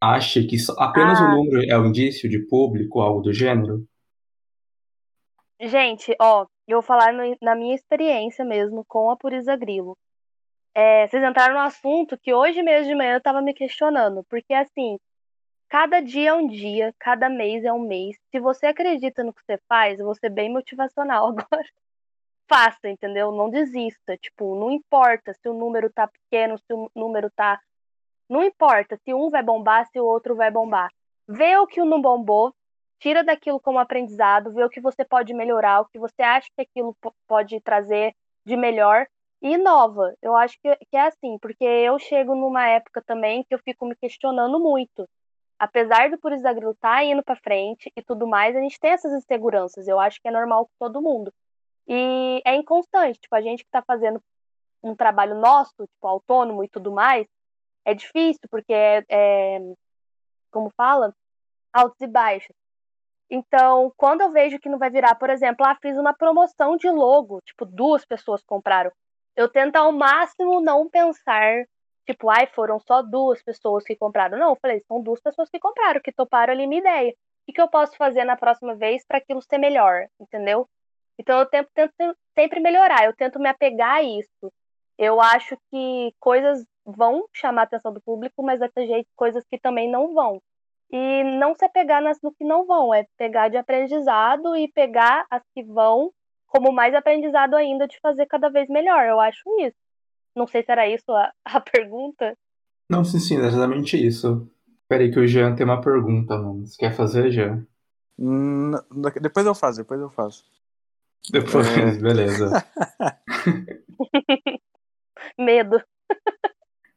acha 0.00 0.42
que 0.42 0.56
apenas 0.78 1.20
ah. 1.20 1.26
o 1.26 1.36
número 1.36 1.70
é 1.70 1.78
o 1.78 1.84
indício 1.84 2.30
de 2.30 2.38
público, 2.46 3.02
algo 3.02 3.20
do 3.20 3.30
gênero? 3.30 3.84
Gente, 5.60 6.16
ó, 6.18 6.46
eu 6.72 6.80
vou 6.80 6.86
falar 6.86 7.12
no, 7.12 7.36
na 7.42 7.54
minha 7.54 7.74
experiência 7.74 8.44
mesmo 8.44 8.84
com 8.84 9.10
a 9.10 9.16
Purisa 9.16 9.56
Grilo. 9.56 9.96
É, 10.74 11.06
vocês 11.08 11.22
entraram 11.22 11.54
no 11.54 11.60
assunto 11.60 12.18
que 12.18 12.32
hoje 12.32 12.62
mesmo 12.62 12.88
de 12.88 12.94
manhã 12.94 13.14
eu 13.14 13.20
tava 13.20 13.42
me 13.42 13.52
questionando, 13.52 14.24
porque 14.24 14.54
assim, 14.54 14.98
cada 15.68 16.00
dia 16.00 16.30
é 16.30 16.34
um 16.34 16.46
dia, 16.46 16.94
cada 16.98 17.28
mês 17.28 17.64
é 17.64 17.72
um 17.72 17.80
mês. 17.80 18.16
Se 18.30 18.40
você 18.40 18.66
acredita 18.66 19.24
no 19.24 19.32
que 19.32 19.42
você 19.44 19.58
faz, 19.68 19.98
eu 19.98 20.06
vou 20.06 20.14
ser 20.14 20.30
bem 20.30 20.50
motivacional 20.50 21.28
agora. 21.30 21.68
Faça, 22.48 22.88
entendeu? 22.88 23.32
Não 23.32 23.50
desista. 23.50 24.16
Tipo, 24.16 24.56
não 24.56 24.70
importa 24.70 25.32
se 25.34 25.48
o 25.48 25.54
número 25.54 25.90
tá 25.90 26.08
pequeno, 26.08 26.58
se 26.58 26.72
o 26.72 26.90
número 26.94 27.30
tá. 27.30 27.60
Não 28.28 28.42
importa 28.44 28.96
se 29.04 29.14
um 29.14 29.30
vai 29.30 29.42
bombar, 29.42 29.86
se 29.88 30.00
o 30.00 30.04
outro 30.04 30.36
vai 30.36 30.50
bombar. 30.50 30.90
Vê 31.28 31.56
o 31.58 31.66
que 31.66 31.80
não 31.84 32.00
bombou, 32.00 32.54
tira 33.00 33.24
daquilo 33.24 33.58
como 33.60 33.78
aprendizado, 33.78 34.52
vê 34.52 34.62
o 34.64 34.70
que 34.70 34.80
você 34.80 35.04
pode 35.04 35.34
melhorar, 35.34 35.80
o 35.80 35.86
que 35.86 35.98
você 35.98 36.22
acha 36.22 36.48
que 36.54 36.62
aquilo 36.62 36.96
pode 37.26 37.60
trazer 37.60 38.14
de 38.44 38.56
melhor 38.56 39.06
e 39.42 39.54
inova. 39.54 40.14
Eu 40.22 40.36
acho 40.36 40.58
que, 40.62 40.76
que 40.76 40.96
é 40.96 41.06
assim, 41.06 41.38
porque 41.38 41.64
eu 41.64 41.98
chego 41.98 42.34
numa 42.34 42.66
época 42.68 43.02
também 43.02 43.42
que 43.44 43.54
eu 43.54 43.58
fico 43.58 43.86
me 43.86 43.96
questionando 43.96 44.60
muito. 44.60 45.08
Apesar 45.58 46.10
do 46.10 46.18
Puris 46.18 46.42
estar 46.42 46.76
tá 46.80 47.04
indo 47.04 47.22
para 47.22 47.36
frente 47.36 47.92
e 47.96 48.02
tudo 48.02 48.26
mais, 48.26 48.56
a 48.56 48.60
gente 48.60 48.78
tem 48.80 48.92
essas 48.92 49.12
inseguranças. 49.12 49.88
Eu 49.88 49.98
acho 50.00 50.20
que 50.20 50.28
é 50.28 50.30
normal 50.30 50.66
com 50.66 50.72
todo 50.78 51.02
mundo. 51.02 51.32
E 51.88 52.42
é 52.44 52.54
inconstante. 52.56 53.20
Tipo, 53.20 53.34
a 53.36 53.40
gente 53.42 53.62
que 53.64 53.68
está 53.68 53.82
fazendo 53.82 54.22
um 54.82 54.94
trabalho 54.96 55.34
nosso, 55.36 55.74
tipo, 55.86 56.06
autônomo 56.06 56.64
e 56.64 56.68
tudo 56.68 56.92
mais, 56.92 57.26
é 57.84 57.94
difícil, 57.94 58.42
porque 58.50 58.72
é, 58.72 59.04
é 59.08 59.60
como 60.50 60.70
fala, 60.76 61.14
altos 61.72 62.00
e 62.00 62.06
baixos. 62.06 62.54
Então, 63.30 63.92
quando 63.96 64.22
eu 64.22 64.32
vejo 64.32 64.58
que 64.58 64.68
não 64.68 64.78
vai 64.78 64.90
virar, 64.90 65.14
por 65.14 65.30
exemplo, 65.30 65.64
ah, 65.64 65.76
fiz 65.80 65.96
uma 65.96 66.12
promoção 66.12 66.76
de 66.76 66.90
logo, 66.90 67.40
tipo, 67.42 67.64
duas 67.64 68.04
pessoas 68.04 68.42
compraram. 68.42 68.90
Eu 69.36 69.48
tento 69.48 69.76
ao 69.76 69.92
máximo 69.92 70.60
não 70.60 70.88
pensar, 70.90 71.64
tipo, 72.04 72.28
ai, 72.28 72.48
foram 72.48 72.80
só 72.80 73.02
duas 73.02 73.40
pessoas 73.40 73.84
que 73.84 73.94
compraram. 73.94 74.36
Não, 74.36 74.50
eu 74.50 74.58
falei, 74.60 74.80
são 74.88 75.00
duas 75.00 75.20
pessoas 75.20 75.48
que 75.48 75.60
compraram, 75.60 76.00
que 76.00 76.10
toparam 76.12 76.52
ali 76.52 76.66
minha 76.66 76.80
ideia. 76.80 77.14
O 77.48 77.52
que 77.52 77.60
eu 77.60 77.68
posso 77.68 77.96
fazer 77.96 78.24
na 78.24 78.36
próxima 78.36 78.74
vez 78.74 79.04
para 79.06 79.18
aquilo 79.18 79.40
ser 79.42 79.58
melhor, 79.58 80.08
entendeu? 80.20 80.68
Então 81.18 81.38
eu 81.38 81.46
tento, 81.46 81.70
tento 81.74 82.16
sempre 82.34 82.60
melhorar, 82.60 83.04
eu 83.04 83.14
tento 83.14 83.38
me 83.38 83.48
apegar 83.48 83.96
a 83.96 84.02
isso. 84.02 84.52
Eu 84.98 85.20
acho 85.20 85.56
que 85.70 86.14
coisas 86.18 86.64
vão 86.84 87.26
chamar 87.32 87.62
a 87.62 87.64
atenção 87.64 87.92
do 87.92 88.00
público, 88.00 88.42
mas 88.42 88.60
ter 88.74 88.86
jeito, 88.86 89.08
coisas 89.16 89.44
que 89.48 89.58
também 89.58 89.88
não 89.90 90.14
vão 90.14 90.42
e 90.92 91.24
não 91.38 91.54
se 91.54 91.64
apegar 91.64 92.02
nas 92.02 92.20
no 92.22 92.32
que 92.32 92.44
não 92.44 92.66
vão, 92.66 92.92
é 92.92 93.06
pegar 93.16 93.48
de 93.48 93.56
aprendizado 93.56 94.56
e 94.56 94.68
pegar 94.68 95.26
as 95.30 95.42
que 95.54 95.62
vão 95.62 96.12
como 96.46 96.72
mais 96.72 96.94
aprendizado 96.94 97.54
ainda 97.54 97.86
de 97.86 97.98
fazer 98.00 98.26
cada 98.26 98.48
vez 98.48 98.68
melhor. 98.68 99.06
Eu 99.06 99.20
acho 99.20 99.42
isso. 99.60 99.76
Não 100.34 100.46
sei 100.46 100.62
se 100.62 100.72
era 100.72 100.88
isso 100.88 101.10
a, 101.12 101.32
a 101.44 101.60
pergunta. 101.60 102.36
Não, 102.88 103.04
sim, 103.04 103.20
sim, 103.20 103.36
é 103.40 103.46
exatamente 103.46 103.96
isso. 103.96 104.50
Peraí 104.88 105.12
que 105.12 105.20
o 105.20 105.26
Jean 105.26 105.54
tem 105.54 105.64
uma 105.64 105.80
pergunta, 105.80 106.36
mano. 106.36 106.66
Você 106.66 106.76
quer 106.76 106.92
fazer, 106.92 107.30
Jean? 107.30 107.64
Hum, 108.18 108.72
depois 109.20 109.46
eu 109.46 109.54
faço, 109.54 109.78
depois 109.78 110.00
eu 110.00 110.10
faço. 110.10 110.44
Depois, 111.30 111.68
é... 111.76 111.92
beleza. 112.00 112.50
Medo. 115.38 115.80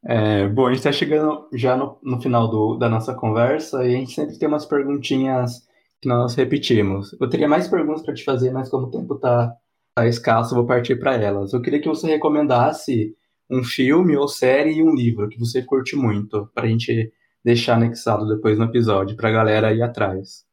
É, 0.05 0.47
bom, 0.47 0.67
a 0.67 0.69
gente 0.69 0.79
está 0.79 0.91
chegando 0.91 1.47
já 1.53 1.77
no, 1.77 1.97
no 2.03 2.21
final 2.21 2.49
do, 2.49 2.75
da 2.75 2.89
nossa 2.89 3.13
conversa 3.13 3.85
e 3.85 3.95
a 3.95 3.97
gente 3.97 4.13
sempre 4.13 4.37
tem 4.37 4.47
umas 4.47 4.65
perguntinhas 4.65 5.67
que 6.01 6.09
nós 6.09 6.35
repetimos. 6.35 7.15
Eu 7.19 7.29
teria 7.29 7.47
mais 7.47 7.67
perguntas 7.67 8.03
para 8.03 8.13
te 8.13 8.23
fazer, 8.23 8.51
mas 8.51 8.69
como 8.69 8.87
o 8.87 8.91
tempo 8.91 9.15
está 9.15 9.55
tá 9.95 10.07
escasso, 10.07 10.53
eu 10.53 10.57
vou 10.57 10.67
partir 10.67 10.97
para 10.99 11.15
elas. 11.15 11.53
Eu 11.53 11.61
queria 11.61 11.81
que 11.81 11.87
você 11.87 12.07
recomendasse 12.07 13.15
um 13.49 13.63
filme 13.63 14.17
ou 14.17 14.27
série 14.27 14.73
e 14.73 14.83
um 14.83 14.93
livro 14.93 15.29
que 15.29 15.39
você 15.39 15.63
curte 15.63 15.95
muito, 15.95 16.49
para 16.53 16.65
a 16.65 16.67
gente 16.67 17.13
deixar 17.43 17.75
anexado 17.75 18.27
depois 18.27 18.57
no 18.57 18.65
episódio, 18.65 19.15
para 19.15 19.29
a 19.29 19.31
galera 19.31 19.73
ir 19.73 19.81
atrás. 19.81 20.45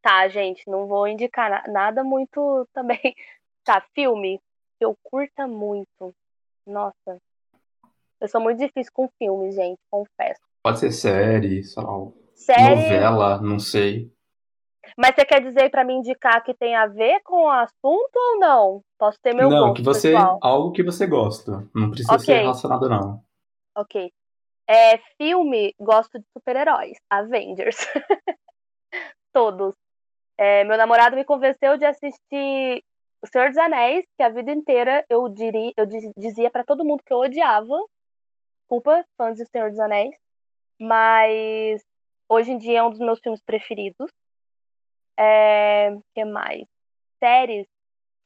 Tá, 0.00 0.26
gente, 0.28 0.68
não 0.68 0.88
vou 0.88 1.06
indicar 1.06 1.62
nada 1.70 2.02
muito 2.02 2.68
também. 2.72 2.98
Tá, 3.64 3.80
filme 3.94 4.40
que 4.76 4.84
eu 4.84 4.96
curta 5.04 5.46
muito. 5.46 6.12
Nossa, 6.66 7.20
eu 8.22 8.28
sou 8.28 8.40
muito 8.40 8.58
difícil 8.58 8.92
com 8.94 9.08
filmes, 9.18 9.56
gente, 9.56 9.80
confesso. 9.90 10.40
Pode 10.62 10.78
ser 10.78 10.92
série, 10.92 11.64
sei 11.64 11.82
lá, 11.82 11.90
série... 12.34 12.76
novela, 12.76 13.42
não 13.42 13.58
sei. 13.58 14.12
Mas 14.96 15.14
você 15.14 15.24
quer 15.24 15.40
dizer 15.40 15.70
para 15.70 15.84
mim 15.84 15.96
indicar 15.96 16.42
que 16.44 16.54
tem 16.54 16.76
a 16.76 16.86
ver 16.86 17.20
com 17.24 17.46
o 17.46 17.50
assunto 17.50 18.14
ou 18.14 18.38
não? 18.38 18.84
Posso 18.96 19.18
ter 19.20 19.34
meu 19.34 19.50
Não, 19.50 19.68
gosto, 19.68 19.76
que 19.76 19.82
você 19.82 20.12
pessoal. 20.12 20.38
algo 20.40 20.72
que 20.72 20.84
você 20.84 21.06
gosta. 21.06 21.68
Não 21.74 21.90
precisa 21.90 22.14
okay. 22.14 22.24
ser 22.26 22.40
relacionado 22.42 22.88
não. 22.88 23.24
OK. 23.76 24.12
É, 24.68 24.98
filme, 25.18 25.74
gosto 25.80 26.18
de 26.18 26.24
super-heróis, 26.32 26.98
Avengers. 27.10 27.76
Todos. 29.32 29.74
É, 30.38 30.62
meu 30.62 30.76
namorado 30.76 31.16
me 31.16 31.24
convenceu 31.24 31.76
de 31.76 31.84
assistir 31.84 32.84
O 33.20 33.26
Senhor 33.26 33.48
dos 33.48 33.58
Anéis, 33.58 34.04
que 34.16 34.22
a 34.22 34.28
vida 34.28 34.52
inteira 34.52 35.04
eu, 35.08 35.28
diria, 35.28 35.72
eu 35.76 35.86
dizia 36.16 36.50
para 36.50 36.64
todo 36.64 36.84
mundo 36.84 37.02
que 37.04 37.12
eu 37.12 37.18
odiava, 37.18 37.74
desculpa, 38.72 39.04
fãs 39.18 39.36
de 39.36 39.44
Senhor 39.46 39.70
dos 39.70 39.78
Anéis, 39.78 40.14
mas 40.80 41.82
hoje 42.26 42.52
em 42.52 42.58
dia 42.58 42.78
é 42.78 42.82
um 42.82 42.90
dos 42.90 43.00
meus 43.00 43.20
filmes 43.20 43.42
preferidos. 43.44 44.10
É, 45.18 45.90
que 46.14 46.24
mais? 46.24 46.64
Séries, 47.18 47.66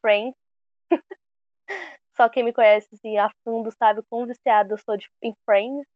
Friends. 0.01 0.37
Só 2.17 2.29
quem 2.29 2.45
me 2.45 2.53
conhece 2.53 2.89
assim, 2.95 3.19
a 3.19 3.29
fundo 3.45 3.71
sabe 3.77 4.03
quão 4.09 4.25
viciado 4.25 4.75
eu 4.75 4.79
sou 4.79 4.97
de, 4.97 5.07
em 5.21 5.35
Friends. 5.45 5.87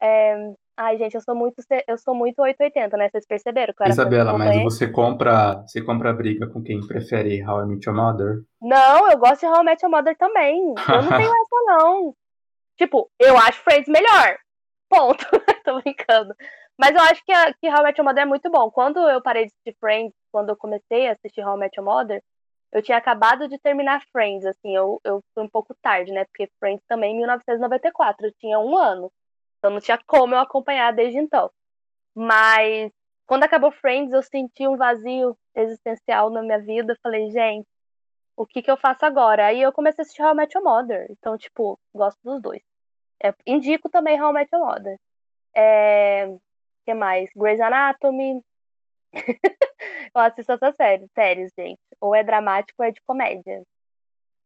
É, 0.00 0.54
ai, 0.76 0.96
gente, 0.96 1.16
eu 1.16 1.20
sou 1.20 1.34
muito 1.34 1.60
eu 1.88 1.98
sou 1.98 2.14
muito 2.14 2.40
880, 2.40 2.96
né? 2.96 3.08
Vocês 3.10 3.26
perceberam? 3.26 3.74
Que 3.74 3.88
Isabela, 3.88 4.38
mas 4.38 4.62
você 4.62 4.88
compra, 4.88 5.62
você 5.62 5.82
compra 5.82 6.12
briga 6.12 6.46
com 6.46 6.62
quem 6.62 6.86
prefere 6.86 7.44
How 7.44 7.64
I 7.64 7.66
Met 7.66 7.88
Your 7.88 7.96
Mother? 7.96 8.44
Não, 8.62 9.10
eu 9.10 9.18
gosto 9.18 9.40
de 9.40 9.46
How 9.46 9.62
I 9.62 9.64
Met 9.64 9.84
Your 9.84 9.90
Mother 9.90 10.16
também. 10.16 10.68
Eu 10.68 11.02
não 11.02 11.08
tenho 11.18 11.32
essa 11.32 11.62
não. 11.66 12.14
Tipo, 12.76 13.10
eu 13.18 13.36
acho 13.38 13.62
Friends 13.62 13.88
melhor. 13.88 14.38
Ponto. 14.88 15.24
Tô 15.64 15.80
brincando. 15.80 16.34
Mas 16.78 16.94
eu 16.94 17.00
acho 17.00 17.24
que, 17.24 17.32
a, 17.32 17.52
que 17.54 17.68
How 17.68 17.80
I 17.80 17.82
Met 17.84 18.00
Your 18.00 18.06
Mother 18.06 18.22
é 18.22 18.26
muito 18.26 18.50
bom. 18.50 18.70
Quando 18.70 18.98
eu 19.08 19.22
parei 19.22 19.44
de 19.44 19.52
assistir 19.52 19.76
Friends, 19.80 20.14
quando 20.30 20.50
eu 20.50 20.56
comecei 20.56 21.08
a 21.08 21.12
assistir 21.12 21.42
How 21.42 21.56
I 21.56 21.60
Met 21.60 21.78
Your 21.78 21.86
Mother, 21.86 22.22
eu 22.72 22.82
tinha 22.82 22.98
acabado 22.98 23.48
de 23.48 23.58
terminar 23.58 24.02
Friends, 24.12 24.44
assim, 24.44 24.76
eu, 24.76 25.00
eu 25.02 25.24
fui 25.32 25.44
um 25.44 25.48
pouco 25.48 25.74
tarde, 25.80 26.12
né? 26.12 26.24
Porque 26.26 26.50
Friends 26.58 26.84
também 26.86 27.14
em 27.14 27.18
1994, 27.18 28.26
eu 28.26 28.32
tinha 28.34 28.58
um 28.58 28.76
ano. 28.76 29.10
Então 29.58 29.70
não 29.70 29.80
tinha 29.80 29.98
como 30.06 30.34
eu 30.34 30.38
acompanhar 30.40 30.92
desde 30.92 31.18
então. 31.18 31.50
Mas 32.14 32.92
quando 33.26 33.44
acabou 33.44 33.70
Friends, 33.72 34.12
eu 34.12 34.22
senti 34.22 34.68
um 34.68 34.76
vazio 34.76 35.36
existencial 35.54 36.30
na 36.30 36.42
minha 36.42 36.58
vida. 36.60 36.92
Eu 36.92 36.98
falei, 37.02 37.30
gente, 37.30 37.66
o 38.36 38.46
que 38.46 38.62
que 38.62 38.70
eu 38.70 38.76
faço 38.76 39.04
agora? 39.06 39.46
Aí 39.46 39.62
eu 39.62 39.72
comecei 39.72 40.02
a 40.02 40.04
assistir 40.04 40.22
How 40.22 40.32
I 40.32 40.34
Met 40.36 40.56
Your 40.56 40.64
Mother. 40.64 41.06
Então, 41.10 41.36
tipo, 41.38 41.78
gosto 41.94 42.18
dos 42.22 42.40
dois. 42.40 42.62
É, 43.22 43.34
indico 43.46 43.88
também 43.88 44.20
How 44.20 44.30
I 44.30 44.34
Met 44.34 44.50
Your 44.54 44.66
Mother. 44.66 45.00
É, 45.54 46.28
que 46.84 46.94
mais? 46.94 47.30
Grey's 47.34 47.60
Anatomy. 47.60 48.42
eu 50.14 50.20
assisto 50.20 50.52
essas 50.52 50.76
séries, 50.76 51.08
séries, 51.14 51.52
gente. 51.58 51.80
Ou 52.00 52.14
é 52.14 52.22
dramático 52.22 52.82
ou 52.82 52.88
é 52.88 52.92
de 52.92 53.00
comédia. 53.02 53.62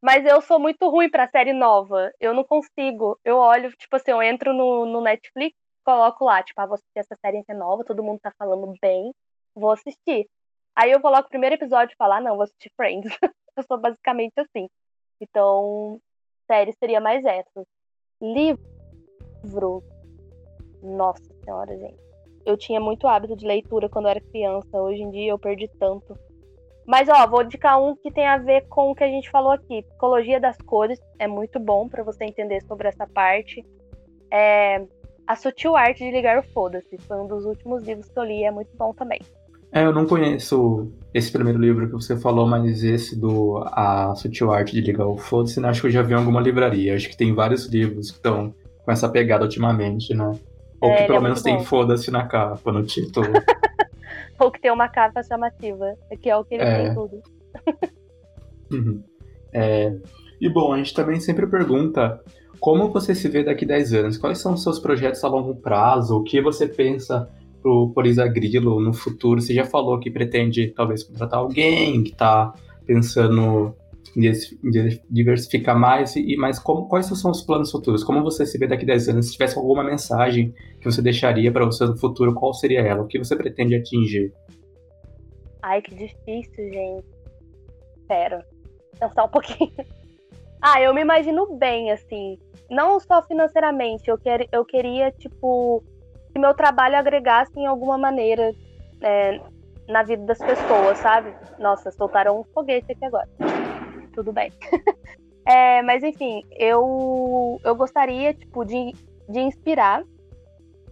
Mas 0.02 0.24
eu 0.24 0.40
sou 0.40 0.58
muito 0.58 0.88
ruim 0.88 1.10
pra 1.10 1.28
série 1.28 1.52
nova. 1.52 2.12
Eu 2.20 2.34
não 2.34 2.44
consigo. 2.44 3.18
Eu 3.24 3.36
olho, 3.36 3.70
tipo 3.76 3.96
assim, 3.96 4.12
eu 4.12 4.22
entro 4.22 4.54
no, 4.54 4.86
no 4.86 5.00
Netflix, 5.00 5.56
coloco 5.84 6.24
lá, 6.24 6.42
tipo, 6.42 6.60
ah, 6.60 6.66
vou 6.66 6.74
assistir 6.74 6.98
essa 6.98 7.16
série 7.20 7.44
que 7.44 7.52
é 7.52 7.54
nova, 7.54 7.84
todo 7.84 8.02
mundo 8.02 8.20
tá 8.20 8.32
falando 8.38 8.72
bem, 8.80 9.12
vou 9.54 9.72
assistir. 9.72 10.28
Aí 10.74 10.90
eu 10.92 11.00
coloco 11.00 11.26
o 11.26 11.30
primeiro 11.30 11.56
episódio 11.56 11.92
e 11.94 11.96
falo, 11.96 12.14
ah, 12.14 12.20
não, 12.20 12.36
vou 12.36 12.44
assistir 12.44 12.72
Friends. 12.76 13.12
eu 13.60 13.64
sou 13.64 13.78
basicamente 13.78 14.34
assim. 14.38 14.68
Então, 15.20 16.00
série 16.46 16.72
seria 16.72 17.00
mais 17.00 17.24
essa. 17.24 17.64
Livro. 18.20 19.82
Nossa 20.82 21.32
senhora, 21.44 21.76
gente. 21.76 22.00
Eu 22.44 22.56
tinha 22.56 22.80
muito 22.80 23.06
hábito 23.06 23.36
de 23.36 23.46
leitura 23.46 23.88
quando 23.88 24.06
eu 24.06 24.12
era 24.12 24.20
criança. 24.20 24.80
Hoje 24.80 25.02
em 25.02 25.10
dia 25.10 25.30
eu 25.30 25.38
perdi 25.38 25.68
tanto. 25.78 26.18
Mas, 26.86 27.08
ó, 27.08 27.26
vou 27.26 27.42
indicar 27.42 27.80
um 27.80 27.94
que 27.94 28.10
tem 28.10 28.26
a 28.26 28.38
ver 28.38 28.66
com 28.68 28.90
o 28.90 28.94
que 28.94 29.04
a 29.04 29.08
gente 29.08 29.30
falou 29.30 29.52
aqui. 29.52 29.82
Psicologia 29.82 30.40
das 30.40 30.56
cores 30.56 30.98
é 31.18 31.26
muito 31.26 31.60
bom 31.60 31.88
para 31.88 32.02
você 32.02 32.24
entender 32.24 32.62
sobre 32.62 32.88
essa 32.88 33.06
parte. 33.06 33.64
É... 34.30 34.86
A 35.26 35.36
Sutil 35.36 35.76
Arte 35.76 36.02
de 36.02 36.10
Ligar 36.10 36.38
o 36.38 36.42
Foda-se. 36.42 36.98
Foi 36.98 37.20
um 37.20 37.26
dos 37.26 37.44
últimos 37.44 37.84
livros 37.84 38.08
que 38.08 38.18
eu 38.18 38.24
li 38.24 38.42
é 38.42 38.50
muito 38.50 38.74
bom 38.76 38.92
também. 38.92 39.20
É, 39.72 39.84
eu 39.84 39.92
não 39.92 40.04
conheço 40.04 40.92
esse 41.14 41.30
primeiro 41.30 41.58
livro 41.58 41.86
que 41.86 41.92
você 41.92 42.16
falou, 42.16 42.46
mas 42.46 42.82
esse 42.82 43.18
do 43.18 43.62
A 43.66 44.14
Sutil 44.16 44.52
Arte 44.52 44.72
de 44.72 44.80
Ligar 44.80 45.06
o 45.06 45.16
Foda-se, 45.16 45.60
né? 45.60 45.68
acho 45.68 45.80
que 45.80 45.86
eu 45.86 45.92
já 45.92 46.02
vi 46.02 46.12
em 46.12 46.16
alguma 46.16 46.40
livraria. 46.40 46.94
Acho 46.94 47.08
que 47.08 47.16
tem 47.16 47.34
vários 47.34 47.66
livros 47.66 48.10
que 48.10 48.16
estão 48.16 48.54
com 48.84 48.90
essa 48.90 49.08
pegada 49.08 49.44
ultimamente, 49.44 50.14
né? 50.14 50.32
Ou 50.80 50.90
que 50.94 51.02
é, 51.02 51.06
pelo 51.06 51.18
é 51.18 51.22
menos 51.22 51.42
tem 51.42 51.62
foda-se 51.64 52.10
na 52.10 52.26
capa, 52.26 52.72
no 52.72 52.82
título. 52.82 53.26
Ou 54.40 54.50
que 54.50 54.60
tem 54.60 54.72
uma 54.72 54.88
capa 54.88 55.22
chamativa, 55.22 55.94
que 56.20 56.30
é 56.30 56.36
o 56.36 56.44
que 56.44 56.54
ele 56.54 56.64
é. 56.64 56.84
tem 56.84 56.94
tudo. 56.94 57.22
uhum. 58.72 59.02
é, 59.52 59.94
e 60.40 60.48
bom, 60.48 60.72
a 60.72 60.78
gente 60.78 60.94
também 60.94 61.20
sempre 61.20 61.46
pergunta 61.46 62.20
como 62.58 62.90
você 62.90 63.14
se 63.14 63.28
vê 63.28 63.42
daqui 63.44 63.64
a 63.64 63.68
10 63.68 63.94
anos? 63.94 64.18
Quais 64.18 64.38
são 64.38 64.54
os 64.54 64.62
seus 64.62 64.78
projetos 64.78 65.22
a 65.24 65.28
longo 65.28 65.54
prazo? 65.56 66.16
O 66.16 66.22
que 66.22 66.40
você 66.40 66.66
pensa 66.66 67.28
pro 67.62 67.90
Polisa 67.94 68.26
Grilo 68.26 68.80
no 68.80 68.92
futuro? 68.92 69.40
Você 69.40 69.54
já 69.54 69.64
falou 69.64 69.98
que 69.98 70.10
pretende 70.10 70.68
talvez 70.68 71.02
contratar 71.02 71.38
alguém 71.38 72.02
que 72.02 72.10
está 72.10 72.52
pensando 72.86 73.74
diversificar 75.08 75.78
mais 75.78 76.16
e 76.16 76.36
mais 76.36 76.58
como 76.58 76.88
quais 76.88 77.06
são 77.06 77.30
os 77.30 77.42
planos 77.42 77.70
futuros? 77.70 78.02
Como 78.02 78.22
você 78.22 78.44
se 78.44 78.58
vê 78.58 78.66
daqui 78.66 78.84
a 78.84 78.88
10 78.88 79.08
anos? 79.10 79.26
Se 79.26 79.32
tivesse 79.32 79.56
alguma 79.56 79.84
mensagem 79.84 80.52
que 80.80 80.84
você 80.84 81.00
deixaria 81.00 81.52
para 81.52 81.64
você 81.64 81.84
no 81.84 81.96
futuro, 81.96 82.34
qual 82.34 82.52
seria 82.52 82.80
ela? 82.80 83.02
O 83.02 83.06
que 83.06 83.18
você 83.18 83.36
pretende 83.36 83.76
atingir? 83.76 84.32
Ai, 85.62 85.80
que 85.82 85.94
difícil, 85.94 86.72
gente. 86.72 87.06
Pera, 88.08 88.44
pensar 88.98 89.24
um 89.24 89.28
pouquinho. 89.28 89.72
Ah, 90.62 90.78
eu 90.82 90.92
me 90.92 91.00
imagino 91.00 91.56
bem, 91.56 91.90
assim. 91.90 92.38
Não 92.70 93.00
só 93.00 93.22
financeiramente, 93.22 94.10
eu, 94.10 94.18
quer, 94.18 94.46
eu 94.52 94.62
queria, 94.62 95.10
tipo, 95.10 95.82
que 96.32 96.38
meu 96.38 96.54
trabalho 96.54 96.96
agregasse 96.96 97.52
em 97.56 97.66
alguma 97.66 97.98
maneira 97.98 98.52
é, 99.00 99.40
na 99.88 100.02
vida 100.02 100.24
das 100.24 100.38
pessoas, 100.38 100.98
sabe? 100.98 101.34
Nossa, 101.58 101.90
soltaram 101.90 102.40
um 102.40 102.44
foguete 102.54 102.92
aqui 102.92 103.04
agora 103.04 103.28
tudo 104.12 104.32
bem. 104.32 104.52
é, 105.46 105.82
mas 105.82 106.02
enfim, 106.02 106.44
eu, 106.58 107.60
eu 107.64 107.74
gostaria 107.74 108.34
tipo, 108.34 108.64
de, 108.64 108.92
de 109.28 109.40
inspirar 109.40 110.02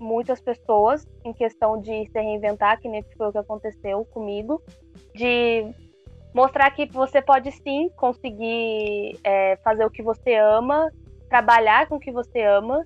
muitas 0.00 0.40
pessoas 0.40 1.06
em 1.24 1.32
questão 1.32 1.80
de 1.80 2.06
se 2.06 2.20
reinventar, 2.20 2.80
que 2.80 2.88
nem 2.88 3.02
foi 3.16 3.28
o 3.28 3.32
que 3.32 3.38
aconteceu 3.38 4.04
comigo, 4.06 4.62
de 5.14 5.66
mostrar 6.34 6.70
que 6.70 6.86
você 6.86 7.20
pode 7.20 7.50
sim 7.50 7.90
conseguir 7.96 9.18
é, 9.24 9.56
fazer 9.56 9.84
o 9.84 9.90
que 9.90 10.02
você 10.02 10.34
ama, 10.34 10.90
trabalhar 11.28 11.88
com 11.88 11.96
o 11.96 12.00
que 12.00 12.12
você 12.12 12.42
ama. 12.42 12.84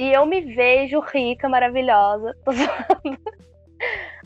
E 0.00 0.14
eu 0.14 0.24
me 0.24 0.40
vejo 0.40 0.98
rica, 1.00 1.46
maravilhosa. 1.46 2.34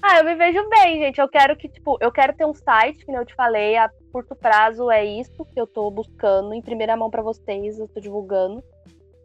Ah, 0.07 0.19
eu 0.19 0.25
me 0.25 0.35
vejo 0.35 0.69
bem, 0.69 0.99
gente. 0.99 1.19
Eu 1.19 1.29
quero 1.29 1.57
que, 1.57 1.67
tipo, 1.67 1.97
eu 2.01 2.13
quero 2.13 2.35
ter 2.35 2.45
um 2.45 2.53
site, 2.53 3.07
que 3.07 3.11
eu 3.11 3.25
te 3.25 3.35
falei, 3.35 3.77
a 3.77 3.89
curto 4.13 4.35
prazo 4.35 4.91
é 4.91 5.03
isso 5.03 5.47
que 5.47 5.59
eu 5.59 5.67
tô 5.67 5.91
buscando 5.91 6.53
em 6.53 6.61
primeira 6.61 6.95
mão 6.95 7.09
para 7.09 7.23
vocês, 7.23 7.79
eu 7.79 7.89
tô 7.89 8.01
divulgando 8.01 8.63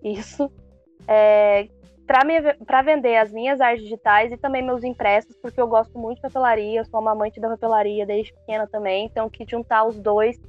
isso. 0.02 0.50
É, 1.06 1.68
para 2.08 2.82
vender 2.82 3.18
as 3.18 3.32
minhas 3.32 3.60
artes 3.60 3.84
digitais 3.84 4.32
e 4.32 4.38
também 4.38 4.62
meus 4.64 4.84
impressos, 4.84 5.36
porque 5.42 5.60
eu 5.60 5.68
gosto 5.68 5.98
muito 6.00 6.18
de 6.18 6.22
papelaria, 6.22 6.80
eu 6.80 6.86
sou 6.86 7.02
uma 7.02 7.12
amante 7.12 7.42
da 7.42 7.50
papelaria 7.50 8.06
desde 8.06 8.32
pequena 8.32 8.66
também, 8.68 9.08
então 9.08 9.30
que 9.30 9.46
juntar 9.46 9.84
os 9.84 10.00
dois. 10.00 10.40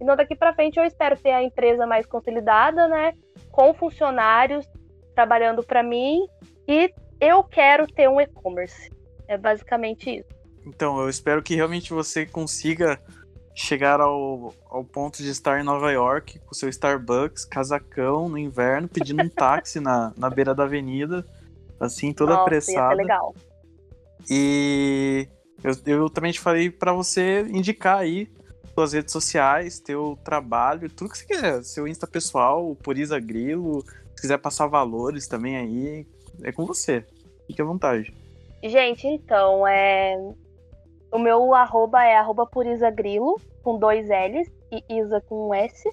Então 0.00 0.14
daqui 0.14 0.36
para 0.36 0.54
frente 0.54 0.78
eu 0.78 0.84
espero 0.84 1.18
ter 1.18 1.32
a 1.32 1.42
empresa 1.42 1.86
mais 1.86 2.06
consolidada, 2.06 2.86
né, 2.86 3.14
com 3.50 3.74
funcionários 3.74 4.68
trabalhando 5.14 5.62
para 5.62 5.82
mim 5.82 6.26
e 6.66 6.92
eu 7.20 7.42
quero 7.44 7.86
ter 7.86 8.08
um 8.08 8.20
e-commerce. 8.20 8.90
É 9.28 9.38
basicamente 9.38 10.10
isso. 10.18 10.28
Então, 10.66 11.00
eu 11.00 11.08
espero 11.08 11.42
que 11.42 11.54
realmente 11.54 11.92
você 11.92 12.26
consiga 12.26 13.00
chegar 13.54 14.00
ao, 14.00 14.54
ao 14.70 14.84
ponto 14.84 15.22
de 15.22 15.28
estar 15.28 15.60
em 15.60 15.64
Nova 15.64 15.90
York 15.92 16.38
com 16.40 16.54
seu 16.54 16.68
Starbucks, 16.68 17.44
casacão 17.44 18.28
no 18.28 18.38
inverno, 18.38 18.88
pedindo 18.88 19.22
um 19.22 19.28
táxi 19.28 19.78
na, 19.78 20.12
na 20.16 20.30
beira 20.30 20.54
da 20.54 20.64
avenida, 20.64 21.24
assim, 21.78 22.12
toda 22.12 22.32
Nossa, 22.32 22.42
apressada. 22.44 22.94
Ia 22.94 22.96
legal. 22.96 23.34
E 24.30 25.28
eu, 25.62 25.72
eu 25.86 26.10
também 26.10 26.32
te 26.32 26.40
falei 26.40 26.70
para 26.70 26.92
você 26.92 27.42
indicar 27.50 27.98
aí 27.98 28.30
suas 28.74 28.92
redes 28.92 29.12
sociais, 29.12 29.80
teu 29.80 30.18
trabalho, 30.24 30.88
tudo 30.88 31.10
que 31.10 31.18
você 31.18 31.26
quiser, 31.26 31.62
seu 31.62 31.86
Insta 31.86 32.06
pessoal, 32.06 32.74
por 32.76 32.96
Isa 32.96 33.20
Grilo, 33.20 33.84
quiser 34.22 34.38
passar 34.38 34.68
valores 34.68 35.26
também 35.26 35.56
aí, 35.56 36.06
é 36.44 36.52
com 36.52 36.64
você. 36.64 37.04
Fique 37.46 37.60
à 37.60 37.64
vontade. 37.64 38.14
Gente, 38.62 39.08
então, 39.08 39.66
é... 39.66 40.16
o 41.10 41.18
meu 41.18 41.52
arroba 41.52 42.04
é 42.04 42.16
arroba 42.16 42.46
purisagrilo, 42.46 43.34
com 43.64 43.76
dois 43.76 44.06
L's 44.08 44.48
e 44.70 44.84
Isa 44.88 45.20
com 45.22 45.48
um 45.48 45.54
S. 45.54 45.90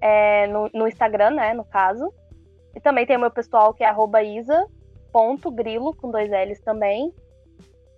É, 0.00 0.46
no, 0.46 0.70
no, 0.72 0.86
Instagram, 0.86 1.30
né, 1.30 1.52
no 1.54 1.64
caso. 1.64 2.12
E 2.74 2.80
também 2.80 3.04
tem 3.04 3.16
o 3.16 3.20
meu 3.20 3.30
pessoal 3.30 3.74
que 3.74 3.82
é 3.82 3.88
arroba 3.88 4.22
isa.grilo, 4.22 5.94
com 5.96 6.12
dois 6.12 6.30
L's 6.30 6.60
também. 6.60 7.12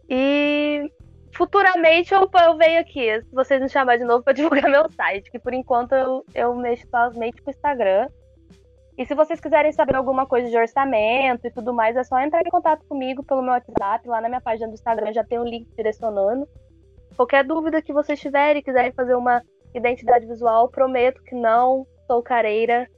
E 0.08 0.90
futuramente 1.32 2.14
eu, 2.14 2.30
eu 2.42 2.56
venho 2.56 2.80
aqui, 2.80 3.20
se 3.20 3.34
vocês 3.34 3.60
me 3.60 3.68
chamarem 3.68 4.00
de 4.00 4.06
novo, 4.06 4.24
para 4.24 4.32
divulgar 4.34 4.70
meu 4.70 4.90
site, 4.92 5.30
que 5.30 5.38
por 5.38 5.52
enquanto 5.52 5.92
eu, 5.92 6.24
eu 6.34 6.54
mexo 6.54 6.86
somente 6.88 7.42
com 7.42 7.50
o 7.50 7.52
Instagram. 7.52 8.08
E 8.98 9.04
se 9.04 9.14
vocês 9.14 9.38
quiserem 9.38 9.72
saber 9.72 9.94
alguma 9.94 10.26
coisa 10.26 10.48
de 10.48 10.56
orçamento 10.56 11.46
e 11.46 11.50
tudo 11.50 11.74
mais, 11.74 11.96
é 11.96 12.02
só 12.02 12.18
entrar 12.18 12.40
em 12.40 12.50
contato 12.50 12.82
comigo 12.86 13.22
pelo 13.22 13.42
meu 13.42 13.52
WhatsApp. 13.52 14.08
Lá 14.08 14.22
na 14.22 14.28
minha 14.28 14.40
página 14.40 14.68
do 14.68 14.74
Instagram 14.74 15.12
já 15.12 15.22
tem 15.22 15.38
um 15.38 15.44
link 15.44 15.68
direcionando. 15.76 16.48
Qualquer 17.14 17.44
dúvida 17.44 17.82
que 17.82 17.92
vocês 17.92 18.18
tiverem, 18.18 18.62
quiserem 18.62 18.92
fazer 18.92 19.14
uma 19.14 19.42
identidade 19.74 20.26
visual, 20.26 20.70
prometo 20.70 21.22
que 21.24 21.34
não 21.34 21.86
sou 22.06 22.22
careira. 22.22 22.88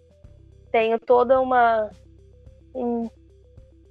Tenho 0.71 1.01
toda 1.01 1.41
uma. 1.41 1.91
Um, 2.75 3.09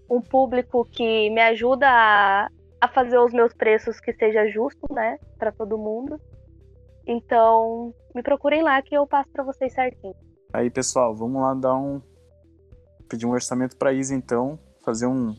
um 0.09 0.21
público 0.21 0.85
que 0.85 1.29
me 1.29 1.41
ajuda 1.41 1.89
a, 1.89 2.47
a 2.79 2.87
fazer 2.87 3.17
os 3.17 3.33
meus 3.33 3.53
preços 3.53 3.99
que 3.99 4.13
seja 4.13 4.47
justo, 4.47 4.93
né, 4.93 5.17
para 5.37 5.51
todo 5.51 5.77
mundo. 5.77 6.17
Então, 7.05 7.93
me 8.15 8.23
procurem 8.23 8.61
lá 8.61 8.81
que 8.81 8.95
eu 8.95 9.05
passo 9.05 9.29
para 9.31 9.43
vocês 9.43 9.73
certinho. 9.73 10.15
Aí, 10.57 10.71
pessoal, 10.71 11.15
vamos 11.15 11.39
lá 11.39 11.53
dar 11.53 11.75
um. 11.75 12.01
Pedir 13.07 13.27
um 13.27 13.29
orçamento 13.29 13.77
para 13.77 13.93
Isa, 13.93 14.15
então. 14.15 14.57
Fazer 14.83 15.05
um. 15.05 15.35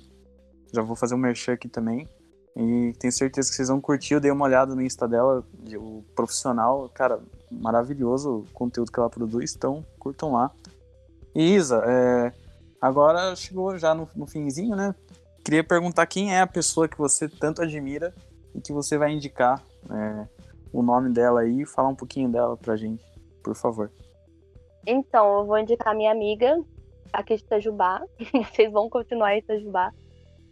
Já 0.73 0.81
vou 0.81 0.95
fazer 0.95 1.17
um 1.17 1.19
merchan 1.19 1.55
aqui 1.55 1.69
também. 1.69 2.09
E 2.55 2.93
tenho 3.01 3.13
certeza 3.13 3.51
que 3.51 3.57
vocês 3.57 3.67
vão 3.67 3.81
curtir. 3.81 4.15
Eu 4.15 4.21
dei 4.21 4.31
uma 4.31 4.45
olhada 4.45 4.77
no 4.77 4.81
Insta 4.81 5.09
dela, 5.09 5.45
o 5.75 6.05
profissional. 6.15 6.89
Cara, 6.95 7.19
maravilhoso 7.51 8.45
o 8.49 8.53
conteúdo 8.53 8.93
que 8.93 9.01
ela 9.01 9.11
produz. 9.11 9.57
Então, 9.57 9.85
curtam 9.99 10.35
lá. 10.35 10.53
E 11.35 11.57
Isa, 11.57 11.83
é... 11.85 12.33
agora 12.81 13.35
chegou 13.35 13.77
já 13.77 13.97
no, 13.97 14.09
no 14.15 14.25
finzinho, 14.25 14.77
né? 14.77 14.95
Queria 15.45 15.65
perguntar 15.65 16.07
quem 16.07 16.33
é 16.33 16.43
a 16.43 16.47
pessoa 16.47 16.87
que 16.87 16.97
você 16.97 17.29
tanto 17.29 17.61
admira 17.61 18.15
e 18.55 18.61
que 18.61 18.73
você 18.73 18.97
vai 18.97 19.11
indicar 19.11 19.65
é, 19.91 20.29
o 20.73 20.81
nome 20.81 21.11
dela 21.11 21.41
aí 21.41 21.63
e 21.63 21.67
falar 21.67 21.89
um 21.89 21.97
pouquinho 21.97 22.31
dela 22.31 22.57
pra 22.57 22.77
gente, 22.77 23.05
por 23.43 23.57
favor. 23.57 23.91
Então, 24.87 25.41
eu 25.41 25.47
vou 25.47 25.59
indicar 25.59 25.95
minha 25.95 26.11
amiga 26.11 26.59
aqui 27.13 27.37
de 27.37 27.43
Itajubá. 27.43 28.03
Vocês 28.53 28.71
vão 28.73 28.89
continuar 28.89 29.35
em 29.35 29.39
Itajubá. 29.39 29.93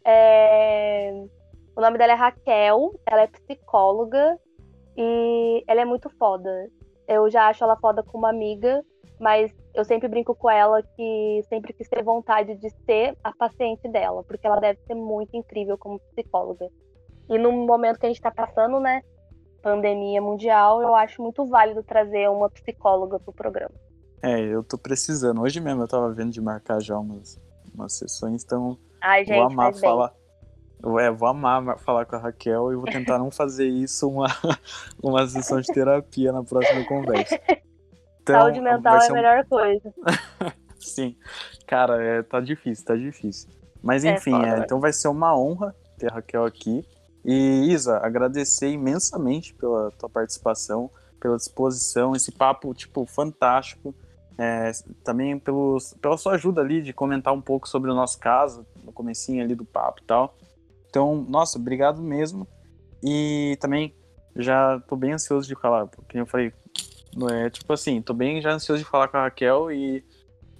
É... 0.05 1.12
O 1.77 1.81
nome 1.81 1.98
dela 1.98 2.12
é 2.12 2.16
Raquel, 2.16 2.93
ela 3.05 3.23
é 3.23 3.27
psicóloga 3.27 4.39
e 4.97 5.62
ela 5.66 5.82
é 5.82 5.85
muito 5.85 6.09
foda. 6.19 6.70
Eu 7.07 7.28
já 7.31 7.48
acho 7.48 7.62
ela 7.62 7.77
foda 7.77 8.03
como 8.03 8.27
amiga, 8.27 8.82
mas 9.20 9.55
eu 9.74 9.85
sempre 9.85 10.09
brinco 10.09 10.35
com 10.35 10.48
ela 10.48 10.82
que 10.82 11.43
sempre 11.51 11.74
quis 11.74 11.86
ter 11.89 12.03
vontade 12.03 12.55
de 12.57 12.70
ser 12.86 13.15
a 13.23 13.31
paciente 13.31 13.86
dela, 13.89 14.24
porque 14.24 14.47
ela 14.47 14.59
deve 14.59 14.81
ser 14.86 14.94
muito 14.94 15.36
incrível 15.36 15.77
como 15.77 16.01
psicóloga. 16.15 16.66
E 17.28 17.36
no 17.36 17.53
momento 17.53 17.98
que 17.98 18.07
a 18.07 18.09
gente 18.09 18.16
está 18.16 18.31
passando, 18.31 18.81
né, 18.81 19.03
pandemia 19.62 20.23
mundial, 20.23 20.81
eu 20.81 20.94
acho 20.94 21.20
muito 21.20 21.44
válido 21.44 21.82
trazer 21.82 22.31
uma 22.31 22.48
psicóloga 22.48 23.19
pro 23.20 23.32
programa. 23.32 23.74
É, 24.23 24.41
eu 24.41 24.63
tô 24.63 24.77
precisando. 24.79 25.41
Hoje 25.43 25.61
mesmo 25.61 25.83
eu 25.83 25.89
tava 25.89 26.13
vendo 26.13 26.33
de 26.33 26.41
marcar 26.41 26.81
já 26.81 26.99
umas, 26.99 27.41
umas 27.75 27.93
sessões, 27.93 28.45
então 28.45 28.79
Ai, 29.01 29.25
gente, 29.25 29.37
vou 29.37 29.47
amar 29.47 29.75
falar. 29.75 30.13
É, 31.01 31.11
vou 31.11 31.29
amar 31.29 31.79
falar 31.79 32.05
com 32.05 32.17
a 32.17 32.19
Raquel 32.19 32.73
e 32.73 32.77
vou 32.77 32.85
tentar 32.85 33.19
não 33.19 33.31
fazer 33.31 33.67
isso 33.67 34.09
uma, 34.09 34.27
uma 35.03 35.27
sessão 35.27 35.61
de 35.61 35.73
terapia 35.73 36.33
na 36.33 36.43
próxima 36.43 36.85
conversa. 36.85 37.39
Então, 38.27 38.41
Saúde 38.41 38.61
mental 38.61 38.99
é 38.99 39.07
a 39.07 39.13
melhor 39.13 39.45
coisa. 39.45 39.95
Sim. 40.81 41.17
Cara, 41.65 42.03
é, 42.03 42.23
tá 42.25 42.41
difícil, 42.41 42.85
tá 42.85 42.97
difícil. 42.97 43.49
Mas 43.81 44.05
é 44.05 44.15
enfim, 44.15 44.35
é, 44.45 44.59
então 44.59 44.81
vai 44.81 44.93
ser 44.93 45.07
uma 45.07 45.39
honra 45.39 45.73
ter 45.97 46.11
a 46.11 46.17
Raquel 46.17 46.45
aqui. 46.45 46.85
E 47.25 47.71
Isa, 47.73 47.99
agradecer 47.99 48.69
imensamente 48.69 49.55
pela 49.55 49.93
tua 49.93 50.09
participação, 50.09 50.91
pela 51.21 51.37
disposição, 51.37 52.17
esse 52.17 52.33
papo, 52.33 52.75
tipo, 52.75 53.07
fantástico. 53.07 53.95
É, 54.39 54.71
também 55.03 55.39
pelos, 55.39 55.95
pela 55.95 56.19
sua 56.19 56.35
ajuda 56.35 56.61
ali 56.61 56.83
de 56.83 56.93
comentar 56.93 57.33
um 57.33 57.41
pouco 57.41 57.67
sobre 57.69 57.91
o 57.91 57.95
nosso 57.95 58.19
caso, 58.19 58.67
no 58.85 58.93
comecinho 58.93 59.43
ali 59.43 59.55
do 59.55 59.65
papo 59.65 60.01
e 60.03 60.05
tal. 60.05 60.37
Então, 60.89 61.25
nossa, 61.29 61.59
obrigado 61.59 62.03
mesmo. 62.03 62.47
E 63.03 63.57
também 63.61 63.95
já 64.35 64.79
tô 64.81 64.97
bem 64.97 65.13
ansioso 65.13 65.49
de 65.49 65.55
falar, 65.55 65.87
porque 65.87 66.19
eu 66.19 66.27
falei, 66.27 66.53
é 67.31 67.51
tipo 67.51 67.73
assim, 67.73 68.03
tô 68.03 68.13
bem 68.13 68.41
já 68.41 68.53
ansioso 68.53 68.83
de 68.83 68.89
falar 68.89 69.09
com 69.09 69.17
a 69.17 69.23
Raquel 69.23 69.73
e 69.73 70.05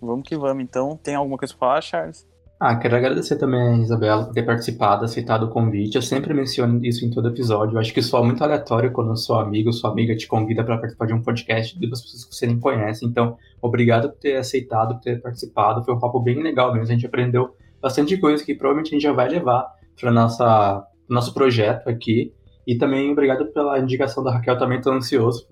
vamos 0.01 0.27
que 0.27 0.36
vamos. 0.36 0.62
Então, 0.62 0.97
tem 0.97 1.15
alguma 1.15 1.36
coisa 1.36 1.53
pra 1.55 1.69
falar, 1.69 1.82
Charles? 1.82 2.27
Ah, 2.59 2.74
quero 2.74 2.97
agradecer 2.97 3.37
também 3.37 3.61
a 3.61 3.77
Isabela 3.77 4.24
por 4.24 4.33
ter 4.33 4.43
participado, 4.43 5.05
aceitado 5.05 5.43
o 5.43 5.51
convite. 5.51 5.97
Eu 5.97 6.01
sempre 6.01 6.33
menciono 6.33 6.83
isso 6.87 7.05
em 7.05 7.11
todo 7.11 7.28
episódio. 7.28 7.77
Eu 7.77 7.81
acho 7.81 7.93
que 7.93 8.01
isso 8.01 8.16
é 8.16 8.23
muito 8.23 8.43
aleatório 8.43 8.91
quando 8.93 9.11
o 9.11 9.16
seu 9.16 9.35
amigo, 9.35 9.70
sua 9.74 9.91
amiga 9.91 10.16
te 10.16 10.27
convida 10.27 10.65
para 10.65 10.78
participar 10.78 11.05
de 11.05 11.12
um 11.12 11.20
podcast 11.20 11.78
de 11.78 11.87
duas 11.87 12.01
pessoas 12.01 12.24
que 12.24 12.35
você 12.35 12.47
nem 12.47 12.59
conhece. 12.59 13.05
Então, 13.05 13.37
obrigado 13.61 14.09
por 14.09 14.19
ter 14.19 14.37
aceitado, 14.37 14.95
por 14.95 15.03
ter 15.03 15.20
participado. 15.20 15.85
Foi 15.85 15.95
um 15.95 16.01
papo 16.01 16.19
bem 16.19 16.43
legal 16.43 16.73
mesmo. 16.73 16.85
A 16.85 16.95
gente 16.95 17.05
aprendeu 17.05 17.55
bastante 17.81 18.16
coisa 18.16 18.43
que 18.43 18.55
provavelmente 18.55 18.89
a 18.89 18.95
gente 18.95 19.03
já 19.03 19.12
vai 19.12 19.28
levar 19.28 19.66
para 20.01 20.11
nossa 20.11 20.83
nosso 21.07 21.35
projeto 21.35 21.89
aqui. 21.89 22.33
E 22.66 22.78
também 22.78 23.12
obrigado 23.12 23.53
pela 23.53 23.78
indicação 23.78 24.24
da 24.24 24.33
Raquel. 24.33 24.57
Também 24.57 24.78
estou 24.78 24.95
ansioso 24.95 25.47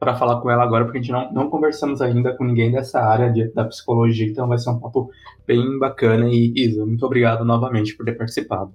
para 0.00 0.16
falar 0.16 0.40
com 0.40 0.50
ela 0.50 0.64
agora, 0.64 0.84
porque 0.84 0.98
a 0.98 1.02
gente 1.02 1.12
não, 1.12 1.30
não 1.30 1.50
conversamos 1.50 2.00
ainda 2.00 2.34
com 2.34 2.42
ninguém 2.42 2.72
dessa 2.72 2.98
área 2.98 3.30
de, 3.30 3.52
da 3.52 3.66
psicologia, 3.66 4.26
então 4.26 4.48
vai 4.48 4.56
ser 4.56 4.70
um 4.70 4.80
papo 4.80 5.10
bem 5.46 5.78
bacana. 5.78 6.26
E 6.26 6.54
Isa, 6.56 6.86
muito 6.86 7.04
obrigado 7.04 7.44
novamente 7.44 7.94
por 7.94 8.06
ter 8.06 8.16
participado. 8.16 8.74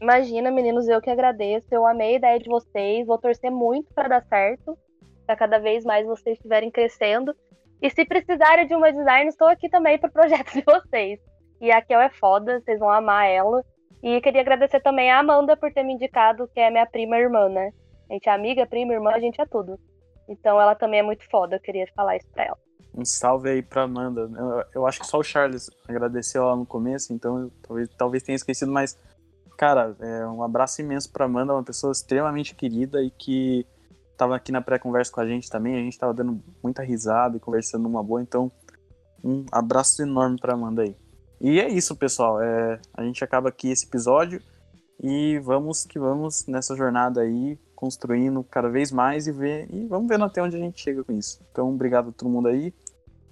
Imagina, 0.00 0.50
meninos, 0.50 0.88
eu 0.88 1.02
que 1.02 1.10
agradeço. 1.10 1.68
Eu 1.70 1.86
amei 1.86 2.14
a 2.14 2.16
ideia 2.16 2.38
de 2.38 2.48
vocês. 2.48 3.06
Vou 3.06 3.18
torcer 3.18 3.50
muito 3.50 3.92
para 3.94 4.08
dar 4.08 4.24
certo, 4.24 4.76
para 5.26 5.36
cada 5.36 5.58
vez 5.58 5.84
mais 5.84 6.06
vocês 6.06 6.38
estiverem 6.38 6.70
crescendo. 6.70 7.34
E 7.82 7.90
se 7.90 8.04
precisarem 8.06 8.66
de 8.66 8.74
uma 8.74 8.90
design, 8.90 9.28
estou 9.28 9.48
aqui 9.48 9.68
também 9.68 9.98
para 9.98 10.08
o 10.08 10.12
projeto 10.12 10.54
de 10.56 10.64
vocês. 10.64 11.20
E 11.60 11.70
a 11.70 11.82
Kel 11.82 12.00
é 12.00 12.08
foda, 12.08 12.58
vocês 12.60 12.78
vão 12.78 12.88
amar 12.88 13.28
ela. 13.28 13.62
E 14.02 14.18
queria 14.22 14.40
agradecer 14.40 14.80
também 14.80 15.10
a 15.10 15.18
Amanda 15.18 15.56
por 15.56 15.70
ter 15.72 15.84
me 15.84 15.92
indicado, 15.92 16.48
que 16.52 16.58
é 16.58 16.70
minha 16.70 16.86
prima 16.86 17.18
irmã, 17.18 17.48
né? 17.48 17.70
A 18.10 18.14
gente 18.14 18.28
é 18.28 18.32
amiga, 18.32 18.66
prima, 18.66 18.94
irmã, 18.94 19.10
a 19.10 19.20
gente 19.20 19.40
é 19.40 19.46
tudo. 19.46 19.78
Então 20.28 20.60
ela 20.60 20.74
também 20.74 21.00
é 21.00 21.02
muito 21.02 21.28
foda, 21.30 21.56
eu 21.56 21.60
queria 21.60 21.86
falar 21.94 22.16
isso 22.16 22.28
pra 22.32 22.44
ela. 22.44 22.58
Um 22.94 23.04
salve 23.04 23.48
aí 23.48 23.62
pra 23.62 23.82
Amanda. 23.82 24.30
Eu, 24.36 24.64
eu 24.74 24.86
acho 24.86 25.00
que 25.00 25.06
só 25.06 25.18
o 25.18 25.24
Charles 25.24 25.70
agradeceu 25.88 26.42
ela 26.42 26.56
no 26.56 26.66
começo, 26.66 27.12
então 27.12 27.50
talvez, 27.62 27.88
talvez 27.96 28.22
tenha 28.22 28.36
esquecido, 28.36 28.70
mas, 28.70 28.98
cara, 29.56 29.96
é 30.00 30.26
um 30.26 30.42
abraço 30.42 30.80
imenso 30.80 31.10
pra 31.10 31.24
Amanda, 31.24 31.54
uma 31.54 31.62
pessoa 31.62 31.92
extremamente 31.92 32.54
querida 32.54 33.02
e 33.02 33.10
que 33.10 33.66
tava 34.16 34.36
aqui 34.36 34.52
na 34.52 34.60
pré-conversa 34.60 35.10
com 35.10 35.20
a 35.20 35.26
gente 35.26 35.50
também. 35.50 35.74
A 35.74 35.78
gente 35.80 35.98
tava 35.98 36.12
dando 36.12 36.42
muita 36.62 36.82
risada 36.82 37.36
e 37.36 37.40
conversando 37.40 37.82
numa 37.82 38.02
boa, 38.02 38.20
então 38.20 38.52
um 39.24 39.44
abraço 39.50 40.02
enorme 40.02 40.38
pra 40.38 40.54
Amanda 40.54 40.82
aí. 40.82 40.96
E 41.40 41.60
é 41.60 41.68
isso, 41.68 41.96
pessoal. 41.96 42.40
É, 42.40 42.78
a 42.94 43.02
gente 43.02 43.24
acaba 43.24 43.48
aqui 43.48 43.70
esse 43.70 43.86
episódio 43.86 44.40
e 45.02 45.38
vamos 45.40 45.84
que 45.84 45.98
vamos 45.98 46.46
nessa 46.46 46.76
jornada 46.76 47.22
aí 47.22 47.58
construindo 47.82 48.44
cada 48.44 48.68
vez 48.68 48.92
mais 48.92 49.26
e 49.26 49.32
ver 49.32 49.66
e 49.68 49.88
vamos 49.88 50.06
vendo 50.06 50.22
até 50.24 50.40
onde 50.40 50.54
a 50.54 50.58
gente 50.60 50.80
chega 50.80 51.02
com 51.02 51.10
isso. 51.10 51.40
Então, 51.50 51.68
obrigado 51.68 52.10
a 52.10 52.12
todo 52.12 52.30
mundo 52.30 52.46
aí 52.46 52.72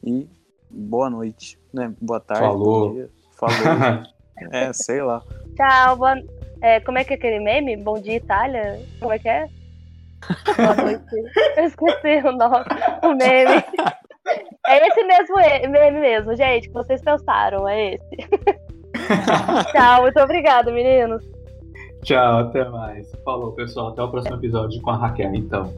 e 0.02 0.28
boa 0.68 1.08
noite, 1.08 1.56
né? 1.72 1.94
Boa 2.00 2.18
tarde. 2.18 2.42
Falou. 2.42 2.94
Dia. 2.94 3.10
Falou. 3.38 4.02
é, 4.50 4.72
sei 4.72 5.02
lá. 5.02 5.22
Tchau. 5.54 5.96
Boa... 5.98 6.16
É, 6.62 6.80
como 6.80 6.98
é 6.98 7.04
que 7.04 7.12
é 7.12 7.16
aquele 7.16 7.38
meme? 7.38 7.76
Bom 7.76 8.00
dia, 8.00 8.16
Itália? 8.16 8.84
Como 8.98 9.12
é 9.12 9.20
que 9.20 9.28
é? 9.28 9.46
Boa 10.56 10.74
noite. 10.74 11.04
Eu 11.56 11.64
esqueci 11.66 12.26
o 12.26 12.32
nome, 12.32 12.64
o 13.04 13.14
meme. 13.14 13.64
É 14.66 14.88
esse 14.88 15.04
mesmo 15.04 15.36
meme 15.70 16.00
mesmo, 16.00 16.34
gente, 16.34 16.66
que 16.66 16.74
vocês 16.74 17.00
pensaram, 17.02 17.68
é 17.68 17.94
esse. 17.94 18.16
Tchau, 19.70 20.02
muito 20.02 20.18
obrigada, 20.18 20.72
meninos. 20.72 21.22
Tchau, 22.02 22.38
até 22.38 22.68
mais. 22.68 23.10
Falou, 23.24 23.52
pessoal. 23.52 23.88
Até 23.88 24.02
o 24.02 24.08
próximo 24.08 24.36
episódio 24.36 24.80
com 24.82 24.90
a 24.90 24.96
Raquel, 24.96 25.34
então. 25.34 25.72